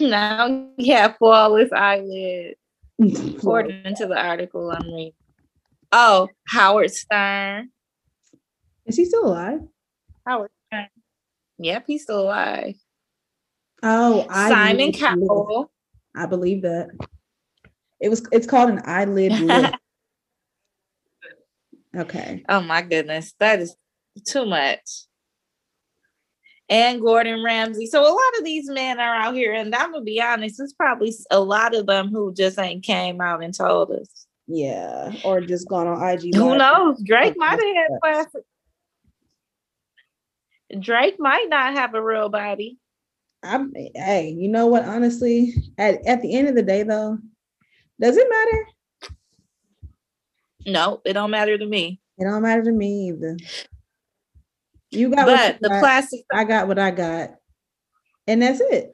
Now 0.00 0.68
you 0.78 0.94
have 0.94 1.16
flawless 1.18 1.70
eyelids, 1.70 2.56
according 3.10 3.94
to 3.96 4.06
the 4.06 4.16
article 4.16 4.70
I'm 4.70 4.86
reading. 4.86 5.12
Oh, 5.90 6.28
Howard 6.48 6.90
Stern. 6.92 7.70
Is 8.86 8.96
he 8.96 9.04
still 9.04 9.26
alive? 9.26 9.60
Howard 10.26 10.50
Stern. 10.68 10.88
Yep, 11.58 11.84
he's 11.86 12.02
still 12.04 12.22
alive. 12.22 12.74
Oh, 13.82 14.26
Simon. 14.30 14.92
Cowell. 14.92 15.70
I 16.16 16.26
believe 16.26 16.62
that. 16.62 16.88
It 18.00 18.08
was. 18.08 18.26
It's 18.32 18.46
called 18.46 18.70
an 18.70 18.82
eyelid. 18.84 19.74
Okay. 21.94 22.42
Oh 22.48 22.62
my 22.62 22.80
goodness, 22.80 23.34
that 23.38 23.60
is 23.60 23.76
too 24.24 24.46
much. 24.46 24.80
And 26.72 27.02
Gordon 27.02 27.44
Ramsay. 27.44 27.84
So 27.84 28.00
a 28.00 28.08
lot 28.08 28.38
of 28.38 28.44
these 28.44 28.66
men 28.70 28.98
are 28.98 29.14
out 29.14 29.34
here, 29.34 29.52
and 29.52 29.74
I'm 29.74 29.92
gonna 29.92 30.02
be 30.02 30.22
honest, 30.22 30.56
there's 30.56 30.72
probably 30.72 31.12
a 31.30 31.38
lot 31.38 31.74
of 31.74 31.84
them 31.84 32.08
who 32.08 32.32
just 32.32 32.58
ain't 32.58 32.82
came 32.82 33.20
out 33.20 33.44
and 33.44 33.52
told 33.52 33.90
us. 33.90 34.26
Yeah, 34.46 35.12
or 35.22 35.42
just 35.42 35.68
gone 35.68 35.86
on 35.86 36.02
IG. 36.02 36.34
Who 36.34 36.56
knows? 36.56 36.98
Drake 37.02 37.34
might 37.36 37.50
have 37.50 37.76
had 37.76 38.00
plastic. 38.02 38.42
Drake 40.80 41.16
might 41.18 41.50
not 41.50 41.74
have 41.74 41.92
a 41.92 42.02
real 42.02 42.30
body. 42.30 42.78
I'm. 43.42 43.74
Hey, 43.94 44.30
you 44.30 44.48
know 44.48 44.66
what? 44.66 44.86
Honestly, 44.86 45.52
at 45.76 46.00
at 46.06 46.22
the 46.22 46.34
end 46.34 46.48
of 46.48 46.54
the 46.54 46.62
day, 46.62 46.84
though, 46.84 47.18
does 48.00 48.16
it 48.16 48.26
matter? 48.30 48.66
No, 50.64 51.02
it 51.04 51.12
don't 51.12 51.30
matter 51.30 51.58
to 51.58 51.66
me. 51.66 52.00
It 52.16 52.24
don't 52.24 52.40
matter 52.40 52.64
to 52.64 52.72
me 52.72 53.08
either. 53.08 53.36
You 54.92 55.10
got 55.10 55.26
what 55.26 55.36
But 55.36 55.54
you 55.54 55.58
the 55.62 55.68
got, 55.70 55.80
plastic, 55.80 56.20
I 56.32 56.44
got 56.44 56.68
what 56.68 56.78
I 56.78 56.90
got, 56.90 57.30
and 58.26 58.42
that's 58.42 58.60
it. 58.60 58.92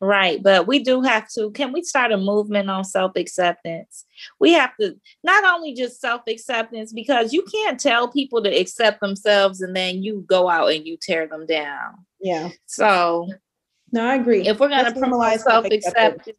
right? 0.00 0.42
But 0.42 0.66
we 0.66 0.78
do 0.82 1.02
have 1.02 1.28
to. 1.32 1.50
Can 1.50 1.72
we 1.72 1.82
start 1.82 2.10
a 2.12 2.16
movement 2.16 2.70
on 2.70 2.82
self 2.84 3.12
acceptance? 3.16 4.06
We 4.38 4.52
have 4.52 4.70
to 4.80 4.96
not 5.22 5.44
only 5.44 5.74
just 5.74 6.00
self 6.00 6.22
acceptance 6.26 6.92
because 6.92 7.32
you 7.32 7.42
can't 7.52 7.78
tell 7.78 8.08
people 8.08 8.42
to 8.42 8.48
accept 8.50 9.00
themselves 9.00 9.60
and 9.60 9.76
then 9.76 10.02
you 10.02 10.24
go 10.26 10.48
out 10.48 10.72
and 10.72 10.86
you 10.86 10.96
tear 11.00 11.26
them 11.26 11.44
down. 11.46 11.94
Yeah. 12.20 12.48
So 12.66 13.28
No, 13.92 14.06
I 14.06 14.14
agree. 14.14 14.46
if 14.48 14.58
we're 14.60 14.68
going 14.68 14.84
to 14.86 14.98
promote 14.98 15.40
self 15.40 15.66
acceptance. 15.66 16.36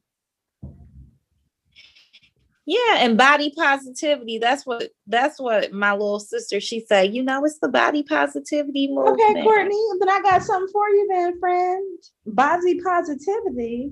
Yeah, 2.72 3.00
and 3.00 3.18
body 3.18 3.52
positivity. 3.54 4.38
That's 4.38 4.66
what 4.66 4.92
that's 5.06 5.42
what 5.42 5.74
my 5.74 5.92
little 5.92 6.22
sister 6.22 6.62
she 6.62 6.80
said, 6.80 7.14
you 7.14 7.22
know, 7.22 7.44
it's 7.44 7.60
the 7.60 7.68
body 7.68 8.02
positivity 8.02 8.88
movement. 8.88 9.20
Okay, 9.20 9.44
Courtney, 9.44 9.78
then 10.00 10.08
I 10.08 10.22
got 10.22 10.42
something 10.42 10.72
for 10.72 10.88
you 10.88 11.06
then, 11.12 11.38
friend. 11.38 12.00
Body 12.26 12.80
positivity. 12.80 13.92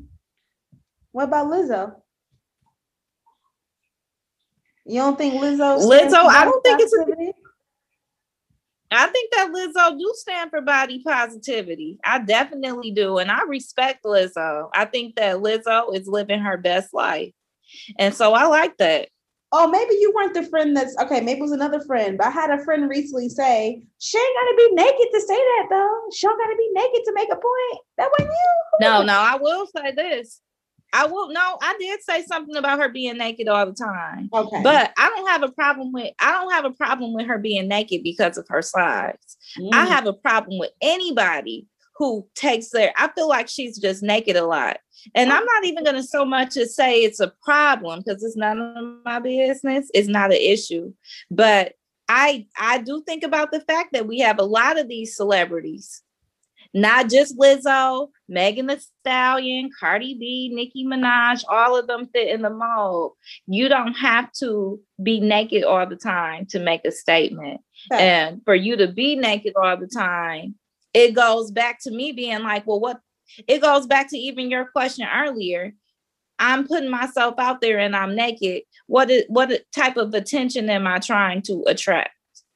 What 1.12 1.26
about 1.26 1.48
Lizzo? 1.48 1.96
You 4.86 5.00
don't 5.00 5.18
think 5.18 5.34
Lizzo? 5.34 5.86
Lizzo, 5.86 6.14
I 6.14 6.46
don't 6.46 6.64
think 6.64 6.80
it's 6.80 6.94
a- 6.94 7.00
positivity? 7.00 7.34
I 8.92 9.08
think 9.08 9.32
that 9.34 9.52
Lizzo 9.52 10.00
do 10.00 10.14
stand 10.16 10.52
for 10.52 10.62
body 10.62 11.04
positivity. 11.06 12.00
I 12.06 12.20
definitely 12.20 12.92
do. 12.92 13.18
And 13.18 13.30
I 13.30 13.44
respect 13.44 14.06
Lizzo. 14.06 14.70
I 14.74 14.86
think 14.86 15.16
that 15.18 15.36
Lizzo 15.40 15.94
is 15.94 16.08
living 16.08 16.40
her 16.40 16.56
best 16.56 16.94
life. 16.94 17.34
And 17.98 18.14
so 18.14 18.34
I 18.34 18.46
like 18.46 18.78
that. 18.78 19.10
Oh, 19.52 19.68
maybe 19.68 19.96
you 19.96 20.14
weren't 20.16 20.36
the 20.36 20.44
friend 20.44 20.78
that's 20.78 20.96
okay. 21.00 21.22
Maybe 21.22 21.40
it 21.40 21.42
was 21.42 21.52
another 21.52 21.82
friend, 21.82 22.18
but 22.20 22.28
I 22.28 22.30
had 22.30 22.52
a 22.52 22.64
friend 22.64 22.88
recently 22.88 23.30
say 23.30 23.82
she 23.98 24.18
ain't 24.18 24.36
gotta 24.36 24.56
be 24.58 24.76
naked 24.76 25.08
to 25.12 25.22
say 25.22 25.36
that 25.36 25.68
though. 25.72 26.02
She 26.14 26.28
don't 26.28 26.38
gotta 26.38 26.56
be 26.56 26.70
naked 26.74 27.02
to 27.06 27.14
make 27.14 27.30
a 27.32 27.36
point. 27.36 27.82
That 27.98 28.10
wasn't 28.12 28.30
you. 28.30 28.88
No, 28.88 29.02
no, 29.02 29.14
I 29.14 29.38
will 29.42 29.66
say 29.76 29.92
this. 29.92 30.42
I 30.94 31.08
will 31.08 31.32
no, 31.32 31.58
I 31.62 31.76
did 31.80 32.02
say 32.04 32.24
something 32.26 32.56
about 32.56 32.80
her 32.80 32.90
being 32.90 33.18
naked 33.18 33.48
all 33.48 33.66
the 33.66 33.74
time. 33.74 34.30
Okay, 34.34 34.62
But 34.64 34.92
I 34.98 35.10
don't 35.10 35.28
have 35.30 35.44
a 35.44 35.52
problem 35.52 35.92
with 35.94 36.14
I 36.20 36.32
don't 36.32 36.52
have 36.52 36.66
a 36.66 36.72
problem 36.72 37.14
with 37.14 37.26
her 37.26 37.40
being 37.40 37.68
naked 37.68 38.04
because 38.04 38.38
of 38.38 38.48
her 38.50 38.62
size. 38.62 39.16
I 39.58 39.86
Mm. 39.86 39.88
have 39.88 40.06
a 40.06 40.14
problem 40.14 40.60
with 40.60 40.72
anybody 40.80 41.66
who 42.00 42.26
takes 42.34 42.70
their 42.70 42.94
I 42.98 43.10
feel 43.10 43.28
like 43.28 43.50
she's 43.50 43.78
just 43.78 44.02
naked 44.02 44.38
a 44.38 44.46
lot. 44.46 44.78
And 45.14 45.32
I'm 45.32 45.46
not 45.46 45.66
even 45.66 45.84
gonna 45.84 46.02
so 46.02 46.26
much 46.26 46.58
as 46.58 46.74
say 46.74 47.04
it's 47.04 47.20
a 47.20 47.34
problem 47.44 48.00
because 48.00 48.24
it's 48.24 48.38
none 48.38 48.60
of 48.60 49.06
my 49.06 49.20
business. 49.20 49.92
It's 49.94 50.08
not 50.08 50.32
an 50.32 50.40
issue. 50.42 50.94
But 51.30 51.74
I 52.08 52.48
I 52.58 52.80
do 52.80 53.04
think 53.06 53.24
about 53.24 53.52
the 53.52 53.60
fact 53.62 53.90
that 53.94 54.08
we 54.08 54.20
have 54.20 54.40
a 54.40 54.44
lot 54.44 54.80
of 54.80 54.88
these 54.88 55.16
celebrities, 55.16 56.02
not 56.74 57.10
just 57.10 57.38
Lizzo, 57.38 58.08
Megan 58.30 58.68
Thee 58.68 58.78
Stallion, 59.02 59.70
Cardi 59.78 60.16
B, 60.18 60.52
Nicki 60.54 60.86
Minaj, 60.86 61.44
all 61.50 61.78
of 61.78 61.88
them 61.88 62.08
fit 62.14 62.30
in 62.30 62.44
the 62.44 62.50
mold. 62.50 63.12
You 63.46 63.68
don't 63.68 63.94
have 63.94 64.32
to 64.40 64.80
be 65.04 65.20
naked 65.20 65.66
all 65.66 65.86
the 65.86 65.98
time 65.98 66.46
to 66.52 66.60
make 66.60 66.86
a 66.86 66.92
statement. 66.92 67.60
Facts. 67.90 68.02
And 68.02 68.42
for 68.46 68.56
you 68.56 68.78
to 68.78 68.88
be 68.88 69.18
naked 69.18 69.54
all 69.62 69.76
the 69.76 69.88
time, 69.88 70.56
it 70.94 71.14
goes 71.14 71.52
back 71.52 71.80
to 71.82 71.92
me 71.92 72.12
being 72.12 72.44
like, 72.44 72.66
well, 72.66 72.80
what 72.80 73.00
it 73.48 73.62
goes 73.62 73.86
back 73.86 74.10
to 74.10 74.18
even 74.18 74.50
your 74.50 74.66
question 74.66 75.08
earlier. 75.14 75.74
I'm 76.40 76.66
putting 76.66 76.90
myself 76.90 77.36
out 77.38 77.60
there 77.60 77.80
and 77.80 77.96
I'm 77.96 78.16
naked. 78.16 78.64
What 78.88 79.12
is 79.12 79.26
what 79.28 79.52
type 79.76 79.98
of 79.98 80.14
attention 80.14 80.70
am 80.70 80.88
I 80.88 81.00
trying 81.00 81.42
to 81.44 81.64
attract? 81.68 82.12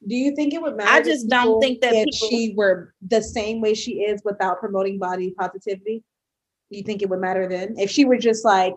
Do 0.07 0.15
you 0.15 0.35
think 0.35 0.53
it 0.53 0.61
would 0.61 0.77
matter? 0.77 0.91
I 0.91 1.01
just 1.01 1.29
don't 1.29 1.61
think 1.61 1.81
that 1.81 1.93
if 1.93 2.05
people- 2.05 2.27
she 2.29 2.53
were 2.55 2.93
the 3.01 3.21
same 3.21 3.61
way 3.61 3.73
she 3.73 4.01
is 4.01 4.21
without 4.23 4.59
promoting 4.59 4.99
body 4.99 5.31
positivity. 5.37 6.03
Do 6.71 6.77
you 6.77 6.83
think 6.83 7.01
it 7.01 7.09
would 7.09 7.19
matter 7.19 7.47
then 7.47 7.75
if 7.77 7.91
she 7.91 8.05
were 8.05 8.17
just 8.17 8.43
like, 8.43 8.75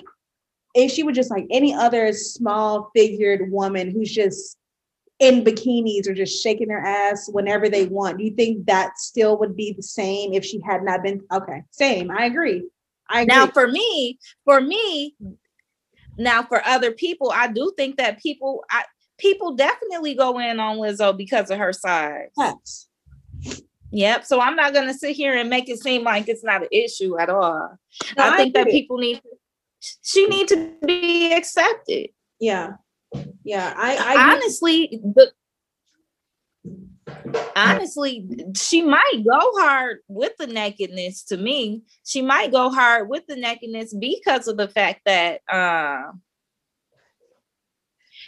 if 0.75 0.91
she 0.93 1.03
were 1.03 1.13
just 1.13 1.31
like 1.31 1.47
any 1.51 1.73
other 1.73 2.13
small 2.13 2.91
figured 2.95 3.51
woman 3.51 3.91
who's 3.91 4.13
just 4.13 4.59
in 5.19 5.45
bikinis 5.45 6.09
or 6.09 6.15
just 6.15 6.43
shaking 6.43 6.69
their 6.69 6.81
ass 6.81 7.29
whenever 7.31 7.69
they 7.69 7.87
want? 7.87 8.19
Do 8.19 8.25
you 8.25 8.33
think 8.33 8.67
that 8.67 8.99
still 8.99 9.39
would 9.39 9.57
be 9.57 9.73
the 9.73 9.83
same 9.83 10.33
if 10.33 10.45
she 10.45 10.61
had 10.61 10.83
not 10.83 11.03
been? 11.03 11.23
Okay, 11.33 11.63
same. 11.71 12.11
I 12.11 12.27
agree. 12.27 12.69
I 13.09 13.23
agree. 13.23 13.35
Now, 13.35 13.47
for 13.47 13.69
me, 13.69 14.19
for 14.45 14.61
me, 14.61 15.15
now 16.19 16.43
for 16.43 16.65
other 16.67 16.93
people, 16.93 17.33
I 17.35 17.49
do 17.49 17.73
think 17.77 17.97
that 17.97 18.21
people, 18.21 18.65
I 18.71 18.85
people 19.19 19.55
definitely 19.55 20.15
go 20.15 20.39
in 20.39 20.61
on 20.61 20.79
Lizzo 20.79 21.17
because 21.17 21.51
of 21.51 21.59
her 21.59 21.73
size. 21.73 22.29
Facts. 22.37 22.89
Yep. 23.91 24.25
So 24.25 24.41
I'm 24.41 24.57
not 24.57 24.75
gonna 24.75 24.93
sit 24.93 25.17
here 25.17 25.35
and 25.35 25.49
make 25.49 25.69
it 25.69 25.79
seem 25.79 26.03
like 26.03 26.29
it's 26.29 26.45
not 26.45 26.63
an 26.63 26.69
issue 26.73 27.19
at 27.19 27.31
all. 27.31 27.79
No, 28.17 28.25
I 28.25 28.37
think 28.37 28.55
that 28.55 28.67
people 28.67 28.99
need 28.99 29.23
she 30.03 30.27
need 30.27 30.49
to 30.49 30.73
be 30.85 31.33
accepted. 31.33 32.09
Yeah, 32.41 32.73
yeah. 33.45 33.73
I, 33.77 34.17
I 34.17 34.33
honestly, 34.33 35.01
the 35.03 35.33
honestly, 37.55 38.29
she 38.57 38.83
might 38.83 39.23
go 39.29 39.39
hard 39.59 39.99
with 40.09 40.33
the 40.39 40.47
nakedness 40.47 41.25
to 41.25 41.37
me. 41.37 41.83
She 42.05 42.23
might 42.23 42.53
go 42.53 42.71
hard 42.71 43.09
with 43.09 43.27
the 43.27 43.37
nakedness 43.37 43.95
because 43.95 44.49
of 44.49 44.57
the 44.57 44.69
fact 44.69 45.03
that 45.07 45.41
uh 45.51 46.13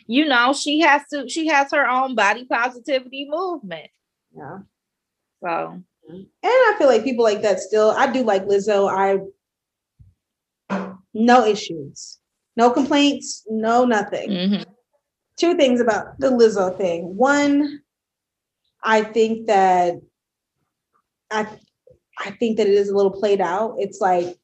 you 0.06 0.26
know 0.26 0.52
she 0.52 0.80
has 0.80 1.02
to 1.12 1.28
she 1.28 1.48
has 1.48 1.70
her 1.72 1.86
own 1.86 2.14
body 2.14 2.44
positivity 2.44 3.28
movement. 3.28 3.90
yeah. 4.36 4.58
So 5.42 5.82
And 6.08 6.26
I 6.42 6.74
feel 6.78 6.88
like 6.88 7.04
people 7.04 7.24
like 7.24 7.42
that 7.42 7.60
still. 7.60 7.90
I 7.90 8.10
do 8.10 8.22
like 8.22 8.46
Lizzo. 8.46 8.88
I 8.88 9.20
no 11.14 11.44
issues, 11.44 12.18
no 12.58 12.70
complaints, 12.70 13.44
no 13.48 13.84
nothing. 13.84 14.28
mhm. 14.30 14.64
two 15.38 15.54
things 15.54 15.80
about 15.80 16.18
the 16.18 16.28
Lizzo 16.28 16.76
thing. 16.76 17.16
One, 17.16 17.80
I 18.82 19.02
think 19.04 19.46
that 19.46 19.94
I 21.30 21.46
I 22.18 22.30
think 22.32 22.56
that 22.56 22.66
it 22.66 22.74
is 22.74 22.88
a 22.88 22.96
little 22.96 23.12
played 23.12 23.40
out. 23.40 23.76
It's 23.78 24.00
like, 24.00 24.36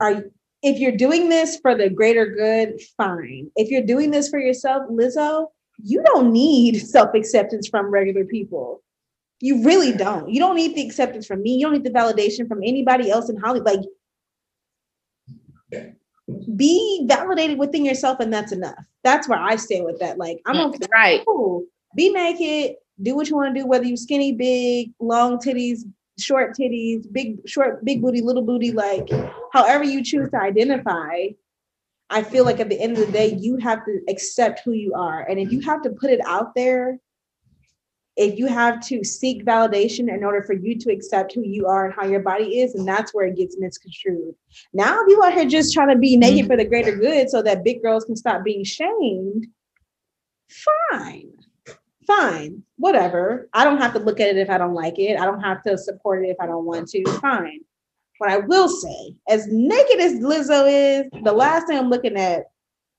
are 0.00 0.24
if 0.62 0.80
you're 0.80 0.96
doing 1.06 1.28
this 1.28 1.56
for 1.62 1.76
the 1.76 1.88
greater 1.88 2.26
good, 2.26 2.80
fine. 2.96 3.52
If 3.54 3.70
you're 3.70 3.86
doing 3.94 4.10
this 4.10 4.28
for 4.28 4.40
yourself, 4.40 4.82
Lizzo, 4.90 5.46
you 5.78 6.02
don't 6.02 6.32
need 6.32 6.80
self-acceptance 6.96 7.68
from 7.68 7.86
regular 7.90 8.24
people. 8.24 8.82
You 9.40 9.62
really 9.62 9.92
don't. 9.92 10.30
You 10.30 10.40
don't 10.40 10.56
need 10.56 10.74
the 10.74 10.84
acceptance 10.84 11.26
from 11.26 11.42
me. 11.42 11.56
You 11.56 11.66
don't 11.66 11.74
need 11.74 11.84
the 11.84 11.90
validation 11.90 12.48
from 12.48 12.60
anybody 12.64 13.10
else 13.10 13.28
in 13.28 13.36
Hollywood. 13.36 13.86
Like 15.70 15.92
be 16.56 17.04
validated 17.06 17.58
within 17.58 17.84
yourself 17.84 18.18
and 18.20 18.32
that's 18.32 18.52
enough. 18.52 18.84
That's 19.04 19.28
where 19.28 19.38
i 19.38 19.56
stay 19.56 19.80
with 19.80 19.98
that. 20.00 20.18
Like 20.18 20.40
i'm 20.46 20.56
mm, 20.56 20.74
okay. 20.74 20.86
right. 20.92 21.22
Cool. 21.26 21.64
be 21.94 22.10
naked. 22.10 22.76
Do 23.02 23.14
what 23.14 23.28
you 23.28 23.36
want 23.36 23.54
to 23.54 23.60
do 23.60 23.66
whether 23.66 23.84
you're 23.84 23.96
skinny 23.96 24.32
big 24.32 24.92
long 25.00 25.38
titties 25.38 25.80
short 26.18 26.56
titties 26.56 27.10
big 27.12 27.46
short 27.46 27.84
big 27.84 28.00
booty 28.00 28.22
little 28.22 28.42
booty 28.42 28.72
like 28.72 29.06
however 29.52 29.84
you 29.84 30.02
choose 30.02 30.30
to 30.30 30.40
identify 30.40 31.26
i 32.08 32.22
feel 32.22 32.44
like 32.44 32.58
at 32.58 32.70
the 32.70 32.80
end 32.80 32.96
of 32.96 33.04
the 33.04 33.12
day 33.12 33.34
you 33.38 33.58
have 33.58 33.84
to 33.84 34.00
accept 34.08 34.62
who 34.64 34.72
you 34.72 34.94
are. 34.94 35.28
And 35.28 35.38
if 35.38 35.52
you 35.52 35.60
have 35.60 35.82
to 35.82 35.90
put 35.90 36.10
it 36.10 36.20
out 36.26 36.54
there 36.54 36.98
if 38.16 38.38
you 38.38 38.46
have 38.46 38.80
to 38.86 39.04
seek 39.04 39.44
validation 39.44 40.12
in 40.12 40.24
order 40.24 40.42
for 40.42 40.54
you 40.54 40.78
to 40.78 40.90
accept 40.90 41.34
who 41.34 41.42
you 41.42 41.66
are 41.66 41.84
and 41.84 41.94
how 41.94 42.06
your 42.06 42.20
body 42.20 42.60
is, 42.60 42.74
and 42.74 42.88
that's 42.88 43.12
where 43.12 43.26
it 43.26 43.36
gets 43.36 43.58
misconstrued. 43.58 44.34
Now, 44.72 45.02
if 45.02 45.08
you 45.08 45.22
out 45.22 45.34
here 45.34 45.44
just 45.44 45.74
trying 45.74 45.90
to 45.90 45.98
be 45.98 46.16
naked 46.16 46.40
mm-hmm. 46.40 46.46
for 46.48 46.56
the 46.56 46.64
greater 46.64 46.96
good 46.96 47.28
so 47.28 47.42
that 47.42 47.64
big 47.64 47.82
girls 47.82 48.04
can 48.04 48.16
stop 48.16 48.42
being 48.42 48.64
shamed, 48.64 49.46
fine, 50.48 51.30
fine, 52.06 52.62
whatever. 52.76 53.48
I 53.52 53.64
don't 53.64 53.80
have 53.82 53.92
to 53.92 53.98
look 53.98 54.18
at 54.18 54.28
it 54.28 54.38
if 54.38 54.48
I 54.48 54.56
don't 54.56 54.74
like 54.74 54.98
it. 54.98 55.20
I 55.20 55.26
don't 55.26 55.42
have 55.42 55.62
to 55.64 55.76
support 55.76 56.24
it 56.24 56.28
if 56.28 56.36
I 56.40 56.46
don't 56.46 56.64
want 56.64 56.88
to. 56.88 57.04
Fine. 57.20 57.60
What 58.18 58.30
I 58.30 58.38
will 58.38 58.68
say, 58.68 59.14
as 59.28 59.46
naked 59.50 60.00
as 60.00 60.14
Lizzo 60.14 60.66
is, 60.66 61.04
the 61.22 61.32
last 61.32 61.66
thing 61.66 61.78
I'm 61.78 61.90
looking 61.90 62.16
at 62.16 62.44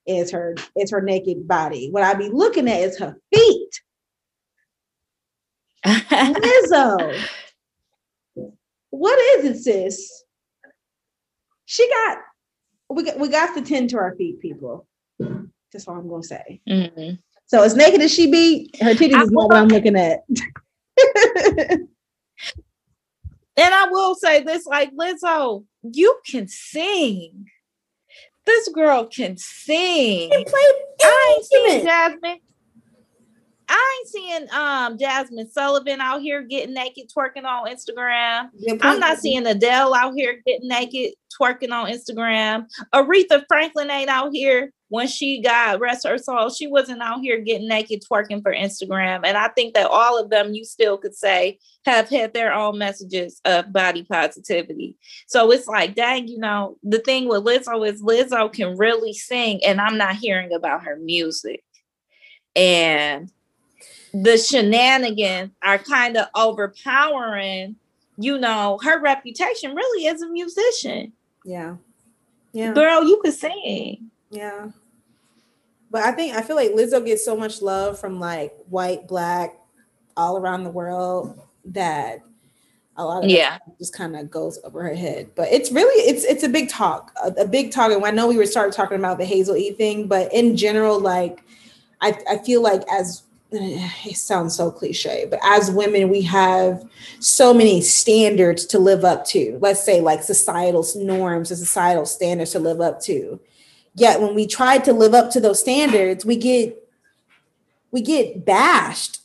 is 0.05 0.29
her 0.31 0.55
is 0.75 0.91
her 0.91 1.01
naked 1.01 1.47
body. 1.47 1.89
What 1.89 2.03
I'd 2.03 2.19
be 2.19 2.29
looking 2.29 2.69
at 2.69 2.81
is 2.81 2.99
her 2.99 3.17
feet 3.33 3.81
Lizzo. 5.87 7.19
what 8.89 9.19
is 9.19 9.45
it, 9.45 9.63
sis? 9.63 10.23
She 11.65 11.89
got 11.89 12.17
we 12.89 13.03
got 13.03 13.19
we 13.19 13.29
got 13.29 13.55
to 13.55 13.61
tend 13.61 13.89
to 13.91 13.97
our 13.97 14.15
feet, 14.15 14.39
people. 14.39 14.87
That's 15.19 15.87
all 15.87 15.95
I'm 15.95 16.09
gonna 16.09 16.23
say. 16.23 16.61
Mm-hmm. 16.67 17.15
So 17.45 17.63
as 17.63 17.75
naked 17.75 18.01
as 18.01 18.13
she 18.13 18.29
be, 18.29 18.69
her 18.81 18.93
titties 18.93 19.21
is 19.23 19.31
not 19.31 19.47
what 19.49 19.57
I'm 19.57 19.67
looking 19.67 19.95
at. 19.95 20.19
and 21.79 21.87
I 23.57 23.87
will 23.89 24.15
say 24.15 24.43
this: 24.43 24.65
like 24.65 24.91
Lizzo, 24.95 25.65
you 25.83 26.19
can 26.29 26.47
sing. 26.47 27.45
This 28.45 28.69
girl 28.69 29.05
can 29.07 29.35
sing. 29.37 30.29
Can 30.29 30.43
play 30.45 30.61
I 31.03 31.35
ain't 31.35 31.45
seen 31.45 31.85
Jazmine. 31.85 32.39
I 33.69 33.99
ain't 33.99 34.07
seeing 34.09 34.43
um 34.51 34.97
Jazmine 34.97 35.51
Sullivan 35.51 36.01
out 36.01 36.21
here 36.21 36.41
getting 36.43 36.73
naked 36.73 37.09
twerking 37.15 37.45
on 37.45 37.67
Instagram. 37.67 38.49
I'm 38.81 38.99
not 38.99 39.19
seeing 39.19 39.45
Adele 39.45 39.93
out 39.93 40.13
here 40.13 40.41
getting 40.45 40.69
naked 40.69 41.13
twerking 41.39 41.71
on 41.71 41.91
Instagram. 41.91 42.65
Aretha 42.93 43.43
Franklin 43.47 43.91
ain't 43.91 44.09
out 44.09 44.31
here 44.33 44.71
when 44.89 45.07
she 45.07 45.41
got 45.41 45.79
rest 45.79 46.07
her 46.07 46.17
soul. 46.17 46.49
She 46.49 46.67
wasn't 46.67 47.01
out 47.01 47.19
here 47.19 47.39
getting 47.39 47.67
naked 47.67 48.03
twerking 48.09 48.41
for 48.41 48.53
Instagram. 48.53 49.21
And 49.25 49.37
I 49.37 49.49
think 49.49 49.73
that 49.73 49.87
all 49.87 50.17
of 50.17 50.29
them, 50.29 50.53
you 50.53 50.63
still 50.63 50.97
could 50.97 51.15
say, 51.15 51.59
have 51.85 52.09
had 52.09 52.33
their 52.33 52.53
own 52.53 52.77
messages 52.77 53.41
of 53.45 53.73
body 53.73 54.03
positivity. 54.03 54.95
So 55.27 55.51
it's 55.51 55.67
like, 55.67 55.95
dang, 55.95 56.27
you 56.27 56.37
know, 56.37 56.77
the 56.83 56.99
thing 56.99 57.27
with 57.27 57.43
Lizzo 57.43 57.87
is 57.87 58.01
Lizzo 58.01 58.51
can 58.51 58.77
really 58.77 59.13
sing, 59.13 59.63
and 59.65 59.81
I'm 59.81 59.97
not 59.97 60.15
hearing 60.15 60.53
about 60.53 60.83
her 60.83 60.95
music. 60.97 61.63
And 62.55 63.31
the 64.23 64.37
shenanigans 64.37 65.51
are 65.61 65.77
kind 65.77 66.17
of 66.17 66.27
overpowering, 66.35 67.75
you 68.17 68.37
know, 68.37 68.79
her 68.83 68.99
reputation 69.01 69.75
really 69.75 70.07
as 70.07 70.21
a 70.21 70.27
musician. 70.27 71.13
Yeah. 71.45 71.75
Yeah. 72.51 72.73
Girl, 72.73 73.03
you 73.03 73.19
could 73.21 73.33
sing. 73.33 74.09
Yeah. 74.31 74.69
But 75.91 76.03
I 76.03 76.11
think 76.11 76.35
I 76.35 76.41
feel 76.41 76.55
like 76.55 76.71
Lizzo 76.71 77.05
gets 77.05 77.23
so 77.23 77.37
much 77.37 77.61
love 77.61 77.99
from 77.99 78.19
like 78.19 78.53
white, 78.69 79.07
black, 79.07 79.57
all 80.15 80.37
around 80.37 80.63
the 80.63 80.71
world 80.71 81.39
that 81.65 82.21
a 82.99 83.05
lot 83.05 83.23
of 83.23 83.29
yeah 83.29 83.59
just 83.77 83.93
kind 83.93 84.15
of 84.15 84.31
goes 84.31 84.59
over 84.63 84.81
her 84.81 84.95
head. 84.95 85.29
But 85.35 85.49
it's 85.51 85.71
really 85.71 86.09
it's 86.09 86.25
it's 86.25 86.43
a 86.43 86.49
big 86.49 86.69
talk, 86.69 87.11
a, 87.23 87.43
a 87.43 87.47
big 87.47 87.71
talk. 87.71 87.91
And 87.91 88.03
I 88.03 88.11
know 88.11 88.27
we 88.27 88.37
were 88.37 88.45
started 88.45 88.73
talking 88.73 88.97
about 88.97 89.19
the 89.19 89.25
Hazel 89.25 89.55
E 89.55 89.71
thing, 89.71 90.07
but 90.07 90.33
in 90.33 90.57
general, 90.57 90.99
like 90.99 91.43
I, 92.01 92.17
I 92.29 92.37
feel 92.39 92.61
like 92.61 92.81
as 92.91 93.23
it 93.51 94.17
sounds 94.17 94.55
so 94.55 94.69
cliche, 94.69 95.25
but 95.29 95.39
as 95.43 95.71
women, 95.71 96.09
we 96.09 96.21
have 96.23 96.83
so 97.19 97.53
many 97.53 97.79
standards 97.79 98.65
to 98.65 98.79
live 98.79 99.05
up 99.05 99.25
to. 99.25 99.57
Let's 99.61 99.83
say, 99.83 100.01
like 100.01 100.21
societal 100.21 100.85
norms 100.97 101.49
and 101.49 101.57
societal 101.57 102.05
standards 102.05 102.51
to 102.51 102.59
live 102.59 102.81
up 102.81 103.01
to. 103.03 103.39
Yet, 103.95 104.21
when 104.21 104.35
we 104.35 104.47
try 104.47 104.79
to 104.79 104.91
live 104.91 105.13
up 105.13 105.31
to 105.31 105.39
those 105.39 105.61
standards, 105.61 106.25
we 106.25 106.35
get 106.35 106.77
we 107.91 108.01
get 108.01 108.45
bashed 108.45 109.21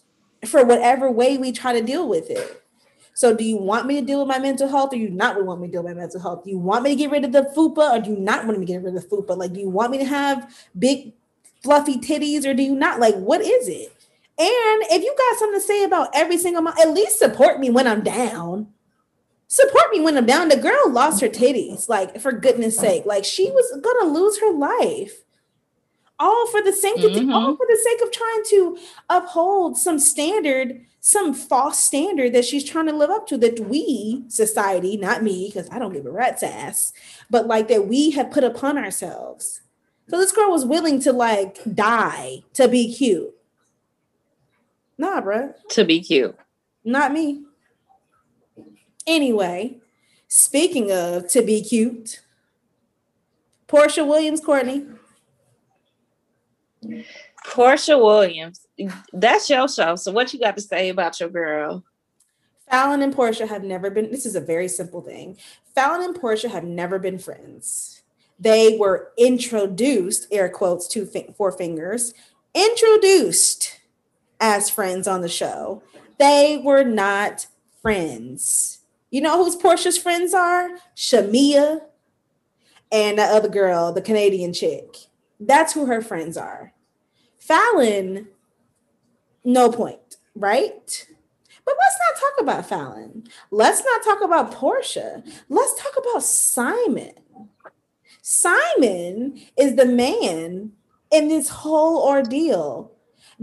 for 0.47 0.65
whatever 0.65 1.11
way 1.11 1.37
we 1.37 1.51
try 1.51 1.73
to 1.73 1.85
deal 1.85 2.09
with 2.09 2.31
it. 2.31 2.63
So, 3.15 3.35
do 3.35 3.43
you 3.43 3.57
want 3.57 3.87
me 3.87 4.01
to 4.01 4.07
deal 4.07 4.21
with 4.21 4.29
my 4.29 4.39
mental 4.39 4.69
health, 4.69 4.93
or 4.93 4.97
you 4.97 5.11
not 5.11 5.45
want 5.45 5.61
me 5.61 5.67
to 5.67 5.73
deal 5.73 5.83
with 5.83 5.97
my 5.97 6.01
mental 6.01 6.21
health? 6.21 6.45
Do 6.45 6.51
you 6.51 6.59
want 6.59 6.85
me 6.85 6.91
to 6.91 6.97
get 6.97 7.11
rid 7.11 7.25
of 7.25 7.33
the 7.33 7.53
fupa, 7.57 7.99
or 7.99 8.01
do 8.01 8.11
you 8.11 8.19
not 8.19 8.47
want 8.47 8.61
me 8.61 8.67
to 8.67 8.73
get 8.73 8.85
rid 8.85 8.95
of 8.95 9.03
the 9.03 9.09
fupa? 9.09 9.37
Like, 9.37 9.53
do 9.53 9.59
you 9.59 9.69
want 9.69 9.91
me 9.91 9.99
to 9.99 10.05
have 10.05 10.55
big 10.79 11.13
fluffy 11.65 11.99
titties, 11.99 12.47
or 12.47 12.55
do 12.55 12.63
you 12.63 12.77
not? 12.77 13.01
Like, 13.01 13.17
what 13.17 13.41
is 13.41 13.67
it? 13.67 14.02
And 14.39 14.83
if 14.91 15.03
you 15.03 15.15
got 15.17 15.39
something 15.39 15.61
to 15.61 15.67
say 15.67 15.85
about 15.85 16.09
every 16.15 16.39
single 16.39 16.63
month, 16.63 16.81
at 16.81 16.91
least 16.91 17.19
support 17.19 17.61
me 17.61 17.71
when 17.71 17.87
I'm 17.87 18.03
down. 18.03 18.69
Support 19.47 19.91
me 19.93 20.01
when 20.01 20.17
I'm 20.17 20.25
down. 20.25 20.49
The 20.49 20.57
girl 20.57 20.91
lost 20.91 21.21
her 21.21 21.29
titties, 21.29 21.87
like 21.89 22.19
for 22.19 22.33
goodness 22.33 22.79
sake. 22.79 23.05
Like 23.05 23.25
she 23.27 23.51
was 23.51 23.79
gonna 23.83 24.11
lose 24.11 24.41
her 24.41 24.51
life. 24.51 25.25
All 26.19 26.47
for 26.47 26.63
the 26.63 26.73
sake 26.73 26.97
mm-hmm. 26.97 27.33
all 27.33 27.57
for 27.57 27.67
the 27.69 27.81
sake 27.83 28.01
of 28.01 28.11
trying 28.13 28.43
to 28.51 28.79
uphold 29.11 29.77
some 29.77 29.99
standard, 29.99 30.81
some 31.01 31.35
false 31.35 31.79
standard 31.79 32.33
that 32.33 32.47
she's 32.47 32.65
trying 32.65 32.87
to 32.87 32.97
live 32.97 33.11
up 33.11 33.27
to 33.27 33.37
that 33.39 33.61
we, 33.61 34.25
society, 34.29 34.97
not 34.97 35.23
me, 35.23 35.49
because 35.49 35.69
I 35.71 35.79
don't 35.79 35.93
give 35.93 36.07
a 36.07 36.11
rat's 36.11 36.43
ass, 36.43 36.95
but 37.29 37.47
like 37.47 37.69
that 37.69 37.89
we 37.89 38.13
have 38.13 38.31
put 38.31 38.45
upon 38.45 38.79
ourselves. 38.79 39.61
So 40.09 40.17
this 40.17 40.33
girl 40.33 40.51
was 40.51 40.65
willing 40.65 41.01
to 41.01 41.13
like 41.13 41.59
die 41.75 42.45
to 42.55 42.69
be 42.69 42.95
cute. 42.95 43.35
Nah, 45.03 45.21
bro. 45.21 45.53
To 45.71 45.85
be 45.85 46.01
cute. 46.01 46.37
Not 46.85 47.13
me. 47.13 47.43
Anyway, 49.05 49.79
speaking 50.29 50.93
of 50.93 51.27
to 51.31 51.43
be 51.43 51.61
cute, 51.61 52.21
Porsha 53.67 54.07
Williams, 54.07 54.41
Courtney. 54.41 54.87
Porsha 57.45 58.01
Williams, 58.01 58.65
that's 59.13 59.51
your 59.51 59.67
show. 59.67 59.97
So, 59.97 60.13
what 60.13 60.33
you 60.33 60.39
got 60.39 60.55
to 60.55 60.63
say 60.63 60.91
about 60.91 61.19
your 61.19 61.31
girl? 61.31 61.83
Falynn 62.71 63.03
and 63.03 63.13
Porsha 63.13 63.49
have 63.49 63.65
never 63.65 63.91
been. 63.91 64.09
This 64.09 64.25
is 64.25 64.37
a 64.37 64.41
very 64.41 64.69
simple 64.69 65.01
thing. 65.01 65.37
Falynn 65.77 66.05
and 66.05 66.15
Porsha 66.15 66.49
have 66.49 66.63
never 66.63 67.01
been 67.01 67.19
friends. 67.19 68.05
They 68.39 68.79
were 68.79 69.11
introduced, 69.19 70.29
air 70.31 70.49
quotes, 70.49 70.87
two 70.87 71.11
four 71.37 71.51
fingers, 71.51 72.15
introduced 72.55 73.81
as 74.43 74.69
friends 74.69 75.07
on 75.07 75.23
the 75.23 75.29
show. 75.29 75.83
They 76.19 76.61
were 76.63 76.85
not 76.85 77.47
friends. 77.81 78.81
You 79.11 79.23
know 79.23 79.43
whose 79.43 79.57
Porsha's 79.57 79.97
friends 79.97 80.35
are? 80.35 80.69
Shamea 80.97 81.81
and 82.91 83.19
the 83.19 83.23
other 83.23 83.49
girl, 83.49 83.93
the 83.93 84.03
Canadian 84.03 84.53
chick. 84.53 84.97
That's 85.41 85.73
who 85.73 85.87
her 85.87 86.03
friends 86.03 86.37
are. 86.37 86.75
Falynn, 87.41 88.27
no 89.45 89.71
point, 89.71 90.17
right? 90.35 91.07
But 91.65 91.75
let's 91.79 91.97
not 91.99 92.21
talk 92.21 92.41
about 92.41 92.69
Falynn. 92.69 93.29
Let's 93.51 93.85
not 93.85 94.03
talk 94.03 94.23
about 94.23 94.53
Porsha. 94.53 95.25
Let's 95.49 95.81
talk 95.81 95.93
about 95.97 96.23
Simon. 96.23 97.13
Simon 98.23 99.41
is 99.57 99.77
the 99.77 99.87
man 99.87 100.73
in 101.11 101.29
this 101.29 101.49
whole 101.49 102.07
ordeal 102.07 102.92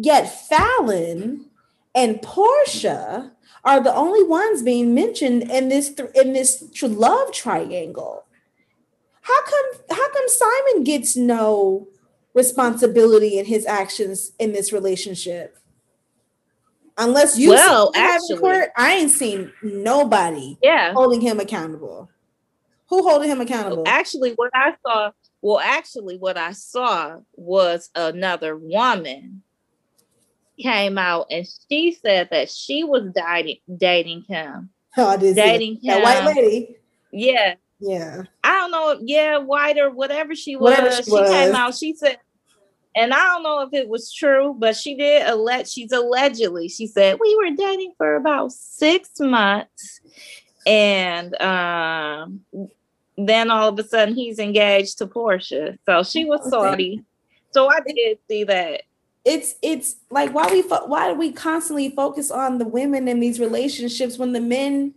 Yet 0.01 0.25
Falynn 0.49 1.45
and 1.93 2.21
Porsha 2.21 3.31
are 3.65 3.83
the 3.83 3.93
only 3.93 4.23
ones 4.23 4.61
being 4.63 4.95
mentioned 4.95 5.43
in 5.51 5.67
this 5.67 5.93
th- 5.93 6.09
in 6.15 6.31
this 6.33 6.63
love 6.81 7.33
triangle. 7.33 8.23
How 9.21 9.43
come 9.43 9.65
how 9.97 10.09
come 10.09 10.27
Simon 10.27 10.83
gets 10.85 11.17
no 11.17 11.87
responsibility 12.33 13.37
in 13.37 13.45
his 13.45 13.65
actions 13.65 14.31
in 14.39 14.53
this 14.53 14.71
relationship. 14.71 15.57
Unless 16.97 17.37
you 17.37 17.49
Well, 17.49 17.91
see 17.93 17.99
him 17.99 18.05
in 18.05 18.11
actually- 18.11 18.37
court, 18.37 18.69
I 18.77 18.93
ain't 18.93 19.11
seen 19.11 19.51
nobody 19.61 20.57
Yeah. 20.61 20.93
holding 20.93 21.21
him 21.21 21.39
accountable. 21.39 22.09
Who 22.89 23.07
holding 23.07 23.29
him 23.29 23.41
accountable? 23.41 23.83
Actually, 23.87 24.33
what 24.33 24.51
I 24.53 24.75
saw, 24.85 25.11
well, 25.41 25.59
actually, 25.59 26.17
what 26.17 26.37
I 26.37 26.51
saw 26.51 27.17
was 27.35 27.89
another 27.95 28.55
woman 28.57 29.43
came 30.61 30.97
out 30.97 31.27
and 31.31 31.47
she 31.69 31.91
said 31.93 32.29
that 32.31 32.49
she 32.49 32.83
was 32.83 33.11
dating 33.15 33.57
dating 33.77 34.23
him. 34.27 34.69
oh, 34.97 35.07
I 35.07 35.17
did 35.17 35.35
dating 35.35 35.79
that 35.83 36.01
white 36.01 36.23
lady. 36.35 36.77
Yeah. 37.11 37.55
Yeah. 37.79 38.23
I 38.43 38.51
don't 38.51 38.71
know, 38.71 38.89
if- 38.91 38.99
yeah, 39.03 39.37
white 39.37 39.77
or 39.77 39.89
whatever 39.89 40.35
she 40.35 40.55
was. 40.55 40.71
Whatever 40.71 40.91
she 40.97 41.03
she 41.03 41.11
was. 41.11 41.29
came 41.31 41.55
out, 41.55 41.75
she 41.75 41.93
said, 41.95 42.17
and 42.95 43.13
I 43.13 43.17
don't 43.19 43.43
know 43.43 43.61
if 43.61 43.73
it 43.73 43.87
was 43.87 44.11
true, 44.13 44.55
but 44.57 44.75
she 44.75 44.95
did 44.95 45.27
alleged 45.27 45.69
she's 45.71 45.91
allegedly, 45.91 46.67
she 46.67 46.87
said, 46.87 47.17
we 47.19 47.35
were 47.35 47.55
dating 47.55 47.93
for 47.97 48.15
about 48.15 48.51
six 48.51 49.09
months. 49.19 50.01
And 50.65 51.39
um 51.41 52.41
then 53.17 53.51
all 53.51 53.69
of 53.69 53.79
a 53.79 53.83
sudden 53.83 54.15
he's 54.15 54.39
engaged 54.39 54.97
to 54.99 55.07
Porsha. 55.07 55.77
So 55.85 56.03
she 56.03 56.25
was 56.25 56.39
Okay. 56.41 56.49
salty. 56.49 57.03
So 57.51 57.69
I 57.69 57.79
did 57.85 58.17
see 58.29 58.43
that. 58.45 58.81
It's 59.25 59.55
it's 59.61 59.97
like 60.09 60.33
why 60.33 60.47
we 60.51 60.61
fo- 60.61 60.87
why 60.87 61.09
do 61.11 61.15
we 61.19 61.31
constantly 61.31 61.89
focus 61.89 62.31
on 62.31 62.57
the 62.57 62.65
women 62.67 63.07
in 63.07 63.19
these 63.19 63.39
relationships 63.39 64.17
when 64.17 64.33
the 64.33 64.39
men 64.41 64.93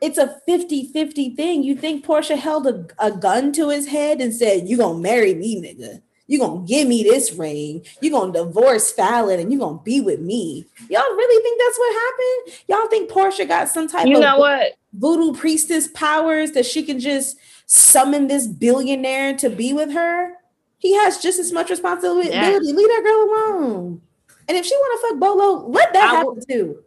it's 0.00 0.18
a 0.18 0.40
50-50 0.48 1.36
thing. 1.36 1.62
You 1.62 1.74
think 1.76 2.06
Porsha 2.06 2.38
held 2.38 2.66
a, 2.66 2.86
a 2.98 3.10
gun 3.10 3.52
to 3.52 3.68
his 3.68 3.86
head 3.86 4.20
and 4.20 4.34
said, 4.34 4.68
You 4.68 4.76
gonna 4.76 4.98
marry 4.98 5.34
me, 5.34 5.60
nigga. 5.60 6.00
You 6.26 6.38
gonna 6.38 6.66
give 6.66 6.88
me 6.88 7.02
this 7.02 7.32
ring. 7.32 7.84
You 8.00 8.10
gonna 8.10 8.32
divorce 8.32 8.94
Falynn 8.94 9.40
and 9.40 9.52
you 9.52 9.58
gonna 9.58 9.78
be 9.84 10.00
with 10.00 10.20
me. 10.20 10.64
Y'all 10.88 11.02
really 11.02 11.42
think 11.42 11.60
that's 11.60 11.78
what 11.78 11.94
happened? 11.94 12.64
Y'all 12.68 12.88
think 12.88 13.10
Porsha 13.10 13.46
got 13.46 13.68
some 13.68 13.88
type 13.88 14.06
You 14.06 14.16
of 14.16 14.20
know 14.22 14.38
what? 14.38 14.72
voodoo 14.94 15.34
priestess 15.38 15.88
powers 15.88 16.52
that 16.52 16.64
she 16.64 16.82
can 16.82 16.98
just 16.98 17.36
summon 17.66 18.26
this 18.26 18.46
billionaire 18.46 19.36
to 19.36 19.50
be 19.50 19.72
with 19.74 19.92
her. 19.92 20.34
He 20.84 20.94
has 20.96 21.16
just 21.16 21.38
as 21.38 21.50
much 21.50 21.70
responsibility. 21.70 22.28
Yeah. 22.28 22.58
Leave 22.60 22.76
that 22.76 23.02
girl 23.02 23.22
alone. 23.24 24.02
And 24.46 24.58
if 24.58 24.66
she 24.66 24.74
want 24.76 25.00
to 25.00 25.08
fuck 25.08 25.18
Bolo, 25.18 25.66
let 25.66 25.94
that 25.94 26.12
I 26.12 26.16
happen 26.16 26.40
too. 26.46 26.82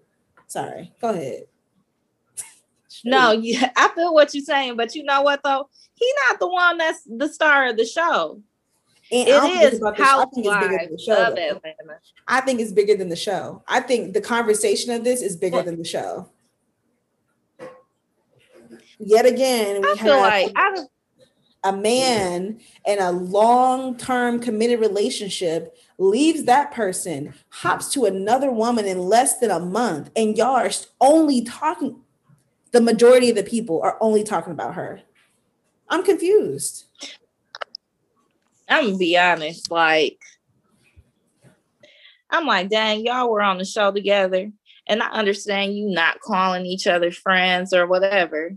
Sorry, 0.45 0.93
go 1.01 1.09
ahead. 1.09 1.45
No, 3.05 3.31
yeah, 3.31 3.71
I 3.75 3.89
feel 3.95 4.13
what 4.13 4.33
you're 4.33 4.43
saying, 4.43 4.75
but 4.77 4.93
you 4.95 5.03
know 5.03 5.21
what 5.23 5.41
though? 5.43 5.67
He's 5.95 6.13
not 6.29 6.39
the 6.39 6.47
one 6.47 6.77
that's 6.77 7.01
the 7.07 7.27
star 7.27 7.69
of 7.69 7.77
the 7.77 7.85
show. 7.85 8.39
And 9.11 9.29
I 9.29 9.31
don't 9.31 9.49
think 9.49 9.63
It 9.63 9.73
is 9.73 9.79
show. 9.79 9.87
I 9.87 10.25
think 10.25 10.45
it's 10.45 10.57
bigger 10.57 10.77
than 10.77 10.91
the 10.91 10.99
show. 10.99 11.27
of 11.27 11.35
though. 11.35 11.41
Atlanta. 11.41 11.99
I 12.27 12.41
think 12.41 12.59
it's 12.59 12.71
bigger 12.71 12.95
than 12.95 13.09
the 13.09 13.15
show. 13.15 13.63
I 13.67 13.79
think 13.79 14.13
the 14.13 14.21
conversation 14.21 14.91
of 14.91 15.03
this 15.03 15.21
is 15.23 15.35
bigger 15.35 15.63
than 15.63 15.77
the 15.77 15.83
show. 15.85 16.29
Yet 18.99 19.25
again, 19.25 19.81
we 19.81 19.91
I 19.91 19.95
feel 19.95 20.13
have 20.13 20.21
like 20.21 20.51
I 20.55 20.73
don't 20.75 20.89
a 21.63 21.73
man 21.73 22.59
in 22.85 22.99
a 22.99 23.11
long-term 23.11 24.39
committed 24.39 24.79
relationship 24.79 25.77
leaves 25.97 26.43
that 26.43 26.71
person, 26.71 27.33
hops 27.49 27.91
to 27.93 28.05
another 28.05 28.51
woman 28.51 28.85
in 28.85 28.99
less 28.99 29.39
than 29.39 29.51
a 29.51 29.59
month, 29.59 30.11
and 30.15 30.37
y'all 30.37 30.55
are 30.55 30.71
only 31.01 31.41
talking. 31.41 32.01
The 32.71 32.81
majority 32.81 33.29
of 33.29 33.35
the 33.35 33.43
people 33.43 33.81
are 33.81 33.97
only 34.01 34.23
talking 34.23 34.53
about 34.53 34.75
her. 34.75 35.01
I'm 35.89 36.03
confused. 36.03 36.85
I'm 38.69 38.85
gonna 38.85 38.97
be 38.97 39.17
honest, 39.17 39.71
like 39.71 40.19
I'm 42.29 42.45
like, 42.45 42.69
dang, 42.69 43.05
y'all 43.05 43.31
were 43.31 43.41
on 43.41 43.57
the 43.57 43.65
show 43.65 43.91
together. 43.91 44.51
And 44.87 45.01
I 45.01 45.07
understand 45.09 45.75
you 45.75 45.89
not 45.89 46.21
calling 46.21 46.65
each 46.65 46.87
other 46.87 47.11
friends 47.11 47.73
or 47.73 47.87
whatever. 47.87 48.55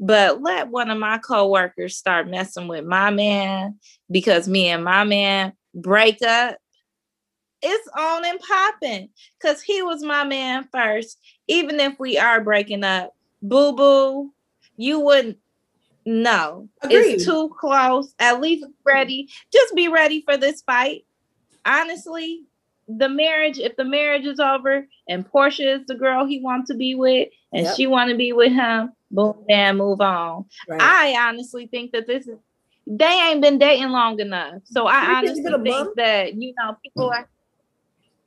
But 0.00 0.42
let 0.42 0.68
one 0.68 0.90
of 0.90 0.98
my 0.98 1.18
coworkers 1.18 1.96
start 1.96 2.28
messing 2.28 2.68
with 2.68 2.84
my 2.84 3.10
man 3.10 3.78
because 4.10 4.48
me 4.48 4.68
and 4.68 4.84
my 4.84 5.04
man 5.04 5.52
break 5.74 6.20
up. 6.22 6.56
It's 7.62 7.88
on 7.96 8.24
and 8.26 8.38
popping 8.40 9.08
because 9.40 9.62
he 9.62 9.80
was 9.82 10.02
my 10.02 10.24
man 10.24 10.68
first. 10.72 11.18
Even 11.48 11.80
if 11.80 11.98
we 11.98 12.18
are 12.18 12.40
breaking 12.42 12.84
up, 12.84 13.14
boo 13.40 13.72
boo, 13.74 14.32
you 14.76 15.00
wouldn't. 15.00 15.38
No, 16.06 16.68
Agreed. 16.82 17.14
it's 17.14 17.24
too 17.24 17.54
close. 17.58 18.14
At 18.18 18.40
least 18.40 18.66
ready. 18.84 19.30
Just 19.50 19.74
be 19.74 19.88
ready 19.88 20.20
for 20.20 20.36
this 20.36 20.60
fight. 20.60 21.06
Honestly, 21.64 22.42
the 22.88 23.08
marriage, 23.08 23.58
if 23.58 23.76
the 23.76 23.84
marriage 23.84 24.26
is 24.26 24.38
over 24.38 24.86
and 25.08 25.26
Porsha 25.26 25.80
is 25.80 25.86
the 25.86 25.94
girl 25.94 26.26
he 26.26 26.40
wants 26.40 26.68
to 26.68 26.74
be 26.76 26.94
with 26.94 27.28
and 27.52 27.64
Yep. 27.64 27.76
she 27.76 27.86
want 27.86 28.10
to 28.10 28.16
be 28.16 28.34
with 28.34 28.52
him, 28.52 28.90
boom, 29.14 29.44
and 29.48 29.78
move 29.78 30.00
on. 30.00 30.44
Right. 30.68 30.80
I 30.80 31.28
honestly 31.28 31.66
think 31.66 31.92
that 31.92 32.06
this 32.06 32.26
is 32.26 32.38
they 32.86 33.06
ain't 33.06 33.40
been 33.40 33.58
dating 33.58 33.90
long 33.90 34.20
enough. 34.20 34.60
So 34.64 34.86
I 34.86 35.18
honestly 35.18 35.42
think 35.42 35.66
month. 35.66 35.96
that 35.96 36.34
you 36.34 36.54
know 36.58 36.76
people 36.82 37.10
are 37.10 37.28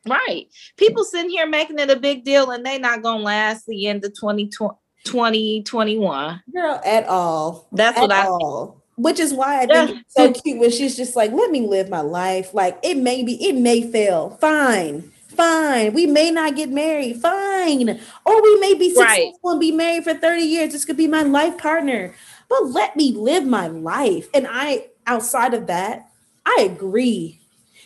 right. 0.08 0.48
People 0.78 1.04
sitting 1.04 1.30
here 1.30 1.48
making 1.48 1.80
it 1.80 1.90
a 1.90 1.96
big 1.96 2.24
deal 2.24 2.52
and 2.52 2.66
they 2.66 2.80
not 2.80 3.04
gonna 3.04 3.24
last 3.24 3.66
the 3.68 3.88
end 3.88 4.04
of 4.04 4.14
2020, 4.14 4.76
2021. 5.04 6.42
Girl, 6.54 6.82
at 6.84 7.06
all. 7.08 7.68
That's 7.72 7.98
at 7.98 8.02
what 8.02 8.12
I 8.12 8.28
all. 8.28 8.82
Which 8.96 9.20
is 9.20 9.32
why 9.32 9.62
I 9.62 9.66
think 9.68 10.02
it's 10.02 10.16
so 10.16 10.34
cute 10.34 10.60
when 10.60 10.72
she's 10.72 10.98
just 10.98 11.16
like, 11.16 11.32
let 11.32 11.52
me 11.52 11.62
live 11.62 11.88
my 11.88 12.02
life. 12.02 12.54
Like 12.56 12.80
it 12.82 12.98
may 12.98 13.24
be, 13.24 13.34
it 13.48 13.54
may 13.54 13.84
fail. 13.92 14.32
Fine. 14.42 15.12
Fine. 15.38 15.94
We 15.94 16.08
may 16.08 16.32
not 16.32 16.56
get 16.56 16.70
married. 16.70 17.22
Fine. 17.22 18.00
Or 18.26 18.42
we 18.42 18.60
may 18.60 18.74
be 18.74 18.94
Right. 18.98 19.26
successful 19.28 19.52
and 19.52 19.60
be 19.60 19.72
married 19.72 20.04
for 20.04 20.16
30 20.16 20.42
years. 20.42 20.74
This 20.74 20.84
could 20.84 20.98
be 20.98 21.08
my 21.08 21.22
life 21.22 21.58
partner. 21.58 22.14
But 22.50 22.72
let 22.72 22.96
me 22.96 23.12
live 23.12 23.46
my 23.46 23.68
life. 23.68 24.30
And 24.34 24.48
I, 24.50 24.88
outside 25.06 25.54
of 25.54 25.68
that, 25.68 26.10
I 26.46 26.64
agree. 26.64 27.40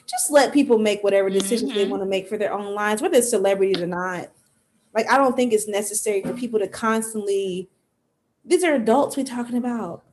Just 0.08 0.32
let 0.32 0.54
people 0.54 0.78
make 0.78 1.04
whatever 1.04 1.30
decisions 1.30 1.74
they 1.74 1.86
Mhm. 1.86 1.90
want 1.90 2.04
to 2.04 2.08
make 2.10 2.28
for 2.28 2.38
their 2.38 2.54
own 2.54 2.74
lives, 2.74 3.02
whether 3.02 3.18
it's 3.18 3.30
celebrities 3.30 3.82
or 3.82 3.88
not. 3.88 4.30
Like, 4.94 5.10
I 5.12 5.18
don't 5.18 5.36
think 5.36 5.54
it's 5.54 5.68
necessary 5.68 6.22
for 6.22 6.34
people 6.34 6.60
to 6.60 6.68
constantly, 6.68 7.70
these 8.46 8.64
are 8.64 8.74
adults 8.74 9.16
we're 9.18 9.24
talking 9.24 9.58
about. 9.58 10.04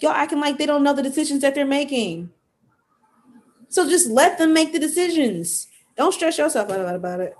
Y'all 0.00 0.10
acting 0.12 0.40
like 0.40 0.58
they 0.58 0.66
don't 0.66 0.82
know 0.82 0.92
the 0.92 1.02
decisions 1.02 1.40
that 1.40 1.54
they're 1.54 1.64
making. 1.64 2.30
So 3.68 3.88
just 3.88 4.08
let 4.10 4.38
them 4.38 4.52
make 4.52 4.72
the 4.72 4.78
decisions. 4.78 5.68
Don't 5.96 6.12
stress 6.12 6.38
yourself 6.38 6.70
out 6.70 6.94
about 6.94 7.20
it. 7.20 7.36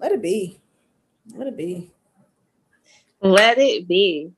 Let 0.00 0.12
it 0.12 0.22
be. 0.22 0.58
Let 1.34 1.46
it 1.46 1.56
be. 1.56 1.92
let 3.22 3.58
it 3.58 3.86
be. 3.86 4.32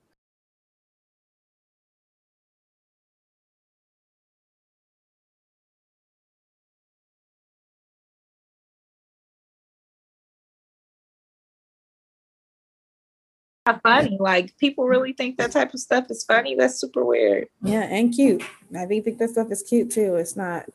Funny. 13.83 14.19
Like 14.21 14.57
people 14.59 14.87
really 14.87 15.15
think 15.15 15.39
that 15.39 15.53
type 15.53 15.73
of 15.73 15.81
stuff 15.81 16.07
is 16.11 16.23
funny. 16.25 16.55
That's 16.55 16.79
super 16.79 17.03
weird. 17.05 17.49
Yeah, 17.63 17.85
and 17.85 18.15
cute. 18.15 18.43
I 18.79 18.85
think 18.85 19.05
think 19.05 19.19
that 19.19 19.31
stuff 19.31 19.51
is 19.51 19.63
cute 19.63 19.91
too. 19.91 20.17
It's 20.17 20.37
not. 20.37 20.67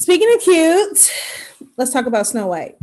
Speaking 0.00 0.32
of 0.34 0.40
cute, 0.40 1.12
let's 1.76 1.92
talk 1.92 2.06
about 2.06 2.26
Snow 2.26 2.46
White. 2.46 2.78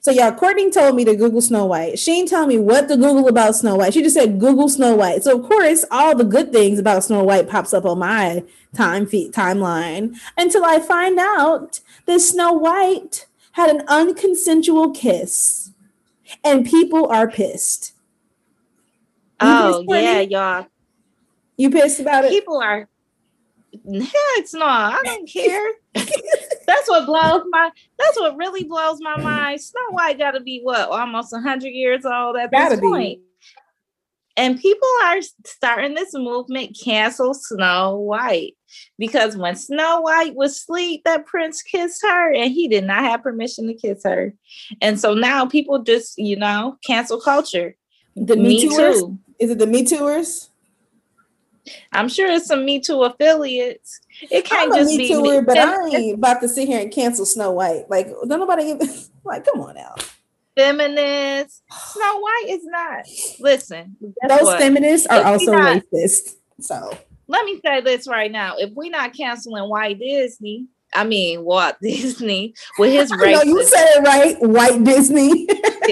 So 0.00 0.12
y'all, 0.12 0.30
Courtney 0.30 0.70
told 0.70 0.94
me 0.94 1.04
to 1.04 1.16
Google 1.16 1.42
Snow 1.42 1.66
White. 1.66 1.98
She 1.98 2.12
didn't 2.12 2.28
tell 2.28 2.46
me 2.46 2.56
what 2.56 2.86
to 2.86 2.96
Google 2.96 3.26
about 3.26 3.56
Snow 3.56 3.74
White. 3.74 3.92
She 3.92 4.00
just 4.00 4.14
said 4.14 4.38
Google 4.38 4.68
Snow 4.68 4.94
White. 4.94 5.24
So 5.24 5.36
of 5.40 5.48
course, 5.48 5.84
all 5.90 6.16
the 6.16 6.22
good 6.22 6.52
things 6.52 6.78
about 6.78 7.02
Snow 7.02 7.24
White 7.24 7.48
pops 7.48 7.74
up 7.74 7.84
on 7.84 7.98
my 7.98 8.44
time 8.74 9.06
feed 9.06 9.32
timeline 9.32 10.16
until 10.36 10.64
I 10.64 10.78
find 10.78 11.18
out 11.18 11.80
that 12.06 12.20
Snow 12.20 12.52
White 12.52 13.26
had 13.52 13.68
an 13.68 13.84
unconsensual 13.86 14.94
kiss, 14.94 15.72
and 16.44 16.64
people 16.64 17.08
are 17.08 17.28
pissed. 17.28 17.92
You 19.42 19.48
Oh 19.48 19.84
pissed, 19.88 20.00
yeah, 20.00 20.20
y'all. 20.20 20.66
You 21.56 21.70
pissed 21.70 21.98
about 21.98 22.24
it? 22.24 22.30
People 22.30 22.62
are 22.62 22.88
heck 23.84 24.46
no, 24.54 24.66
I 24.66 25.00
don't 25.02 25.28
care. 25.28 25.72
that's 26.66 26.88
what 26.88 27.06
blows 27.06 27.42
my 27.50 27.70
that's 27.98 28.18
what 28.18 28.36
really 28.36 28.64
blows 28.64 28.98
my 29.00 29.16
mind. 29.20 29.60
Snow 29.60 29.80
White 29.90 30.18
gotta 30.18 30.40
be 30.40 30.60
what 30.62 30.88
almost 30.88 31.34
hundred 31.34 31.70
years 31.70 32.04
old 32.04 32.36
at 32.36 32.50
Gotta 32.50 32.76
this 32.76 32.80
be. 32.80 32.86
point. 32.86 33.20
And 34.36 34.58
people 34.58 34.88
are 35.04 35.18
starting 35.44 35.94
this 35.94 36.14
movement 36.14 36.78
cancel 36.82 37.34
Snow 37.34 37.98
White 37.98 38.56
because 38.98 39.36
when 39.36 39.56
Snow 39.56 40.00
White 40.00 40.34
was 40.34 40.52
asleep, 40.52 41.02
that 41.04 41.26
prince 41.26 41.60
kissed 41.60 42.02
her 42.02 42.32
and 42.32 42.50
he 42.50 42.66
did 42.66 42.84
not 42.84 43.04
have 43.04 43.22
permission 43.22 43.66
to 43.66 43.74
kiss 43.74 44.02
her. 44.04 44.32
And 44.80 44.98
so 44.98 45.12
now 45.14 45.44
people 45.44 45.82
just, 45.82 46.18
you 46.18 46.36
know, 46.36 46.78
cancel 46.86 47.20
culture. 47.20 47.76
The 48.16 48.36
Me 48.36 48.62
Me 48.64 48.68
too. 48.68 49.18
Is 49.38 49.50
it 49.50 49.58
the 49.58 49.66
Me 49.66 49.84
Tooers? 49.84 50.48
I'm 51.92 52.08
sure 52.08 52.30
it's 52.30 52.46
some 52.46 52.64
Me 52.64 52.80
Too 52.80 53.02
affiliates. 53.02 54.00
It 54.30 54.44
can't 54.44 54.72
I'm 54.72 54.72
a 54.72 54.76
just 54.84 54.90
me 54.90 54.98
be 54.98 55.08
too, 55.08 55.22
me. 55.22 55.40
but 55.40 55.56
I 55.58 55.86
ain't 55.88 56.18
about 56.18 56.40
to 56.42 56.48
sit 56.48 56.66
here 56.68 56.80
and 56.80 56.90
cancel 56.92 57.24
Snow 57.26 57.52
White. 57.52 57.88
Like, 57.88 58.08
don't 58.08 58.28
nobody 58.40 58.64
even 58.64 58.88
like, 59.24 59.44
come 59.44 59.60
on 59.60 59.74
now. 59.74 59.94
Feminists. 60.56 61.62
Snow 61.70 62.18
White 62.20 62.46
is 62.48 62.64
not. 62.64 63.04
Listen, 63.40 63.96
Those 64.28 64.42
what? 64.42 64.58
feminists 64.60 65.06
are 65.06 65.20
If 65.20 65.26
also 65.26 65.52
not- 65.52 65.82
racist. 65.92 66.36
So 66.60 66.96
let 67.26 67.44
me 67.46 67.60
say 67.64 67.80
this 67.80 68.06
right 68.06 68.30
now. 68.30 68.56
If 68.58 68.70
we're 68.74 68.90
not 68.90 69.14
canceling 69.14 69.68
White 69.68 69.98
Disney, 69.98 70.66
I 70.94 71.04
mean 71.04 71.42
Walt 71.44 71.76
Disney 71.82 72.54
with 72.78 72.92
his 72.92 73.10
know 73.10 73.42
you 73.42 73.64
said 73.64 73.86
it 73.96 74.02
right, 74.02 74.36
white 74.42 74.84
Disney 74.84 75.46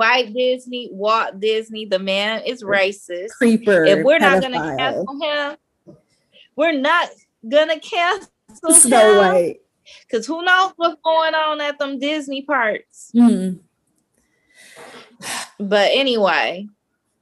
White 0.00 0.32
Disney, 0.32 0.88
Walt 0.92 1.40
Disney, 1.40 1.84
the 1.84 1.98
man 1.98 2.40
is 2.46 2.62
racist. 2.62 3.28
creeper. 3.36 3.84
If 3.84 4.02
we're 4.02 4.18
not 4.18 4.40
gonna 4.40 4.56
pedophile. 4.58 4.78
cancel 4.78 5.20
him, 5.20 5.96
we're 6.56 6.72
not 6.72 7.10
gonna 7.46 7.78
cancel 7.78 8.28
Snow 8.72 9.12
him. 9.12 9.18
White. 9.34 9.60
Cause 10.10 10.26
who 10.26 10.42
knows 10.42 10.72
what's 10.76 10.98
going 11.04 11.34
on 11.34 11.60
at 11.60 11.78
them 11.78 11.98
Disney 11.98 12.40
parks. 12.40 13.10
Hmm. 13.12 13.56
But 15.58 15.90
anyway, 15.92 16.66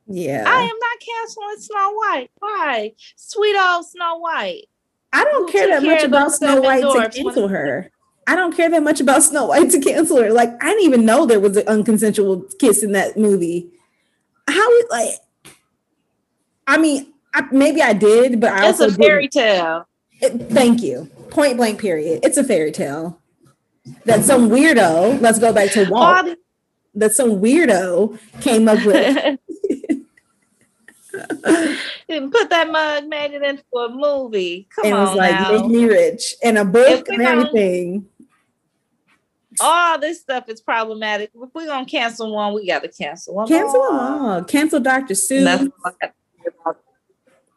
Yeah. 0.06 0.44
I 0.46 0.60
am 0.62 0.68
not 0.68 1.00
canceling 1.00 1.56
Snow 1.58 1.92
White. 1.94 2.30
Why? 2.38 2.92
Sweet 3.16 3.56
old 3.58 3.86
Snow 3.86 4.18
White. 4.18 4.68
I 5.12 5.24
don't 5.24 5.46
Who 5.46 5.52
care 5.52 5.66
that 5.68 5.82
much 5.82 6.04
about 6.04 6.32
Snow 6.32 6.60
White 6.60 6.82
to 6.82 7.10
cancel 7.10 7.48
her. 7.48 7.90
I 8.28 8.36
don't 8.36 8.54
care 8.54 8.68
that 8.68 8.82
much 8.82 9.00
about 9.00 9.22
Snow 9.22 9.46
White 9.46 9.70
to 9.70 9.80
cancel 9.80 10.18
her. 10.22 10.30
Like 10.30 10.50
I 10.62 10.68
didn't 10.68 10.84
even 10.84 11.06
know 11.06 11.24
there 11.24 11.40
was 11.40 11.56
an 11.56 11.64
unconsensual 11.64 12.56
kiss 12.58 12.82
in 12.82 12.92
that 12.92 13.16
movie. 13.16 13.70
How 14.46 14.68
it 14.70 14.90
like? 14.90 15.54
I 16.66 16.76
mean, 16.76 17.12
I, 17.34 17.44
maybe 17.50 17.80
I 17.80 17.94
did, 17.94 18.38
but 18.40 18.52
I 18.52 18.68
It's 18.68 18.80
also 18.80 18.94
a 18.94 18.96
fairy 18.96 19.28
didn't. 19.28 19.32
tale. 19.56 19.88
It- 20.20 20.50
thank 20.50 20.82
you. 20.82 21.06
Point 21.30 21.56
blank. 21.56 21.80
Period. 21.80 22.20
It's 22.22 22.36
a 22.36 22.44
fairy 22.44 22.70
tale 22.70 23.18
that 24.04 24.24
some 24.24 24.50
weirdo. 24.50 25.20
Let's 25.22 25.38
go 25.38 25.52
back 25.52 25.70
to 25.72 25.88
Walt. 25.88 26.36
That 26.94 27.12
some 27.14 27.40
weirdo 27.40 28.18
came 28.42 28.68
up 28.68 28.84
with. 28.84 29.38
Didn't 32.08 32.30
put 32.30 32.50
that 32.50 32.70
mug, 32.70 33.06
made 33.08 33.32
it 33.32 33.42
into 33.42 33.64
a 33.76 33.88
movie. 33.90 34.68
Come 34.74 34.86
and 34.86 34.94
on 34.94 35.06
was 35.08 35.16
like, 35.16 35.32
now. 35.32 35.52
make 35.52 35.66
me 35.66 35.84
rich 35.84 36.34
and 36.42 36.58
a 36.58 36.64
book 36.64 37.08
and 37.08 37.22
everything. 37.22 38.06
All 39.60 39.98
this 39.98 40.20
stuff 40.20 40.48
is 40.48 40.60
problematic. 40.60 41.30
If 41.34 41.50
we're 41.54 41.66
gonna 41.66 41.86
cancel 41.86 42.34
one, 42.34 42.54
we 42.54 42.66
gotta 42.66 42.88
cancel 42.88 43.34
one. 43.34 43.48
Cancel 43.48 43.82
them 43.82 43.98
all. 43.98 44.44
Cancel 44.44 44.80
Dr. 44.80 45.14
Seuss. 45.14 45.44
That's 45.44 45.62
all 45.64 45.70
I 45.84 45.90
got 46.00 46.06
to 46.08 46.42
say 46.42 46.50
about 46.62 46.76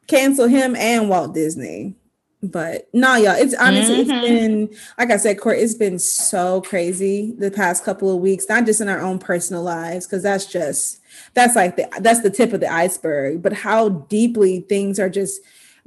cancel 0.07 0.48
him 0.48 0.76
and 0.76 1.10
Walt 1.10 1.34
Disney. 1.34 1.95
But 2.44 2.90
no, 2.91 3.15
y'all, 3.15 3.36
it's 3.36 3.53
honestly 3.53 3.98
Mhm. 3.98 3.99
it's 3.99 4.10
been 4.28 4.69
like 4.98 5.11
I 5.11 5.18
said, 5.18 5.40
Court, 5.40 5.60
it's 5.60 5.76
been 5.76 5.99
so 5.99 6.61
crazy 6.61 7.36
the 7.38 7.52
past 7.52 7.84
couple 7.84 8.14
of 8.14 8.19
weeks, 8.19 8.49
not 8.49 8.65
just 8.65 8.82
in 8.82 8.90
our 8.90 8.99
own 8.99 9.19
personal 9.19 9.61
lives, 9.61 10.07
because 10.07 10.23
that's 10.23 10.48
just 10.48 11.02
that's 11.36 11.56
like 11.56 11.76
the 11.78 11.88
that's 11.99 12.22
the 12.22 12.32
tip 12.32 12.52
of 12.52 12.60
the 12.60 12.72
iceberg, 12.72 13.44
but 13.44 13.53
how 13.53 13.90
deeply 13.90 14.61
things 14.61 14.99
are 14.99 15.10
just 15.10 15.40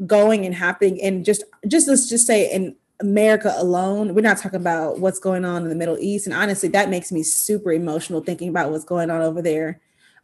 going 0.06 0.46
and 0.46 0.54
happening 0.54 1.02
and 1.02 1.24
just 1.24 1.42
just 1.66 1.88
let's 1.88 2.08
just 2.08 2.26
say 2.26 2.48
in 2.52 2.76
America 3.00 3.52
alone, 3.56 4.14
we're 4.14 4.20
not 4.20 4.38
talking 4.38 4.60
about 4.60 5.00
what's 5.00 5.18
going 5.18 5.44
on 5.44 5.62
in 5.62 5.68
the 5.68 5.74
Middle 5.74 5.98
East. 5.98 6.26
And 6.26 6.34
honestly, 6.34 6.68
that 6.70 6.90
makes 6.90 7.10
me 7.10 7.22
super 7.22 7.72
emotional 7.72 8.20
thinking 8.20 8.48
about 8.48 8.70
what's 8.70 8.84
going 8.84 9.10
on 9.10 9.20
over 9.20 9.42
there. 9.42 9.80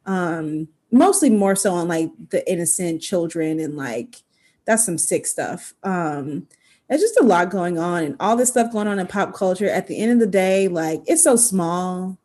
Um, 0.06 0.68
mostly 0.92 1.30
more 1.30 1.56
so 1.56 1.72
on 1.74 1.88
like 1.88 2.10
the 2.30 2.48
innocent 2.50 3.02
children 3.02 3.60
and 3.60 3.76
like 3.76 4.16
that's 4.64 4.84
some 4.84 4.98
sick 4.98 5.26
stuff. 5.26 5.74
Um, 5.82 6.46
there's 6.88 7.00
just 7.00 7.20
a 7.20 7.24
lot 7.24 7.50
going 7.50 7.78
on 7.78 8.02
and 8.02 8.16
all 8.18 8.36
this 8.36 8.50
stuff 8.50 8.72
going 8.72 8.88
on 8.88 8.98
in 8.98 9.06
pop 9.06 9.34
culture. 9.34 9.68
At 9.68 9.86
the 9.86 9.98
end 9.98 10.12
of 10.12 10.18
the 10.18 10.26
day, 10.26 10.68
like 10.68 11.02
it's 11.06 11.22
so 11.22 11.36
small. 11.36 12.18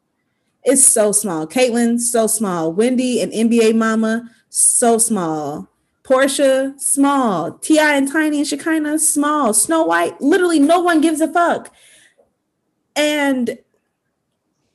It's 0.64 0.86
so 0.86 1.12
small. 1.12 1.46
Caitlyn, 1.46 2.00
so 2.00 2.26
small. 2.26 2.74
Wendy 2.74 3.22
and 3.22 3.32
NBA 3.32 3.76
Mama, 3.76 4.30
so 4.50 4.98
small. 4.98 5.70
Porsha, 6.06 6.80
small. 6.80 7.53
T.I. 7.53 7.95
and 7.95 8.11
Tiny 8.11 8.38
and 8.38 8.48
Shekinah, 8.48 8.99
small. 8.99 9.53
Snow 9.53 9.84
White, 9.84 10.19
literally 10.22 10.60
no 10.60 10.80
one 10.80 11.02
gives 11.02 11.19
a 11.19 11.32
fuck. 11.32 11.73
And 12.95 13.57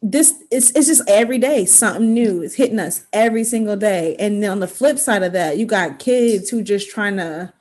this 0.03 0.43
is 0.51 0.73
it's 0.75 0.89
just 0.89 1.03
every 1.09 1.39
day 1.39 1.67
something 1.67 2.15
new 2.15 2.43
is 2.43 2.55
hitting 2.55 2.79
us 2.79 3.07
every 3.13 3.45
single 3.45 3.77
day. 3.77 4.17
And 4.19 4.43
then 4.43 4.51
on 4.51 4.61
the 4.61 4.67
flip 4.67 4.99
side 4.99 5.23
of 5.23 5.33
that, 5.35 5.59
you 5.59 5.67
got 5.67 5.99
kids 5.99 6.51
who 6.51 6.63
just 6.63 6.91
trying 6.91 7.17
to 7.19 7.53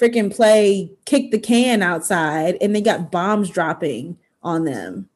freaking 0.00 0.34
play 0.34 0.90
kick 1.04 1.30
the 1.30 1.38
can 1.38 1.82
outside 1.82 2.56
and 2.60 2.74
they 2.74 2.80
got 2.80 3.12
bombs 3.12 3.50
dropping 3.50 4.16
on 4.42 4.64
them. 4.64 5.08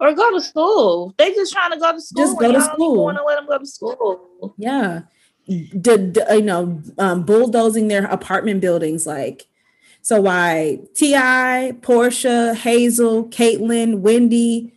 Or 0.00 0.14
go 0.14 0.32
to 0.32 0.40
school. 0.40 1.12
They 1.18 1.34
just 1.34 1.52
trying 1.52 1.72
to 1.72 1.78
go 1.78 1.92
to 1.92 2.00
school. 2.00 2.24
Just 2.24 2.38
go 2.38 2.52
to 2.52 2.60
school. 2.62 3.04
Want 3.04 3.18
to 3.18 3.24
let 3.24 3.34
them 3.34 3.46
go 3.46 3.58
to 3.58 3.66
school? 3.66 4.54
Yeah. 4.56 5.02
Did 5.48 6.18
you 6.30 6.42
know 6.42 6.82
um, 6.98 7.24
bulldozing 7.24 7.88
their 7.88 8.04
apartment 8.04 8.60
buildings 8.60 9.06
like 9.06 9.48
so 10.02 10.20
why 10.20 10.78
T.I., 10.94 11.74
Porsha, 11.80 12.54
Hazel, 12.54 13.28
Caitlin, 13.28 14.00
Wendy, 14.00 14.72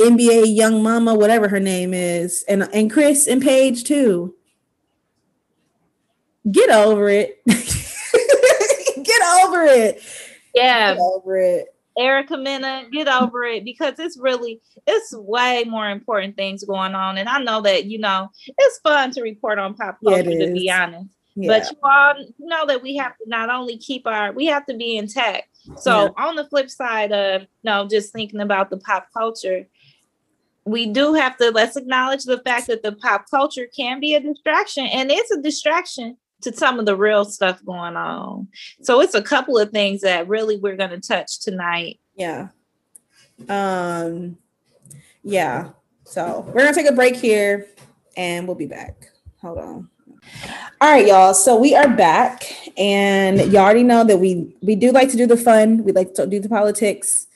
NBA 0.00 0.54
Young 0.54 0.82
Mama, 0.82 1.14
whatever 1.14 1.48
her 1.48 1.60
name 1.60 1.94
is, 1.94 2.44
and 2.48 2.68
and 2.74 2.90
Chris 2.90 3.26
and 3.26 3.42
Paige 3.42 3.84
too. 3.84 4.34
Get 6.50 6.70
over 6.70 7.08
it. 7.08 7.42
Get 7.46 9.22
over 9.42 9.64
it. 9.64 10.02
Yeah, 10.54 10.94
Get 10.94 11.00
over 11.00 11.36
it. 11.36 11.74
Erica 11.98 12.36
Mena, 12.36 12.84
get 12.92 13.08
over 13.08 13.44
it 13.44 13.64
because 13.64 13.94
it's 13.98 14.18
really 14.18 14.60
it's 14.86 15.14
way 15.14 15.64
more 15.66 15.90
important 15.90 16.36
things 16.36 16.64
going 16.64 16.94
on. 16.94 17.18
And 17.18 17.28
I 17.28 17.40
know 17.40 17.60
that 17.62 17.86
you 17.86 17.98
know 17.98 18.30
it's 18.46 18.78
fun 18.80 19.10
to 19.12 19.22
report 19.22 19.58
on 19.58 19.74
pop 19.74 19.98
Yeah, 20.00 20.22
culture 20.22 20.38
to 20.38 20.52
be 20.52 20.70
honest. 20.70 21.08
Yeah. 21.34 21.48
But 21.48 21.70
you 21.70 21.78
all 21.82 22.14
know 22.38 22.66
that 22.66 22.82
we 22.82 22.96
have 22.96 23.16
to 23.18 23.24
not 23.26 23.50
only 23.50 23.78
keep 23.78 24.06
our 24.06 24.32
we 24.32 24.46
have 24.46 24.66
to 24.66 24.76
be 24.76 24.96
intact. 24.96 25.48
So 25.76 26.14
on 26.16 26.36
the 26.36 26.46
flip 26.46 26.70
side 26.70 27.12
of 27.12 27.42
you 27.42 27.48
know 27.64 27.86
just 27.88 28.12
thinking 28.12 28.40
about 28.40 28.70
the 28.70 28.78
pop 28.78 29.08
culture, 29.12 29.66
we 30.64 30.86
do 30.86 31.14
have 31.14 31.36
to 31.38 31.50
let's 31.50 31.76
acknowledge 31.76 32.24
the 32.24 32.40
fact 32.40 32.66
that 32.68 32.82
the 32.82 32.92
pop 32.92 33.26
culture 33.30 33.66
can 33.76 34.00
be 34.00 34.14
a 34.14 34.20
distraction 34.20 34.86
and 34.86 35.10
it's 35.10 35.30
a 35.30 35.40
distraction 35.40 36.16
to 36.42 36.52
some 36.52 36.78
of 36.78 36.86
the 36.86 36.96
real 36.96 37.24
stuff 37.24 37.64
going 37.64 37.96
on. 37.96 38.48
So 38.82 39.00
it's 39.00 39.14
a 39.14 39.22
couple 39.22 39.58
of 39.58 39.70
things 39.70 40.02
that 40.02 40.28
really 40.28 40.56
we're 40.56 40.76
going 40.76 40.90
to 40.90 41.00
touch 41.00 41.40
tonight. 41.40 42.00
Yeah. 42.16 42.48
Um 43.48 44.36
yeah. 45.22 45.70
So 46.04 46.44
we're 46.48 46.62
gonna 46.62 46.74
take 46.74 46.88
a 46.88 46.92
break 46.92 47.14
here 47.14 47.68
and 48.16 48.46
we'll 48.46 48.56
be 48.56 48.66
back. 48.66 49.10
Hold 49.40 49.58
on. 49.58 49.88
All 50.80 50.90
right, 50.90 51.06
y'all. 51.06 51.34
So 51.34 51.56
we 51.56 51.74
are 51.74 51.88
back, 51.88 52.44
and 52.76 53.40
you 53.52 53.58
already 53.58 53.84
know 53.84 54.04
that 54.04 54.18
we 54.18 54.54
we 54.60 54.74
do 54.74 54.90
like 54.90 55.10
to 55.10 55.16
do 55.16 55.26
the 55.26 55.36
fun. 55.36 55.84
We 55.84 55.92
like 55.92 56.14
to 56.14 56.26
do 56.26 56.40
the 56.40 56.48
politics, 56.48 57.27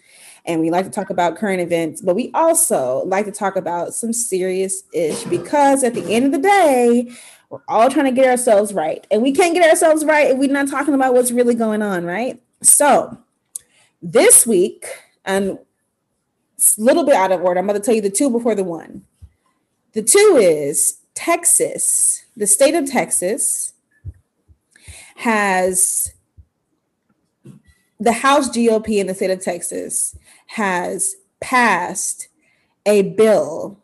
and 0.45 0.61
we 0.61 0.71
like 0.71 0.85
to 0.85 0.91
talk 0.91 1.11
about 1.11 1.37
current 1.37 1.61
events. 1.61 2.01
But 2.01 2.17
we 2.17 2.31
also 2.35 3.05
like 3.05 3.27
to 3.27 3.33
talk 3.33 3.57
about 3.57 3.95
some 3.95 4.13
serious 4.13 4.83
ish 4.93 5.23
because 5.25 5.85
at 5.85 5.95
the 5.95 6.13
end 6.13 6.27
of 6.27 6.33
the 6.33 6.39
day, 6.39 7.13
we're 7.51 7.61
all 7.69 7.91
trying 7.91 8.07
to 8.07 8.13
get 8.13 8.29
ourselves 8.29 8.73
right, 8.73 9.07
and 9.11 9.23
we 9.23 9.33
can't 9.33 9.55
get 9.55 9.69
ourselves 9.69 10.05
right 10.05 10.31
if 10.31 10.39
we're 10.39 10.51
not 10.51 10.69
talking 10.69 10.95
about 10.95 11.15
what's 11.15 11.31
really 11.31 11.55
going 11.55 11.83
on, 11.83 12.05
right? 12.05 12.43
So 12.63 13.19
this 14.01 14.47
week, 14.47 14.87
and 15.25 15.59
it's 16.57 16.79
a 16.79 16.81
little 16.81 17.05
bit 17.05 17.15
out 17.15 17.31
of 17.31 17.43
order. 17.43 17.61
I'm 17.61 17.67
going 17.67 17.79
to 17.79 17.85
tell 17.85 17.95
you 17.95 18.01
the 18.01 18.11
two 18.11 18.31
before 18.31 18.55
the 18.55 18.65
one. 18.65 19.05
The 19.93 20.03
two 20.03 20.39
is 20.41 21.01
Texas, 21.15 22.25
the 22.37 22.47
state 22.47 22.75
of 22.75 22.91
Texas 22.91 23.75
has 25.17 26.15
the 28.03 28.13
House 28.13 28.49
GOP 28.49 28.99
in 28.99 29.07
the 29.07 29.15
state 29.15 29.31
of 29.31 29.41
Texas 29.41 30.17
has 30.47 31.15
passed 31.41 32.29
a 32.85 33.03
bill 33.03 33.79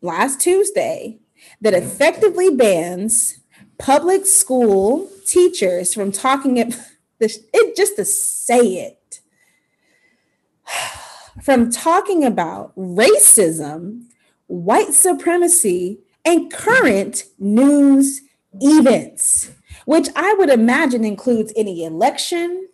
last 0.00 0.40
Tuesday 0.40 1.18
that 1.60 1.74
mm-hmm. 1.74 1.86
effectively 1.86 2.50
bans 2.50 3.38
public 3.78 4.26
school 4.26 5.10
teachers 5.26 5.92
from 5.92 6.12
talking 6.12 6.56
it, 6.58 6.76
it 7.20 7.76
just 7.76 7.96
to 7.96 8.04
say 8.04 8.60
it 8.60 9.20
from 11.42 11.70
talking 11.70 12.24
about 12.24 12.76
racism, 12.76 14.04
white 14.46 14.94
supremacy, 14.94 15.98
and 16.24 16.52
current 16.52 17.24
news 17.38 18.20
events, 18.60 19.50
which 19.84 20.08
I 20.14 20.34
would 20.34 20.50
imagine 20.50 21.04
includes 21.04 21.52
any 21.56 21.84
election, 21.84 22.68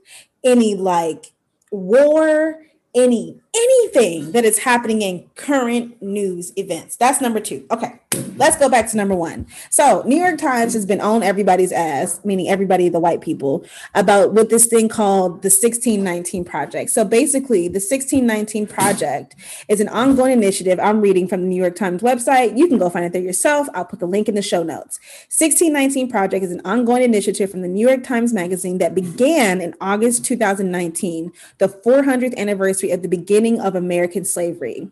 any 0.45 0.75
like 0.75 1.33
war, 1.71 2.63
any 2.95 3.41
anything 3.55 4.33
that 4.33 4.45
is 4.45 4.59
happening 4.59 5.03
in 5.03 5.29
current 5.35 6.01
news 6.03 6.53
events. 6.57 6.97
That's 6.97 7.21
number 7.21 7.41
two. 7.41 7.67
Okay. 7.71 8.01
Let's 8.37 8.57
go 8.57 8.69
back 8.69 8.91
to 8.91 8.97
number 8.97 9.15
one. 9.15 9.47
So, 9.71 10.03
New 10.07 10.17
York 10.17 10.39
Times 10.39 10.75
has 10.75 10.87
been 10.87 11.01
on 11.01 11.23
everybody's 11.23 11.73
ass, 11.73 12.21
meaning 12.25 12.49
everybody, 12.49 12.89
the 12.89 13.01
white 13.01 13.21
people, 13.21 13.65
about 13.95 14.33
what 14.33 14.51
this 14.51 14.67
thing 14.67 14.89
called 14.89 15.43
the 15.43 15.49
1619 15.49 16.45
Project. 16.45 16.91
So, 16.91 17.05
basically, 17.05 17.69
the 17.69 17.81
1619 17.81 18.67
Project 18.67 19.35
is 19.69 19.81
an 19.81 19.89
ongoing 19.89 20.33
initiative. 20.33 20.79
I'm 20.81 21.01
reading 21.01 21.29
from 21.29 21.43
the 21.43 21.49
New 21.49 21.61
York 21.61 21.77
Times 21.77 22.03
website. 22.03 22.57
You 22.57 22.69
can 22.69 22.79
go 22.79 22.91
find 22.91 23.05
it 23.05 23.13
there 23.13 23.23
yourself. 23.23 23.69
I'll 23.75 23.85
put 23.85 24.01
the 24.01 24.07
link 24.07 24.29
in 24.29 24.35
the 24.35 24.43
show 24.43 24.63
notes. 24.63 24.99
1619 25.29 26.11
Project 26.11 26.45
is 26.45 26.53
an 26.53 26.61
ongoing 26.65 27.03
initiative 27.03 27.51
from 27.51 27.63
the 27.63 27.69
New 27.69 27.87
York 27.87 28.05
Times 28.05 28.33
Magazine 28.33 28.79
that 28.79 28.95
began 28.95 29.61
in 29.61 29.75
August 29.81 30.25
2019, 30.25 31.33
the 31.59 31.69
400th 31.69 32.37
anniversary 32.37 32.91
of 32.91 33.03
the 33.03 33.09
beginning 33.09 33.61
of 33.61 33.75
American 33.75 34.25
slavery. 34.25 34.91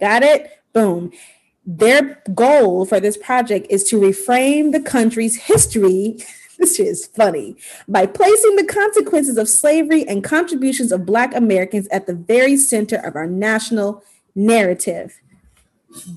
Got 0.00 0.22
it? 0.22 0.50
Boom. 0.72 1.12
Their 1.66 2.22
goal 2.34 2.84
for 2.84 3.00
this 3.00 3.16
project 3.16 3.66
is 3.70 3.84
to 3.84 4.00
reframe 4.00 4.72
the 4.72 4.80
country's 4.80 5.36
history. 5.36 6.18
This 6.56 6.78
is 6.78 7.06
funny 7.08 7.56
by 7.88 8.06
placing 8.06 8.54
the 8.54 8.64
consequences 8.64 9.38
of 9.38 9.48
slavery 9.48 10.06
and 10.06 10.22
contributions 10.22 10.92
of 10.92 11.04
Black 11.04 11.34
Americans 11.34 11.88
at 11.88 12.06
the 12.06 12.14
very 12.14 12.56
center 12.56 12.96
of 12.98 13.16
our 13.16 13.26
national 13.26 14.04
narrative. 14.36 15.20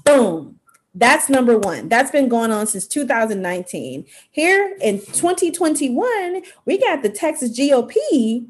Boom. 0.06 0.60
That's 0.94 1.28
number 1.28 1.58
one. 1.58 1.90
That's 1.90 2.12
been 2.12 2.30
going 2.30 2.52
on 2.52 2.68
since 2.68 2.88
2019. 2.88 4.06
Here 4.32 4.78
in 4.80 5.00
2021, 5.00 6.42
we 6.66 6.78
got 6.78 7.02
the 7.02 7.10
Texas 7.10 7.58
GOP 7.58 8.48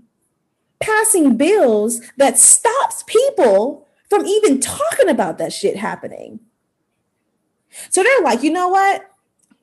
passing 0.79 1.35
bills 1.35 2.01
that 2.17 2.37
stops 2.37 3.03
people 3.07 3.87
from 4.09 4.25
even 4.25 4.59
talking 4.59 5.09
about 5.09 5.37
that 5.37 5.53
shit 5.53 5.77
happening. 5.77 6.39
So 7.89 8.03
they're 8.03 8.21
like, 8.21 8.43
you 8.43 8.51
know 8.51 8.67
what? 8.67 9.09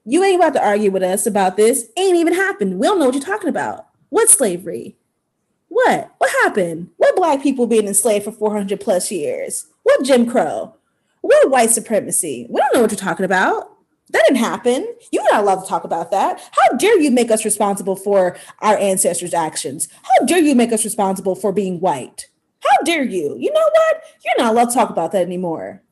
You 0.05 0.23
ain't 0.23 0.37
about 0.37 0.53
to 0.55 0.65
argue 0.65 0.91
with 0.91 1.03
us 1.03 1.27
about 1.27 1.57
this. 1.57 1.87
Ain't 1.97 2.17
even 2.17 2.35
happened. 2.35 2.79
We 2.79 2.87
don't 2.87 2.99
know 2.99 3.07
what 3.07 3.15
you're 3.15 3.25
talking 3.25 3.49
about. 3.49 3.87
What 4.11 4.29
slavery? 4.29 4.97
What? 5.69 6.13
What 6.19 6.31
happened? 6.43 6.91
What 6.99 7.17
black 7.17 7.43
people 7.43 7.67
being 7.67 7.89
enslaved 7.89 8.25
for 8.25 8.33
400 8.33 8.81
plus 8.81 9.11
years? 9.11 9.67
What 9.83 10.05
Jim 10.05 10.27
Crow? 10.27 10.75
What 11.23 11.51
white 11.51 11.71
supremacy? 11.71 12.47
We 12.51 12.61
don't 12.61 12.75
know 12.75 12.83
what 12.83 12.91
you're 12.91 12.99
talking 12.99 13.25
about. 13.25 13.71
That 14.11 14.23
didn't 14.29 14.39
happen. 14.39 14.87
You're 15.11 15.25
not 15.25 15.43
allowed 15.43 15.63
to 15.63 15.69
talk 15.69 15.85
about 15.85 16.11
that. 16.11 16.39
How 16.53 16.77
dare 16.77 17.01
you 17.01 17.11
make 17.11 17.31
us 17.31 17.45
responsible 17.45 17.97
for 17.97 18.37
our 18.61 18.77
ancestors' 18.77 19.35
actions? 19.35 19.89
How 20.03 20.27
dare 20.27 20.41
you 20.41 20.55
make 20.55 20.73
us 20.73 20.85
responsible 20.85 21.35
for 21.35 21.53
being 21.53 21.81
white? 21.81 22.29
How 22.61 22.85
dare 22.85 23.03
you? 23.03 23.37
You 23.39 23.53
know 23.53 23.69
what? 23.73 24.03
You're 24.25 24.45
not 24.45 24.53
allowed 24.53 24.69
to 24.69 24.75
talk 24.75 24.91
about 24.91 25.13
that 25.13 25.23
anymore. 25.23 25.83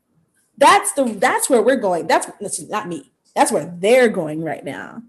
That's 0.58 0.92
the 0.92 1.04
that's 1.04 1.48
where 1.48 1.62
we're 1.62 1.76
going. 1.76 2.06
That's, 2.06 2.28
that's 2.40 2.60
not 2.68 2.88
me. 2.88 3.10
That's 3.34 3.50
where 3.50 3.74
they're 3.78 4.08
going 4.08 4.42
right 4.42 4.64
now. 4.64 5.02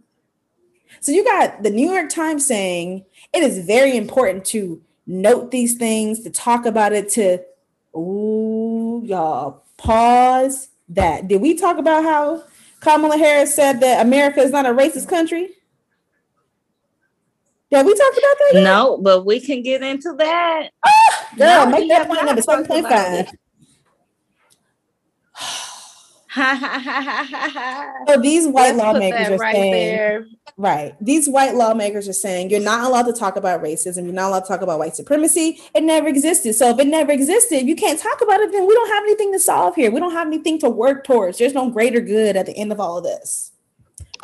So 0.99 1.11
you 1.11 1.23
got 1.23 1.63
the 1.63 1.69
New 1.69 1.91
York 1.91 2.09
Times 2.09 2.47
saying 2.47 3.05
it 3.33 3.43
is 3.43 3.65
very 3.65 3.97
important 3.97 4.45
to 4.45 4.81
note 5.05 5.51
these 5.51 5.75
things, 5.75 6.21
to 6.21 6.29
talk 6.29 6.65
about 6.65 6.93
it, 6.93 7.09
to 7.09 7.39
ooh, 7.95 9.01
y'all 9.03 9.63
pause 9.77 10.69
that. 10.89 11.27
Did 11.27 11.41
we 11.41 11.55
talk 11.55 11.77
about 11.77 12.03
how 12.03 12.43
Kamala 12.79 13.17
Harris 13.17 13.53
said 13.53 13.81
that 13.81 14.05
America 14.05 14.39
is 14.39 14.51
not 14.51 14.65
a 14.65 14.69
racist 14.69 15.09
country? 15.09 15.49
Yeah, 17.69 17.81
we 17.81 17.93
talk 17.95 18.13
about 18.13 18.37
that? 18.37 18.51
Yet? 18.53 18.63
No, 18.63 18.99
but 19.01 19.25
we 19.25 19.39
can 19.39 19.63
get 19.63 19.81
into 19.81 20.13
that. 20.19 20.69
Ah, 20.85 21.27
girl, 21.35 21.65
no, 21.65 21.71
make 21.71 21.89
that 21.89 22.07
point 22.07 22.23
number 22.23 22.41
7.5. 22.41 23.33
so 28.07 28.19
these 28.19 28.47
white 28.47 28.75
Let's 28.75 28.77
lawmakers 28.77 29.29
are 29.29 29.37
right 29.37 29.55
saying, 29.55 29.71
there. 29.95 30.25
right? 30.57 30.95
These 30.99 31.29
white 31.29 31.53
lawmakers 31.53 32.07
are 32.09 32.13
saying 32.13 32.49
you're 32.49 32.59
not 32.59 32.85
allowed 32.85 33.03
to 33.03 33.13
talk 33.13 33.35
about 33.35 33.61
racism. 33.61 34.05
You're 34.05 34.13
not 34.13 34.29
allowed 34.29 34.41
to 34.41 34.47
talk 34.47 34.61
about 34.61 34.79
white 34.79 34.95
supremacy. 34.95 35.59
It 35.75 35.83
never 35.83 36.07
existed. 36.07 36.53
So 36.55 36.69
if 36.69 36.79
it 36.79 36.87
never 36.87 37.11
existed, 37.11 37.67
you 37.67 37.75
can't 37.75 37.99
talk 37.99 38.21
about 38.21 38.39
it. 38.39 38.51
Then 38.51 38.65
we 38.65 38.73
don't 38.73 38.89
have 38.89 39.03
anything 39.03 39.31
to 39.33 39.39
solve 39.39 39.75
here. 39.75 39.91
We 39.91 39.99
don't 39.99 40.13
have 40.13 40.25
anything 40.25 40.57
to 40.59 40.69
work 40.69 41.03
towards. 41.03 41.37
There's 41.37 41.53
no 41.53 41.69
greater 41.69 41.99
good 41.99 42.35
at 42.35 42.47
the 42.47 42.57
end 42.57 42.71
of 42.71 42.79
all 42.79 42.97
of 42.97 43.03
this. 43.03 43.51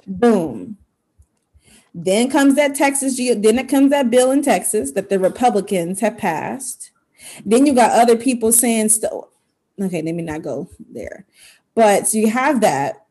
Boom. 0.07 0.77
Then 1.93 2.31
comes 2.31 2.55
that 2.55 2.73
Texas. 2.73 3.17
Then 3.17 3.59
it 3.59 3.69
comes 3.69 3.91
that 3.91 4.09
bill 4.09 4.31
in 4.31 4.41
Texas 4.41 4.91
that 4.93 5.09
the 5.09 5.19
Republicans 5.19 5.99
have 5.99 6.17
passed. 6.17 6.91
Then 7.45 7.65
you 7.67 7.73
got 7.73 7.91
other 7.91 8.15
people 8.15 8.51
saying, 8.51 8.89
still. 8.89 9.29
okay, 9.79 10.01
let 10.01 10.15
me 10.15 10.23
not 10.23 10.41
go 10.41 10.69
there. 10.91 11.25
But 11.79 12.09
so 12.09 12.17
you 12.17 12.29
have 12.29 12.59
that. 12.59 13.05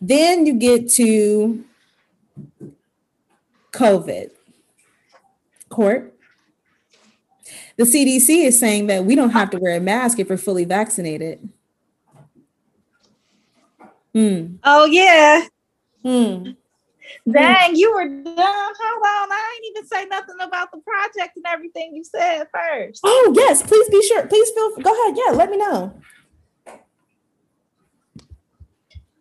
Then 0.00 0.46
you 0.46 0.54
get 0.54 0.90
to 0.94 1.64
COVID. 3.70 4.30
Court. 5.68 6.12
The 7.76 7.84
CDC 7.84 8.46
is 8.46 8.58
saying 8.58 8.88
that 8.88 9.04
we 9.04 9.14
don't 9.14 9.30
have 9.30 9.50
to 9.50 9.58
wear 9.60 9.76
a 9.76 9.80
mask 9.80 10.18
if 10.18 10.28
we're 10.28 10.36
fully 10.36 10.64
vaccinated. 10.64 11.48
Hmm. 14.12 14.56
Oh 14.64 14.86
yeah. 14.86 15.46
Hmm. 16.02 16.50
Dang, 17.30 17.76
you 17.76 17.94
were 17.94 18.08
done. 18.08 18.34
Hold 18.34 19.02
on. 19.06 19.30
I 19.30 19.54
ain't 19.54 19.76
even 19.76 19.86
say 19.86 20.04
nothing 20.06 20.36
about 20.40 20.72
the 20.72 20.78
project 20.78 21.36
and 21.36 21.44
everything 21.46 21.94
you 21.94 22.02
said 22.02 22.48
first. 22.52 23.02
Oh, 23.04 23.32
yes. 23.36 23.62
Please 23.62 23.88
be 23.88 24.02
sure. 24.02 24.26
Please 24.26 24.50
feel 24.50 24.76
go 24.78 24.92
ahead. 24.92 25.16
Yeah, 25.16 25.32
let 25.36 25.48
me 25.48 25.58
know. 25.58 25.94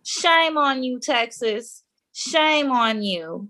Shame 0.08 0.58
on 0.58 0.84
you, 0.84 1.02
Texas. 1.02 1.84
Shame 2.14 2.72
on 2.72 3.04
you. 3.04 3.50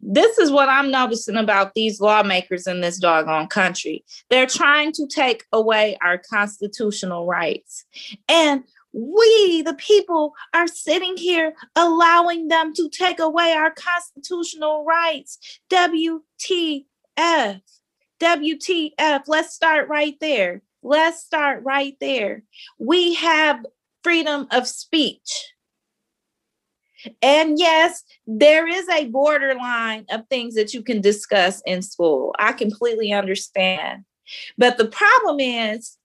This 0.00 0.36
is 0.36 0.50
what 0.50 0.68
I'm 0.68 0.90
noticing 0.90 1.36
about 1.36 1.74
these 1.74 2.00
lawmakers 2.00 2.66
in 2.66 2.80
this 2.80 2.98
doggone 2.98 3.46
country. 3.46 4.04
They're 4.28 4.48
trying 4.48 4.90
to 4.94 5.06
take 5.06 5.44
away 5.52 5.96
our 6.02 6.18
constitutional 6.18 7.26
rights. 7.26 7.84
And 8.28 8.64
we, 8.92 9.62
the 9.62 9.74
people, 9.74 10.32
are 10.52 10.66
sitting 10.66 11.16
here 11.16 11.54
allowing 11.76 12.48
them 12.48 12.74
to 12.74 12.88
take 12.88 13.20
away 13.20 13.52
our 13.52 13.70
constitutional 13.70 14.84
rights. 14.84 15.60
WTF. 15.70 16.82
WTF. 18.20 19.22
Let's 19.28 19.54
start 19.54 19.88
right 19.88 20.16
there. 20.20 20.62
Let's 20.82 21.22
start 21.22 21.62
right 21.62 21.96
there. 22.00 22.42
We 22.80 23.14
have 23.14 23.64
freedom 24.02 24.48
of 24.50 24.66
speech. 24.66 25.51
And 27.20 27.58
yes, 27.58 28.02
there 28.26 28.66
is 28.66 28.88
a 28.88 29.06
borderline 29.06 30.06
of 30.10 30.26
things 30.28 30.54
that 30.54 30.74
you 30.74 30.82
can 30.82 31.00
discuss 31.00 31.62
in 31.66 31.82
school. 31.82 32.34
I 32.38 32.52
completely 32.52 33.12
understand. 33.12 34.04
But 34.56 34.78
the 34.78 34.86
problem 34.86 35.40
is 35.40 35.98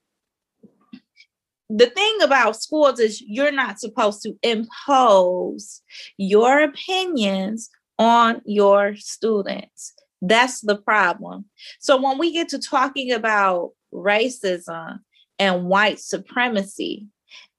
the 1.69 1.87
thing 1.87 2.21
about 2.21 2.61
schools 2.61 2.99
is 2.99 3.21
you're 3.21 3.51
not 3.51 3.79
supposed 3.79 4.21
to 4.23 4.37
impose 4.41 5.81
your 6.17 6.61
opinions 6.61 7.69
on 7.99 8.41
your 8.45 8.95
students. 8.95 9.93
That's 10.21 10.61
the 10.61 10.77
problem. 10.77 11.45
So 11.79 12.01
when 12.01 12.17
we 12.17 12.31
get 12.31 12.49
to 12.49 12.59
talking 12.59 13.11
about 13.11 13.71
racism 13.93 14.99
and 15.39 15.65
white 15.65 15.99
supremacy 15.99 17.07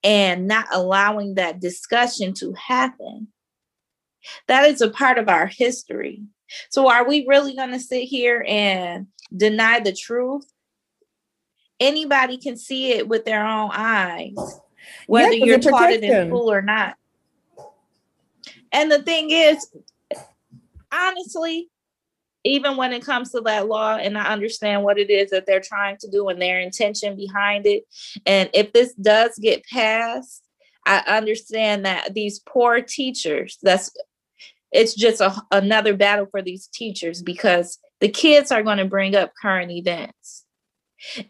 and 0.05 0.47
not 0.47 0.67
allowing 0.73 1.35
that 1.35 1.61
discussion 1.61 2.33
to 2.35 2.53
happen, 2.53 3.29
that 4.47 4.69
is 4.69 4.81
a 4.81 4.91
part 4.91 5.19
of 5.19 5.29
our 5.29 5.47
history. 5.47 6.23
So 6.71 6.89
are 6.91 7.07
we 7.07 7.27
really 7.27 7.55
going 7.55 7.73
to 7.73 7.81
sit 7.81 8.05
here 8.05 8.45
and 8.49 9.07
deny 9.37 9.81
the 9.81 9.93
truth 9.93 10.51
anybody 11.81 12.39
can 12.39 12.57
see 12.57 12.93
it 12.93 13.09
with 13.09 13.25
their 13.25 13.45
own 13.45 13.71
eyes, 13.73 14.35
whether 15.07 15.33
yeah, 15.33 15.45
you're 15.45 15.59
taught 15.59 15.91
it 15.91 16.03
in 16.03 16.29
school 16.29 16.51
or 16.51 16.63
not. 16.63 16.97
And 18.73 18.91
the 18.91 19.03
thing 19.03 19.31
is, 19.31 19.67
honestly, 20.93 21.69
even 22.45 22.77
when 22.77 22.93
it 22.93 23.05
comes 23.05 23.33
to 23.33 23.41
that 23.43 23.69
law, 23.69 23.97
and 23.97 24.17
I 24.17 24.33
understand 24.33 24.83
what 24.83 24.99
it 24.99 25.11
is 25.11 25.31
that 25.31 25.47
they're 25.47 25.61
trying 25.61 25.97
to 25.99 26.11
do 26.11 26.29
and 26.29 26.41
their 26.41 26.61
intention 26.61 27.17
behind 27.17 27.67
it. 27.67 27.85
And 28.27 28.49
if 28.55 28.73
this 28.73 28.95
does 28.95 29.39
get 29.39 29.65
passed, 29.65 30.43
I 30.87 31.03
understand 31.07 31.85
that 31.85 32.15
these 32.15 32.41
poor 32.41 32.81
teachers, 32.81 33.59
that's 33.63 33.91
it's 34.71 34.95
just 34.95 35.21
a, 35.21 35.35
another 35.51 35.95
battle 35.95 36.27
for 36.31 36.43
these 36.43 36.67
teachers 36.67 37.23
because 37.23 37.79
the 38.01 38.09
kids 38.09 38.53
are 38.53 38.63
going 38.63 38.79
to 38.79 38.85
bring 38.85 39.17
up 39.17 39.33
current 39.41 39.71
events 39.71 40.45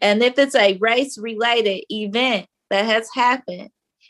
and 0.01 0.21
if 0.23 0.37
it's 0.37 0.55
a 0.55 0.77
race 0.77 1.17
related 1.17 1.83
event 1.89 2.47
that 2.69 2.85
has 2.85 3.09
happened, 3.13 3.69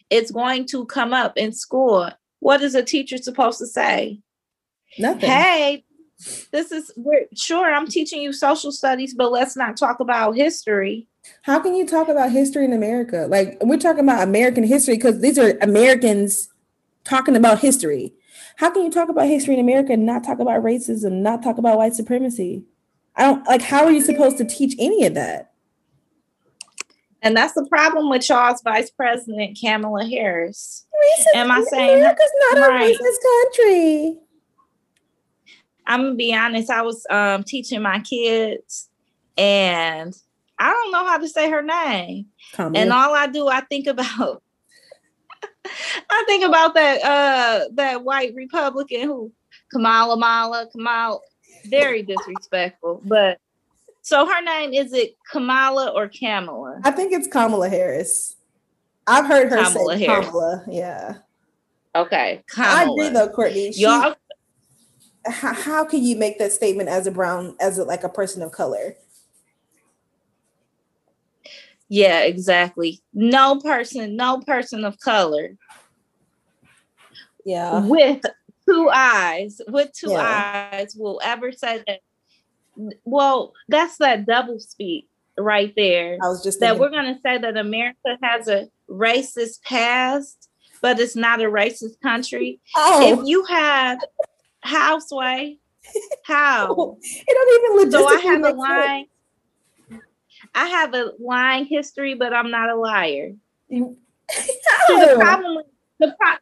it's 0.10 0.32
going 0.32 0.66
to 0.68 0.86
come 0.86 1.14
up 1.14 1.38
in 1.38 1.52
school. 1.52 2.10
What 2.40 2.62
is 2.62 2.76
a 2.76 2.84
teacher 2.84 3.18
supposed 3.18 3.60
to 3.60 3.68
say? 3.68 4.20
Nothing. 4.98 5.30
Hey, 5.30 5.84
this 6.52 6.72
is 6.72 6.92
we're 6.98 7.26
sure 7.36 7.74
I'm 7.74 7.88
teaching 7.88 8.22
you 8.22 8.34
social 8.34 8.72
studies, 8.72 9.14
but 9.14 9.32
let's 9.32 9.56
not 9.56 9.78
talk 9.78 10.00
about 10.00 10.36
history. 10.36 11.08
How 11.44 11.60
can 11.60 11.76
you 11.76 11.86
talk 11.86 12.10
about 12.10 12.32
history 12.32 12.66
in 12.66 12.74
America? 12.74 13.28
Like 13.30 13.58
we're 13.62 13.78
talking 13.78 14.04
about 14.04 14.24
American 14.24 14.64
history 14.64 14.96
because 14.96 15.22
these 15.22 15.40
are 15.40 15.58
Americans 15.62 16.50
talking 17.04 17.36
about 17.36 17.60
history. 17.60 18.14
How 18.58 18.70
can 18.70 18.84
you 18.84 18.92
talk 18.92 19.08
about 19.08 19.28
history 19.28 19.54
in 19.54 19.60
America 19.60 19.94
and 19.94 20.06
not 20.06 20.24
talk 20.24 20.40
about 20.40 20.64
racism, 20.64 21.22
not 21.22 21.42
talk 21.42 21.58
about 21.58 21.78
white 21.78 21.94
supremacy? 21.94 22.64
I 23.16 23.24
don't 23.24 23.48
like 23.48 23.62
how 23.62 23.86
are 23.86 23.92
you 23.92 24.02
supposed 24.02 24.38
to 24.38 24.46
teach 24.46 24.76
any 24.80 25.06
of 25.06 25.14
that? 25.14 25.52
And 27.22 27.36
that's 27.36 27.54
the 27.54 27.66
problem 27.66 28.10
with 28.10 28.28
y'all's 28.30 28.62
Vice 28.62 28.90
President 28.90 29.58
Kamala 29.60 30.06
Harris. 30.06 30.86
Racist, 30.94 31.38
Am 31.38 31.52
I 31.52 31.64
saying 31.70 32.00
America's 32.00 32.32
not 32.52 32.70
right. 32.70 32.96
a 32.96 32.98
racist 32.98 33.18
country? 33.56 34.18
I'm 35.90 36.04
gonna 36.04 36.16
be 36.16 36.34
honest. 36.36 36.70
I 36.70 36.84
was 36.84 37.06
um, 37.10 37.44
teaching 37.44 37.82
my 37.82 38.00
kids, 38.00 38.90
and 39.38 40.16
I 40.60 40.70
don't 40.70 40.92
know 40.92 41.06
how 41.06 41.18
to 41.18 41.28
say 41.28 41.50
her 41.50 41.64
name. 41.64 42.28
Kamala. 42.54 42.80
And 42.80 42.94
all 42.94 43.14
I 43.16 43.26
do, 43.28 43.48
I 43.48 43.62
think 43.62 43.88
about, 43.88 44.44
I 46.10 46.24
think 46.28 46.46
about 46.46 46.76
that 46.76 47.04
uh 47.04 47.66
that 47.74 48.04
white 48.04 48.34
Republican 48.36 49.02
who 49.02 49.32
Kamala 49.72 50.16
Mala 50.16 50.68
Kamala, 50.72 51.20
very 51.66 52.04
disrespectful. 52.04 53.02
But 53.04 53.40
so 54.04 54.26
her 54.28 54.42
name 54.44 54.74
is 54.74 54.94
it 54.94 55.16
Kamala 55.32 55.88
or 55.96 56.08
Kamala? 56.08 56.82
I 56.84 56.92
think 56.92 57.14
it's 57.14 57.28
Kamala 57.28 57.68
Harris. 57.68 58.36
I've 59.08 59.26
heard 59.26 59.50
her 59.50 59.64
Kamala 59.64 59.98
say 59.98 60.06
Harris. 60.06 60.28
Kamala. 60.28 60.64
Yeah. 60.68 61.16
Okay, 61.96 62.44
I 62.56 62.84
Kamala. 62.84 62.92
agree 62.94 63.10
though, 63.10 63.30
Courtney. 63.30 63.72
She- 63.72 63.82
Y'all, 63.82 64.16
how, 65.26 65.54
how 65.54 65.86
can 65.86 66.04
you 66.04 66.16
make 66.16 66.40
that 66.40 66.52
statement 66.52 66.90
as 66.90 67.08
a 67.08 67.12
brown 67.12 67.56
as 67.60 67.78
a, 67.78 67.84
like 67.84 68.04
a 68.04 68.10
person 68.10 68.42
of 68.42 68.52
color 68.52 68.96
yeah, 71.92 72.20
exactly. 72.22 73.02
No 73.14 73.60
person, 73.60 74.16
no 74.16 74.42
person 74.46 74.86
of 74.86 75.00
color 75.00 75.56
yeah 77.46 77.80
with 77.88 78.22
two 78.68 78.90
eyes, 78.94 79.60
with 79.68 79.92
two 79.94 80.12
Yeah. 80.12 80.72
eyes, 80.74 80.96
will 80.96 81.20
ever 81.24 81.52
say 81.52 81.84
that. 81.88 82.02
Well, 83.04 83.54
that's 83.68 83.98
that 83.98 84.26
double 84.26 84.60
speak 84.60 85.08
right 85.38 85.74
there. 85.76 86.18
i 86.22 86.28
was 86.28 86.44
just 86.44 86.60
That 86.60 86.74
thinking, 86.74 86.82
we're 86.82 86.92
going 86.92 87.14
to 87.16 87.20
say 87.22 87.38
that 87.40 87.58
America 87.58 88.18
has 88.22 88.48
a 88.48 88.68
racist 88.90 89.64
past, 89.64 90.48
but 90.82 91.00
it's 91.00 91.16
not 91.16 91.42
a 91.42 91.46
racist 91.46 92.00
country. 92.04 92.62
oh 92.78 93.02
If 93.02 93.28
you 93.28 93.44
have 93.46 94.00
houseway, 94.66 95.58
how? 96.26 96.72
it 97.02 97.28
don't 97.28 97.82
even 97.82 97.92
So 97.92 98.06
I 98.08 98.20
have 98.20 98.42
a 98.42 98.46
sense. 98.46 98.58
lying. 98.58 99.06
I 100.56 100.68
have 100.68 100.94
a 100.94 101.12
lying 101.20 101.66
history, 101.66 102.14
but 102.16 102.34
I'm 102.34 102.52
not 102.52 102.70
a 102.70 102.76
liar. 102.76 103.32
See, 103.70 103.80
the 104.88 105.16
problem 105.20 105.64
the 106.00 106.16
pro- 106.20 106.38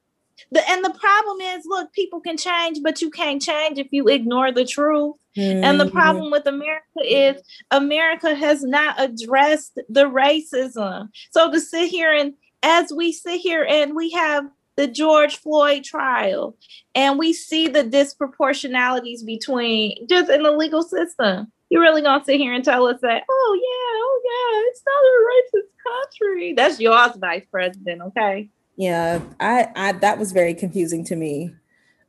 the 0.52 0.70
and 0.70 0.84
the 0.86 0.92
problem 1.00 1.42
is, 1.42 1.64
look, 1.66 1.92
people 1.94 2.20
can 2.22 2.38
change, 2.38 2.80
but 2.84 3.02
you 3.02 3.10
can't 3.10 3.42
change 3.42 3.80
if 3.80 3.88
you 3.92 4.08
ignore 4.08 4.52
the 4.52 4.66
truth. 4.66 5.16
And 5.36 5.80
the 5.80 5.86
Mhm. 5.86 5.92
problem 5.92 6.32
with 6.32 6.48
America 6.48 7.00
is 7.04 7.42
America 7.72 8.34
has 8.34 8.64
not 8.64 8.96
addressed 9.00 9.80
the 9.90 10.06
racism. 10.10 11.10
So 11.32 11.52
to 11.52 11.60
sit 11.60 11.90
here 11.90 12.12
and 12.12 12.34
as 12.64 12.92
we 12.92 13.12
sit 13.12 13.40
here 13.40 13.64
and 13.64 13.96
we 13.96 14.12
have 14.12 14.46
the 14.78 14.88
George 14.88 15.38
Floyd 15.38 15.84
trial 15.84 16.56
and 16.96 17.20
we 17.20 17.34
see 17.34 17.68
the 17.68 17.84
disproportionalities 17.84 19.26
between 19.26 20.08
just 20.08 20.30
in 20.30 20.44
the 20.44 20.52
legal 20.52 20.84
system. 20.84 21.52
You 21.70 21.82
really 21.82 22.02
gonna 22.02 22.24
sit 22.24 22.38
here 22.38 22.54
and 22.54 22.64
tell 22.64 22.88
us 22.88 23.02
that, 23.02 23.24
oh 23.30 23.60
yeah, 23.62 24.00
oh 24.00 24.22
yeah, 24.24 24.70
it's 24.70 24.84
not 24.86 25.04
a 25.04 25.60
racist 25.60 26.30
country. 26.30 26.54
That's 26.54 26.80
yours, 26.80 27.18
vice 27.18 27.46
president, 27.52 28.02
okay? 28.04 28.50
yeah 28.78 29.20
i 29.40 29.68
i 29.76 29.92
that 29.92 30.18
was 30.18 30.32
very 30.32 30.54
confusing 30.54 31.04
to 31.04 31.16
me 31.16 31.54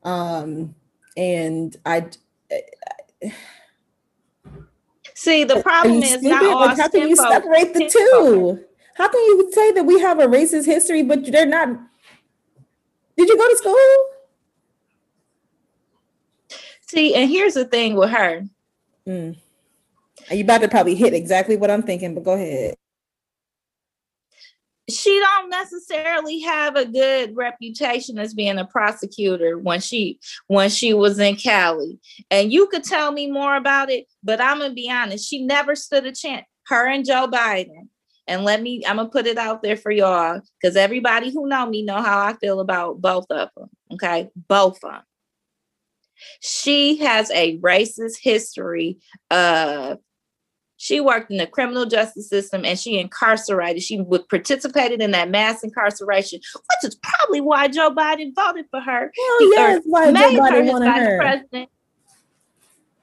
um 0.05 0.75
and 1.17 1.77
i 1.85 2.07
See, 5.15 5.43
the 5.43 5.61
problem 5.61 6.05
is 6.05 6.23
not 6.23 6.45
all 6.45 6.61
like 6.67 6.79
how 6.79 6.89
can 6.89 7.09
you 7.09 7.17
separate 7.17 7.75
the 7.75 7.91
two 7.91 8.65
how 8.95 9.09
can 9.09 9.21
you 9.21 9.51
say 9.53 9.73
that 9.73 9.85
we 9.85 9.99
have 9.99 10.21
a 10.21 10.27
racist 10.27 10.65
history 10.65 11.03
but 11.03 11.27
they're 11.27 11.45
not 11.45 11.69
did 13.19 13.29
you 13.29 13.37
go 13.37 13.49
to 13.49 13.57
school 13.57 13.77
See, 16.87 17.15
and 17.15 17.29
here's 17.29 17.53
the 17.53 17.67
thing 17.67 17.97
with 17.97 18.09
her. 18.09 18.45
Mm. 19.07 19.37
you 20.31 20.43
about 20.43 20.63
to 20.63 20.69
probably 20.69 20.95
hit 20.95 21.15
exactly 21.15 21.57
what 21.57 21.71
i'm 21.71 21.83
thinking 21.83 22.15
but 22.15 22.25
go 22.25 22.33
ahead 22.33 22.75
she 24.91 25.19
don't 25.21 25.51
necessarily 25.51 26.41
have 26.41 26.77
a 26.77 26.87
good 26.87 27.37
reputation 27.37 28.19
as 28.19 28.33
being 28.33 28.59
a 28.59 28.65
prosecutor 28.65 29.59
when 29.59 29.81
she 29.81 30.19
when 30.47 30.71
she 30.71 30.95
was 30.95 31.19
in 31.19 31.37
Cali. 31.37 31.99
And 32.31 32.53
you 32.53 32.69
could 32.69 32.85
tell 32.85 33.13
me 33.13 33.31
more 33.31 33.57
about 33.57 33.91
it, 33.91 34.07
but 34.23 34.41
I'm 34.41 34.61
gonna 34.61 34.73
be 34.73 34.91
honest, 34.91 35.29
she 35.29 35.43
never 35.45 35.75
stood 35.77 36.07
a 36.07 36.13
chance. 36.13 36.47
Her 36.67 36.87
and 36.89 37.05
Joe 37.05 37.29
Biden. 37.29 37.89
And 38.29 38.45
let 38.45 38.63
me, 38.63 38.83
I'm 38.87 38.97
gonna 38.97 39.09
put 39.09 39.27
it 39.27 39.39
out 39.39 39.63
there 39.63 39.77
for 39.77 39.91
y'all 39.91 40.41
because 40.61 40.77
everybody 40.77 41.33
who 41.33 41.49
know 41.49 41.67
me 41.67 41.83
know 41.83 42.01
how 42.03 42.19
I 42.19 42.35
feel 42.35 42.61
about 42.61 43.01
both 43.01 43.27
of 43.31 43.49
them. 43.57 43.71
Okay, 43.93 44.29
both 44.49 44.77
of 44.85 44.93
them. 44.93 45.03
She 46.41 46.99
has 46.99 47.31
a 47.31 47.59
racist 47.59 48.19
history 48.21 48.99
of 49.31 49.99
she 50.77 51.01
worked 51.01 51.31
in 51.33 51.39
the 51.39 51.47
criminal 51.47 51.87
justice 51.87 52.29
system 52.29 52.65
and 52.65 52.79
she 52.79 52.99
incarcerated. 53.01 53.83
She 53.83 54.01
was 54.01 54.23
participated 54.31 55.03
in 55.03 55.11
that 55.11 55.29
mass 55.29 55.65
incarceration, 55.65 56.41
which 56.55 56.91
is 56.93 56.99
probably 57.03 57.41
why 57.41 57.67
Joe 57.67 57.91
Biden 57.91 58.33
voted 58.35 58.67
for 58.71 58.81
her. 58.81 59.01
Hell 59.01 59.39
He- 59.41 59.53
yes, 59.57 59.79
er, 59.79 59.83
why 59.87 60.13
Joe 60.13 60.31
her 60.31 60.39
Biden 60.39 60.63
his 60.63 60.71
wanted 60.73 60.87
vice 60.87 61.03
her. 61.03 61.19
president. 61.19 61.71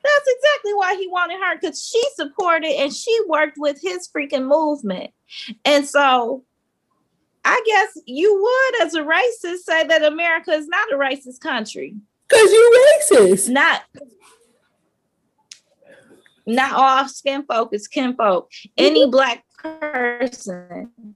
That's 0.06 0.36
exactly 0.38 0.74
why 0.74 0.96
he 0.96 1.08
wanted 1.08 1.40
her 1.40 1.58
because 1.60 1.84
she 1.84 2.02
supported 2.16 2.72
and 2.80 2.94
she 2.94 3.18
worked 3.28 3.58
with 3.58 3.80
his 3.82 4.08
freaking 4.08 4.48
movement. 4.48 5.12
And 5.64 5.86
so 5.88 6.44
I 7.44 7.62
guess 7.66 8.04
you 8.06 8.40
would, 8.42 8.86
as 8.86 8.94
a 8.94 9.02
racist, 9.02 9.64
say 9.66 9.86
that 9.88 10.04
America 10.04 10.52
is 10.52 10.68
not 10.68 10.92
a 10.92 10.98
racist 10.98 11.40
country. 11.40 11.96
Because 12.28 12.52
you're 12.52 13.28
racist. 13.28 13.50
Not 13.50 13.84
not 16.46 16.74
all 16.74 17.08
skin 17.08 17.44
folk 17.44 17.74
is 17.74 17.88
kinfolk. 17.88 18.52
Any 18.78 19.04
mm-hmm. 19.04 19.12
black 19.12 19.44
person, 19.58 21.16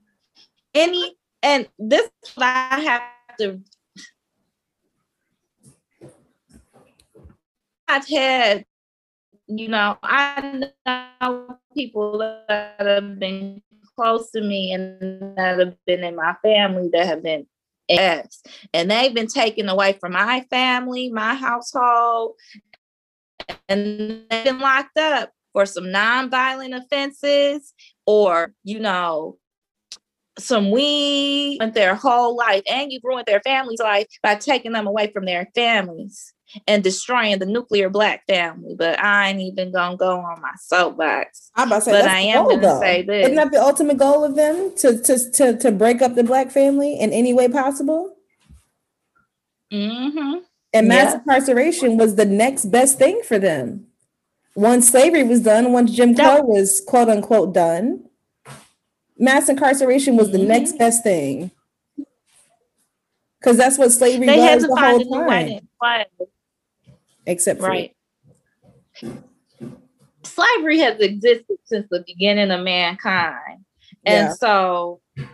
any, 0.74 1.16
and 1.42 1.68
this 1.78 2.08
I 2.36 2.80
have 2.80 3.02
to. 3.38 3.60
I've 7.88 8.08
had, 8.08 8.64
you 9.58 9.68
know, 9.68 9.98
I 10.02 10.70
know 10.86 11.56
people 11.76 12.18
that 12.18 12.76
have 12.78 13.18
been 13.18 13.62
close 13.96 14.30
to 14.30 14.40
me 14.40 14.72
and 14.72 15.36
that 15.36 15.58
have 15.58 15.74
been 15.86 16.04
in 16.04 16.16
my 16.16 16.34
family 16.42 16.88
that 16.92 17.06
have 17.06 17.22
been 17.22 17.46
ex, 17.88 18.42
and 18.72 18.90
they've 18.90 19.14
been 19.14 19.26
taken 19.26 19.68
away 19.68 19.94
from 19.94 20.12
my 20.12 20.46
family, 20.50 21.10
my 21.10 21.34
household, 21.34 22.34
and 23.68 24.24
they've 24.30 24.44
been 24.44 24.60
locked 24.60 24.96
up 24.98 25.32
for 25.52 25.66
some 25.66 25.84
nonviolent 25.84 26.76
offenses 26.76 27.74
or, 28.06 28.54
you 28.62 28.78
know, 28.78 29.36
some 30.38 30.70
weed 30.70 31.58
their 31.74 31.94
whole 31.94 32.36
life. 32.36 32.62
And 32.70 32.92
you've 32.92 33.04
ruined 33.04 33.26
their 33.26 33.40
family's 33.40 33.80
life 33.80 34.06
by 34.22 34.36
taking 34.36 34.72
them 34.72 34.86
away 34.86 35.10
from 35.12 35.24
their 35.24 35.48
families 35.54 36.32
and 36.66 36.82
destroying 36.82 37.38
the 37.38 37.46
nuclear 37.46 37.88
black 37.88 38.26
family. 38.26 38.74
But 38.76 38.98
I 38.98 39.28
ain't 39.30 39.40
even 39.40 39.72
gonna 39.72 39.96
go 39.96 40.18
on 40.18 40.40
my 40.40 40.52
soapbox. 40.60 41.50
I'm 41.54 41.68
about 41.68 41.78
to 41.80 41.84
say, 41.86 41.90
But 41.92 42.04
I 42.06 42.20
am 42.20 42.42
goal, 42.44 42.50
gonna 42.56 42.62
though. 42.62 42.80
say 42.80 43.02
this. 43.02 43.24
Isn't 43.26 43.36
that 43.36 43.52
the 43.52 43.62
ultimate 43.62 43.98
goal 43.98 44.24
of 44.24 44.34
them 44.36 44.74
to, 44.78 44.98
to 45.02 45.30
to 45.32 45.56
to 45.58 45.72
break 45.72 46.02
up 46.02 46.14
the 46.14 46.24
black 46.24 46.50
family 46.50 46.98
in 46.98 47.12
any 47.12 47.32
way 47.32 47.48
possible? 47.48 48.16
hmm 49.70 50.36
And 50.72 50.88
mass 50.88 51.12
Yeah. 51.12 51.18
incarceration 51.18 51.96
was 51.96 52.14
the 52.16 52.24
next 52.24 52.66
best 52.66 52.98
thing 52.98 53.22
for 53.24 53.38
them. 53.38 53.86
Once 54.56 54.88
slavery 54.88 55.22
was 55.22 55.40
done, 55.40 55.72
once 55.72 55.92
Jim 55.92 56.14
Crow 56.14 56.24
That- 56.36 56.46
was 56.46 56.80
quote 56.86 57.08
unquote 57.08 57.54
done, 57.54 58.04
mass 59.16 59.48
incarceration 59.48 60.16
was 60.16 60.30
the 60.32 60.38
Mhm. 60.38 60.46
next 60.48 60.72
best 60.78 61.02
thing. 61.04 61.50
Because 63.38 63.56
that's 63.56 63.78
what 63.78 63.90
slavery 63.92 64.26
They 64.26 64.40
had 64.40 64.56
was 64.56 64.64
to 64.64 64.68
the 64.68 64.76
find 64.76 65.00
a 65.00 65.04
whole 65.06 65.26
time. 65.26 65.68
Except 67.26 67.60
for 67.60 67.68
Right. 67.68 67.96
Slavery 70.22 70.78
has 70.78 71.00
existed 71.00 71.56
since 71.64 71.86
the 71.90 72.04
beginning 72.06 72.50
of 72.50 72.60
mankind. 72.62 73.64
And 74.04 74.28
Yeah. 74.28 74.32
so 74.34 75.00
to 75.16 75.26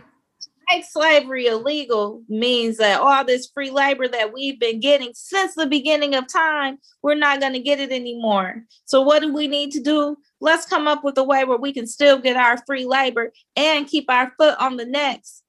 make 0.71 0.85
slavery 0.85 1.47
illegal 1.47 2.23
means 2.27 2.77
that 2.77 2.99
all 2.99 3.23
this 3.23 3.49
free 3.53 3.69
labor 3.69 4.07
that 4.07 4.33
we've 4.33 4.59
been 4.59 4.79
getting 4.79 5.11
since 5.13 5.55
the 5.55 5.65
beginning 5.65 6.15
of 6.15 6.27
time, 6.27 6.77
we're 7.01 7.15
not 7.15 7.39
going 7.39 7.53
to 7.53 7.59
get 7.59 7.79
it 7.79 7.91
anymore. 7.91 8.65
So 8.85 9.01
what 9.01 9.21
do 9.21 9.33
we 9.33 9.47
need 9.47 9.71
to 9.71 9.81
do? 9.81 10.17
Let's 10.39 10.65
come 10.65 10.87
up 10.87 11.03
with 11.03 11.17
a 11.17 11.23
way 11.23 11.43
where 11.43 11.57
we 11.57 11.73
can 11.73 11.87
still 11.87 12.17
get 12.17 12.37
our 12.37 12.57
free 12.65 12.85
labor 12.85 13.31
and 13.55 13.87
keep 13.87 14.09
our 14.09 14.31
foot 14.37 14.57
on 14.59 14.77
the 14.77 14.85
necks 14.85 15.41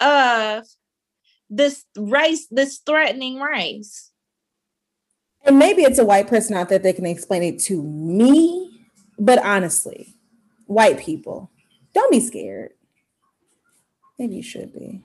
of 0.00 0.66
this 1.48 1.84
race, 1.96 2.46
this 2.50 2.78
threatening 2.78 3.40
race. 3.40 4.10
And 5.46 5.58
maybe 5.58 5.82
it's 5.82 5.98
a 5.98 6.04
white 6.04 6.26
person 6.26 6.56
out 6.56 6.68
there 6.68 6.78
that 6.80 6.96
can 6.96 7.06
explain 7.06 7.42
it 7.42 7.60
to 7.60 7.82
me, 7.82 8.70
but 9.18 9.38
honestly, 9.44 10.14
white 10.66 10.98
people, 10.98 11.50
don't 11.94 12.10
be 12.10 12.20
scared. 12.20 12.72
Maybe 14.18 14.36
you 14.36 14.42
should 14.42 14.72
be. 14.72 15.02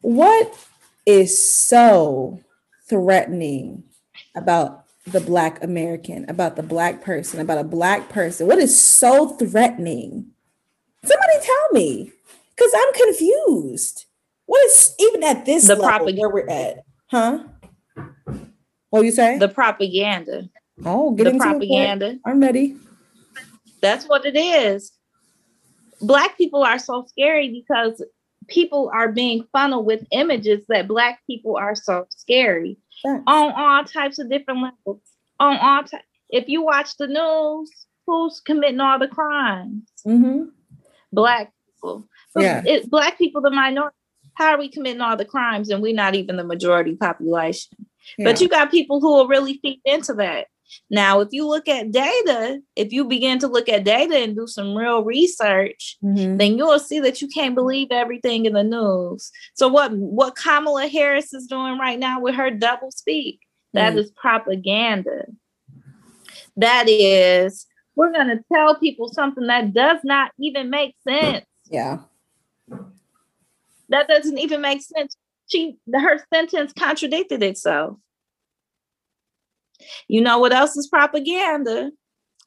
What 0.00 0.56
is 1.04 1.46
so 1.52 2.40
threatening 2.88 3.84
about 4.34 4.84
the 5.06 5.20
Black 5.20 5.62
American, 5.62 6.24
about 6.30 6.56
the 6.56 6.62
Black 6.62 7.02
person, 7.02 7.40
about 7.40 7.58
a 7.58 7.64
Black 7.64 8.08
person? 8.08 8.46
What 8.46 8.58
is 8.58 8.80
so 8.80 9.28
threatening? 9.36 10.26
Somebody 11.02 11.32
tell 11.42 11.72
me, 11.72 12.12
because 12.56 12.72
I'm 12.74 12.94
confused. 12.94 14.06
What 14.46 14.64
is 14.66 14.94
even 14.98 15.22
at 15.22 15.44
this 15.44 15.66
The 15.66 15.74
level 15.76 15.88
propaganda. 15.88 16.20
where 16.20 16.30
we're 16.30 16.50
at? 16.50 16.84
Huh? 17.08 17.44
What 18.94 19.04
you 19.06 19.10
say? 19.10 19.38
The 19.38 19.48
propaganda. 19.48 20.48
oh, 20.84 21.10
get 21.10 21.24
the 21.24 21.30
into 21.30 21.44
it. 21.44 21.48
propaganda. 21.48 22.18
I'm 22.24 22.38
ready. 22.38 22.76
That's 23.82 24.06
what 24.06 24.24
it 24.24 24.36
is. 24.36 24.92
Black 26.00 26.38
people 26.38 26.62
are 26.62 26.78
so 26.78 27.04
scary 27.08 27.48
because 27.50 28.04
people 28.46 28.92
are 28.94 29.10
being 29.10 29.48
funneled 29.52 29.84
with 29.84 30.06
images 30.12 30.64
that 30.68 30.86
black 30.86 31.18
people 31.26 31.56
are 31.56 31.74
so 31.74 32.06
scary 32.10 32.78
on 33.04 33.24
all 33.26 33.84
types 33.84 34.20
of 34.20 34.30
different 34.30 34.62
levels. 34.62 35.02
On 35.40 35.56
all 35.56 35.82
types. 35.82 36.04
If 36.30 36.48
you 36.48 36.62
watch 36.62 36.96
the 36.96 37.08
news, 37.08 37.70
who's 38.06 38.38
committing 38.38 38.78
all 38.78 39.00
the 39.00 39.08
crimes? 39.08 39.90
Mm-hmm. 40.06 40.44
Black 41.12 41.52
people. 41.66 42.06
Yeah. 42.36 42.62
it, 42.64 42.88
black 42.88 43.18
people, 43.18 43.42
the 43.42 43.50
minority. 43.50 43.96
How 44.34 44.54
are 44.54 44.58
we 44.58 44.68
committing 44.68 45.00
all 45.00 45.16
the 45.16 45.24
crimes 45.24 45.70
and 45.70 45.82
we're 45.82 45.94
not 45.94 46.14
even 46.14 46.36
the 46.36 46.44
majority 46.44 46.94
population? 46.94 47.86
But 48.18 48.40
you 48.40 48.48
got 48.48 48.70
people 48.70 49.00
who 49.00 49.12
will 49.14 49.28
really 49.28 49.58
feed 49.62 49.80
into 49.84 50.14
that. 50.14 50.46
Now, 50.90 51.20
if 51.20 51.28
you 51.30 51.46
look 51.46 51.68
at 51.68 51.92
data, 51.92 52.60
if 52.74 52.92
you 52.92 53.04
begin 53.04 53.38
to 53.40 53.48
look 53.48 53.68
at 53.68 53.84
data 53.84 54.16
and 54.16 54.34
do 54.34 54.46
some 54.46 54.74
real 54.74 55.04
research, 55.04 55.98
Mhm. 56.02 56.38
then 56.38 56.56
you'll 56.56 56.78
see 56.78 57.00
that 57.00 57.20
you 57.20 57.28
can't 57.28 57.54
believe 57.54 57.88
everything 57.90 58.46
in 58.46 58.54
the 58.54 58.64
news. 58.64 59.30
So 59.54 59.68
what 59.68 59.92
what 59.92 60.36
Kamala 60.36 60.88
Harris 60.88 61.34
is 61.34 61.46
doing 61.46 61.78
right 61.78 61.98
now 61.98 62.18
with 62.20 62.34
her 62.34 62.50
double 62.50 62.90
speak, 62.90 63.40
that 63.74 63.92
Mm. 63.92 63.98
is 63.98 64.10
propaganda. 64.12 65.26
That 66.56 66.88
is 66.88 67.66
we're 67.96 68.12
going 68.12 68.28
to 68.28 68.42
tell 68.52 68.74
people 68.74 69.08
something 69.08 69.46
that 69.46 69.72
does 69.72 70.00
not 70.02 70.32
even 70.40 70.68
make 70.70 70.96
sense. 71.06 71.44
yeah. 71.70 71.98
That 73.90 74.08
doesn't 74.08 74.38
even 74.38 74.60
make 74.60 74.82
sense. 74.82 75.16
She 75.46 75.76
her 75.92 76.24
sentence 76.32 76.72
contradicted 76.72 77.42
itself. 77.42 77.96
You 80.08 80.20
know 80.20 80.38
what 80.38 80.52
else 80.52 80.76
is 80.76 80.88
propaganda? 80.88 81.90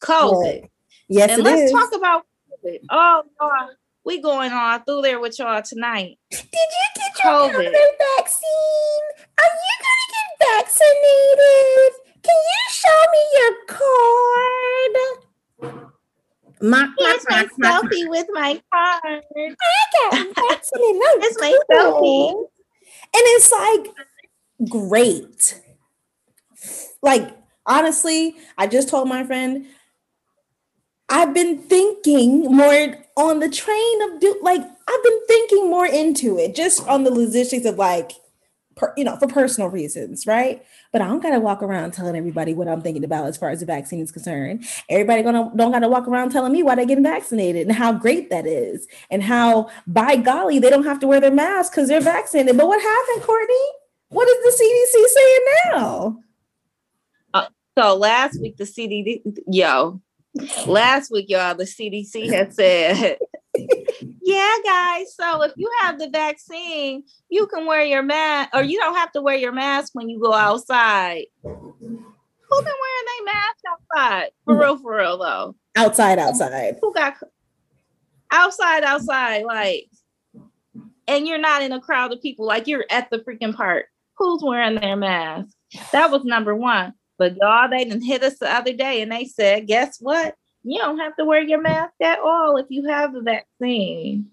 COVID. 0.01 0.67
Yes, 1.09 1.29
and 1.31 1.43
let's 1.43 1.61
is. 1.61 1.71
talk 1.71 1.93
about 1.95 2.25
COVID. 2.65 2.79
Oh 2.89 3.23
God, 3.39 3.69
we 4.05 4.21
going 4.21 4.51
on 4.51 4.83
through 4.83 5.01
there 5.01 5.19
with 5.19 5.37
y'all 5.39 5.61
tonight. 5.61 6.17
Did 6.31 6.41
you 6.43 6.87
get 6.95 7.23
your 7.23 7.33
COVID. 7.33 7.71
vaccine? 8.17 9.05
Are 9.37 9.53
you 9.53 9.73
gonna 9.83 10.07
get 10.13 10.29
vaccinated? 10.55 11.91
Can 12.23 12.35
you 12.35 12.63
show 12.71 13.01
me 13.11 13.21
your 13.37 13.53
card? 13.67 14.93
My, 16.59 16.89
Here's 16.97 17.25
my 17.29 17.45
selfie 17.61 18.09
with 18.09 18.25
my 18.31 18.59
card. 18.73 19.23
I 19.35 19.55
got 20.01 20.11
vaccinated. 20.35 21.01
Here's 21.21 21.35
was 21.35 21.37
my 21.39 21.59
selfie. 21.71 22.47
And 23.13 23.23
it's 23.35 23.51
like 23.51 23.87
great. 24.69 25.61
Like 27.01 27.35
honestly, 27.65 28.35
I 28.57 28.67
just 28.67 28.89
told 28.89 29.07
my 29.07 29.23
friend 29.23 29.67
I've 31.09 31.33
been 31.33 31.59
thinking 31.59 32.43
more 32.43 32.95
on 33.15 33.39
the 33.39 33.49
train 33.49 34.01
of 34.03 34.19
do 34.19 34.37
like 34.41 34.61
I've 34.61 35.03
been 35.03 35.25
thinking 35.27 35.69
more 35.69 35.85
into 35.85 36.37
it 36.37 36.55
just 36.55 36.85
on 36.87 37.03
the 37.03 37.11
logistics 37.11 37.65
of 37.65 37.77
like 37.77 38.11
per, 38.77 38.93
you 38.95 39.03
know 39.03 39.15
for 39.17 39.27
personal 39.27 39.69
reasons, 39.69 40.25
right? 40.25 40.63
But 40.93 41.01
I 41.01 41.07
don't 41.07 41.21
gotta 41.21 41.39
walk 41.39 41.61
around 41.61 41.91
telling 41.91 42.15
everybody 42.15 42.53
what 42.53 42.67
I'm 42.67 42.81
thinking 42.81 43.03
about 43.03 43.27
as 43.27 43.37
far 43.37 43.49
as 43.49 43.59
the 43.59 43.65
vaccine 43.65 43.99
is 43.99 44.11
concerned. 44.11 44.65
Everybody 44.89 45.23
gonna 45.23 45.51
don't 45.55 45.71
gotta 45.71 45.89
walk 45.89 46.07
around 46.07 46.31
telling 46.31 46.51
me 46.51 46.63
why 46.63 46.75
they're 46.75 46.85
getting 46.85 47.03
vaccinated 47.03 47.67
and 47.67 47.75
how 47.75 47.91
great 47.91 48.29
that 48.29 48.45
is, 48.45 48.87
and 49.09 49.21
how 49.23 49.69
by 49.87 50.15
golly 50.15 50.59
they 50.59 50.69
don't 50.69 50.85
have 50.85 50.99
to 50.99 51.07
wear 51.07 51.19
their 51.19 51.31
mask 51.31 51.73
because 51.73 51.89
they're 51.89 52.01
vaccinated. 52.01 52.55
But 52.55 52.67
what 52.67 52.81
happened, 52.81 53.23
Courtney? 53.23 53.55
What 54.09 54.27
is 54.29 54.57
the 54.57 54.63
CDC 54.63 55.07
saying 55.07 55.45
now? 55.65 56.19
Uh, 57.33 57.47
so 57.77 57.95
last 57.95 58.39
week 58.41 58.57
the 58.57 58.63
CDC, 58.63 59.21
yo, 59.47 60.01
last 60.65 61.11
week 61.11 61.25
y'all 61.29 61.55
the 61.55 61.65
CDC 61.65 62.31
had 62.31 62.53
said, 62.53 63.17
yeah, 64.21 64.55
guys. 64.63 65.15
So 65.15 65.43
if 65.43 65.53
you 65.55 65.69
have 65.81 65.99
the 65.99 66.09
vaccine, 66.09 67.03
you 67.29 67.47
can 67.47 67.65
wear 67.65 67.83
your 67.83 68.03
mask, 68.03 68.49
or 68.53 68.63
you 68.63 68.77
don't 68.79 68.95
have 68.95 69.11
to 69.13 69.21
wear 69.21 69.35
your 69.35 69.51
mask 69.51 69.93
when 69.93 70.09
you 70.09 70.19
go 70.19 70.33
outside. 70.33 71.25
Who 71.43 72.61
been 72.61 72.73
wearing 72.81 73.07
their 73.07 73.25
mask 73.33 73.57
outside? 73.69 74.29
For 74.45 74.57
real, 74.57 74.77
for 74.77 74.95
real 74.97 75.17
though. 75.17 75.55
Outside, 75.75 76.17
outside. 76.17 76.77
who 76.81 76.93
got 76.93 77.15
outside 78.31 78.83
outside 78.83 79.43
like 79.43 79.89
and 81.07 81.27
you're 81.27 81.37
not 81.37 81.61
in 81.61 81.71
a 81.71 81.79
crowd 81.79 82.11
of 82.11 82.21
people 82.21 82.45
like 82.45 82.67
you're 82.67 82.85
at 82.89 83.09
the 83.09 83.19
freaking 83.19 83.55
park 83.55 83.85
who's 84.17 84.43
wearing 84.43 84.75
their 84.75 84.95
mask 84.95 85.49
that 85.91 86.11
was 86.11 86.23
number 86.23 86.55
one 86.55 86.93
but 87.17 87.35
y'all 87.37 87.69
they 87.69 87.85
didn't 87.85 88.01
hit 88.01 88.23
us 88.23 88.37
the 88.39 88.53
other 88.53 88.73
day 88.73 89.01
and 89.01 89.11
they 89.11 89.25
said 89.25 89.67
guess 89.67 89.97
what 89.99 90.35
you 90.69 90.79
don't 90.79 90.99
have 90.99 91.15
to 91.17 91.25
wear 91.25 91.41
your 91.41 91.61
mask 91.61 91.93
at 92.01 92.19
all 92.19 92.57
if 92.57 92.67
you 92.69 92.87
have 92.87 93.13
the 93.13 93.21
vaccine. 93.21 94.31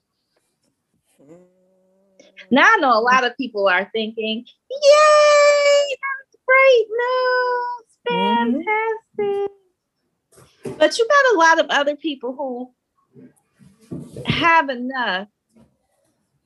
Now 2.50 2.64
i 2.66 2.76
know 2.78 2.98
a 2.98 3.00
lot 3.00 3.24
of 3.24 3.36
people 3.36 3.66
are 3.68 3.88
thinking 3.92 4.44
yay 4.70 5.96
that's 6.02 6.36
great 6.46 6.86
news 6.90 7.86
Mhm. 8.10 8.64
fantastic. 9.16 9.50
But 10.78 10.98
you 10.98 11.08
got 11.08 11.34
a 11.34 11.38
lot 11.38 11.60
of 11.60 11.66
other 11.70 11.96
people 11.96 12.34
who 12.34 12.74
have 14.26 14.68
enough 14.68 15.28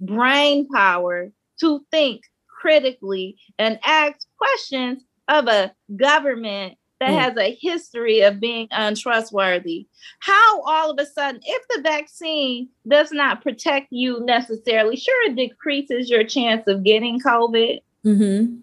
brain 0.01 0.69
power 0.69 1.33
to 1.61 1.85
think 1.91 2.23
critically 2.61 3.37
and 3.59 3.79
ask 3.85 4.27
questions 4.37 5.03
of 5.29 5.47
a 5.49 5.75
government 5.97 6.77
that 7.01 7.11
Mm. 7.11 7.19
has 7.19 7.37
a 7.37 7.55
history 7.61 8.21
of 8.23 8.41
being 8.41 8.67
untrustworthy. 8.71 9.87
How 10.21 10.61
all 10.63 10.91
of 10.91 10.99
a 10.99 11.07
sudden, 11.07 11.41
if 11.45 11.63
the 11.69 11.81
vaccine 11.83 12.69
does 12.87 13.13
not 13.13 13.43
protect 13.43 13.89
you 13.91 14.21
necessarily, 14.25 14.97
sure, 14.97 15.31
it 15.31 15.37
decreases 15.37 16.11
your 16.11 16.25
chance 16.25 16.67
of 16.67 16.83
getting 16.85 17.21
COVID. 17.21 17.81
Mm-hmm. 18.05 18.57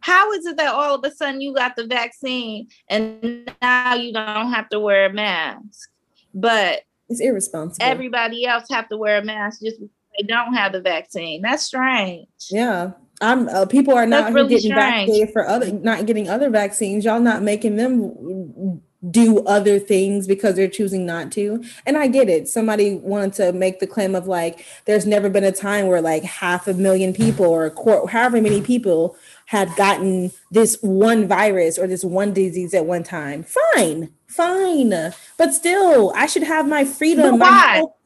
How 0.00 0.32
is 0.32 0.46
it 0.46 0.56
that 0.56 0.74
all 0.74 0.94
of 0.96 1.04
a 1.04 1.14
sudden 1.14 1.40
you 1.40 1.54
got 1.54 1.76
the 1.76 1.86
vaccine 1.86 2.66
and 2.88 3.48
now 3.62 3.94
you 3.94 4.12
don't 4.12 4.52
have 4.52 4.68
to 4.70 4.80
wear 4.80 5.06
a 5.06 5.12
mask? 5.12 5.90
But 6.34 6.82
It's 7.08 7.20
irresponsible. 7.20 7.84
everybody 7.86 8.44
else 8.44 8.64
have 8.70 8.88
to 8.88 8.96
wear 8.96 9.18
a 9.18 9.24
mask 9.24 9.60
just 9.62 9.78
because 9.78 9.94
they 10.18 10.26
don't 10.26 10.54
have 10.54 10.72
the 10.72 10.80
vaccine. 10.80 11.42
That's 11.42 11.62
strange. 11.62 12.26
yeah. 12.50 12.92
I'm 13.22 13.48
uh, 13.48 13.66
people 13.66 13.94
are 13.94 14.06
not 14.06 14.32
really 14.32 14.56
getting 14.56 14.72
strange. 14.72 15.06
vaccinated 15.08 15.32
for 15.32 15.46
other 15.48 15.72
not 15.72 16.06
getting 16.06 16.28
other 16.28 16.50
vaccines. 16.50 17.04
Y'all 17.04 17.20
not 17.20 17.42
making 17.42 17.76
them 17.76 18.82
do 19.10 19.40
other 19.46 19.80
things 19.80 20.28
because 20.28 20.54
they're 20.54 20.68
choosing 20.68 21.04
not 21.04 21.32
to. 21.32 21.62
And 21.86 21.96
I 21.98 22.06
get 22.06 22.28
it. 22.28 22.46
Somebody 22.48 22.96
wanted 22.96 23.32
to 23.34 23.52
make 23.52 23.80
the 23.80 23.86
claim 23.86 24.14
of 24.14 24.28
like 24.28 24.64
there's 24.84 25.06
never 25.06 25.28
been 25.28 25.42
a 25.44 25.50
time 25.52 25.88
where 25.88 26.00
like 26.00 26.22
half 26.22 26.68
a 26.68 26.74
million 26.74 27.12
people 27.12 27.46
or 27.46 27.64
a 27.66 27.70
quar- 27.70 28.06
however 28.08 28.40
many 28.40 28.60
people 28.60 29.16
had 29.46 29.74
gotten 29.76 30.30
this 30.52 30.78
one 30.82 31.26
virus 31.26 31.78
or 31.78 31.86
this 31.88 32.04
one 32.04 32.32
disease 32.32 32.74
at 32.74 32.86
one 32.86 33.02
time. 33.02 33.44
Fine, 33.74 34.12
fine, 34.28 35.12
but 35.36 35.52
still, 35.52 36.12
I 36.14 36.26
should 36.26 36.44
have 36.44 36.68
my 36.68 36.84
freedom. 36.84 37.38
But 37.38 37.40
why? 37.40 37.76
whole- 37.78 37.96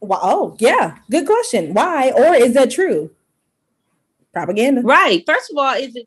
Why- 0.00 0.18
Oh, 0.22 0.56
yeah, 0.58 0.98
good 1.10 1.26
question. 1.26 1.72
Why 1.72 2.10
or 2.10 2.34
is 2.34 2.52
that 2.54 2.70
true? 2.70 3.10
Propaganda. 4.36 4.82
Right. 4.82 5.22
First 5.26 5.50
of 5.50 5.56
all, 5.56 5.74
is 5.74 5.96
it 5.96 6.06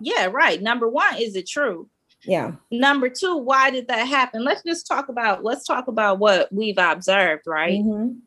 yeah, 0.00 0.26
right. 0.26 0.60
Number 0.60 0.88
one, 0.88 1.16
is 1.16 1.34
it 1.36 1.48
true? 1.48 1.88
Yeah. 2.24 2.52
Number 2.72 3.08
two, 3.08 3.36
why 3.36 3.70
did 3.70 3.86
that 3.88 4.06
happen? 4.08 4.44
Let's 4.44 4.62
just 4.64 4.86
talk 4.86 5.08
about 5.08 5.44
let's 5.44 5.64
talk 5.64 5.86
about 5.86 6.18
what 6.18 6.52
we've 6.52 6.78
observed, 6.78 7.44
right? 7.46 7.80
Mhm. 7.80 8.18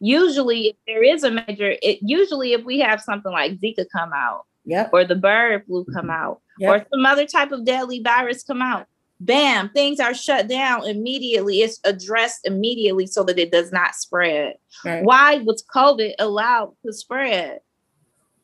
Usually 0.00 0.68
if 0.68 0.76
there 0.86 1.02
is 1.02 1.22
a 1.24 1.30
major, 1.30 1.74
it 1.82 1.98
usually 2.02 2.52
if 2.52 2.64
we 2.64 2.78
have 2.80 3.00
something 3.00 3.32
like 3.32 3.58
Zika 3.60 3.84
come 3.92 4.12
out 4.14 4.44
Yep. 4.64 4.90
or 4.92 5.04
the 5.04 5.14
bird 5.14 5.64
flu 5.66 5.84
come 5.94 6.10
out 6.10 6.40
Yep. 6.58 6.70
or 6.70 6.86
some 6.90 7.06
other 7.06 7.26
type 7.26 7.52
of 7.52 7.64
deadly 7.64 8.00
virus 8.00 8.42
come 8.42 8.60
out, 8.62 8.86
bam, 9.20 9.70
things 9.70 10.00
are 10.00 10.14
shut 10.14 10.48
down 10.48 10.86
immediately. 10.86 11.60
It's 11.62 11.80
addressed 11.84 12.46
immediately 12.46 13.06
so 13.06 13.22
that 13.24 13.38
it 13.38 13.50
does 13.52 13.72
not 13.72 13.94
spread. 13.94 14.54
Right. 14.84 15.02
Why 15.04 15.36
was 15.38 15.64
COVID 15.74 16.14
allowed 16.18 16.74
to 16.84 16.92
spread? 16.92 17.60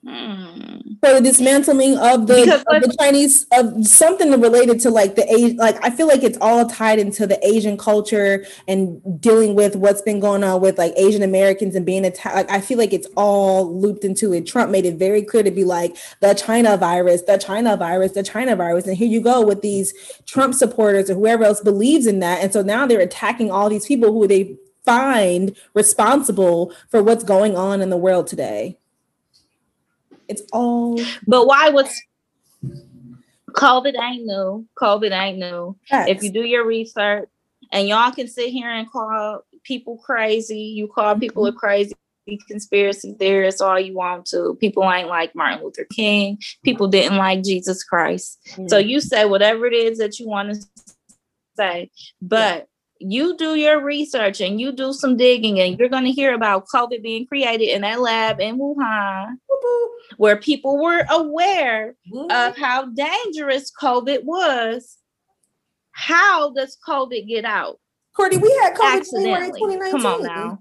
So 0.05 1.15
the 1.15 1.21
dismantling 1.23 1.97
of 1.97 2.27
the, 2.27 2.63
of 2.67 2.83
the 2.83 2.97
Chinese 2.99 3.47
of 3.53 3.87
something 3.87 4.41
related 4.41 4.81
to 4.81 4.91
like 4.91 5.15
the 5.15 5.33
age, 5.33 5.57
like 5.57 5.85
I 5.85 5.91
feel 5.91 6.09
like 6.09 6.25
it's 6.25 6.39
all 6.41 6.67
tied 6.67 6.99
into 6.99 7.25
the 7.27 7.45
Asian 7.47 7.77
culture 7.77 8.45
and 8.67 9.01
dealing 9.21 9.55
with 9.55 9.77
what's 9.77 10.03
been 10.03 10.19
going 10.19 10.43
on 10.43 10.61
with 10.61 10.77
like 10.77 10.93
Asian 10.97 11.23
Americans 11.23 11.77
and 11.77 11.87
being 11.87 12.05
attacked. 12.05 12.35
Like 12.35 12.51
I 12.51 12.61
feel 12.61 12.79
like 12.79 12.93
it's 12.93 13.07
all 13.17 13.73
looped 13.73 14.05
into 14.05 14.33
it. 14.33 14.47
Trump 14.47 14.73
made 14.73 14.87
it 14.87 14.97
very 14.97 15.23
clear 15.23 15.45
to 15.45 15.53
be 15.53 15.65
like 15.65 15.97
the 16.21 16.35
China 16.35 16.77
virus, 16.77 17.23
the 17.23 17.39
China 17.39 17.77
virus, 17.77 18.13
the 18.13 18.25
China 18.25 18.57
virus, 18.57 18.87
and 18.87 18.97
here 18.97 19.09
you 19.09 19.21
go 19.21 19.45
with 19.45 19.63
these 19.63 19.95
Trump 20.27 20.55
supporters 20.55 21.11
or 21.11 21.15
whoever 21.15 21.45
else 21.45 21.61
believes 21.61 22.07
in 22.07 22.19
that, 22.21 22.43
and 22.43 22.53
so 22.53 22.63
now 22.63 22.87
they're 22.87 23.01
attacking 23.01 23.51
all 23.53 23.69
these 23.69 23.87
people 23.87 24.13
who 24.13 24.27
they 24.27 24.57
find 24.85 25.57
responsible 25.75 26.73
for 26.91 27.03
what's 27.03 27.23
going 27.23 27.57
on 27.57 27.81
in 27.81 27.91
the 27.91 27.97
world 27.97 28.27
today. 28.27 28.79
It's 30.33 30.43
all. 30.53 30.99
But 31.27 31.47
why 31.47 31.69
was 31.69 31.89
COVID 33.51 34.01
ain't 34.01 34.25
new? 34.25 34.67
COVID 34.79 35.13
ain't 35.13 35.39
new. 35.39 35.77
Yes. 35.91 36.09
If 36.09 36.23
you 36.23 36.31
do 36.31 36.43
your 36.43 36.67
research, 36.67 37.29
and 37.71 37.89
y'all 37.89 38.13
can 38.13 38.29
sit 38.29 38.51
here 38.51 38.71
and 38.71 38.91
call 38.91 39.45
people 39.65 39.99
crazy, 39.99 40.61
you 40.61 40.89
call 40.89 41.19
people 41.19 41.45
mm-hmm. 41.45 41.57
a 41.57 41.59
crazy 41.59 41.95
conspiracy 42.49 43.15
theorists 43.19 43.61
all 43.61 43.81
you 43.81 43.95
want 43.95 44.27
to. 44.27 44.57
People 44.61 44.91
ain't 44.91 45.09
like 45.09 45.35
Martin 45.35 45.65
Luther 45.65 45.87
King. 45.91 46.39
People 46.63 46.87
didn't 46.89 47.19
like 47.19 47.43
Jesus 47.43 47.83
Christ. 47.83 48.39
Mm-hmm. 48.51 48.69
So 48.69 48.79
you 48.79 49.01
say 49.01 49.25
whatever 49.25 49.67
it 49.67 49.75
is 49.75 49.99
that 49.99 50.19
you 50.19 50.29
want 50.29 50.55
to 50.55 50.67
say, 51.57 51.91
but 52.21 52.69
you 53.03 53.37
do 53.37 53.55
your 53.55 53.83
research 53.83 54.41
and 54.41 54.61
you 54.61 54.73
do 54.73 54.93
some 54.93 55.17
digging 55.17 55.61
and 55.61 55.79
you're 55.79 55.89
going 55.89 56.05
to 56.05 56.13
hear 56.13 56.35
about 56.35 56.67
COVID 56.73 57.03
being 57.03 57.27
created 57.27 57.69
in 57.69 57.83
that 57.83 58.01
lab 58.01 58.41
in 58.41 58.59
Wuhan 58.59 59.37
where 60.17 60.37
people 60.37 60.83
were 60.83 61.05
aware 61.11 61.95
of 62.31 62.57
how 62.57 62.87
dangerous 62.87 63.73
COVID 63.81 64.25
was. 64.25 64.99
How 65.93 66.53
does 66.53 66.79
COVID 66.87 67.29
get 67.29 67.45
out? 67.45 67.79
Courtney, 68.15 68.39
we 68.39 68.51
had 68.63 68.75
COVID 68.75 69.05
January 69.11 69.49
2019. 69.49 69.91
Come 69.91 70.07
on 70.07 70.23
now. 70.23 70.59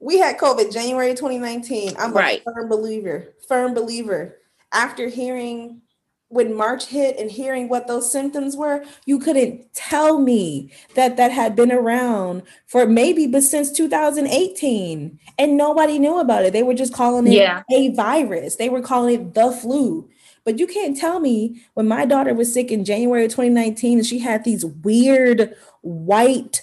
We 0.00 0.18
had 0.18 0.38
COVID 0.38 0.72
January 0.72 1.14
2019. 1.14 1.94
I'm 1.98 2.12
right. 2.12 2.40
a 2.40 2.52
firm 2.52 2.68
believer, 2.68 3.34
firm 3.48 3.74
believer. 3.74 4.36
After 4.72 5.08
hearing 5.08 5.82
when 6.30 6.54
March 6.54 6.86
hit 6.86 7.18
and 7.18 7.28
hearing 7.28 7.68
what 7.68 7.88
those 7.88 8.10
symptoms 8.10 8.56
were, 8.56 8.84
you 9.04 9.18
couldn't 9.18 9.72
tell 9.74 10.20
me 10.20 10.72
that 10.94 11.16
that 11.16 11.32
had 11.32 11.56
been 11.56 11.72
around 11.72 12.42
for 12.66 12.86
maybe 12.86 13.26
but 13.26 13.42
since 13.42 13.72
2018 13.72 15.18
and 15.38 15.56
nobody 15.56 15.98
knew 15.98 16.20
about 16.20 16.44
it. 16.44 16.52
They 16.52 16.62
were 16.62 16.74
just 16.74 16.94
calling 16.94 17.26
it 17.26 17.32
yeah. 17.32 17.64
a 17.72 17.92
virus. 17.94 18.56
They 18.56 18.68
were 18.68 18.80
calling 18.80 19.14
it 19.20 19.34
the 19.34 19.50
flu. 19.50 20.08
But 20.44 20.60
you 20.60 20.68
can't 20.68 20.96
tell 20.96 21.18
me 21.18 21.62
when 21.74 21.88
my 21.88 22.06
daughter 22.06 22.32
was 22.32 22.54
sick 22.54 22.70
in 22.70 22.84
January 22.84 23.24
of 23.24 23.32
2019 23.32 23.98
and 23.98 24.06
she 24.06 24.20
had 24.20 24.44
these 24.44 24.64
weird 24.64 25.56
white 25.80 26.62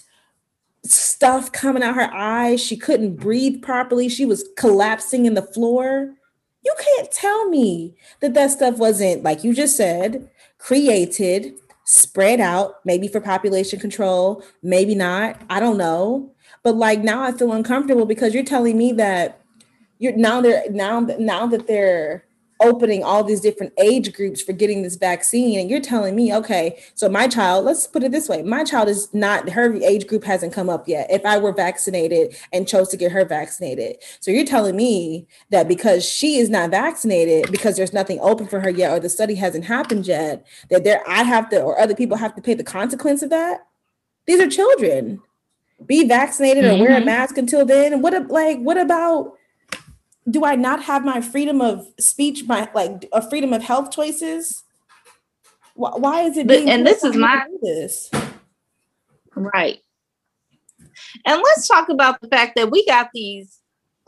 stuff 0.85 1.51
coming 1.51 1.83
out 1.83 1.95
her 1.95 2.09
eyes. 2.13 2.61
She 2.63 2.77
couldn't 2.77 3.17
breathe 3.17 3.61
properly. 3.61 4.07
She 4.07 4.25
was 4.25 4.47
collapsing 4.55 5.25
in 5.25 5.33
the 5.33 5.41
floor 5.41 6.13
you 6.67 6.73
can't 6.77 7.11
tell 7.13 7.47
me 7.49 7.95
that 8.19 8.33
that 8.33 8.51
stuff 8.51 8.77
wasn't 8.77 9.23
like 9.23 9.41
you 9.43 9.53
just 9.53 9.77
said 9.77 10.29
created 10.57 11.53
spread 11.85 12.41
out 12.41 12.79
maybe 12.83 13.07
for 13.07 13.21
population 13.21 13.79
control 13.79 14.43
maybe 14.61 14.93
not 14.93 15.41
i 15.49 15.59
don't 15.59 15.77
know. 15.77 16.29
But 16.63 16.75
like 16.75 16.99
now 17.01 17.23
i 17.23 17.31
feel 17.31 17.53
uncomfortable 17.53 18.05
because 18.05 18.33
you're 18.33 18.43
telling 18.43 18.77
me 18.77 18.91
that 18.93 19.39
you're 19.99 20.17
now 20.17 20.41
they're 20.41 20.69
now 20.69 20.99
now 20.99 21.47
that 21.47 21.67
they're 21.67 22.25
opening 22.59 23.03
all 23.03 23.23
these 23.23 23.41
different 23.41 23.73
age 23.77 24.13
groups 24.13 24.41
for 24.41 24.53
getting 24.53 24.81
this 24.83 24.95
vaccine. 24.95 25.59
And 25.59 25.69
you're 25.69 25.81
telling 25.81 26.15
me 26.15 26.33
okay 26.35 26.79
so 26.95 27.09
my 27.09 27.27
child 27.27 27.65
let's 27.65 27.87
put 27.87 28.03
it 28.03 28.11
this 28.11 28.29
way. 28.29 28.43
My 28.43 28.63
child 28.63 28.89
is 28.89 29.13
not 29.13 29.49
her 29.49 29.73
age 29.75 30.07
group 30.07 30.23
hasn't 30.23 30.53
come 30.53 30.69
up 30.69 30.87
yet. 30.87 31.07
If 31.09 31.25
i 31.25 31.37
were 31.37 31.51
vaccinated 31.51 32.35
and 32.53 32.67
chose 32.67 32.89
to 32.89 32.97
get 32.97 33.11
her 33.11 33.25
vaccinated. 33.25 33.97
So 34.19 34.31
you're 34.31 34.45
telling 34.45 34.75
me 34.75 35.27
that 35.49 35.67
because 35.67 36.05
she 36.05 36.37
is 36.37 36.49
not 36.49 36.71
vaccinated 36.71 37.51
because 37.51 37.77
there's 37.77 37.93
nothing 37.93 38.19
open 38.21 38.47
for 38.47 38.59
her 38.59 38.69
yet 38.69 38.91
or 38.91 38.99
the 38.99 39.09
study 39.09 39.35
hasn't 39.35 39.65
happened 39.65 40.07
yet 40.07 40.45
that 40.69 40.83
there 40.83 41.01
i 41.07 41.23
have 41.23 41.49
to 41.49 41.61
or 41.61 41.79
other 41.79 41.95
people 41.95 42.17
have 42.17 42.35
to 42.35 42.41
pay 42.41 42.53
the 42.53 42.63
consequence 42.63 43.21
of 43.21 43.29
that? 43.29 43.67
These 44.27 44.41
are 44.41 44.49
children. 44.49 45.21
Be 45.85 46.07
vaccinated 46.07 46.65
or 46.65 46.69
mm-hmm. 46.69 46.81
wear 46.81 46.91
a 46.93 46.95
mm-hmm. 46.97 47.05
mask 47.05 47.37
until 47.37 47.65
then. 47.65 48.01
What 48.01 48.29
like 48.29 48.59
what 48.59 48.77
about 48.77 49.36
do 50.29 50.43
I 50.43 50.55
not 50.55 50.83
have 50.83 51.05
my 51.05 51.21
freedom 51.21 51.61
of 51.61 51.87
speech, 51.99 52.45
my 52.45 52.69
like 52.73 53.07
a 53.13 53.27
freedom 53.27 53.53
of 53.53 53.63
health 53.63 53.91
choices? 53.91 54.63
Why, 55.75 55.91
why 55.91 56.21
is 56.23 56.37
it? 56.37 56.49
and 56.49 56.85
this 56.85 57.03
is 57.03 57.15
my 57.15 57.45
this 57.61 58.09
right. 59.37 59.79
And 61.25 61.41
let's 61.41 61.67
talk 61.67 61.89
about 61.89 62.19
the 62.21 62.27
fact 62.27 62.55
that 62.55 62.71
we 62.71 62.85
got 62.85 63.09
these 63.13 63.59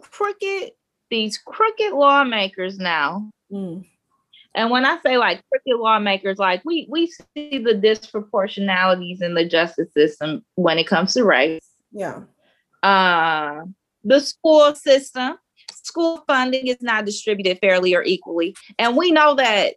crooked, 0.02 0.72
these 1.10 1.38
crooked 1.38 1.94
lawmakers 1.94 2.78
now. 2.78 3.30
Mm. 3.52 3.86
And 4.56 4.72
when 4.72 4.86
I 4.86 5.00
say 5.02 5.18
like 5.18 5.44
crooked 5.50 5.80
lawmakers, 5.80 6.40
like 6.40 6.64
we 6.66 6.88
we 6.90 7.08
see 7.08 7.60
the 7.60 7.76
disproportionalities 7.76 9.22
in 9.22 9.36
the 9.36 9.46
justice 9.46 9.94
system 9.94 10.44
when 10.56 10.80
it 10.80 10.88
comes 10.88 11.14
to 11.14 11.24
race. 11.24 11.68
Yeah. 11.92 12.22
Uh 12.82 13.62
the 14.04 14.20
school 14.20 14.74
system 14.76 15.38
school 15.90 16.24
funding 16.28 16.68
is 16.68 16.82
not 16.82 17.06
distributed 17.06 17.60
fairly 17.60 17.96
or 17.96 18.04
equally. 18.04 18.56
And 18.78 18.96
we 18.96 19.12
know 19.12 19.36
that 19.36 19.76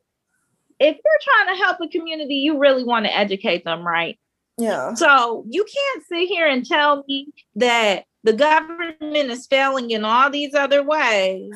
if 0.78 0.96
you're 0.96 1.44
trying 1.46 1.56
to 1.56 1.64
help 1.64 1.78
a 1.80 1.88
community, 1.88 2.36
you 2.36 2.58
really 2.58 2.84
want 2.84 3.06
to 3.06 3.16
educate 3.16 3.64
them, 3.64 3.86
right? 3.86 4.18
Yeah. 4.58 4.94
So 4.94 5.44
you 5.48 5.64
can't 5.64 6.04
sit 6.06 6.28
here 6.28 6.46
and 6.46 6.64
tell 6.64 7.04
me 7.08 7.28
that 7.56 8.04
the 8.24 8.32
government 8.32 9.30
is 9.30 9.46
failing 9.46 9.90
in 9.90 10.04
all 10.04 10.30
these 10.30 10.54
other 10.54 10.82
ways. 10.82 11.50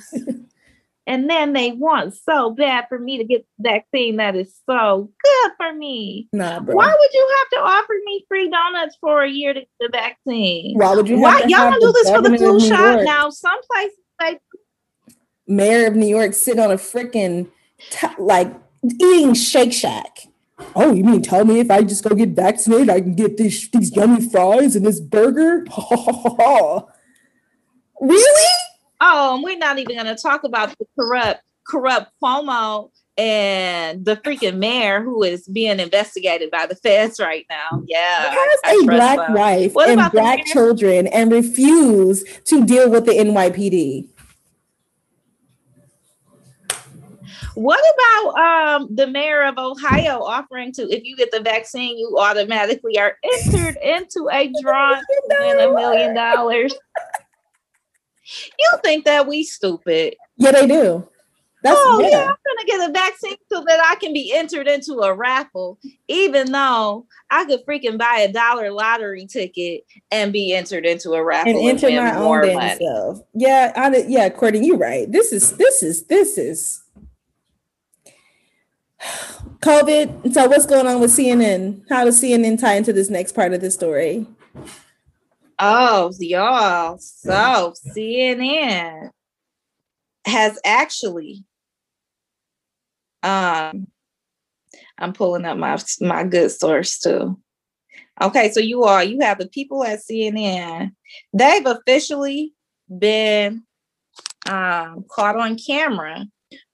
and 1.07 1.29
then 1.29 1.53
they 1.53 1.73
want 1.73 2.15
so 2.15 2.51
bad 2.51 2.87
for 2.89 2.99
me 2.99 3.19
to 3.19 3.25
get 3.25 3.47
the 3.59 3.71
vaccine 3.71 4.17
that 4.17 4.35
is 4.35 4.59
so 4.69 5.11
good 5.23 5.53
for 5.57 5.73
me. 5.75 6.29
Nah, 6.33 6.61
bro. 6.61 6.75
Why 6.75 6.87
would 6.99 7.13
you 7.13 7.37
have 7.39 7.49
to 7.51 7.69
offer 7.69 7.95
me 8.05 8.25
free 8.29 8.51
donuts 8.51 8.97
for 9.01 9.23
a 9.23 9.31
year 9.31 9.55
to 9.55 9.61
get 9.61 9.69
the 9.79 9.89
vaccine? 9.93 10.77
Why 10.77 10.95
would 10.95 11.09
you? 11.09 11.21
Why 11.21 11.45
y'all 11.47 11.79
do 11.79 11.93
this 11.93 12.11
for 12.11 12.23
the 12.23 12.37
flu 12.37 12.61
shot 12.61 13.05
now? 13.05 13.31
Some 13.31 13.59
places 13.71 13.99
like 14.21 14.41
mayor 15.47 15.87
of 15.87 15.97
New 15.97 16.07
York 16.07 16.35
sitting 16.35 16.61
on 16.61 16.71
a 16.71 16.77
freaking 16.77 17.49
t- 17.91 18.09
like 18.19 18.55
eating 18.85 19.35
Shake 19.35 19.73
Shack. 19.73 20.29
Oh, 20.75 20.93
you 20.93 21.05
mean 21.05 21.23
tell 21.23 21.45
me 21.45 21.61
if 21.61 21.71
I 21.71 21.83
just 21.83 22.03
go 22.03 22.15
get 22.15 22.31
vaccinated, 22.31 22.91
I 22.91 23.01
can 23.01 23.15
get 23.15 23.37
these 23.37 23.69
these 23.71 23.95
yummy 23.95 24.29
fries 24.29 24.75
and 24.77 24.87
this 24.87 25.01
burger? 25.01 25.67
really? 28.01 28.53
Oh, 29.01 29.35
and 29.35 29.45
we're 29.45 29.59
not 29.59 29.79
even 29.79 29.97
going 29.97 30.07
to 30.07 30.21
talk 30.21 30.45
about 30.45 30.77
the 30.79 30.87
corrupt 30.99 31.43
corrupt 31.69 32.13
Cuomo 32.23 32.91
and 33.19 34.05
the 34.05 34.17
freaking 34.17 34.59
mayor 34.59 35.03
who 35.03 35.23
is 35.23 35.49
being 35.49 35.81
investigated 35.81 36.51
by 36.51 36.67
the 36.67 36.77
feds 36.77 37.19
right 37.19 37.47
now. 37.49 37.83
Yeah. 37.87 38.31
Has 38.31 38.61
I, 38.65 38.71
I 38.71 38.81
a 38.83 38.87
black 38.87 39.19
well. 39.19 39.35
wife 39.35 39.75
what 39.75 39.89
and 39.89 40.13
black 40.13 40.45
children 40.47 41.07
and 41.09 41.33
refuse 41.33 42.25
to 42.45 42.65
deal 42.65 42.91
with 42.91 43.07
the 43.07 43.13
NYPD. 43.13 44.09
What 47.57 47.83
about 47.95 48.39
um, 48.39 48.95
the 48.95 49.07
mayor 49.07 49.43
of 49.45 49.57
Ohio 49.57 50.23
offering 50.23 50.73
to, 50.73 50.83
if 50.95 51.05
you 51.05 51.17
get 51.17 51.31
the 51.31 51.41
vaccine, 51.41 51.97
you 51.97 52.15
automatically 52.19 52.99
are 52.99 53.17
entered 53.25 53.79
into 53.83 54.29
a 54.31 54.53
draw 54.63 55.01
win 55.41 55.61
a 55.61 55.73
million 55.73 56.15
dollars? 56.15 56.75
You 58.59 58.79
think 58.85 59.07
that 59.07 59.27
we 59.27 59.43
stupid? 59.43 60.17
Yeah, 60.37 60.51
they 60.53 60.67
do. 60.67 61.09
That's, 61.63 61.79
oh 61.81 62.01
yeah. 62.03 62.11
yeah, 62.11 62.25
I'm 62.25 62.37
gonna 62.47 62.67
get 62.67 62.91
a 62.91 62.93
vaccine 62.93 63.37
so 63.51 63.65
that 63.67 63.81
I 63.83 63.95
can 63.95 64.13
be 64.13 64.35
entered 64.35 64.69
into 64.69 65.01
a 65.01 65.15
raffle, 65.15 65.79
even 66.09 66.53
though 66.53 67.07
I 67.31 67.47
could 67.47 67.65
freaking 67.65 67.97
buy 67.97 68.19
a 68.29 68.31
dollar 68.31 68.71
lottery 68.71 69.27
ticket 69.27 69.85
and 70.11 70.31
be 70.31 70.53
entered 70.53 70.85
into 70.85 71.13
a 71.13 71.25
raffle 71.25 71.53
and, 71.53 71.59
and 71.59 71.83
enter 71.83 71.91
my 71.91 72.15
own 72.17 72.43
damn 72.43 72.79
self. 72.79 73.23
Yeah, 73.33 73.73
I, 73.75 74.05
yeah, 74.07 74.29
Courtney, 74.29 74.67
you're 74.67 74.77
right. 74.77 75.11
This 75.11 75.33
is 75.33 75.57
this 75.57 75.83
is 75.83 76.05
this 76.05 76.37
is 76.37 76.83
COVID. 79.61 80.33
So, 80.33 80.49
what's 80.49 80.67
going 80.67 80.87
on 80.87 81.01
with 81.01 81.11
CNN? 81.11 81.85
How 81.89 82.05
does 82.05 82.21
CNN 82.21 82.59
tie 82.59 82.75
into 82.77 82.93
this 82.93 83.11
next 83.11 83.33
part 83.33 83.53
of 83.53 83.61
the 83.61 83.71
story? 83.71 84.27
Oh, 85.59 86.13
y'all. 86.19 86.99
So, 86.99 87.75
CNN 87.97 89.11
has 90.27 90.59
actually 90.65 91.45
um 93.23 93.87
I'm 94.99 95.13
pulling 95.13 95.45
up 95.45 95.57
my 95.57 95.79
my 96.01 96.25
good 96.25 96.51
source 96.51 96.99
too. 96.99 97.39
Okay, 98.21 98.51
so 98.51 98.61
you 98.61 98.85
are 98.85 99.05
you 99.05 99.21
have 99.21 99.39
the 99.39 99.49
people 99.49 99.85
at 99.85 100.01
CNN. 100.01 100.93
They've 101.33 101.67
officially 101.67 102.55
been 102.99 103.65
um, 104.49 105.05
caught 105.11 105.37
on 105.37 105.59
camera 105.59 106.25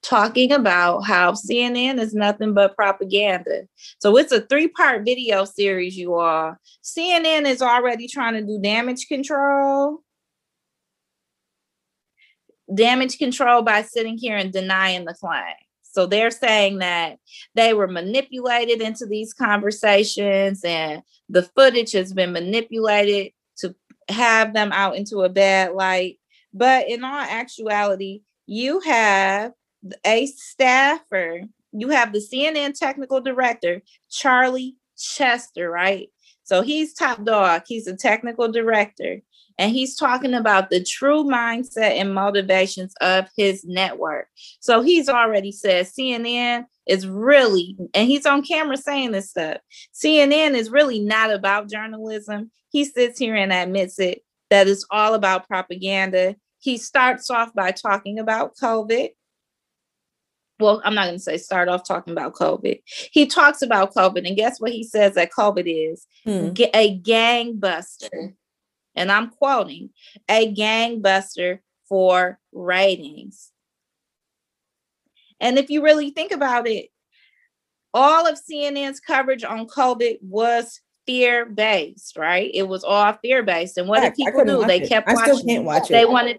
talking 0.03 0.53
about 0.53 1.01
how 1.03 1.33
CNN 1.33 1.99
is 1.99 2.15
nothing 2.15 2.55
but 2.55 2.77
propaganda. 2.77 3.63
So 3.99 4.17
it's 4.17 4.33
a 4.33 4.43
three 4.43 4.69
part 4.69 5.05
video 5.05 5.45
series, 5.45 5.97
you 5.97 6.15
all. 6.15 6.57
CNN 6.83 7.47
is 7.47 7.63
already 7.63 8.09
trying 8.09 8.35
to 8.35 8.43
do 8.43 8.61
damage 8.61 9.07
control. 9.09 10.01
Damage 12.75 13.19
control 13.19 13.63
by 13.63 13.83
sitting 13.83 14.17
here 14.19 14.37
and 14.37 14.53
denying 14.53 15.05
the 15.05 15.15
claim. 15.15 15.55
So 15.83 16.07
they're 16.07 16.31
saying 16.31 16.79
that 16.79 17.19
they 17.55 17.75
were 17.75 17.89
manipulated 17.89 18.81
into 18.81 19.05
these 19.05 19.35
conversations 19.35 20.65
and 20.65 21.03
the 21.29 21.43
footage 21.43 21.93
has 21.93 22.15
been 22.15 22.33
manipulated 22.33 23.33
to 23.59 23.75
have 24.09 24.55
them 24.55 24.73
out 24.73 24.97
into 24.97 25.21
a 25.21 25.29
bad 25.29 25.73
light. 25.73 26.19
But 26.55 26.89
in 26.89 27.05
all 27.05 27.21
actuality, 27.21 28.23
you 28.47 28.81
have 28.81 29.53
a 30.05 30.27
staffer, 30.27 31.43
you 31.73 31.89
have 31.89 32.13
the 32.13 32.19
CNN 32.19 32.79
technical 32.79 33.21
director, 33.21 33.83
Charlie 34.11 34.77
Chester, 34.97 35.71
right? 35.71 36.09
So 36.45 36.63
he's 36.63 36.95
top 36.95 37.25
dog, 37.25 37.63
he's 37.67 37.87
a 37.87 37.97
technical 37.97 38.51
director 38.51 39.23
and 39.59 39.71
he's 39.71 39.97
talking 39.97 40.35
about 40.35 40.71
the 40.71 40.83
true 40.83 41.25
mindset 41.25 41.93
and 41.93 42.15
motivations 42.15 42.95
of 43.01 43.29
his 43.37 43.65
network. 43.65 44.29
So 44.61 44.83
he's 44.83 45.09
already 45.09 45.53
said 45.53 45.87
CNN 45.87 46.67
is 46.87 47.07
really, 47.07 47.77
and 47.95 48.09
he's 48.09 48.27
on 48.27 48.43
camera 48.43 48.77
saying 48.77 49.13
this 49.13 49.31
stuff. 49.31 49.59
CNN 49.95 50.55
is 50.55 50.71
really 50.71 51.01
not 51.01 51.31
about 51.31 51.71
journalism. 51.71 52.51
He 52.71 52.85
sits 52.85 53.19
here 53.19 53.37
and 53.37 53.53
admits 53.53 53.99
it 53.99 54.23
that 54.51 54.69
it's 54.69 54.87
all 54.91 55.15
about 55.15 55.47
propaganda. 55.47 56.37
He 56.59 56.79
starts 56.79 57.31
off 57.31 57.53
by 57.55 57.73
talking 57.73 58.19
about 58.19 58.57
COVID. 58.57 59.11
Well, 60.63 60.81
I'm 60.85 60.95
not 60.95 61.07
going 61.07 61.17
to 61.17 61.23
say 61.23 61.37
start 61.37 61.69
off 61.69 61.87
talking 61.87 62.13
about 62.13 62.35
COVID. 62.35 62.81
He 63.11 63.27
talks 63.27 63.63
about 63.63 63.95
COVID, 63.95 64.27
and 64.27 64.37
guess 64.37 64.61
what 64.61 64.73
he 64.73 64.85
says 64.85 65.15
that 65.15 65.33
COVID 65.33 65.65
is? 65.67 66.07
Hmm. 66.25 66.53
A 66.75 66.99
gangbuster 67.01 68.35
and 68.95 69.11
I'm 69.11 69.31
quoting, 69.31 69.91
a 70.29 70.53
gangbuster 70.53 71.61
for 71.89 72.39
ratings. 72.53 73.51
And 75.41 75.59
if 75.59 75.71
you 75.71 75.83
really 75.83 76.11
think 76.11 76.33
about 76.33 76.69
it, 76.69 76.89
all 77.95 78.27
of 78.27 78.39
CNN's 78.39 79.01
coverage 79.01 79.45
on 79.45 79.67
COVID 79.67 80.19
was 80.23 80.81
fear 81.07 81.45
based, 81.45 82.17
right? 82.17 82.51
It 82.55 82.69
was 82.69 82.85
all 82.85 83.13
fear 83.15 83.43
based. 83.43 83.77
And 83.77 83.89
what 83.89 84.01
did 84.01 84.15
people 84.15 84.45
do? 84.45 84.65
They 84.65 84.81
kept 84.81 85.09
I 85.09 85.15
watching. 85.15 85.35
Still 85.35 85.47
can't 85.47 85.65
watch 85.65 85.91
it. 85.91 85.93
They 85.93 86.05
wanted 86.05 86.39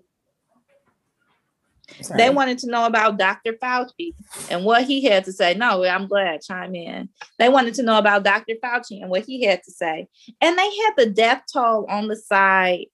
Sorry. 2.01 2.18
They 2.18 2.30
wanted 2.30 2.57
to 2.60 2.69
know 2.69 2.85
about 2.85 3.18
Dr. 3.18 3.53
Fauci 3.53 4.14
and 4.49 4.64
what 4.64 4.85
he 4.85 5.03
had 5.03 5.26
to 5.26 5.34
say. 5.34 5.53
No, 5.53 5.84
I'm 5.84 6.07
glad, 6.07 6.41
chime 6.41 6.76
in. 6.76 7.10
They 7.39 7.49
wanted 7.49 7.73
to 7.76 7.84
know 7.84 7.97
about 7.97 8.23
Dr. 8.23 8.55
Fauci 8.64 9.01
and 9.01 9.10
what 9.10 9.26
he 9.26 9.43
had 9.43 9.61
to 9.64 9.72
say. 9.72 10.07
And 10.41 10.57
they 10.57 10.64
had 10.64 10.91
the 10.97 11.07
death 11.07 11.43
toll 11.51 11.85
on 11.89 12.07
the 12.07 12.15
side 12.15 12.85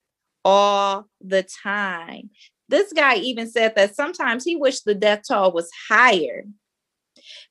all 0.43 1.07
the 1.21 1.43
time. 1.43 2.31
This 2.67 2.91
guy 2.93 3.15
even 3.15 3.49
said 3.49 3.75
that 3.75 3.95
sometimes 3.95 4.43
he 4.43 4.55
wished 4.55 4.85
the 4.85 4.95
death 4.95 5.21
toll 5.27 5.51
was 5.51 5.69
higher 5.87 6.43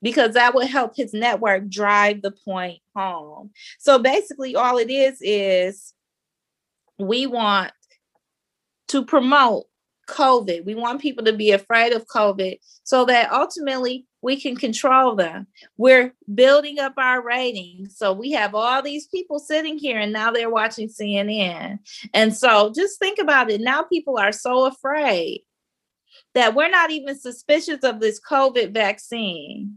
because 0.03 0.35
that 0.35 0.55
would 0.55 0.67
help 0.67 0.97
his 0.97 1.13
network 1.13 1.69
drive 1.69 2.23
the 2.23 2.31
point 2.31 2.81
home. 2.95 3.51
So 3.79 3.99
basically, 3.99 4.57
all 4.57 4.79
it 4.79 4.91
is 4.91 5.19
is 5.21 5.95
we 6.99 7.27
want 7.27 7.73
to 8.89 9.05
promote 9.05 9.67
COVID. 10.09 10.65
We 10.65 10.75
want 10.75 11.01
people 11.01 11.25
to 11.25 11.33
be 11.33 11.53
afraid 11.53 11.93
of 11.93 12.07
COVID 12.07 12.59
so 12.83 13.05
that 13.05 13.31
ultimately 13.31 14.07
we 14.23 14.41
can 14.41 14.57
control 14.57 15.15
them. 15.15 15.47
We're 15.77 16.15
building 16.35 16.81
up 16.81 16.95
our 16.97 17.23
ratings. 17.23 17.97
So 17.97 18.13
we 18.13 18.33
have 18.33 18.55
all 18.55 18.83
these 18.83 19.07
people 19.07 19.39
sitting 19.39 19.79
here 19.79 19.99
and 19.99 20.13
now 20.13 20.33
they're 20.33 20.51
watching 20.51 20.89
CNN. 20.89 21.79
And 22.13 22.37
so 22.37 22.73
just 22.75 22.99
think 22.99 23.19
about 23.19 23.51
it. 23.51 23.61
Now 23.61 23.83
people 23.83 24.19
are 24.19 24.33
so 24.33 24.67
afraid 24.67 25.43
that 26.35 26.55
we're 26.55 26.71
not 26.71 26.91
even 26.91 27.19
suspicious 27.19 27.85
of 27.85 28.01
this 28.01 28.21
COVID 28.21 28.73
vaccine. 28.73 29.77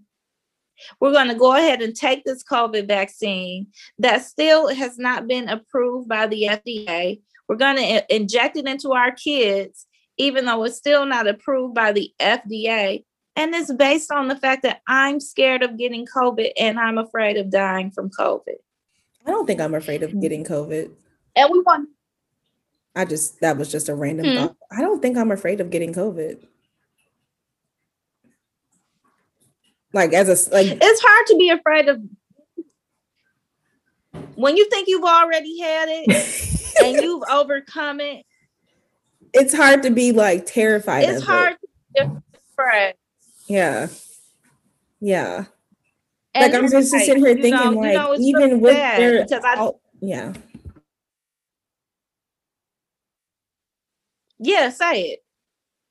We're 0.99 1.13
going 1.13 1.27
to 1.27 1.35
go 1.35 1.53
ahead 1.53 1.81
and 1.81 1.95
take 1.95 2.23
this 2.23 2.43
COVID 2.43 2.87
vaccine 2.87 3.67
that 3.99 4.25
still 4.25 4.67
has 4.69 4.97
not 4.97 5.27
been 5.27 5.47
approved 5.47 6.09
by 6.09 6.25
the 6.25 6.43
FDA. 6.43 7.21
We're 7.47 7.57
going 7.57 7.77
to 7.77 8.15
inject 8.15 8.57
it 8.57 8.65
into 8.65 8.93
our 8.93 9.11
kids 9.11 9.85
even 10.17 10.45
though 10.45 10.63
it's 10.63 10.77
still 10.77 11.05
not 11.05 11.27
approved 11.27 11.75
by 11.75 11.91
the 11.91 12.11
FDA. 12.19 13.05
And 13.35 13.55
it's 13.55 13.71
based 13.73 14.11
on 14.11 14.27
the 14.27 14.35
fact 14.35 14.63
that 14.63 14.81
I'm 14.87 15.19
scared 15.19 15.63
of 15.63 15.77
getting 15.77 16.05
COVID 16.05 16.51
and 16.57 16.79
I'm 16.79 16.97
afraid 16.97 17.37
of 17.37 17.49
dying 17.49 17.91
from 17.91 18.09
COVID. 18.09 18.55
I 19.25 19.31
don't 19.31 19.45
think 19.45 19.61
I'm 19.61 19.75
afraid 19.75 20.03
of 20.03 20.19
getting 20.19 20.43
COVID. 20.43 20.91
And 21.35 21.49
we 21.51 21.61
want. 21.61 21.89
I 22.95 23.05
just, 23.05 23.39
that 23.39 23.57
was 23.57 23.71
just 23.71 23.87
a 23.87 23.95
random 23.95 24.25
hmm. 24.25 24.35
thought. 24.35 24.57
I 24.69 24.81
don't 24.81 25.01
think 25.01 25.17
I'm 25.17 25.31
afraid 25.31 25.61
of 25.61 25.69
getting 25.69 25.93
COVID. 25.93 26.45
Like, 29.93 30.13
as 30.13 30.27
a, 30.27 30.53
like, 30.53 30.77
it's 30.81 31.01
hard 31.01 31.27
to 31.27 31.37
be 31.37 31.49
afraid 31.49 31.89
of 31.89 32.01
when 34.35 34.57
you 34.57 34.69
think 34.69 34.87
you've 34.87 35.03
already 35.03 35.59
had 35.59 35.87
it 35.89 36.73
and 36.83 37.01
you've 37.01 37.23
overcome 37.29 37.99
it 37.99 38.25
it's 39.33 39.53
hard 39.53 39.83
to 39.83 39.89
be 39.91 40.11
like 40.11 40.45
terrified. 40.45 41.03
It's 41.03 41.23
hard 41.23 41.57
it. 41.95 42.05
to 42.05 42.21
be 42.57 42.93
Yeah. 43.47 43.87
Yeah. 44.99 45.45
And 46.33 46.53
like 46.53 46.63
I'm 46.63 46.69
just 46.69 46.93
like, 46.93 47.03
sitting 47.03 47.25
here 47.25 47.35
thinking, 47.35 47.51
know, 47.51 47.79
like, 47.79 47.91
you 47.91 47.97
know, 47.97 48.15
even 48.15 48.49
really 48.49 48.61
with 48.61 48.73
their, 48.73 49.23
because 49.23 49.43
I, 49.43 49.69
yeah. 50.01 50.33
Yeah, 54.39 54.69
say 54.69 55.01
it. 55.01 55.19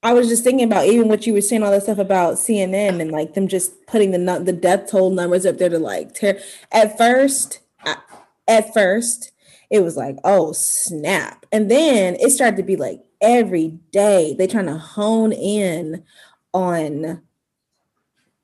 I 0.03 0.15
was 0.15 0.29
just 0.29 0.43
thinking 0.43 0.65
about 0.65 0.87
even 0.87 1.09
what 1.09 1.27
you 1.27 1.35
were 1.35 1.43
saying, 1.43 1.63
all 1.63 1.71
that 1.73 1.83
stuff 1.83 1.99
about 1.99 2.35
CNN 2.35 3.01
and 3.01 3.11
like 3.11 3.35
them 3.35 3.49
just 3.49 3.87
putting 3.87 4.13
the 4.13 4.41
the 4.43 4.53
death 4.53 4.91
toll 4.91 5.11
numbers 5.11 5.45
up 5.45 5.59
there 5.59 5.69
to 5.69 5.79
like 5.79 6.15
tear. 6.15 6.41
At 6.73 6.97
first, 6.97 7.61
at 8.49 8.73
first, 8.73 9.33
it 9.69 9.81
was 9.81 9.97
like, 9.99 10.17
oh 10.25 10.53
snap, 10.53 11.45
and 11.53 11.71
then 11.71 12.17
it 12.19 12.31
started 12.31 12.57
to 12.57 12.63
be 12.63 12.77
like, 12.77 13.03
every 13.21 13.79
day. 13.93 14.35
They're 14.37 14.47
trying 14.47 14.67
to 14.67 14.79
hone 14.79 15.33
in 15.33 16.05
on 16.53 17.23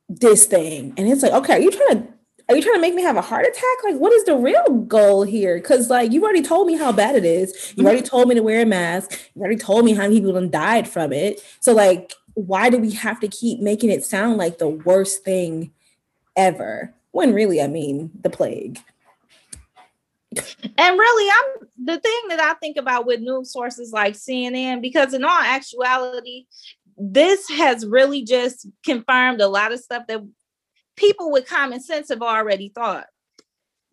this 0.08 0.46
thing. 0.46 0.94
And 0.96 1.08
it's 1.08 1.22
like 1.22 1.32
okay 1.32 1.54
are 1.54 1.60
you 1.60 1.70
trying 1.70 2.02
to 2.02 2.08
are 2.48 2.54
you 2.54 2.62
trying 2.62 2.76
to 2.76 2.80
make 2.80 2.94
me 2.94 3.02
have 3.02 3.16
a 3.16 3.22
heart 3.22 3.44
attack? 3.44 3.84
Like 3.84 3.96
what 3.96 4.12
is 4.12 4.24
the 4.24 4.36
real 4.36 4.68
goal 4.86 5.24
here? 5.24 5.56
Because 5.56 5.90
like 5.90 6.12
you've 6.12 6.22
already 6.22 6.42
told 6.42 6.66
me 6.66 6.76
how 6.76 6.92
bad 6.92 7.16
it 7.16 7.24
is. 7.24 7.74
You've 7.76 7.86
already 7.86 8.02
mm-hmm. 8.02 8.08
told 8.08 8.28
me 8.28 8.36
to 8.36 8.42
wear 8.42 8.62
a 8.62 8.66
mask. 8.66 9.18
You've 9.34 9.42
already 9.42 9.56
told 9.56 9.84
me 9.84 9.94
how 9.94 10.02
many 10.02 10.20
people 10.20 10.34
have 10.40 10.50
died 10.50 10.88
from 10.88 11.12
it. 11.12 11.40
So 11.60 11.72
like 11.74 12.14
why 12.34 12.70
do 12.70 12.78
we 12.78 12.92
have 12.92 13.18
to 13.20 13.28
keep 13.28 13.60
making 13.60 13.90
it 13.90 14.04
sound 14.04 14.36
like 14.36 14.58
the 14.58 14.68
worst 14.68 15.24
thing 15.24 15.72
ever? 16.36 16.92
When 17.10 17.32
really 17.32 17.62
i 17.62 17.66
mean 17.66 18.10
the 18.22 18.30
plague 18.30 18.78
and 20.78 20.98
really, 20.98 21.30
I'm 21.30 21.68
the 21.84 22.00
thing 22.00 22.20
that 22.28 22.40
I 22.40 22.54
think 22.54 22.76
about 22.76 23.06
with 23.06 23.20
news 23.20 23.52
sources 23.52 23.92
like 23.92 24.14
CNN, 24.14 24.82
because 24.82 25.14
in 25.14 25.24
all 25.24 25.30
actuality, 25.30 26.46
this 26.96 27.48
has 27.50 27.86
really 27.86 28.22
just 28.22 28.66
confirmed 28.84 29.40
a 29.40 29.48
lot 29.48 29.72
of 29.72 29.80
stuff 29.80 30.04
that 30.08 30.22
people 30.96 31.30
with 31.30 31.48
common 31.48 31.80
sense 31.80 32.08
have 32.08 32.22
already 32.22 32.70
thought. 32.74 33.06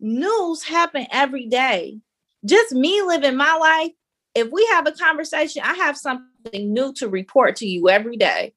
News 0.00 0.62
happen 0.62 1.06
every 1.10 1.46
day. 1.46 1.98
Just 2.44 2.72
me 2.72 3.02
living 3.02 3.36
my 3.36 3.54
life, 3.56 3.92
if 4.34 4.50
we 4.50 4.66
have 4.72 4.86
a 4.86 4.92
conversation, 4.92 5.62
I 5.64 5.74
have 5.74 5.96
something 5.96 6.72
new 6.72 6.92
to 6.94 7.08
report 7.08 7.56
to 7.56 7.66
you 7.66 7.88
every 7.88 8.16
day. 8.16 8.54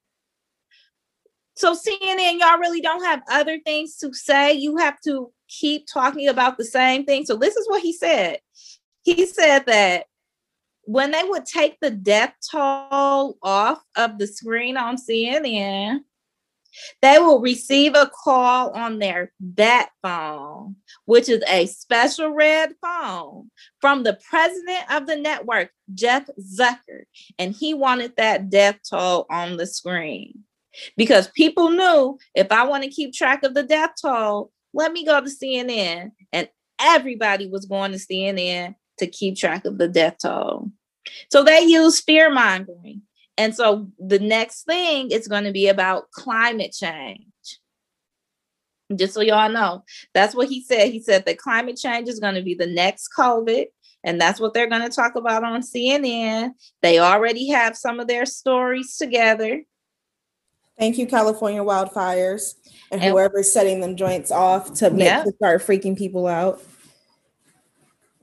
So 1.56 1.74
CNN, 1.74 2.38
y'all 2.38 2.58
really 2.58 2.80
don't 2.80 3.04
have 3.04 3.22
other 3.30 3.58
things 3.58 3.96
to 3.98 4.12
say. 4.12 4.52
You 4.52 4.76
have 4.76 5.00
to 5.02 5.32
keep 5.48 5.86
talking 5.92 6.28
about 6.28 6.58
the 6.58 6.64
same 6.64 7.04
thing. 7.04 7.24
So 7.24 7.36
this 7.36 7.56
is 7.56 7.68
what 7.68 7.82
he 7.82 7.92
said. 7.92 8.38
He 9.02 9.26
said 9.26 9.66
that 9.66 10.06
when 10.82 11.10
they 11.10 11.22
would 11.24 11.44
take 11.44 11.78
the 11.80 11.90
death 11.90 12.34
toll 12.50 13.38
off 13.42 13.82
of 13.96 14.18
the 14.18 14.26
screen 14.26 14.76
on 14.76 14.96
CNN, 14.96 16.00
they 17.02 17.18
will 17.18 17.40
receive 17.40 17.94
a 17.94 18.10
call 18.24 18.70
on 18.70 18.98
their 18.98 19.32
bat 19.40 19.90
phone, 20.02 20.76
which 21.04 21.28
is 21.28 21.42
a 21.48 21.66
special 21.66 22.30
red 22.30 22.74
phone 22.80 23.50
from 23.80 24.02
the 24.02 24.18
president 24.28 24.90
of 24.90 25.06
the 25.06 25.16
network, 25.16 25.70
Jeff 25.94 26.28
Zucker. 26.40 27.04
And 27.38 27.54
he 27.54 27.74
wanted 27.74 28.16
that 28.16 28.50
death 28.50 28.78
toll 28.88 29.26
on 29.30 29.56
the 29.56 29.66
screen 29.66 30.44
because 30.96 31.28
people 31.28 31.70
knew 31.70 32.18
if 32.34 32.50
I 32.52 32.64
want 32.64 32.84
to 32.84 32.90
keep 32.90 33.12
track 33.12 33.42
of 33.42 33.54
the 33.54 33.62
death 33.62 33.92
toll, 34.00 34.52
let 34.78 34.92
me 34.92 35.04
go 35.04 35.20
to 35.20 35.26
CNN. 35.26 36.12
And 36.32 36.48
everybody 36.80 37.48
was 37.48 37.66
going 37.66 37.92
to 37.92 37.98
CNN 37.98 38.76
to 38.98 39.06
keep 39.06 39.36
track 39.36 39.64
of 39.64 39.76
the 39.76 39.88
death 39.88 40.16
toll. 40.22 40.70
So 41.30 41.42
they 41.42 41.60
use 41.60 42.00
fear 42.00 42.30
mongering. 42.30 43.02
And 43.36 43.54
so 43.54 43.88
the 43.98 44.20
next 44.20 44.64
thing 44.64 45.10
is 45.10 45.28
going 45.28 45.44
to 45.44 45.52
be 45.52 45.68
about 45.68 46.10
climate 46.12 46.72
change. 46.72 47.24
Just 48.94 49.14
so 49.14 49.20
y'all 49.20 49.50
know, 49.50 49.84
that's 50.14 50.34
what 50.34 50.48
he 50.48 50.62
said. 50.62 50.90
He 50.90 51.00
said 51.00 51.26
that 51.26 51.38
climate 51.38 51.76
change 51.76 52.08
is 52.08 52.20
going 52.20 52.36
to 52.36 52.42
be 52.42 52.54
the 52.54 52.66
next 52.66 53.08
COVID. 53.18 53.66
And 54.04 54.20
that's 54.20 54.40
what 54.40 54.54
they're 54.54 54.68
going 54.68 54.88
to 54.88 54.88
talk 54.88 55.16
about 55.16 55.44
on 55.44 55.60
CNN. 55.60 56.52
They 56.82 57.00
already 57.00 57.48
have 57.48 57.76
some 57.76 58.00
of 58.00 58.06
their 58.06 58.26
stories 58.26 58.96
together. 58.96 59.62
Thank 60.78 60.96
you, 60.96 61.06
California 61.06 61.62
wildfires, 61.62 62.54
and, 62.90 63.02
and 63.02 63.10
whoever's 63.10 63.52
setting 63.52 63.80
them 63.80 63.96
joints 63.96 64.30
off 64.30 64.74
to 64.74 64.90
make 64.90 65.06
yeah. 65.06 65.24
to 65.24 65.32
start 65.32 65.62
freaking 65.62 65.98
people 65.98 66.26
out. 66.26 66.62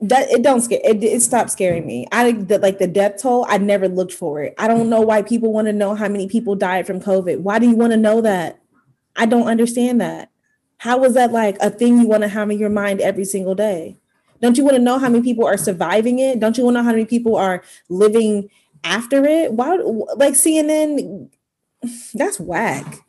That 0.00 0.30
it 0.30 0.42
don't 0.42 0.60
scare 0.60 0.80
it, 0.82 1.02
it 1.02 1.20
stopped 1.20 1.50
scaring 1.50 1.86
me. 1.86 2.06
I 2.12 2.32
the, 2.32 2.58
like 2.58 2.78
the 2.78 2.86
death 2.86 3.22
toll. 3.22 3.46
I 3.48 3.58
never 3.58 3.88
looked 3.88 4.12
for 4.12 4.42
it. 4.42 4.54
I 4.58 4.68
don't 4.68 4.88
know 4.88 5.00
why 5.00 5.22
people 5.22 5.52
want 5.52 5.66
to 5.66 5.72
know 5.72 5.94
how 5.94 6.08
many 6.08 6.28
people 6.28 6.54
died 6.54 6.86
from 6.86 7.00
COVID. 7.00 7.40
Why 7.40 7.58
do 7.58 7.68
you 7.68 7.76
want 7.76 7.92
to 7.92 7.96
know 7.98 8.20
that? 8.22 8.58
I 9.16 9.26
don't 9.26 9.46
understand 9.46 10.00
that. 10.00 10.30
How 10.78 11.02
is 11.04 11.14
that 11.14 11.32
like 11.32 11.56
a 11.60 11.70
thing 11.70 11.98
you 11.98 12.06
want 12.06 12.22
to 12.22 12.28
have 12.28 12.50
in 12.50 12.58
your 12.58 12.70
mind 12.70 13.00
every 13.00 13.24
single 13.24 13.54
day? 13.54 13.96
Don't 14.40 14.58
you 14.58 14.64
want 14.64 14.76
to 14.76 14.82
know 14.82 14.98
how 14.98 15.08
many 15.08 15.22
people 15.22 15.46
are 15.46 15.56
surviving 15.56 16.18
it? 16.18 16.40
Don't 16.40 16.58
you 16.58 16.64
want 16.64 16.76
to 16.76 16.82
know 16.82 16.84
how 16.84 16.92
many 16.92 17.06
people 17.06 17.36
are 17.36 17.62
living 17.88 18.50
after 18.84 19.24
it? 19.24 19.52
Why 19.52 19.76
like 20.16 20.34
CNN 20.34 21.30
that's 22.14 22.40
whack. 22.40 23.00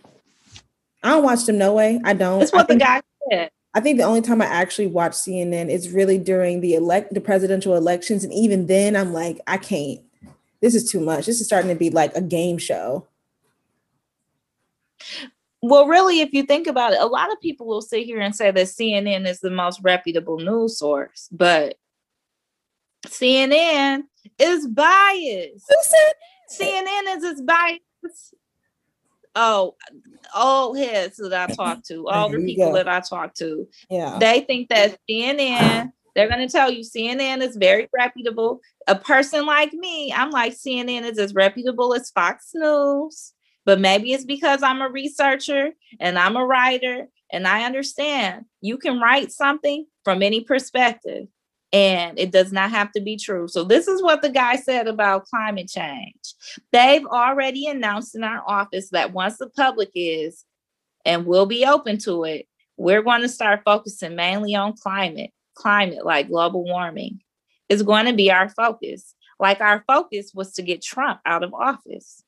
I 1.03 1.09
don't 1.11 1.23
watch 1.23 1.45
them 1.45 1.57
no 1.57 1.73
way. 1.73 2.01
I 2.03 2.13
don't. 2.13 2.39
That's 2.39 2.51
what 2.53 2.67
think, 2.67 2.79
the 2.79 2.85
guy 2.85 3.01
said. 3.29 3.51
I 3.73 3.79
think 3.79 3.97
the 3.97 4.03
only 4.03 4.21
time 4.21 4.41
I 4.41 4.45
actually 4.45 4.87
watch 4.87 5.13
CNN 5.13 5.69
is 5.69 5.91
really 5.91 6.17
during 6.17 6.61
the 6.61 6.73
elect 6.73 7.13
the 7.13 7.21
presidential 7.21 7.75
elections. 7.75 8.23
And 8.23 8.33
even 8.33 8.67
then 8.67 8.95
I'm 8.95 9.13
like, 9.13 9.39
I 9.47 9.57
can't. 9.57 10.01
This 10.61 10.73
is 10.73 10.91
too 10.91 10.99
much. 10.99 11.27
This 11.27 11.39
is 11.39 11.45
starting 11.45 11.69
to 11.69 11.75
be 11.75 11.89
like 11.89 12.15
a 12.15 12.21
game 12.21 12.57
show. 12.57 13.05
Well, 15.61 15.87
really, 15.87 16.21
if 16.21 16.33
you 16.33 16.43
think 16.43 16.67
about 16.67 16.93
it, 16.93 17.01
a 17.01 17.05
lot 17.05 17.31
of 17.31 17.41
people 17.41 17.67
will 17.67 17.81
sit 17.81 18.05
here 18.05 18.19
and 18.19 18.35
say 18.35 18.51
that 18.51 18.65
CNN 18.65 19.27
is 19.27 19.39
the 19.39 19.49
most 19.49 19.79
reputable 19.83 20.39
news 20.39 20.77
source, 20.77 21.27
but 21.31 21.75
CNN 23.05 24.03
is 24.39 24.67
biased. 24.67 25.65
Who 25.69 25.75
said 25.81 26.13
CNN 26.59 27.17
is 27.17 27.23
as 27.23 27.41
biased 27.41 28.35
oh, 29.37 29.75
all 30.35 30.73
heads 30.73 31.17
that 31.17 31.49
I 31.49 31.53
talk 31.53 31.83
to, 31.85 32.07
all 32.09 32.29
the 32.29 32.39
people 32.39 32.73
that 32.73 32.89
I 32.89 32.99
talk 32.99 33.33
to, 33.35 33.67
yeah, 33.89 34.17
they 34.19 34.41
think 34.41 34.69
that 34.69 34.97
CNN, 35.09 35.91
they're 36.15 36.27
going 36.27 36.45
to 36.45 36.51
tell 36.51 36.71
you 36.71 36.83
CNN 36.83 37.41
is 37.41 37.55
very 37.55 37.87
reputable. 37.95 38.59
A 38.87 38.95
person 38.95 39.45
like 39.45 39.71
me, 39.73 40.11
I'm 40.11 40.31
like, 40.31 40.53
CNN 40.53 41.09
is 41.09 41.19
as 41.19 41.33
reputable 41.33 41.93
as 41.93 42.09
Fox 42.09 42.51
News, 42.55 43.33
but 43.65 43.79
maybe 43.79 44.13
it's 44.13 44.25
because 44.25 44.63
I'm 44.63 44.81
a 44.81 44.89
researcher 44.89 45.71
and 45.99 46.17
I'm 46.17 46.35
a 46.35 46.45
writer 46.45 47.07
and 47.31 47.47
I 47.47 47.65
understand. 47.65 48.45
You 48.61 48.77
can 48.77 48.99
write 48.99 49.31
something 49.31 49.85
from 50.03 50.23
any 50.23 50.41
perspective 50.41 51.27
and 51.73 52.17
it 52.17 52.31
does 52.31 52.53
not 52.53 52.71
have 52.71 52.91
to 52.93 53.01
be 53.01 53.17
true. 53.17 53.47
So, 53.47 53.63
this 53.63 53.87
is 53.87 54.01
what 54.01 54.21
the 54.21 54.29
guy 54.29 54.55
said 54.55 54.87
about 54.87 55.25
climate 55.25 55.69
change. 55.69 56.33
They've 56.71 57.05
already 57.05 57.67
announced 57.67 58.15
in 58.15 58.23
our 58.23 58.43
office 58.45 58.89
that 58.91 59.13
once 59.13 59.37
the 59.37 59.49
public 59.49 59.91
is 59.95 60.45
and 61.05 61.25
we'll 61.25 61.45
be 61.45 61.65
open 61.65 61.97
to 61.99 62.23
it, 62.23 62.47
we're 62.77 63.01
going 63.01 63.21
to 63.21 63.29
start 63.29 63.61
focusing 63.65 64.15
mainly 64.15 64.55
on 64.55 64.75
climate, 64.77 65.31
climate 65.55 66.05
like 66.05 66.29
global 66.29 66.63
warming 66.63 67.19
is 67.69 67.83
going 67.83 68.05
to 68.05 68.13
be 68.13 68.31
our 68.31 68.49
focus. 68.49 69.15
Like 69.39 69.61
our 69.61 69.83
focus 69.87 70.31
was 70.33 70.53
to 70.53 70.61
get 70.61 70.81
Trump 70.81 71.19
out 71.25 71.43
of 71.43 71.53
office. 71.53 72.23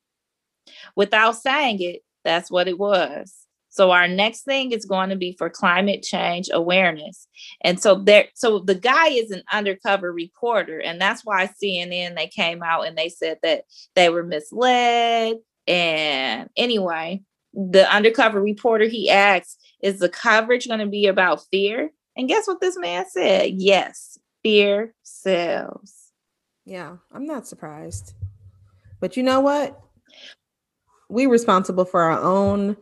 Without 0.96 1.36
saying 1.38 1.82
it, 1.82 2.04
that's 2.24 2.52
what 2.52 2.68
it 2.68 2.78
was. 2.78 3.36
So 3.80 3.92
our 3.92 4.10
next 4.10 4.42
thing 4.42 4.74
is 4.74 4.84
going 4.84 5.08
to 5.10 5.16
be 5.16 5.38
for 5.38 5.50
climate 5.50 6.04
change 6.04 6.50
awareness. 6.52 7.30
And 7.62 7.80
so 7.80 7.96
there 7.96 8.26
so 8.34 8.60
the 8.60 8.76
guy 8.76 9.08
is 9.08 9.32
an 9.32 9.42
undercover 9.54 10.12
reporter 10.12 10.82
and 10.82 11.00
that's 11.00 11.24
why 11.24 11.48
CNN 11.64 12.18
they 12.18 12.28
came 12.28 12.62
out 12.62 12.88
and 12.88 12.98
they 12.98 13.08
said 13.08 13.38
that 13.42 13.64
they 13.96 14.10
were 14.10 14.26
misled 14.26 15.38
and 15.66 16.50
anyway, 16.58 17.24
the 17.54 17.90
undercover 17.90 18.42
reporter 18.42 18.84
he 18.84 19.10
asked 19.10 19.66
is 19.82 20.00
the 20.00 20.10
coverage 20.10 20.68
going 20.68 20.82
to 20.82 20.86
be 20.86 21.08
about 21.08 21.46
fear? 21.50 21.90
And 22.18 22.28
guess 22.28 22.48
what 22.48 22.60
this 22.60 22.78
man 22.78 23.06
said? 23.08 23.52
Yes, 23.54 24.18
fear 24.44 24.94
sells. 25.04 26.12
Yeah, 26.66 26.98
I'm 27.14 27.26
not 27.26 27.48
surprised. 27.48 28.14
But 29.00 29.16
you 29.16 29.24
know 29.24 29.40
what? 29.40 29.80
We 31.08 31.28
are 31.28 31.30
responsible 31.30 31.86
for 31.86 32.02
our 32.02 32.22
own 32.22 32.76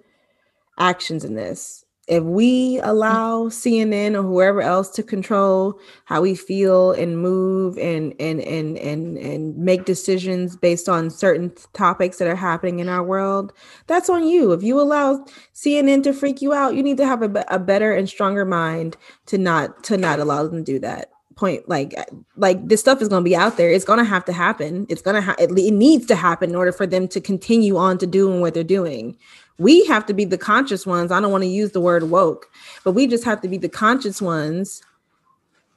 actions 0.78 1.24
in 1.24 1.36
this. 1.36 1.84
If 2.08 2.24
we 2.24 2.80
allow 2.84 3.50
CNN 3.50 4.18
or 4.18 4.24
whoever 4.24 4.62
else 4.62 4.90
to 4.92 5.04
control 5.04 5.78
how 6.06 6.22
we 6.22 6.36
feel 6.36 6.94
and 6.94 7.22
move 7.22 7.78
and 7.78 8.14
and 8.18 8.40
and 8.40 8.78
and 8.78 9.18
and 9.18 9.58
make 9.58 9.84
decisions 9.84 10.56
based 10.56 10.88
on 10.88 11.10
certain 11.10 11.52
topics 11.74 12.18
that 12.20 12.30
are 12.30 12.36
happening 12.36 12.80
in 12.80 12.88
our 12.88 13.04
world, 13.04 13.52
that's 13.88 14.10
on 14.10 14.26
you. 14.26 14.54
If 14.54 14.64
you 14.64 14.80
allow 14.80 15.26
CNN 15.54 16.04
to 16.04 16.14
freak 16.14 16.42
you 16.42 16.54
out, 16.54 16.76
you 16.76 16.84
need 16.84 16.96
to 16.96 17.06
have 17.06 17.24
a, 17.24 17.46
a 17.50 17.60
better 17.60 17.94
and 17.94 18.08
stronger 18.08 18.46
mind 18.46 18.96
to 19.26 19.38
not 19.38 19.84
to 19.84 19.98
not 19.98 20.20
allow 20.20 20.44
them 20.44 20.64
to 20.64 20.72
do 20.72 20.80
that 20.80 21.12
point 21.38 21.70
like 21.70 21.94
like 22.36 22.68
this 22.68 22.82
stuff 22.82 23.02
is 23.02 23.08
going 23.08 23.24
to 23.24 23.30
be 23.30 23.36
out 23.36 23.58
there 23.58 23.70
it's 23.70 23.86
going 23.86 24.00
to 24.00 24.04
have 24.04 24.26
to 24.26 24.34
happen 24.34 24.88
it's 24.90 25.04
going 25.04 25.16
to 25.16 25.22
ha- 25.22 25.36
it, 25.38 25.52
it 25.52 25.72
needs 25.72 26.08
to 26.08 26.16
happen 26.16 26.50
in 26.50 26.56
order 26.56 26.72
for 26.72 26.88
them 26.88 27.08
to 27.08 27.22
continue 27.22 27.78
on 27.78 27.98
to 27.98 28.08
doing 28.08 28.42
what 28.42 28.56
they're 28.56 28.64
doing 28.64 29.16
we 29.60 29.86
have 29.86 30.06
to 30.06 30.14
be 30.14 30.26
the 30.26 30.38
conscious 30.38 30.86
ones. 30.86 31.12
I 31.12 31.20
don't 31.20 31.32
want 31.32 31.44
to 31.44 31.50
use 31.50 31.72
the 31.72 31.82
word 31.82 32.04
woke, 32.04 32.48
but 32.84 32.92
we 32.92 33.08
just 33.08 33.24
have 33.24 33.42
to 33.42 33.48
be 33.48 33.58
the 33.58 33.70
conscious 33.70 34.22
ones 34.22 34.82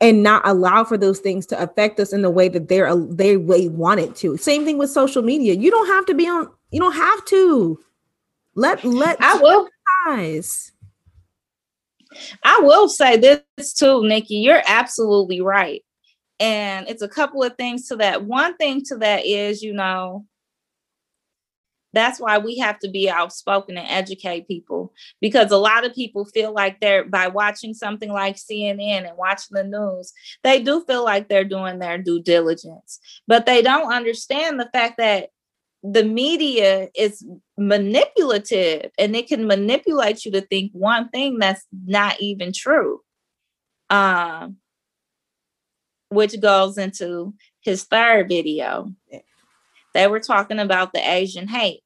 and 0.01 0.23
not 0.23 0.43
allow 0.47 0.85
for 0.85 0.97
those 0.97 1.19
things 1.19 1.47
to 1.47 1.63
affect 1.63 2.01
us 2.01 2.13
in 2.13 2.23
the 2.23 2.31
way 2.31 2.49
that 2.49 2.69
they're 2.69 2.95
they 2.97 3.37
way 3.37 3.69
want 3.69 4.01
it 4.01 4.17
to. 4.17 4.37
Same 4.37 4.65
thing 4.65 4.79
with 4.79 4.91
social 4.91 5.23
media. 5.23 5.55
You 5.55 5.71
don't 5.71 5.89
have 5.89 6.07
to 6.07 6.15
be 6.15 6.27
on. 6.27 6.51
You 6.71 6.81
don't 6.81 6.95
have 6.95 7.25
to. 7.27 7.79
Let 8.55 8.85
let 8.85 9.19
I 9.21 9.37
will 9.39 9.69
guys. 10.07 10.73
I 12.43 12.61
will 12.63 12.89
say 12.89 13.17
this 13.17 13.73
too, 13.73 14.07
Nikki. 14.07 14.37
You're 14.37 14.63
absolutely 14.67 15.41
right. 15.41 15.83
And 16.41 16.89
it's 16.89 17.03
a 17.03 17.09
couple 17.09 17.43
of 17.43 17.55
things 17.57 17.87
to 17.89 17.97
that. 17.97 18.25
One 18.25 18.57
thing 18.57 18.83
to 18.87 18.97
that 18.97 19.27
is, 19.27 19.63
you 19.63 19.75
know, 19.75 20.25
that's 21.93 22.21
why 22.21 22.39
we 22.39 22.59
have 22.59 22.79
to 22.81 22.89
be 22.89 23.11
outspoken 23.11 23.77
and 23.77 23.89
educate 23.89 24.47
people 24.47 24.93
because 25.21 25.51
a 25.51 25.57
lot 25.57 25.85
of 25.85 25.95
people 25.95 26.25
feel 26.25 26.53
like 26.53 26.81
they're 26.81 27.05
by 27.05 27.29
watching 27.29 27.75
something 27.75 28.13
like 28.13 28.37
CNN 28.37 29.09
and 29.09 29.17
watching 29.17 29.57
the 29.57 29.65
news, 29.65 30.13
they 30.43 30.63
do 30.63 30.85
feel 30.87 31.05
like 31.05 31.29
they're 31.29 31.45
doing 31.45 31.79
their 31.79 31.99
due 31.99 32.23
diligence, 32.23 33.01
but 33.27 33.47
they 33.47 33.63
don't 33.63 33.93
understand 33.93 34.61
the 34.61 34.71
fact 34.73 34.99
that 34.99 35.31
the 35.83 36.05
media 36.05 36.89
is 36.95 37.27
manipulative 37.57 38.91
and 38.99 39.17
it 39.17 39.29
can 39.29 39.47
manipulate 39.47 40.25
you 40.25 40.33
to 40.33 40.43
think 40.43 40.71
one 40.73 41.09
thing 41.09 41.39
that's 41.39 41.65
not 41.87 42.21
even 42.21 42.53
true. 42.53 43.01
Um, 43.89 44.59
which 46.11 46.39
goes 46.41 46.77
into 46.77 47.35
his 47.63 47.85
third 47.85 48.29
video. 48.29 48.93
They 49.95 50.07
were 50.07 50.21
talking 50.21 50.59
about 50.59 50.93
the 50.93 51.01
Asian 51.01 51.49
hate. 51.49 51.83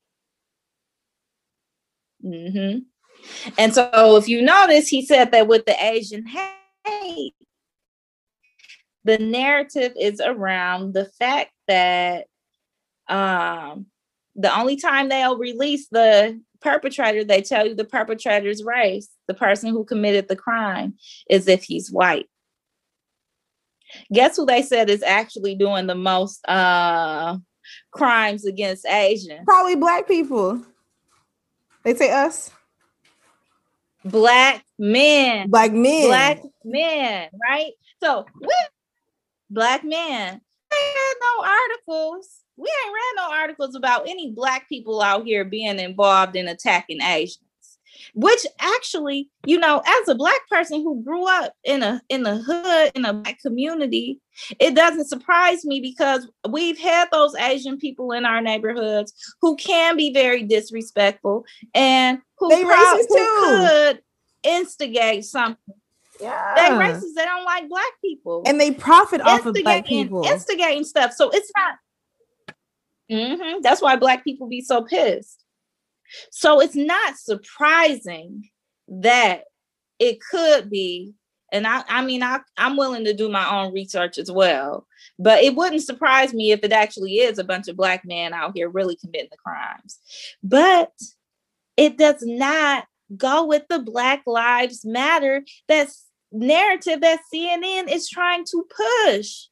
Mm-hmm. 2.24 2.81
And 3.59 3.74
so, 3.74 4.16
if 4.16 4.28
you 4.28 4.43
notice, 4.43 4.89
he 4.89 5.05
said 5.05 5.32
that 5.32 5.47
with 5.47 5.64
the 5.66 5.76
Asian 5.85 6.26
hate, 6.26 7.35
the 9.05 9.18
narrative 9.18 9.93
is 9.98 10.20
around 10.20 10.94
the 10.94 11.06
fact 11.18 11.52
that 11.68 12.26
um, 13.09 13.86
the 14.35 14.56
only 14.59 14.76
time 14.76 15.09
they'll 15.09 15.39
release 15.39 15.89
the 15.89 16.40
perpetrator, 16.60 17.24
they 17.24 17.43
tell 17.43 17.66
you 17.66 17.74
the 17.74 17.85
perpetrator's 17.85 18.64
race, 18.64 19.09
the 19.28 19.35
person 19.35 19.70
who 19.70 19.85
committed 19.85 20.28
the 20.28 20.36
crime, 20.36 20.94
is 21.28 21.47
if 21.47 21.62
he's 21.62 21.90
white. 21.90 22.26
Guess 24.12 24.36
who 24.36 24.47
they 24.47 24.62
said 24.62 24.90
is 24.90 25.02
actually 25.02 25.55
doing 25.55 25.86
the 25.86 25.94
most 25.94 26.40
uh, 26.48 27.36
crimes 27.94 28.44
against 28.44 28.86
Asians? 28.86 29.44
Probably 29.46 29.76
black 29.76 30.06
people. 30.06 30.62
They 31.84 31.94
say 31.94 32.10
us. 32.10 32.50
Black 34.04 34.64
men. 34.78 35.48
Black 35.48 35.72
men. 35.72 36.02
Black 36.02 36.42
men, 36.64 37.28
right? 37.42 37.72
So 38.02 38.26
black 39.48 39.84
men. 39.84 40.40
We 40.70 40.78
ain't 40.78 41.18
no 41.22 41.44
articles. 41.44 42.40
We 42.56 42.68
ain't 42.68 42.94
read 42.94 43.12
no 43.16 43.30
articles 43.32 43.74
about 43.74 44.08
any 44.08 44.30
black 44.30 44.68
people 44.68 45.00
out 45.00 45.24
here 45.24 45.44
being 45.44 45.78
involved 45.78 46.36
in 46.36 46.48
attacking 46.48 47.00
Asians. 47.00 47.38
Which 48.14 48.47
actually 48.60 49.31
you 49.47 49.59
know 49.59 49.82
as 49.86 50.09
a 50.09 50.14
black 50.14 50.40
person 50.51 50.82
who 50.82 51.02
grew 51.02 51.26
up 51.26 51.52
in 51.64 51.82
a 51.82 52.01
in 52.09 52.22
the 52.22 52.36
hood 52.36 52.93
in 52.94 53.05
a 53.05 53.12
black 53.14 53.39
community 53.40 54.20
it 54.59 54.74
doesn't 54.74 55.06
surprise 55.09 55.64
me 55.64 55.81
because 55.81 56.28
we've 56.51 56.78
had 56.78 57.09
those 57.12 57.35
asian 57.36 57.78
people 57.78 58.12
in 58.12 58.24
our 58.26 58.40
neighborhoods 58.40 59.12
who 59.40 59.56
can 59.56 59.97
be 59.97 60.12
very 60.12 60.43
disrespectful 60.43 61.44
and 61.74 62.18
who, 62.39 62.48
They 62.51 62.64
prob- 62.64 62.98
who 62.98 63.16
too. 63.16 63.40
could 63.40 64.02
instigate 64.43 65.24
something 65.24 65.74
Yeah. 66.20 66.55
they 66.56 66.68
racist 66.74 67.14
they 67.16 67.24
don't 67.24 67.44
like 67.44 67.68
black 67.68 67.93
people 68.01 68.43
And 68.47 68.60
they 68.60 68.72
profit 68.72 69.20
off 69.20 69.47
of 69.47 69.55
black 69.62 69.86
people. 69.86 70.24
instigating 70.26 70.85
stuff. 70.85 71.12
So 71.12 71.31
it's 71.31 71.51
not. 71.56 71.78
Mhm, 73.10 73.62
That's 73.62 73.82
why 73.82 73.97
black 73.97 74.24
people 74.24 74.47
be 74.48 74.60
so 74.62 74.82
pissed. 74.82 75.43
So 76.31 76.61
it's 76.61 76.77
not 76.77 77.16
surprising 77.16 78.49
that 78.89 79.45
it 79.99 80.19
could 80.20 80.70
be, 80.70 81.15
and 81.53 81.66
I, 81.66 81.85
I 81.89 82.05
mean, 82.05 82.23
I, 82.23 82.41
I'm 82.57 82.77
willing 82.77 83.05
to 83.05 83.15
do 83.15 83.28
my 83.28 83.49
own 83.49 83.73
research 83.73 84.19
as 84.19 84.31
well. 84.31 84.86
But 85.19 85.43
it 85.43 85.55
wouldn't 85.55 85.82
surprise 85.82 86.35
me 86.35 86.51
if 86.53 86.65
it 86.65 86.73
actually 86.73 87.15
is 87.19 87.39
a 87.39 87.45
bunch 87.45 87.69
of 87.69 87.77
black 87.77 88.05
men 88.05 88.32
out 88.32 88.53
here 88.55 88.69
really 88.69 88.97
committing 88.97 89.28
the 89.31 89.36
crimes. 89.36 89.99
But 90.43 90.93
it 91.77 91.97
does 91.97 92.23
not 92.23 92.86
go 93.16 93.47
with 93.47 93.65
the 93.69 93.78
Black 93.78 94.23
Lives 94.27 94.85
Matter 94.85 95.45
that's 95.69 96.05
narrative 96.32 97.01
that 97.01 97.20
CNN 97.32 97.93
is 97.93 98.09
trying 98.09 98.45
to 98.47 98.66
push. 99.07 99.47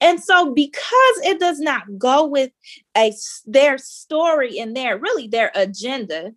And 0.00 0.22
so 0.22 0.52
because 0.52 1.16
it 1.24 1.40
does 1.40 1.60
not 1.60 1.82
go 1.98 2.26
with 2.26 2.50
a 2.96 3.12
their 3.46 3.78
story 3.78 4.58
and 4.58 4.76
their 4.76 4.98
really 4.98 5.28
their 5.28 5.50
agenda 5.54 6.32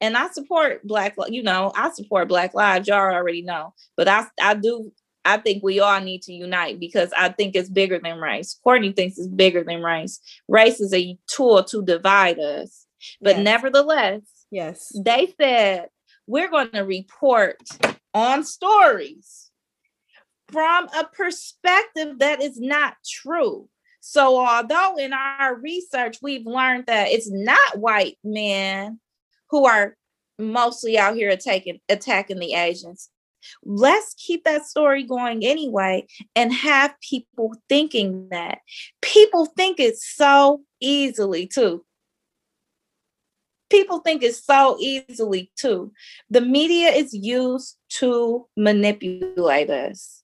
and 0.00 0.16
I 0.16 0.28
support 0.28 0.86
black 0.86 1.14
you 1.28 1.42
know, 1.42 1.72
I 1.74 1.90
support 1.90 2.28
black 2.28 2.54
lives 2.54 2.88
y'all 2.88 2.98
already 2.98 3.42
know, 3.42 3.74
but 3.96 4.08
I 4.08 4.26
I 4.40 4.54
do 4.54 4.92
I 5.24 5.38
think 5.38 5.62
we 5.62 5.80
all 5.80 6.00
need 6.00 6.22
to 6.22 6.32
unite 6.32 6.78
because 6.78 7.12
I 7.16 7.30
think 7.30 7.56
it's 7.56 7.68
bigger 7.68 7.98
than 7.98 8.18
race. 8.20 8.58
Courtney 8.62 8.92
thinks 8.92 9.18
it's 9.18 9.26
bigger 9.26 9.64
than 9.64 9.82
race. 9.82 10.20
Race 10.48 10.80
is 10.80 10.94
a 10.94 11.18
tool 11.28 11.64
to 11.64 11.82
divide 11.82 12.38
us. 12.38 12.86
But 13.20 13.36
Yes. 13.36 13.44
nevertheless, 13.44 14.22
yes. 14.50 14.92
they 14.94 15.34
said 15.40 15.88
we're 16.26 16.48
going 16.50 16.70
to 16.70 16.82
report 16.82 17.60
on 18.14 18.44
stories 18.44 19.45
from 20.48 20.88
a 20.88 21.04
perspective 21.04 22.18
that 22.18 22.42
is 22.42 22.60
not 22.60 22.94
true. 23.08 23.68
So, 24.00 24.38
although 24.38 24.96
in 24.96 25.12
our 25.12 25.56
research 25.56 26.18
we've 26.22 26.46
learned 26.46 26.86
that 26.86 27.08
it's 27.08 27.30
not 27.30 27.78
white 27.78 28.18
men 28.22 29.00
who 29.50 29.66
are 29.66 29.96
mostly 30.38 30.98
out 30.98 31.16
here 31.16 31.30
attacking 31.30 31.80
attacking 31.88 32.38
the 32.38 32.54
Asians, 32.54 33.10
let's 33.64 34.14
keep 34.16 34.44
that 34.44 34.66
story 34.66 35.02
going 35.02 35.44
anyway 35.44 36.06
and 36.36 36.52
have 36.52 36.94
people 37.00 37.54
thinking 37.68 38.28
that 38.30 38.58
people 39.02 39.46
think 39.46 39.80
it 39.80 39.96
so 39.96 40.62
easily 40.80 41.46
too 41.46 41.84
people 43.70 43.98
think 43.98 44.22
it 44.22 44.34
so 44.34 44.76
easily 44.78 45.50
too. 45.56 45.92
The 46.30 46.40
media 46.40 46.88
is 46.90 47.12
used 47.12 47.76
to 47.98 48.46
manipulate 48.56 49.70
us. 49.70 50.22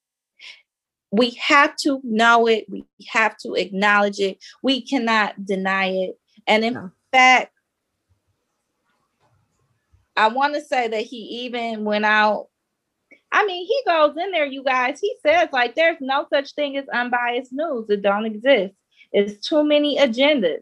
We 1.12 1.30
have 1.40 1.76
to 1.82 2.00
know 2.02 2.46
it, 2.48 2.64
we 2.68 2.84
have 3.08 3.36
to 3.38 3.54
acknowledge 3.54 4.18
it, 4.18 4.38
we 4.62 4.80
cannot 4.82 5.44
deny 5.44 5.88
it. 5.88 6.18
And 6.46 6.64
in 6.64 6.74
No. 6.74 6.90
fact, 7.12 7.52
I 10.16 10.28
want 10.28 10.54
to 10.54 10.60
say 10.60 10.88
that 10.88 11.02
he 11.02 11.16
even 11.46 11.84
went 11.84 12.04
out. 12.04 12.48
I 13.30 13.46
mean, 13.46 13.66
he 13.66 13.82
goes 13.86 14.16
in 14.16 14.30
there, 14.30 14.44
you 14.44 14.62
guys. 14.62 15.00
He 15.00 15.14
says, 15.24 15.48
like, 15.52 15.74
there's 15.74 15.96
no 16.00 16.26
such 16.32 16.54
thing 16.54 16.76
as 16.76 16.88
unbiased 16.88 17.52
news. 17.52 17.86
It 17.88 18.02
don't 18.02 18.26
exist. 18.26 18.74
It's 19.12 19.46
too 19.46 19.64
many 19.64 19.98
agendas 19.98 20.60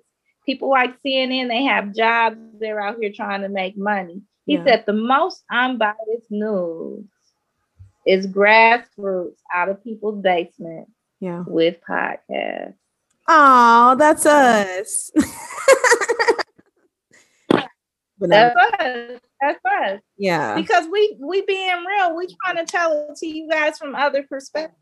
people 0.51 0.71
like 0.71 1.01
CNN, 1.03 1.49
they 1.49 1.63
have 1.63 1.95
jobs, 1.95 2.37
they're 2.59 2.81
out 2.81 2.97
here 3.01 3.13
trying 3.15 3.43
to 3.43 3.49
make 3.49 3.77
money. 3.77 4.21
He 4.47 4.55
Yeah. 4.55 4.65
said 4.65 4.85
the 4.87 4.93
most 4.93 5.45
unbiased 5.51 6.31
news 6.31 7.05
is 8.07 8.27
grassroots 8.27 9.37
out 9.55 9.69
of 9.69 9.83
people's 9.85 10.23
basement 10.23 10.89
Yeah. 11.21 11.45
with 11.47 11.77
podcasts. 11.89 12.75
Oh, 13.29 13.95
that's 13.99 14.27
us. 14.27 15.11
That's 18.23 18.55
us. 18.55 19.21
That's 19.41 19.59
us. 19.65 20.01
yeah. 20.19 20.55
Because 20.55 20.87
we 20.93 21.17
we 21.21 21.41
being 21.47 21.85
real, 21.87 22.15
we 22.15 22.27
trying 22.45 22.57
to 22.65 22.71
tell 22.71 23.09
it 23.09 23.17
to 23.17 23.27
you 23.27 23.49
guys 23.49 23.79
from 23.79 23.95
other 23.95 24.23
perspectives. 24.25 24.77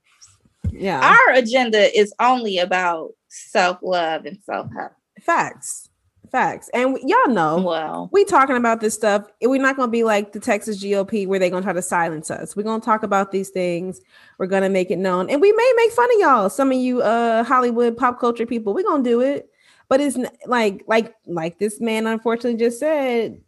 Yeah. 0.73 1.01
Our 1.01 1.35
agenda 1.35 1.97
is 1.97 2.12
only 2.20 2.59
about 2.59 3.12
self-love 3.28 4.24
and 4.27 4.39
self-help. 4.43 4.93
Facts. 5.23 5.89
Facts. 6.31 6.69
And 6.75 6.95
we- 6.95 7.03
y'all 7.05 7.33
know 7.33 7.61
Well, 7.63 8.09
we 8.13 8.25
talking 8.25 8.57
about 8.57 8.81
this 8.81 8.95
stuff. 8.95 9.27
We're 9.41 9.61
not 9.61 9.77
going 9.77 9.89
to 9.89 9.93
be 9.93 10.05
like 10.05 10.33
the 10.33 10.41
Texas 10.41 10.83
GOP 10.83 11.27
where 11.27 11.39
they're 11.39 11.51
going 11.51 11.63
to 11.63 11.67
try 11.67 11.73
to 11.73 11.83
silence 11.83 12.31
us. 12.31 12.55
We're 12.55 12.65
going 12.65 12.81
to 12.81 12.85
talk 12.85 13.03
about 13.03 13.33
these 13.33 13.51
things. 13.51 14.01
We're 14.39 14.47
going 14.47 14.63
to 14.63 14.69
make 14.69 14.91
it 14.91 14.99
known. 14.99 15.31
And 15.31 15.41
we 15.41 15.53
may 15.53 15.73
make 15.77 15.93
fun 15.93 16.11
of 16.15 16.21
y'all. 16.21 16.51
Some 16.51 16.71
of 16.71 16.79
you 16.79 17.03
uh 17.03 17.45
Hollywood 17.45 17.97
pop 17.97 18.21
culture 18.21 18.47
people, 18.47 18.75
we're 18.75 18.83
going 18.85 19.05
to 19.05 19.11
do 19.11 19.21
it. 19.21 19.51
But 19.89 20.01
it's 20.01 20.19
like 20.47 20.85
like 20.87 21.15
like 21.27 21.59
this 21.59 21.81
man 21.81 22.07
unfortunately 22.07 22.59
just 22.59 22.79
said 22.79 23.41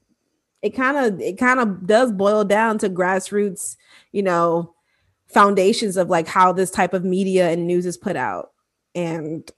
it 0.62 0.70
kind 0.70 0.96
of 0.96 1.20
it 1.20 1.38
kind 1.38 1.60
of 1.60 1.86
does 1.86 2.12
boil 2.12 2.44
down 2.44 2.78
to 2.78 2.88
grassroots, 2.90 3.76
you 4.12 4.22
know, 4.22 4.74
foundations 5.26 5.96
of 5.96 6.08
like 6.08 6.26
how 6.26 6.52
this 6.52 6.70
type 6.70 6.94
of 6.94 7.04
media 7.04 7.50
and 7.50 7.66
news 7.66 7.86
is 7.86 7.96
put 7.96 8.16
out. 8.16 8.52
And 8.94 9.50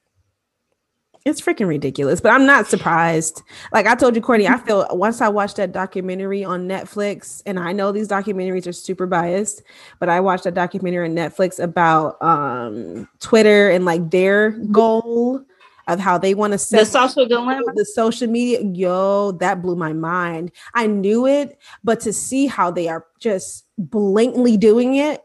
it's 1.25 1.41
freaking 1.41 1.69
ridiculous, 1.69 2.21
but 2.21 2.33
I'm 2.33 2.47
not 2.47 2.67
surprised. 2.67 3.43
Like 3.73 3.87
I 3.87 3.95
told 3.95 4.17
you, 4.17 4.23
Courtney, 4.23 4.49
I 4.49 4.59
feel 4.59 4.87
once 4.91 5.21
I 5.21 5.29
watched 5.29 5.57
that 5.57 5.73
documentary 5.73 6.45
on 6.45 6.67
Netflix, 6.69 7.43
and 7.47 7.59
I 7.59 7.73
know 7.73 7.93
these 7.93 8.09
documentaries 8.09 8.67
are 8.67 8.73
super 8.73 9.07
biased, 9.07 9.63
but 10.01 10.09
I 10.09 10.21
watched 10.21 10.47
a 10.47 10.51
documentary 10.51 11.09
on 11.09 11.15
Netflix 11.15 11.63
about 11.63 12.21
um 12.23 13.09
Twitter 13.21 13.71
and 13.71 13.85
like 13.85 14.11
their 14.11 14.51
goal 14.51 15.45
of 15.89 15.99
how 15.99 16.17
they 16.17 16.35
want 16.35 16.53
to 16.53 16.59
set 16.59 16.81
the 16.81 16.87
social 16.87 17.27
dilemma. 17.27 17.61
the 17.75 17.85
social 17.85 18.29
media 18.29 18.61
yo 18.63 19.33
that 19.33 19.61
blew 19.61 19.75
my 19.75 19.93
mind 19.93 20.53
i 20.75 20.87
knew 20.87 21.27
it 21.27 21.59
but 21.83 21.99
to 21.99 22.13
see 22.13 22.47
how 22.47 22.71
they 22.71 22.87
are 22.89 23.05
just 23.19 23.67
blatantly 23.79 24.57
doing 24.57 24.95
it 24.95 25.25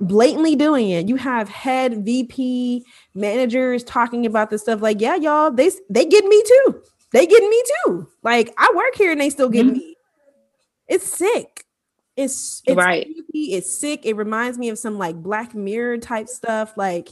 blatantly 0.00 0.56
doing 0.56 0.90
it. 0.90 1.08
You 1.08 1.16
have 1.16 1.48
head 1.48 2.04
vp 2.04 2.84
managers 3.14 3.84
talking 3.84 4.26
about 4.26 4.50
this 4.50 4.62
stuff. 4.62 4.82
Like 4.82 5.00
yeah 5.00 5.14
y'all 5.16 5.50
they 5.50 5.70
they 5.88 6.04
get 6.04 6.24
me 6.24 6.42
too. 6.46 6.82
They 7.12 7.26
get 7.26 7.42
me 7.42 7.62
too. 7.84 8.08
Like 8.22 8.52
i 8.58 8.70
work 8.74 8.94
here 8.96 9.12
and 9.12 9.20
they 9.20 9.30
still 9.30 9.48
get 9.48 9.66
Mhm. 9.66 9.72
me. 9.74 9.96
It's 10.88 11.06
sick. 11.06 11.64
It's, 12.16 12.62
it's 12.66 12.76
Right. 12.76 13.04
creepy, 13.06 13.54
it's 13.54 13.76
sick. 13.76 14.04
It 14.06 14.14
reminds 14.16 14.58
me 14.58 14.68
of 14.68 14.78
some 14.78 14.98
like 14.98 15.16
black 15.16 15.54
mirror 15.54 15.98
type 15.98 16.28
stuff. 16.28 16.76
Like 16.76 17.08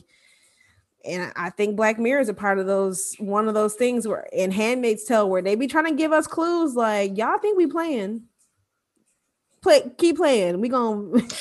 and 1.05 1.33
I 1.35 1.51
think 1.51 1.75
Black 1.75 1.99
Mirror 1.99 2.21
is 2.21 2.29
a 2.29 2.35
part 2.35 2.61
of 2.61 2.67
those 2.67 3.17
one 3.19 3.49
of 3.49 3.55
those 3.55 3.75
things 3.75 4.07
where 4.07 4.29
in 4.33 4.53
Handmaid's 4.53 5.05
Tale 5.05 5.29
where 5.29 5.43
they 5.43 5.57
be 5.57 5.67
trying 5.67 5.87
to 5.87 5.95
give 5.95 6.13
us 6.13 6.27
clues. 6.29 6.75
Like 6.77 7.19
y'all 7.19 7.39
think 7.39 7.57
we 7.59 7.67
playing. 7.67 8.23
Play 9.63 9.83
keep 9.97 10.17
playing. 10.17 10.61
We 10.61 10.69
gonna 10.69 10.97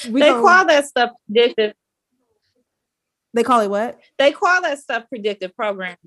we 0.09 0.21
They 0.21 0.29
gonna, 0.29 0.41
call 0.41 0.65
that 0.67 0.85
stuff 0.85 1.11
predictive. 1.25 1.73
they 3.33 3.43
call 3.43 3.61
it 3.61 3.69
what? 3.69 3.99
They 4.19 4.31
call 4.31 4.61
that 4.61 4.79
stuff 4.79 5.05
predictive 5.09 5.55
programming, 5.55 5.97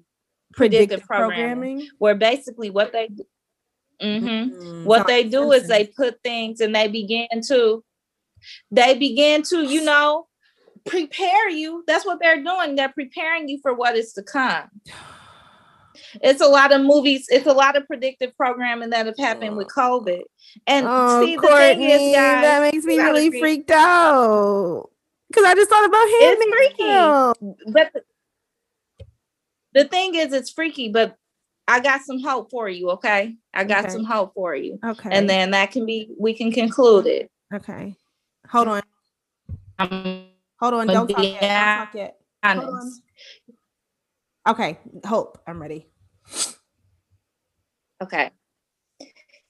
predictive 0.53 1.03
programming. 1.03 1.89
where 1.99 2.15
basically 2.15 2.71
what 2.71 2.93
they 2.93 3.09
do, 3.09 3.25
Mhm. 4.03 4.51
Mm, 4.53 4.85
what 4.85 4.99
sound 4.99 5.09
they 5.09 5.25
do 5.25 5.53
is 5.53 5.67
they 5.69 5.87
put 5.87 6.21
things 6.23 6.61
and 6.61 6.75
they 6.75 6.89
begin 6.89 7.29
to 7.49 7.83
they 8.71 8.97
begin 8.99 9.43
to 9.43 9.63
you 9.63 9.83
know 9.85 10.27
prepare 10.85 11.49
you 11.49 11.83
that's 11.87 12.05
what 12.05 12.19
they're 12.21 12.43
doing 12.43 12.75
they're 12.75 12.93
preparing 12.93 13.49
you 13.49 13.59
for 13.63 13.73
what 13.73 13.97
is 13.97 14.13
to 14.13 14.23
come 14.23 14.69
it's 16.23 16.41
a 16.41 16.47
lot 16.47 16.73
of 16.73 16.81
movies 16.83 17.27
it's 17.29 17.47
a 17.47 17.53
lot 17.53 17.77
of 17.77 17.87
predictive 17.87 18.37
programming 18.37 18.91
that 18.91 19.07
have 19.07 19.17
happened 19.19 19.57
with 19.57 19.69
covid 19.69 20.23
and 20.67 20.87
Oh, 20.89 21.21
see 21.21 21.37
the 21.37 21.43
Courtney, 21.43 21.57
thing 21.87 21.91
is 21.91 22.15
guys 22.15 22.43
that 22.43 22.61
makes 22.73 22.85
me 22.85 22.99
really 22.99 23.31
be- 23.31 23.41
freaked 23.41 23.71
out. 23.71 24.91
Cause 25.35 25.45
I 25.45 25.55
just 25.55 25.69
thought 25.71 25.85
about 25.85 26.05
him. 26.05 26.37
It's 26.39 26.77
freaky. 26.77 27.73
But 27.73 27.93
the, 27.93 28.03
the 29.73 29.85
thing 29.89 30.15
is 30.15 30.33
it's 30.33 30.51
freaky 30.51 30.89
but 30.91 31.17
i 31.67 31.81
got 31.81 32.03
some 32.03 32.21
hope 32.21 32.51
for 32.51 32.69
you 32.69 32.91
okay 32.91 33.35
i 33.55 33.65
got 33.65 33.85
Okay. 33.85 33.93
some 33.93 34.05
hope 34.05 34.33
for 34.35 34.55
you 34.55 34.79
Okay. 34.85 35.09
and 35.11 35.29
then 35.29 35.51
that 35.53 35.73
can 35.73 35.85
be 35.87 36.11
we 36.19 36.33
can 36.35 36.53
conclude 36.53 37.07
it 37.07 37.29
okay. 37.53 37.97
Hold 38.49 38.69
on. 38.69 38.83
i'm 39.79 40.27
Hold 40.61 40.75
on. 40.75 40.87
Don't 40.87 41.09
talk 41.09 41.23
yet. 41.25 41.41
Don't 41.41 41.51
talk 41.87 41.95
yet. 41.95 42.17
Hold 42.45 42.65
on. 42.65 42.93
Okay. 44.47 44.79
Hope. 45.07 45.39
I'm 45.47 45.61
ready. 45.61 45.89
Okay. 48.03 48.31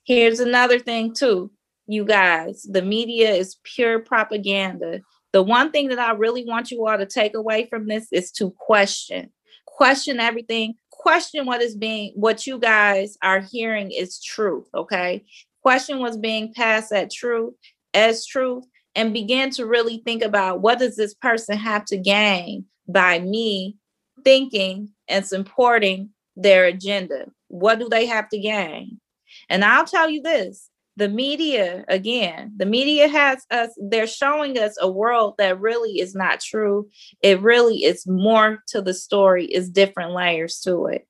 Here's 0.05 0.41
another 0.41 0.79
thing, 0.79 1.15
too, 1.15 1.51
you 1.87 2.05
guys 2.05 2.63
the 2.63 2.83
media 2.83 3.31
is 3.31 3.57
pure 3.65 3.99
propaganda. 4.01 5.01
The 5.33 5.43
one 5.43 5.73
thing 5.73 5.89
that 5.89 5.99
I 5.99 6.13
really 6.13 6.45
want 6.45 6.71
you 6.71 6.87
all 6.87 6.97
to 6.97 7.07
take 7.07 7.35
away 7.35 7.67
from 7.69 7.89
this 7.89 8.07
is 8.13 8.31
to 8.33 8.55
question, 8.59 9.33
question 9.67 10.21
everything, 10.21 10.75
question 10.91 11.45
what 11.47 11.61
is 11.61 11.75
being, 11.77 12.13
what 12.15 12.47
you 12.47 12.59
guys 12.59 13.19
are 13.23 13.41
hearing 13.41 13.91
is 13.91 14.23
truth. 14.23 14.67
Okay. 14.75 15.25
Question 15.63 15.99
what's 15.99 16.17
being 16.17 16.53
passed 16.55 16.93
at 16.93 17.11
truth 17.11 17.55
as 17.95 18.27
truth 18.27 18.65
and 18.95 19.13
begin 19.13 19.51
to 19.51 19.67
really 19.67 20.03
think 20.05 20.23
about 20.23 20.61
what 20.61 20.79
does 20.79 20.97
this 20.97 21.15
person 21.15 21.57
have 21.57 21.85
to 21.87 21.97
gain 21.97 22.67
by 22.87 23.19
me 23.19 23.77
thinking 24.25 24.91
and 25.09 25.27
supporting 25.27 26.11
their 26.37 26.65
agenda? 26.65 27.27
What 27.49 27.79
do 27.79 27.89
they 27.89 28.07
have 28.07 28.29
to 28.31 28.39
gain? 28.39 29.01
And 29.49 29.65
I'll 29.65 29.85
tell 29.85 30.09
you 30.09 30.23
this 30.23 30.71
the 30.97 31.09
media, 31.09 31.85
again, 31.89 32.53
the 32.57 32.67
media 32.67 33.09
has 33.09 33.45
us, 33.51 33.71
they're 33.83 34.07
showing 34.07 34.57
us 34.59 34.77
a 34.81 34.89
world 34.89 35.35
that 35.39 35.61
really 35.61 35.99
is 35.99 36.15
not 36.15 36.41
true. 36.41 36.89
It 37.21 37.41
really 37.41 37.79
is 37.79 38.07
more 38.07 38.63
to 38.69 38.81
the 38.81 38.95
story, 38.95 39.47
is 39.47 39.69
different 39.69 40.13
layers 40.13 40.61
to 40.61 40.87
it. 40.87 41.07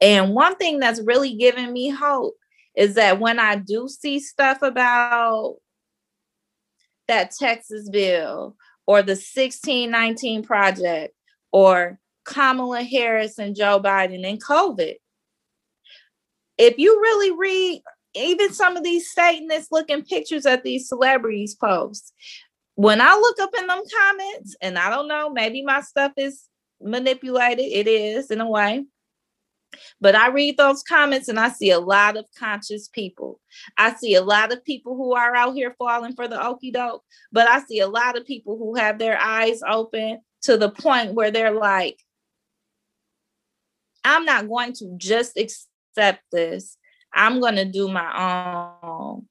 And 0.00 0.34
one 0.34 0.56
thing 0.56 0.78
that's 0.78 1.00
really 1.00 1.34
giving 1.34 1.72
me 1.72 1.88
hope 1.88 2.34
is 2.76 2.94
that 2.94 3.18
when 3.18 3.38
I 3.38 3.56
do 3.56 3.88
see 3.88 4.20
stuff 4.20 4.60
about 4.60 5.56
that 7.08 7.30
Texas 7.30 7.88
bill 7.88 8.56
or 8.86 9.02
the 9.02 9.12
1619 9.12 10.42
project 10.42 11.14
or 11.50 11.98
Kamala 12.24 12.82
Harris 12.82 13.38
and 13.38 13.56
Joe 13.56 13.80
Biden 13.80 14.26
and 14.26 14.42
COVID. 14.42 14.94
If 16.58 16.78
you 16.78 17.00
really 17.00 17.30
read 17.32 17.82
even 18.14 18.52
some 18.52 18.76
of 18.76 18.84
these 18.84 19.12
Satanists 19.12 19.72
looking 19.72 20.02
pictures 20.04 20.46
at 20.46 20.64
these 20.64 20.88
celebrities 20.88 21.54
posts, 21.54 22.12
when 22.74 23.00
I 23.00 23.14
look 23.14 23.40
up 23.40 23.50
in 23.58 23.66
them 23.66 23.82
comments, 24.00 24.56
and 24.60 24.78
I 24.78 24.90
don't 24.90 25.08
know, 25.08 25.30
maybe 25.30 25.62
my 25.62 25.80
stuff 25.80 26.12
is 26.16 26.48
manipulated, 26.80 27.64
it 27.64 27.86
is 27.86 28.30
in 28.30 28.40
a 28.40 28.48
way. 28.48 28.84
But 30.00 30.14
I 30.14 30.28
read 30.28 30.56
those 30.58 30.82
comments 30.82 31.28
and 31.28 31.40
I 31.40 31.48
see 31.48 31.70
a 31.70 31.80
lot 31.80 32.16
of 32.16 32.26
conscious 32.38 32.88
people. 32.88 33.40
I 33.78 33.94
see 33.94 34.14
a 34.14 34.22
lot 34.22 34.52
of 34.52 34.64
people 34.64 34.96
who 34.96 35.14
are 35.14 35.34
out 35.34 35.54
here 35.54 35.74
falling 35.78 36.14
for 36.14 36.28
the 36.28 36.44
okey 36.44 36.70
doke, 36.70 37.02
but 37.30 37.48
I 37.48 37.60
see 37.62 37.80
a 37.80 37.88
lot 37.88 38.18
of 38.18 38.26
people 38.26 38.58
who 38.58 38.74
have 38.74 38.98
their 38.98 39.18
eyes 39.18 39.60
open 39.66 40.20
to 40.42 40.56
the 40.56 40.70
point 40.70 41.14
where 41.14 41.30
they're 41.30 41.54
like, 41.54 41.98
I'm 44.04 44.24
not 44.24 44.48
going 44.48 44.72
to 44.74 44.94
just 44.96 45.36
accept 45.36 46.22
this. 46.30 46.76
I'm 47.14 47.40
going 47.40 47.56
to 47.56 47.64
do 47.64 47.88
my 47.88 48.80
own 48.82 49.26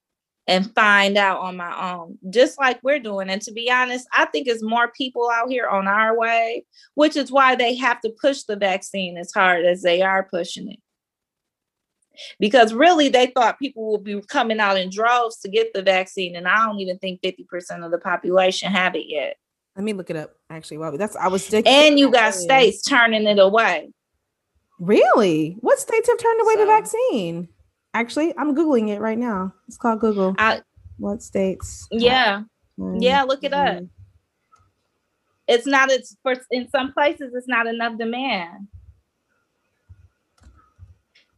and 0.48 0.74
find 0.74 1.18
out 1.18 1.40
on 1.40 1.56
my 1.56 1.94
own, 1.94 2.18
just 2.30 2.60
like 2.60 2.80
we're 2.84 3.00
doing. 3.00 3.30
And 3.30 3.42
to 3.44 3.52
be 3.52 3.72
honest, 3.72 4.08
I 4.12 4.26
think 4.26 4.48
it's 4.48 4.64
more 4.64 4.92
people 4.98 5.30
out 5.32 5.50
here 5.50 5.68
on 5.68 5.88
our 5.88 6.18
way, 6.18 6.66
which 6.96 7.16
is 7.16 7.32
why 7.32 7.56
they 7.56 7.76
have 7.76 8.02
to 8.02 8.14
push 8.22 8.44
the 8.44 8.56
vaccine 8.56 9.18
as 9.18 9.32
hard 9.32 9.66
as 9.66 9.82
they 9.82 10.02
are 10.02 10.28
pushing 10.30 10.72
it. 10.72 10.80
Because 12.40 12.74
really, 12.74 13.08
they 13.08 13.28
thought 13.28 13.60
people 13.60 13.92
would 13.92 14.04
be 14.04 14.22
coming 14.28 14.60
out 14.60 14.78
in 14.78 14.90
droves 14.90 15.38
to 15.40 15.50
get 15.50 15.74
the 15.74 15.82
vaccine, 15.82 16.36
and 16.36 16.48
I 16.48 16.66
don't 16.66 16.80
even 16.80 17.00
think 17.00 17.22
50% 17.22 17.86
of 17.86 17.92
the 17.92 17.98
population 17.98 18.72
have 18.72 18.96
it 18.96 19.06
yet. 19.08 19.38
Let 19.76 19.86
me 19.86 19.94
look 19.94 20.10
it 20.10 20.18
up. 20.18 20.34
Actually, 20.50 20.80
well, 20.80 20.98
that's 20.98 21.16
I 21.16 21.30
was. 21.30 21.52
And 21.54 21.98
you 21.98 22.12
got 22.12 22.34
states 22.34 22.84
turning 22.84 23.26
it 23.26 23.40
away. 23.40 23.90
Really? 24.82 25.58
What 25.60 25.80
states 25.80 26.10
have 26.10 26.18
turned 26.18 26.42
away 26.42 26.56
so, 26.56 26.60
the 26.62 26.66
vaccine? 26.66 27.48
Actually, 27.94 28.34
I'm 28.36 28.56
googling 28.56 28.90
it 28.90 29.00
right 29.00 29.18
now. 29.18 29.54
It's 29.68 29.78
called 29.78 30.00
Google. 30.00 30.34
I, 30.40 30.62
what 30.98 31.22
states? 31.22 31.88
Yeah, 31.92 32.44
yeah. 32.78 33.22
Look 33.22 33.44
it 33.44 33.54
up. 33.54 33.84
It's 35.48 35.68
not. 35.68 35.92
It's 35.92 36.18
for 36.24 36.34
in 36.50 36.68
some 36.70 36.94
places. 36.94 37.32
It's 37.36 37.48
not 37.48 37.68
enough 37.68 38.00
demand. 38.00 38.70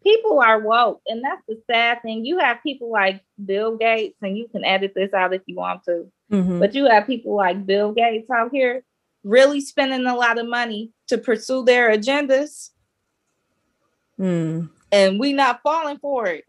People 0.03 0.39
are 0.39 0.59
woke, 0.59 1.01
and 1.07 1.21
that's 1.21 1.41
the 1.45 1.61
sad 1.69 2.01
thing. 2.01 2.25
You 2.25 2.39
have 2.39 2.63
people 2.63 2.91
like 2.91 3.21
Bill 3.43 3.75
Gates, 3.75 4.17
and 4.21 4.37
you 4.37 4.47
can 4.47 4.63
edit 4.63 4.93
this 4.95 5.13
out 5.13 5.33
if 5.33 5.41
you 5.47 5.57
want 5.57 5.83
to. 5.83 6.09
Mm-hmm. 6.31 6.59
But 6.59 6.73
you 6.75 6.85
have 6.85 7.07
people 7.07 7.35
like 7.35 7.65
Bill 7.65 7.91
Gates 7.91 8.29
out 8.29 8.51
here 8.53 8.85
really 9.25 9.59
spending 9.59 10.05
a 10.05 10.15
lot 10.15 10.39
of 10.39 10.47
money 10.47 10.91
to 11.07 11.17
pursue 11.17 11.65
their 11.65 11.89
agendas. 11.91 12.69
Mm 14.19 14.69
and 14.93 15.19
we 15.19 15.33
not 15.33 15.59
falling 15.63 15.97
for 15.97 16.27
it. 16.27 16.45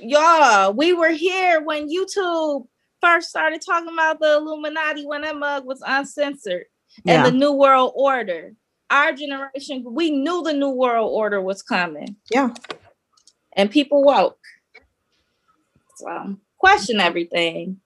Y'all, 0.00 0.72
we 0.72 0.94
were 0.94 1.10
here 1.10 1.60
when 1.60 1.88
YouTube 1.88 2.66
first 3.00 3.28
started 3.28 3.60
talking 3.60 3.92
about 3.92 4.18
the 4.18 4.36
Illuminati 4.36 5.04
when 5.04 5.20
that 5.20 5.36
mug 5.36 5.66
was 5.66 5.82
uncensored 5.86 6.64
and 7.06 7.26
the 7.26 7.30
New 7.30 7.52
World 7.52 7.92
Order. 7.94 8.54
Our 8.90 9.12
generation, 9.12 9.84
we 9.86 10.10
knew 10.10 10.42
the 10.42 10.54
New 10.54 10.70
World 10.70 11.10
Order 11.12 11.42
was 11.42 11.62
coming. 11.62 12.16
Yeah. 12.30 12.54
And 13.52 13.70
people 13.70 14.02
woke. 14.02 14.38
So 15.96 16.38
question 16.56 17.00
everything. 17.00 17.80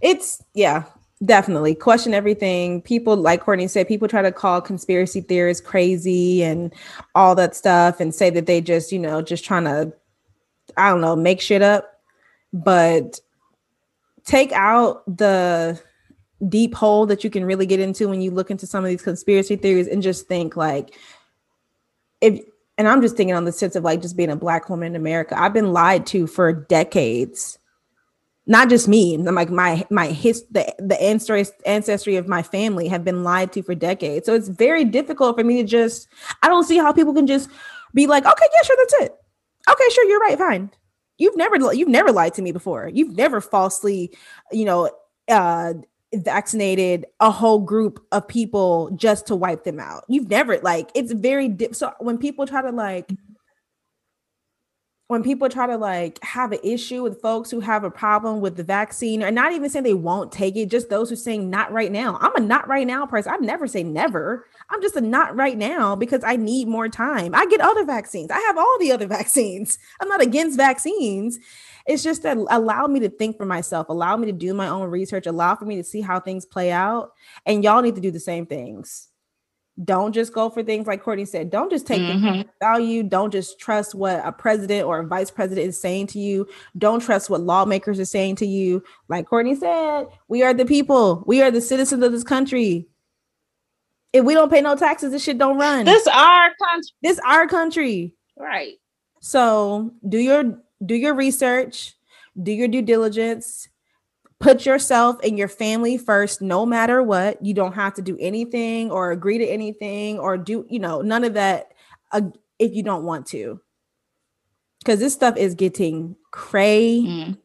It's 0.00 0.40
yeah, 0.54 0.84
Definitely 1.24 1.74
question 1.74 2.12
everything. 2.12 2.82
People, 2.82 3.16
like 3.16 3.40
Courtney 3.40 3.68
said, 3.68 3.88
people 3.88 4.06
try 4.06 4.20
to 4.20 4.30
call 4.30 4.60
conspiracy 4.60 5.22
theorists 5.22 5.66
crazy 5.66 6.42
and 6.42 6.74
all 7.14 7.34
that 7.36 7.56
stuff 7.56 8.00
and 8.00 8.14
say 8.14 8.28
that 8.30 8.44
they 8.44 8.60
just, 8.60 8.92
you 8.92 8.98
know, 8.98 9.22
just 9.22 9.42
trying 9.42 9.64
to, 9.64 9.92
I 10.76 10.90
don't 10.90 11.00
know, 11.00 11.16
make 11.16 11.40
shit 11.40 11.62
up. 11.62 12.00
But 12.52 13.18
take 14.24 14.52
out 14.52 15.04
the 15.06 15.80
deep 16.48 16.74
hole 16.74 17.06
that 17.06 17.24
you 17.24 17.30
can 17.30 17.46
really 17.46 17.64
get 17.64 17.80
into 17.80 18.08
when 18.08 18.20
you 18.20 18.30
look 18.30 18.50
into 18.50 18.66
some 18.66 18.84
of 18.84 18.90
these 18.90 19.00
conspiracy 19.00 19.56
theories 19.56 19.88
and 19.88 20.02
just 20.02 20.28
think 20.28 20.54
like, 20.54 20.98
if, 22.20 22.40
and 22.76 22.86
I'm 22.86 23.00
just 23.00 23.16
thinking 23.16 23.34
on 23.34 23.46
the 23.46 23.52
sense 23.52 23.74
of 23.74 23.84
like 23.84 24.02
just 24.02 24.18
being 24.18 24.30
a 24.30 24.36
black 24.36 24.68
woman 24.68 24.88
in 24.88 24.96
America, 24.96 25.40
I've 25.40 25.54
been 25.54 25.72
lied 25.72 26.04
to 26.08 26.26
for 26.26 26.52
decades 26.52 27.58
not 28.46 28.68
just 28.68 28.88
me 28.88 29.14
i'm 29.14 29.34
like 29.34 29.50
my 29.50 29.84
my 29.90 30.08
his 30.08 30.44
the, 30.50 30.72
the 30.78 31.00
ancestry 31.02 31.44
ancestry 31.64 32.16
of 32.16 32.28
my 32.28 32.42
family 32.42 32.88
have 32.88 33.04
been 33.04 33.24
lied 33.24 33.52
to 33.52 33.62
for 33.62 33.74
decades. 33.74 34.26
So 34.26 34.34
it's 34.34 34.48
very 34.48 34.84
difficult 34.84 35.36
for 35.36 35.44
me 35.44 35.62
to 35.62 35.64
just 35.64 36.08
i 36.42 36.48
don't 36.48 36.64
see 36.64 36.78
how 36.78 36.92
people 36.92 37.14
can 37.14 37.26
just 37.26 37.50
be 37.94 38.06
like 38.06 38.24
okay 38.24 38.46
yeah 38.52 38.62
sure 38.62 38.76
that's 38.78 38.94
it. 39.04 39.16
Okay 39.68 39.84
sure 39.92 40.04
you're 40.08 40.20
right 40.20 40.38
fine. 40.38 40.70
You've 41.18 41.36
never 41.36 41.72
you've 41.72 41.88
never 41.88 42.12
lied 42.12 42.34
to 42.34 42.42
me 42.42 42.52
before. 42.52 42.90
You've 42.92 43.16
never 43.16 43.40
falsely 43.40 44.16
you 44.52 44.64
know 44.64 44.90
uh 45.28 45.74
vaccinated 46.14 47.04
a 47.20 47.30
whole 47.30 47.58
group 47.58 48.04
of 48.12 48.26
people 48.28 48.90
just 48.96 49.26
to 49.26 49.36
wipe 49.36 49.64
them 49.64 49.80
out. 49.80 50.04
You've 50.08 50.28
never 50.28 50.58
like 50.58 50.90
it's 50.94 51.12
very 51.12 51.54
so 51.72 51.92
when 51.98 52.18
people 52.18 52.46
try 52.46 52.62
to 52.62 52.70
like 52.70 53.10
when 55.08 55.22
people 55.22 55.48
try 55.48 55.68
to 55.68 55.76
like 55.76 56.18
have 56.24 56.50
an 56.50 56.58
issue 56.64 57.02
with 57.02 57.20
folks 57.20 57.48
who 57.50 57.60
have 57.60 57.84
a 57.84 57.90
problem 57.90 58.40
with 58.40 58.56
the 58.56 58.64
vaccine 58.64 59.22
or 59.22 59.30
not 59.30 59.52
even 59.52 59.70
saying 59.70 59.84
they 59.84 59.94
won't 59.94 60.32
take 60.32 60.56
it, 60.56 60.68
just 60.68 60.88
those 60.88 61.08
who 61.08 61.14
saying 61.16 61.48
not 61.48 61.70
right 61.70 61.92
now. 61.92 62.18
I'm 62.20 62.34
a 62.34 62.40
not 62.40 62.66
right 62.66 62.86
now 62.86 63.06
person. 63.06 63.32
I 63.32 63.36
never 63.36 63.68
say 63.68 63.84
never. 63.84 64.48
I'm 64.68 64.82
just 64.82 64.96
a 64.96 65.00
not 65.00 65.36
right 65.36 65.56
now 65.56 65.94
because 65.94 66.24
I 66.24 66.34
need 66.34 66.66
more 66.66 66.88
time. 66.88 67.36
I 67.36 67.46
get 67.46 67.60
other 67.60 67.84
vaccines. 67.84 68.32
I 68.32 68.40
have 68.40 68.58
all 68.58 68.78
the 68.80 68.90
other 68.90 69.06
vaccines. 69.18 69.78
I'm 70.00 70.08
not 70.08 70.22
against 70.22 70.56
vaccines. 70.56 71.38
It's 71.86 72.02
just 72.02 72.24
that 72.24 72.36
allow 72.36 72.88
me 72.88 72.98
to 73.00 73.08
think 73.08 73.36
for 73.36 73.46
myself, 73.46 73.88
allow 73.88 74.16
me 74.16 74.26
to 74.26 74.32
do 74.32 74.54
my 74.54 74.66
own 74.66 74.90
research, 74.90 75.26
allow 75.26 75.54
for 75.54 75.66
me 75.66 75.76
to 75.76 75.84
see 75.84 76.00
how 76.00 76.18
things 76.18 76.44
play 76.44 76.72
out. 76.72 77.12
And 77.44 77.62
y'all 77.62 77.82
need 77.82 77.94
to 77.94 78.00
do 78.00 78.10
the 78.10 78.18
same 78.18 78.44
things. 78.44 79.08
Don't 79.84 80.12
just 80.12 80.32
go 80.32 80.48
for 80.48 80.62
things 80.62 80.86
like 80.86 81.02
Courtney 81.02 81.26
said. 81.26 81.50
Don't 81.50 81.70
just 81.70 81.86
take 81.86 82.00
mm-hmm. 82.00 82.38
the 82.38 82.46
value. 82.60 83.02
Don't 83.02 83.30
just 83.30 83.58
trust 83.58 83.94
what 83.94 84.22
a 84.24 84.32
president 84.32 84.86
or 84.86 85.00
a 85.00 85.06
vice 85.06 85.30
president 85.30 85.66
is 85.66 85.78
saying 85.78 86.06
to 86.08 86.18
you. 86.18 86.48
Don't 86.78 87.00
trust 87.00 87.28
what 87.28 87.42
lawmakers 87.42 88.00
are 88.00 88.06
saying 88.06 88.36
to 88.36 88.46
you. 88.46 88.82
Like 89.08 89.26
Courtney 89.26 89.54
said, 89.54 90.06
we 90.28 90.42
are 90.42 90.54
the 90.54 90.64
people. 90.64 91.22
We 91.26 91.42
are 91.42 91.50
the 91.50 91.60
citizens 91.60 92.02
of 92.02 92.10
this 92.10 92.24
country. 92.24 92.88
If 94.14 94.24
we 94.24 94.32
don't 94.32 94.50
pay 94.50 94.62
no 94.62 94.76
taxes, 94.76 95.12
this 95.12 95.22
shit 95.22 95.36
don't 95.36 95.58
run. 95.58 95.84
This 95.84 96.06
our 96.06 96.50
country. 96.64 96.90
This 97.02 97.20
our 97.26 97.46
country. 97.46 98.14
Right. 98.38 98.74
So 99.20 99.92
do 100.08 100.18
your 100.18 100.58
do 100.84 100.94
your 100.94 101.12
research, 101.12 101.94
do 102.42 102.52
your 102.52 102.68
due 102.68 102.80
diligence, 102.80 103.68
put 104.38 104.66
yourself 104.66 105.16
and 105.22 105.38
your 105.38 105.48
family 105.48 105.96
first 105.96 106.42
no 106.42 106.66
matter 106.66 107.02
what. 107.02 107.44
You 107.44 107.54
don't 107.54 107.74
have 107.74 107.94
to 107.94 108.02
do 108.02 108.16
anything 108.20 108.90
or 108.90 109.10
agree 109.10 109.38
to 109.38 109.46
anything 109.46 110.18
or 110.18 110.36
do 110.36 110.66
you 110.68 110.78
know 110.78 111.00
none 111.02 111.24
of 111.24 111.34
that 111.34 111.72
uh, 112.12 112.22
if 112.58 112.74
you 112.74 112.82
don't 112.82 113.04
want 113.04 113.26
to. 113.28 113.60
Because 114.80 115.00
this 115.00 115.14
stuff 115.14 115.36
is 115.36 115.54
getting 115.54 116.16
crazy. 116.30 117.36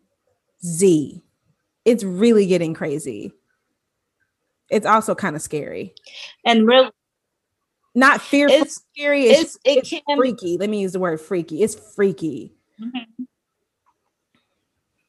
Mm. 0.64 1.22
it's 1.86 2.04
really 2.04 2.46
getting 2.46 2.74
crazy. 2.74 3.32
It's 4.70 4.86
also 4.86 5.16
kind 5.16 5.36
of 5.36 5.42
scary. 5.42 5.94
And 6.46 6.68
really 6.68 6.92
not 7.94 8.22
fearful 8.22 8.62
it's 8.62 8.82
scary 8.94 9.26
it's, 9.26 9.42
it's, 9.42 9.58
it 9.66 9.78
it's 9.80 9.90
can, 9.90 10.18
freaky. 10.18 10.58
Let 10.58 10.70
me 10.70 10.82
use 10.82 10.94
the 10.94 11.00
word 11.00 11.20
freaky. 11.20 11.62
It's 11.64 11.76
freaky. 11.96 12.54
Mm-hmm 12.80 13.24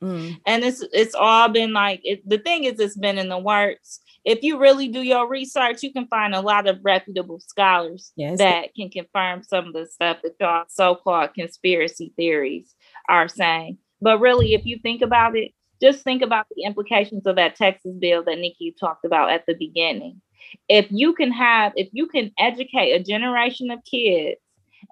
Mm. 0.03 0.41
And 0.47 0.65
it's 0.65 0.85
it's 0.93 1.15
all 1.15 1.49
been 1.49 1.73
like 1.73 2.01
it, 2.03 2.29
the 2.29 2.39
thing 2.39 2.65
is 2.65 2.81
it's 2.81 2.97
been 2.97 3.19
in 3.19 3.29
the 3.29 3.39
works. 3.39 4.01
If 4.25 4.43
you 4.43 4.59
really 4.59 4.89
do 4.89 5.01
your 5.01 5.29
research, 5.29 5.83
you 5.83 5.93
can 5.93 6.07
find 6.07 6.35
a 6.35 6.41
lot 6.41 6.67
of 6.67 6.79
reputable 6.83 7.41
scholars 7.41 8.13
yes. 8.17 8.39
that 8.39 8.75
can 8.75 8.91
confirm 8.91 9.43
some 9.43 9.69
of 9.69 9.73
the 9.73 9.87
stuff 9.87 10.19
that 10.23 10.35
y'all 10.41 10.65
so-called 10.69 11.35
conspiracy 11.35 12.13
theories 12.17 12.75
are 13.09 13.29
saying. 13.29 13.79
But 14.01 14.21
really, 14.21 14.55
if 14.55 14.65
you 14.65 14.79
think 14.83 15.03
about 15.03 15.37
it, 15.37 15.53
just 15.81 16.03
think 16.03 16.23
about 16.23 16.47
the 16.55 16.65
implications 16.65 17.27
of 17.27 17.37
that 17.37 17.57
Texas 17.57 17.95
bill 17.99 18.23
that 18.25 18.39
Nikki 18.39 18.75
talked 18.79 19.05
about 19.05 19.31
at 19.31 19.47
the 19.47 19.55
beginning. 19.55 20.21
If 20.69 20.87
you 20.91 21.15
can 21.15 21.31
have, 21.33 21.73
if 21.77 21.89
you 21.93 22.07
can 22.07 22.33
educate 22.39 22.93
a 22.93 23.03
generation 23.03 23.71
of 23.71 23.81
kids 23.85 24.41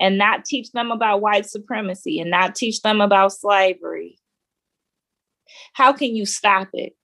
and 0.00 0.18
not 0.18 0.44
teach 0.44 0.70
them 0.72 0.90
about 0.90 1.20
white 1.20 1.46
supremacy 1.46 2.20
and 2.20 2.30
not 2.30 2.54
teach 2.54 2.82
them 2.82 3.00
about 3.00 3.32
slavery, 3.32 4.19
how 5.72 5.92
can 5.92 6.14
you 6.14 6.26
stop 6.26 6.68
it? 6.72 6.94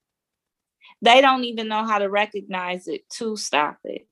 They 1.03 1.21
don't 1.21 1.45
even 1.45 1.69
know 1.69 1.85
how 1.85 1.99
to 1.99 2.09
recognize 2.09 2.89
it 2.89 3.09
to 3.19 3.37
stop 3.37 3.79
it. 3.85 4.09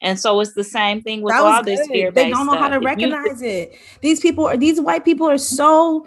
And 0.00 0.18
so 0.18 0.40
it's 0.40 0.54
the 0.54 0.64
same 0.64 1.02
thing 1.02 1.22
with 1.22 1.34
all 1.34 1.62
good. 1.62 1.78
this 1.78 1.86
fear. 1.88 2.10
They 2.10 2.30
don't 2.30 2.46
know 2.46 2.52
stuff. 2.52 2.62
how 2.62 2.68
to 2.68 2.80
recognize 2.80 3.42
you, 3.42 3.48
it. 3.48 3.78
These 4.00 4.20
people 4.20 4.46
are 4.46 4.56
these 4.56 4.80
white 4.80 5.04
people 5.04 5.28
are 5.28 5.38
so 5.38 6.06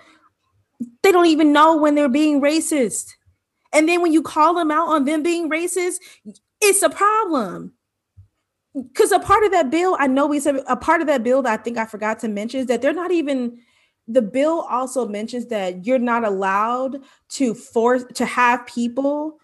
they 1.03 1.11
don't 1.11 1.25
even 1.25 1.51
know 1.51 1.77
when 1.77 1.95
they're 1.95 2.09
being 2.09 2.41
racist. 2.41 3.11
And 3.73 3.87
then 3.87 4.01
when 4.01 4.13
you 4.13 4.21
call 4.21 4.55
them 4.55 4.71
out 4.71 4.89
on 4.89 5.05
them 5.05 5.21
being 5.21 5.49
racist, 5.49 5.97
it's 6.61 6.81
a 6.81 6.89
problem. 6.89 7.73
Because 8.75 9.11
a 9.11 9.19
part 9.19 9.43
of 9.43 9.51
that 9.51 9.69
bill, 9.69 9.95
I 9.99 10.07
know 10.07 10.27
we 10.27 10.39
said 10.39 10.61
a 10.67 10.75
part 10.75 11.01
of 11.01 11.07
that 11.07 11.23
bill 11.23 11.41
that 11.41 11.59
I 11.59 11.61
think 11.61 11.77
I 11.77 11.85
forgot 11.85 12.19
to 12.19 12.27
mention 12.27 12.61
is 12.61 12.67
that 12.67 12.81
they're 12.81 12.93
not 12.93 13.11
even 13.11 13.59
the 14.09 14.21
bill 14.21 14.65
also 14.69 15.07
mentions 15.07 15.45
that 15.45 15.85
you're 15.85 15.99
not 15.99 16.25
allowed 16.25 17.01
to 17.29 17.53
force 17.53 18.03
to 18.15 18.25
have 18.25 18.65
people 18.65 19.39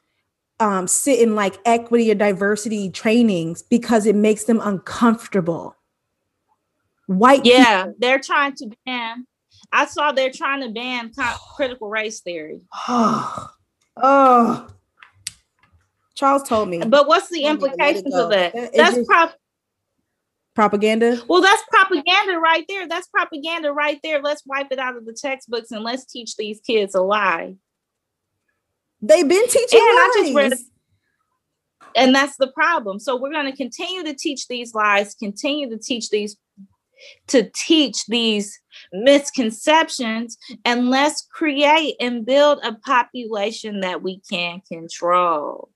um, 0.60 0.88
sit 0.88 1.20
in 1.20 1.36
like 1.36 1.58
equity 1.66 2.12
or 2.12 2.16
diversity 2.16 2.90
trainings 2.90 3.62
because 3.62 4.06
it 4.06 4.16
makes 4.16 4.46
them 4.46 4.60
uncomfortable. 4.64 5.76
White 7.08 7.46
yeah, 7.46 7.84
people. 7.84 7.96
they're 8.00 8.20
trying 8.20 8.56
to 8.56 8.72
ban 8.86 9.26
I 9.72 9.86
saw 9.86 10.12
they're 10.12 10.32
trying 10.32 10.62
to 10.62 10.70
ban 10.70 11.12
critical 11.56 11.90
race 11.90 12.22
theory. 12.22 12.62
oh, 12.88 13.48
Charles 16.16 16.44
told 16.44 16.70
me. 16.70 16.82
But 16.86 17.08
what's 17.08 17.30
the 17.30 17.44
implications 17.44 18.16
of 18.16 18.30
that? 18.30 18.54
That's 18.54 18.96
just, 18.96 19.10
propaganda. 20.56 21.22
Well, 21.28 21.42
that's 21.42 21.64
propaganda 21.70 22.40
right 22.40 22.66
there. 22.68 22.88
That's 22.88 23.08
propaganda 23.08 23.72
right 23.72 24.00
there. 24.04 24.22
Let's 24.22 24.44
wipe 24.46 24.72
it 24.72 24.80
out 24.80 24.96
of 24.96 25.06
the 25.06 25.14
textbooks 25.14 25.72
and 25.72 25.84
let's 25.84 26.06
teach 26.06 26.36
these 26.36 26.62
kids 26.62 26.96
a 26.96 27.02
lie. 27.02 27.56
They've 29.02 29.28
been 29.28 29.48
teaching 29.48 29.80
and 29.80 29.96
lies. 29.96 30.10
I 30.10 30.22
just 30.24 30.36
read 30.36 30.54
and 31.96 32.14
that's 32.14 32.38
the 32.38 32.48
problem. 32.48 33.00
So 33.00 33.16
we're 33.16 33.32
going 33.32 33.50
to 33.50 33.56
continue 33.56 34.04
to 34.04 34.14
teach 34.14 34.48
these 34.48 34.74
lies, 34.74 35.16
continue 35.16 35.70
to 35.70 35.78
teach 35.78 36.10
these 36.10 36.38
to 37.28 37.50
teach 37.54 38.06
these 38.06 38.58
misconceptions 38.94 40.38
and 40.64 40.90
let's 40.90 41.28
create 41.30 41.96
and 42.00 42.26
build 42.26 42.60
a 42.64 42.74
population 42.74 43.82
that 43.82 44.02
we 44.02 44.22
can 44.30 44.62
control. 44.72 45.70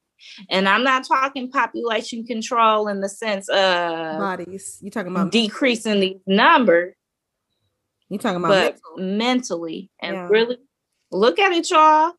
And 0.49 0.67
I'm 0.67 0.83
not 0.83 1.07
talking 1.07 1.51
population 1.51 2.25
control 2.25 2.87
in 2.87 3.01
the 3.01 3.09
sense 3.09 3.47
of 3.49 4.19
bodies. 4.19 4.79
You 4.81 4.91
talking 4.91 5.11
about 5.11 5.31
decreasing 5.31 5.99
the 5.99 6.19
number. 6.27 6.95
You 8.09 8.17
talking 8.17 8.37
about 8.37 8.49
but 8.49 8.79
mental. 8.97 9.17
mentally 9.17 9.91
and 10.01 10.15
yeah. 10.15 10.27
really 10.29 10.57
look 11.11 11.39
at 11.39 11.51
it, 11.51 11.69
y'all. 11.69 12.13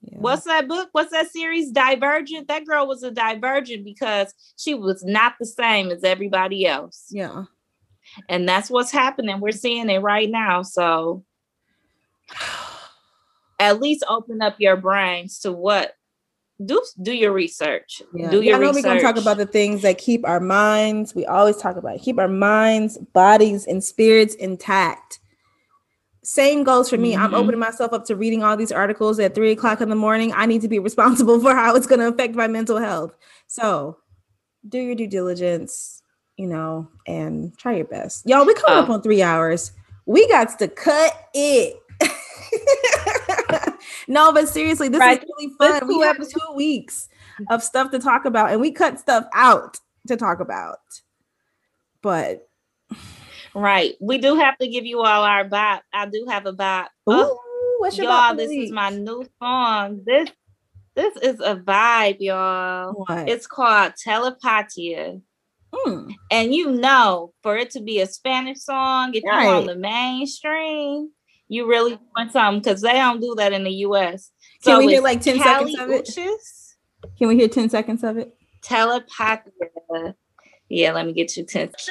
Yeah. 0.00 0.18
What's 0.18 0.44
that 0.44 0.68
book? 0.68 0.88
What's 0.92 1.12
that 1.12 1.30
series? 1.30 1.70
Divergent. 1.70 2.48
That 2.48 2.66
girl 2.66 2.86
was 2.86 3.02
a 3.02 3.10
divergent 3.10 3.84
because 3.84 4.34
she 4.56 4.74
was 4.74 5.02
not 5.04 5.34
the 5.38 5.46
same 5.46 5.90
as 5.90 6.04
everybody 6.04 6.66
else. 6.66 7.06
Yeah. 7.10 7.44
And 8.28 8.48
that's 8.48 8.70
what's 8.70 8.92
happening. 8.92 9.40
We're 9.40 9.52
seeing 9.52 9.88
it 9.88 9.98
right 9.98 10.30
now. 10.30 10.62
So 10.62 11.24
at 13.58 13.80
least 13.80 14.04
open 14.08 14.42
up 14.42 14.56
your 14.58 14.76
brains 14.76 15.40
to 15.40 15.52
what 15.52 15.94
do 16.64 16.82
do 17.02 17.12
your 17.12 17.32
research. 17.32 18.02
Yeah. 18.14 18.30
Do 18.30 18.42
your 18.42 18.56
I 18.56 18.58
know 18.58 18.68
research. 18.68 18.84
we're 18.84 18.88
gonna 18.88 19.00
talk 19.00 19.16
about 19.16 19.36
the 19.36 19.46
things 19.46 19.82
that 19.82 19.98
keep 19.98 20.26
our 20.26 20.40
minds. 20.40 21.14
We 21.14 21.26
always 21.26 21.56
talk 21.56 21.76
about 21.76 22.00
keep 22.00 22.18
our 22.18 22.28
minds, 22.28 22.98
bodies, 22.98 23.66
and 23.66 23.82
spirits 23.82 24.34
intact. 24.34 25.20
Same 26.22 26.64
goes 26.64 26.88
for 26.88 26.96
me. 26.96 27.12
Mm-hmm. 27.12 27.22
I'm 27.22 27.34
opening 27.34 27.60
myself 27.60 27.92
up 27.92 28.06
to 28.06 28.16
reading 28.16 28.42
all 28.42 28.56
these 28.56 28.72
articles 28.72 29.18
at 29.20 29.34
three 29.34 29.52
o'clock 29.52 29.82
in 29.82 29.90
the 29.90 29.94
morning. 29.94 30.32
I 30.34 30.46
need 30.46 30.62
to 30.62 30.68
be 30.68 30.78
responsible 30.80 31.38
for 31.40 31.54
how 31.54 31.76
it's 31.76 31.86
going 31.86 32.00
to 32.00 32.08
affect 32.08 32.34
my 32.34 32.46
mental 32.46 32.78
health. 32.78 33.14
So, 33.46 33.98
do 34.66 34.78
your 34.78 34.94
due 34.94 35.06
diligence 35.06 36.02
you 36.36 36.46
know, 36.46 36.88
and 37.06 37.56
try 37.58 37.76
your 37.76 37.84
best. 37.84 38.28
Y'all, 38.28 38.44
we 38.44 38.54
coming 38.54 38.78
up 38.78 38.88
oh. 38.88 38.94
on 38.94 39.02
three 39.02 39.22
hours. 39.22 39.72
We 40.06 40.26
got 40.28 40.58
to 40.58 40.68
cut 40.68 41.28
it. 41.32 41.76
no, 44.08 44.32
but 44.32 44.48
seriously, 44.48 44.88
this 44.88 45.00
right. 45.00 45.22
is 45.22 45.28
really 45.36 45.52
fun. 45.58 45.88
We 45.88 46.00
have 46.00 46.18
two 46.18 46.54
weeks 46.54 47.08
of 47.50 47.62
stuff 47.62 47.90
to 47.90 47.98
talk 47.98 48.24
about, 48.24 48.50
and 48.50 48.60
we 48.60 48.70
cut 48.70 48.98
stuff 48.98 49.26
out 49.34 49.78
to 50.08 50.16
talk 50.16 50.40
about. 50.40 50.78
But 52.02 52.48
right, 53.54 53.94
we 54.00 54.18
do 54.18 54.36
have 54.36 54.58
to 54.58 54.68
give 54.68 54.84
you 54.84 55.00
all 55.00 55.22
our 55.22 55.44
bop. 55.44 55.82
I 55.92 56.06
do 56.06 56.26
have 56.28 56.46
a 56.46 56.52
bop. 56.52 56.90
Oh, 57.06 57.38
what's 57.78 57.96
your 57.96 58.06
y'all? 58.06 58.34
This 58.34 58.50
is 58.50 58.70
my 58.70 58.90
new 58.90 59.26
song. 59.40 60.02
This 60.04 60.30
this 60.94 61.16
is 61.16 61.40
a 61.40 61.56
vibe, 61.56 62.18
y'all. 62.20 62.92
What? 62.92 63.28
It's 63.28 63.46
called 63.46 63.94
Telepatia. 63.94 65.20
Hmm. 65.72 66.10
And 66.30 66.54
you 66.54 66.70
know, 66.70 67.32
for 67.42 67.56
it 67.56 67.70
to 67.70 67.80
be 67.80 68.00
a 68.00 68.06
Spanish 68.06 68.60
song, 68.60 69.14
if 69.14 69.24
right. 69.24 69.44
you're 69.44 69.54
on 69.54 69.66
the 69.66 69.74
mainstream, 69.74 71.10
you 71.48 71.68
really 71.68 71.98
want 72.16 72.32
something 72.32 72.60
because 72.60 72.80
they 72.80 72.92
don't 72.92 73.20
do 73.20 73.34
that 73.36 73.52
in 73.52 73.64
the 73.64 73.70
US. 73.70 74.30
Can 74.62 74.78
we 74.78 74.88
hear 74.88 75.02
like 75.02 75.20
10 75.20 75.38
Kali 75.38 75.72
seconds 75.74 75.80
of 75.80 75.90
it? 75.90 76.06
Uchis, 76.06 76.74
Can 77.18 77.28
we 77.28 77.36
hear 77.36 77.48
10 77.48 77.68
seconds 77.68 78.02
of 78.02 78.16
it? 78.16 78.34
Telepatia. 78.62 80.14
Yeah, 80.68 80.92
let 80.92 81.06
me 81.06 81.12
get 81.12 81.36
you 81.36 81.44
10. 81.44 81.70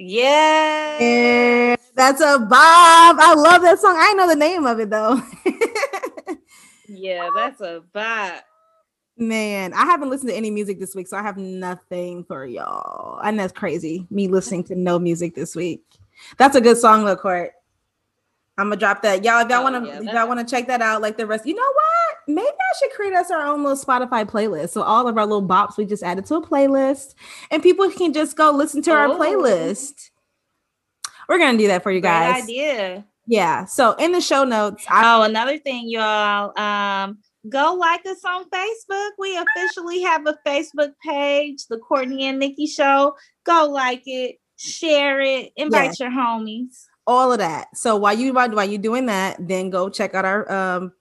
Yeah. 0.00 0.98
yeah. 1.00 1.76
That's 1.98 2.20
a 2.20 2.38
bop. 2.38 3.16
I 3.18 3.34
love 3.36 3.62
that 3.62 3.80
song. 3.80 3.96
I 3.98 4.14
know 4.14 4.28
the 4.28 4.36
name 4.36 4.64
of 4.66 4.78
it 4.78 4.88
though. 4.88 5.20
yeah, 6.88 7.28
that's 7.34 7.60
a 7.60 7.82
bop. 7.92 8.44
Man, 9.16 9.72
I 9.74 9.84
haven't 9.84 10.08
listened 10.08 10.30
to 10.30 10.36
any 10.36 10.52
music 10.52 10.78
this 10.78 10.94
week, 10.94 11.08
so 11.08 11.16
I 11.16 11.22
have 11.22 11.38
nothing 11.38 12.22
for 12.22 12.46
y'all. 12.46 13.18
And 13.24 13.36
that's 13.36 13.52
crazy. 13.52 14.06
Me 14.10 14.28
listening 14.28 14.62
to 14.64 14.76
no 14.76 15.00
music 15.00 15.34
this 15.34 15.56
week. 15.56 15.82
That's 16.36 16.54
a 16.54 16.60
good 16.60 16.76
song, 16.76 17.04
though, 17.04 17.16
Court. 17.16 17.50
I'm 18.56 18.66
gonna 18.66 18.76
drop 18.76 19.02
that. 19.02 19.24
Y'all, 19.24 19.40
if 19.40 19.48
y'all 19.48 19.58
oh, 19.58 19.62
wanna 19.64 19.84
yeah, 19.84 19.98
if 19.98 20.04
y'all 20.04 20.28
wanna 20.28 20.44
check 20.44 20.68
that 20.68 20.80
out, 20.80 21.02
like 21.02 21.16
the 21.16 21.26
rest, 21.26 21.46
you 21.46 21.54
know 21.54 21.62
what? 21.62 22.16
Maybe 22.28 22.46
I 22.46 22.78
should 22.78 22.92
create 22.92 23.14
us 23.14 23.32
our 23.32 23.44
own 23.44 23.64
little 23.64 23.76
Spotify 23.76 24.24
playlist. 24.24 24.68
So 24.68 24.82
all 24.82 25.08
of 25.08 25.18
our 25.18 25.26
little 25.26 25.46
bops 25.46 25.76
we 25.76 25.84
just 25.84 26.04
added 26.04 26.26
to 26.26 26.36
a 26.36 26.46
playlist, 26.46 27.16
and 27.50 27.60
people 27.60 27.90
can 27.90 28.12
just 28.12 28.36
go 28.36 28.52
listen 28.52 28.82
to 28.82 28.92
oh. 28.92 28.94
our 28.94 29.08
playlist. 29.08 30.10
We're 31.28 31.38
gonna 31.38 31.58
do 31.58 31.68
that 31.68 31.82
for 31.82 31.90
you 31.92 32.00
guys. 32.00 32.32
Great 32.32 32.42
idea. 32.44 33.04
Yeah. 33.26 33.64
So 33.66 33.92
in 33.92 34.12
the 34.12 34.20
show 34.20 34.44
notes. 34.44 34.84
I- 34.88 35.16
oh, 35.18 35.22
another 35.22 35.58
thing, 35.58 35.88
y'all. 35.88 36.58
Um, 36.58 37.18
go 37.48 37.74
like 37.74 38.04
us 38.06 38.24
on 38.24 38.48
Facebook. 38.48 39.10
We 39.18 39.36
officially 39.36 40.00
have 40.02 40.26
a 40.26 40.36
Facebook 40.46 40.92
page, 41.04 41.66
the 41.68 41.78
Courtney 41.78 42.24
and 42.26 42.38
Nikki 42.38 42.66
Show. 42.66 43.14
Go 43.44 43.68
like 43.70 44.02
it, 44.06 44.36
share 44.56 45.20
it, 45.20 45.52
invite 45.56 46.00
your 46.00 46.10
homies. 46.10 46.84
All 47.06 47.32
of 47.32 47.38
that. 47.38 47.68
So 47.76 47.96
while 47.96 48.14
you 48.14 48.32
while 48.32 48.64
you 48.64 48.78
doing 48.78 49.06
that, 49.06 49.36
then 49.38 49.70
go 49.70 49.88
check 49.90 50.14
out 50.14 50.24
our 50.24 50.50
um 50.50 50.92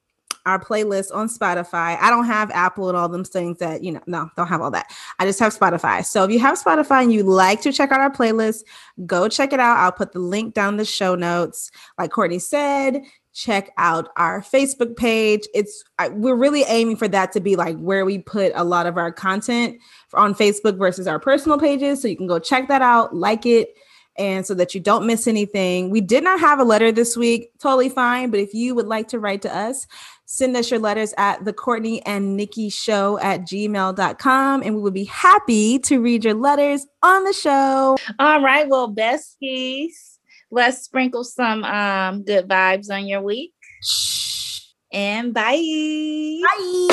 our 0.48 0.58
playlist 0.58 1.14
on 1.14 1.28
Spotify. 1.28 1.98
I 2.00 2.10
don't 2.10 2.26
have 2.26 2.50
Apple 2.52 2.88
and 2.88 2.98
all 2.98 3.10
them 3.10 3.26
things 3.26 3.58
that, 3.60 3.84
you 3.84 3.92
know, 3.92 4.02
no, 4.08 4.32
don't 4.38 4.48
have 4.48 4.62
all 4.62 4.72
that. 4.72 4.92
I 5.20 5.26
just 5.26 5.40
have 5.40 5.54
Spotify. 5.54 6.06
So 6.06 6.24
if 6.24 6.32
you 6.32 6.40
have 6.40 6.58
Spotify 6.58 7.04
and 7.04 7.12
you 7.12 7.22
like 7.24 7.62
to 7.62 7.74
check 7.74 7.92
out 7.92 8.00
our 8.00 8.10
playlist, 8.10 8.64
go 9.06 9.28
check 9.28 9.52
it 9.52 9.60
out. 9.60 9.78
I'll 9.78 9.92
put 9.92 10.14
the 10.14 10.20
link 10.20 10.54
down 10.54 10.78
the 10.78 10.86
show 10.86 11.16
notes. 11.16 11.70
Like 11.98 12.12
Courtney 12.12 12.40
said, 12.40 13.04
check 13.34 13.72
out 13.78 14.08
our 14.16 14.42
Facebook 14.42 14.96
page. 14.96 15.46
It's 15.54 15.84
I, 16.00 16.08
we're 16.08 16.36
really 16.36 16.64
aiming 16.64 16.96
for 16.96 17.10
that 17.10 17.34
to 17.34 17.42
be 17.42 17.58
like 17.58 17.78
where 17.78 18.06
we 18.06 18.20
put 18.20 18.54
a 18.56 18.64
lot 18.64 18.86
of 18.86 18.98
our 18.98 19.12
content 19.12 19.78
on 20.14 20.34
Facebook 20.34 20.78
versus 20.78 21.08
our 21.08 21.20
personal 21.20 21.60
pages. 21.60 22.02
So 22.02 22.08
you 22.08 22.16
can 22.16 22.28
go 22.28 22.40
check 22.40 22.70
that 22.70 22.82
out, 22.82 23.14
like 23.14 23.46
it, 23.46 23.76
and 24.18 24.46
so 24.46 24.54
that 24.56 24.74
you 24.74 24.82
don't 24.82 25.06
miss 25.06 25.28
anything. 25.28 25.92
We 25.92 26.02
did 26.02 26.24
not 26.24 26.40
have 26.40 26.60
a 26.60 26.64
letter 26.64 26.92
this 26.92 27.16
week, 27.16 27.52
totally 27.60 27.90
fine. 27.90 28.32
But 28.32 28.40
if 28.40 28.54
you 28.54 28.74
would 28.74 28.88
like 28.88 29.08
to 29.10 29.20
write 29.20 29.44
to 29.44 29.56
us, 29.56 29.86
send 30.30 30.58
us 30.58 30.70
your 30.70 30.80
letters 30.80 31.14
at 31.18 31.46
the 31.46 31.54
Courtney 31.54 32.06
and 32.06 32.36
Nikki 32.36 32.70
show 32.70 33.18
at 33.20 33.42
gmail.com 33.42 34.62
and 34.62 34.76
we 34.76 34.82
would 34.82 34.94
be 34.94 35.06
happy 35.06 35.80
to 35.80 36.00
read 36.00 36.26
your 36.26 36.34
letters 36.34 36.86
on 37.02 37.24
the 37.24 37.32
show. 37.32 37.98
All 38.20 38.42
right. 38.42 38.68
Well, 38.68 38.94
besties, 38.94 40.18
let's 40.52 40.84
sprinkle 40.84 41.24
some 41.24 41.64
um 41.64 42.24
good 42.24 42.48
vibes 42.48 42.92
on 42.92 43.08
your 43.08 43.22
week. 43.22 43.54
And 44.92 45.34
bye. 45.34 45.56
Bye. 46.44 46.88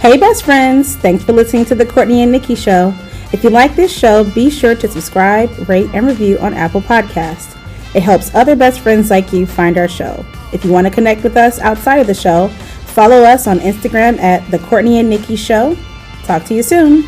Hey, 0.00 0.16
best 0.16 0.44
friends. 0.44 0.94
Thanks 0.96 1.24
for 1.24 1.32
listening 1.32 1.64
to 1.66 1.74
the 1.74 1.84
Courtney 1.84 2.22
and 2.22 2.30
Nikki 2.30 2.54
Show. 2.54 2.94
If 3.30 3.44
you 3.44 3.50
like 3.50 3.76
this 3.76 3.92
show, 3.92 4.24
be 4.24 4.48
sure 4.48 4.74
to 4.74 4.88
subscribe, 4.88 5.68
rate, 5.68 5.90
and 5.92 6.06
review 6.06 6.38
on 6.38 6.54
Apple 6.54 6.80
Podcasts. 6.80 7.56
It 7.94 8.02
helps 8.02 8.34
other 8.34 8.56
best 8.56 8.80
friends 8.80 9.10
like 9.10 9.32
you 9.32 9.46
find 9.46 9.76
our 9.76 9.88
show. 9.88 10.24
If 10.52 10.64
you 10.64 10.72
want 10.72 10.86
to 10.86 10.92
connect 10.92 11.22
with 11.22 11.36
us 11.36 11.58
outside 11.58 11.98
of 11.98 12.06
the 12.06 12.14
show, 12.14 12.48
follow 12.86 13.22
us 13.22 13.46
on 13.46 13.58
Instagram 13.60 14.18
at 14.18 14.50
the 14.50 14.58
Courtney 14.60 14.98
and 14.98 15.10
Nikki 15.10 15.36
Show. 15.36 15.76
Talk 16.24 16.44
to 16.44 16.54
you 16.54 16.62
soon. 16.62 17.04